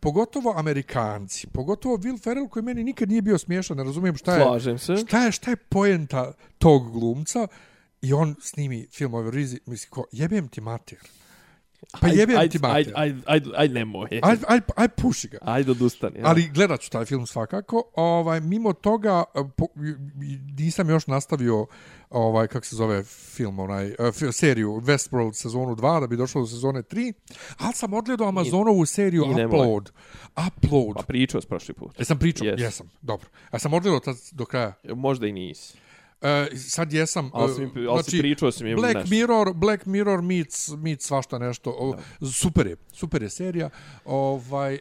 pogotovo 0.00 0.54
Amerikanci, 0.56 1.46
pogotovo 1.46 1.96
Will 1.96 2.22
Ferrell 2.22 2.48
koji 2.48 2.62
meni 2.62 2.84
nikad 2.84 3.08
nije 3.08 3.22
bio 3.22 3.38
smiješan, 3.38 3.76
ne 3.76 3.84
razumijem 3.84 4.16
šta 4.16 4.34
je, 4.34 4.44
Slažem 4.44 4.78
se. 4.78 4.96
šta 4.96 5.24
je, 5.24 5.32
šta 5.32 5.50
je 5.50 5.56
poenta 5.56 6.32
tog 6.58 6.92
glumca 6.92 7.46
i 8.02 8.12
on 8.12 8.34
snimi 8.40 8.86
film 8.92 9.14
o 9.14 9.18
Euroviziji, 9.18 9.60
misli 9.66 9.90
ko, 9.90 10.04
jebem 10.12 10.48
ti 10.48 10.60
mater. 10.60 10.98
Pa 12.00 12.08
jebem 12.08 12.38
ajde, 12.38 12.52
ti 12.52 12.58
mater. 12.58 12.76
Ajde, 12.76 12.92
ajde, 12.96 13.22
ajde, 13.26 13.50
ajde, 13.56 13.74
nemoj. 13.74 14.08
Aj, 14.22 14.36
aj, 14.48 14.60
aj 14.76 14.88
puši 14.88 15.28
ga. 15.28 15.38
Ajde, 15.42 15.70
odustani. 15.70 16.18
ja. 16.18 16.26
Ali 16.26 16.48
gledat 16.54 16.80
ću 16.80 16.90
taj 16.90 17.04
film 17.04 17.26
svakako. 17.26 17.82
Ovaj, 17.94 18.40
mimo 18.40 18.72
toga, 18.72 19.24
po, 19.56 19.66
nisam 20.58 20.90
još 20.90 21.06
nastavio 21.06 21.66
ovaj 22.10 22.46
kako 22.46 22.66
se 22.66 22.76
zove 22.76 23.04
film 23.04 23.58
onaj 23.58 23.88
uh, 23.88 24.32
seriju 24.32 24.80
Westworld 24.84 25.32
sezonu 25.32 25.76
2 25.76 26.00
da 26.00 26.06
bi 26.06 26.16
došlo 26.16 26.40
do 26.40 26.46
sezone 26.46 26.82
3 26.82 27.12
ali 27.58 27.74
sam 27.74 27.94
odgledao 27.94 28.28
Amazonovu 28.28 28.86
seriju 28.86 29.24
i. 29.24 29.44
Upload 29.44 29.90
Upload 30.46 30.96
Pa 30.96 31.02
pričao 31.02 31.40
s 31.40 31.46
prošli 31.46 31.74
put. 31.74 31.98
Jesam 31.98 32.18
pričao? 32.18 32.46
Yes. 32.46 32.60
Jesam, 32.60 32.90
dobro. 33.02 33.28
A 33.50 33.58
sam 33.58 33.74
odgledao 33.74 34.00
tad 34.00 34.16
do 34.32 34.44
kraja. 34.44 34.74
Možda 34.84 35.26
i 35.26 35.32
nisi. 35.32 35.78
E, 36.22 36.56
sad 36.56 36.92
jesam. 36.92 37.30
Ali 37.32 37.52
e, 37.52 37.54
si 37.54 37.60
mi- 37.60 37.86
ali 37.86 38.02
si 38.02 38.18
pričao 38.18 38.50
si 38.50 38.64
mi 38.64 38.74
Black 38.74 38.94
nešto. 38.94 39.10
Mirror, 39.10 39.52
Black 39.54 39.86
Mirror 39.86 40.22
meets, 40.22 40.68
meets 40.68 41.06
svašta 41.06 41.38
nešto. 41.38 41.70
O, 41.70 41.94
super 42.32 42.66
je, 42.66 42.76
super 42.92 43.22
je 43.22 43.30
serija. 43.30 43.70
Ovaj, 44.04 44.74
e, 44.74 44.78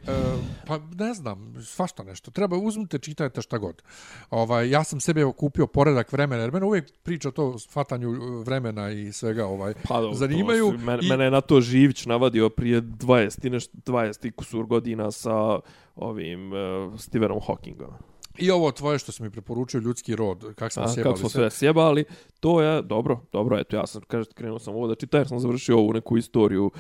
pa 0.68 0.80
ne 0.96 1.14
znam, 1.14 1.56
svašta 1.64 2.04
nešto. 2.04 2.32
Treba, 2.32 2.58
uzmite, 2.58 3.00
čitajte 3.00 3.42
šta 3.42 3.58
god. 3.58 3.82
Ovaj, 4.30 4.70
ja 4.70 4.84
sam 4.84 5.00
sebe 5.00 5.32
kupio 5.34 5.68
poredak 5.68 6.12
vremena, 6.12 6.42
jer 6.42 6.52
mene 6.52 6.66
uvijek 6.66 6.92
priča 7.04 7.32
to 7.32 7.56
fatanju 7.70 8.12
vremena 8.42 8.92
i 8.92 9.12
svega 9.12 9.46
ovaj, 9.46 9.74
Pa, 9.84 9.94
dobro, 9.96 10.14
zanimaju. 10.14 10.72
to 10.72 10.78
Mene, 10.78 11.00
I- 11.04 11.10
mene 11.10 11.24
je 11.24 11.32
na 11.32 11.42
to 11.42 11.62
Živić 11.62 12.06
navadio 12.06 12.50
prije 12.50 12.82
20 12.82 13.46
i 13.46 13.50
nešto, 13.50 13.78
20 13.86 14.28
i 14.28 14.32
kusur 14.32 14.66
godina 14.66 15.12
sa 15.12 15.60
ovim 15.96 16.52
uh, 16.54 16.58
Stephenom 17.00 17.40
Hawkingom. 17.40 17.92
I 18.38 18.52
ovo 18.52 18.72
tvoje 18.72 19.00
što 19.00 19.12
si 19.12 19.24
mi 19.24 19.30
preporučio, 19.30 19.80
ljudski 19.80 20.16
rod, 20.16 20.54
kak 20.56 20.72
smo 20.72 20.84
A, 20.84 20.88
sjebali 20.88 21.04
kako 21.04 21.20
smo 21.20 21.30
sve 21.30 21.52
sjebali, 21.52 22.04
to 22.40 22.62
je 22.62 22.82
dobro, 22.82 23.20
dobro, 23.32 23.58
eto 23.58 23.76
ja 23.76 23.88
sam, 23.88 24.02
kažete, 24.02 24.34
krenuo 24.34 24.60
sam 24.60 24.76
ovo 24.76 24.88
da 24.88 24.96
čitam, 24.96 25.20
jer 25.20 25.28
sam 25.28 25.40
završio 25.40 25.78
ovu 25.78 25.94
neku 25.94 26.18
istoriju 26.18 26.72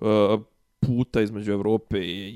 uh, 0.00 0.08
puta 0.80 1.20
između 1.20 1.52
Evrope 1.52 1.98
i, 1.98 2.28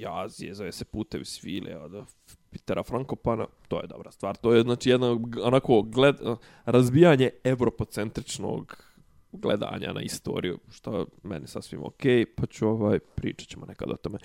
i 0.00 0.04
Azije, 0.08 0.54
zove 0.54 0.72
se 0.72 0.84
Putevi 0.84 1.24
svile 1.24 1.76
od 1.76 2.04
Pitera 2.50 2.82
Frankopana, 2.82 3.46
to 3.68 3.80
je 3.80 3.86
dobra 3.86 4.10
stvar. 4.10 4.36
To 4.36 4.54
je 4.54 4.62
znači 4.62 4.90
jedno 4.90 5.20
onako 5.42 5.82
gled, 5.82 6.16
razbijanje 6.64 7.30
evropocentričnog 7.44 8.90
gledanja 9.32 9.92
na 9.92 10.02
istoriju, 10.02 10.58
što 10.70 10.98
je 10.98 11.04
meni 11.22 11.46
sasvim 11.46 11.84
okej, 11.84 12.26
pa 12.26 12.46
ću 12.46 12.68
ovaj, 12.68 12.98
pričat 12.98 13.48
ćemo 13.48 13.66
nekad 13.66 13.90
o 13.90 13.96
tome. 13.96 14.18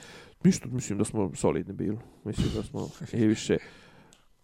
Ništa, 0.46 0.68
mislim 0.72 0.98
da 0.98 1.06
smo 1.06 1.32
solidni 1.36 1.74
bili. 1.74 1.98
Mislim 2.24 2.48
da 2.56 2.64
smo 2.64 2.90
i 3.22 3.28
više 3.28 3.58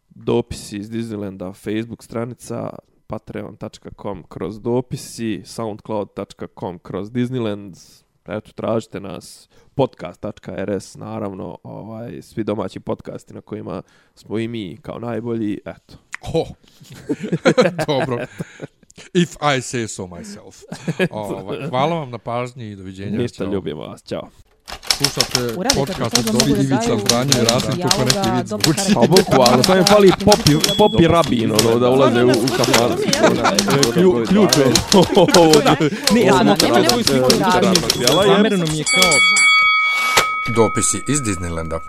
dopisi 0.09 0.77
iz 0.77 0.89
Disneylanda, 0.89 1.53
Facebook 1.53 2.03
stranica, 2.03 2.69
patreon.com 3.07 4.23
kroz 4.29 4.61
dopisi, 4.61 5.41
soundcloud.com 5.45 6.79
kroz 6.79 7.11
Disneyland, 7.11 8.01
eto, 8.25 8.51
tražite 8.51 8.99
nas, 8.99 9.49
podcast.rs, 9.75 10.95
naravno, 10.95 11.57
ovaj, 11.63 12.21
svi 12.21 12.43
domaći 12.43 12.79
podcasti 12.79 13.33
na 13.33 13.41
kojima 13.41 13.81
smo 14.15 14.39
i 14.39 14.47
mi 14.47 14.77
kao 14.81 14.99
najbolji, 14.99 15.59
eto. 15.65 15.97
Oh. 16.33 16.47
Dobro. 17.87 18.25
If 19.13 19.35
I 19.35 19.61
say 19.61 19.87
so 19.87 20.03
myself. 20.03 20.63
Ovaj, 21.11 21.69
hvala 21.69 21.95
vam 21.95 22.09
na 22.09 22.17
pažnji 22.17 22.71
i 22.71 22.75
doviđenja. 22.75 23.17
Ništa, 23.17 23.43
Ćao. 23.43 23.53
ljubimo 23.53 23.81
vas, 23.81 24.03
ćao. 24.03 24.29
Slušate 25.01 25.55
podcast 25.75 26.17
od 26.17 26.25
to 26.25 26.31
Dobri 26.31 26.51
Ivica 26.53 26.97
Zdanje 26.99 27.31
i 27.41 27.45
Rasim 27.45 27.69
neki 27.69 28.29
vid 28.35 28.45
dobro 28.45 28.73
zvuči. 28.73 28.93
Pa 28.93 28.99
bukvalno, 29.01 29.63
samo 29.63 29.77
im 29.77 29.85
fali 29.85 30.11
popi, 30.25 30.51
popi 30.77 31.07
rabin, 31.07 31.51
ono, 31.51 31.79
da 31.79 31.89
ulaze 31.89 32.23
u, 32.23 32.29
u 32.29 32.47
kafan. 32.57 32.91
Klju- 33.93 34.27
Ključ 34.27 34.57
je. 34.57 34.65
Ne, 36.13 36.21
ja 36.21 36.33
sam 36.33 36.45
nema 36.45 36.57
sliku. 37.03 37.29
razloga. 37.53 38.23
Zamereno 38.27 38.65
mi 38.65 38.77
je 38.77 38.83
kao 38.85 39.11
Dopisi 40.55 41.03
iz 41.07 41.19
Disneylanda. 41.19 41.79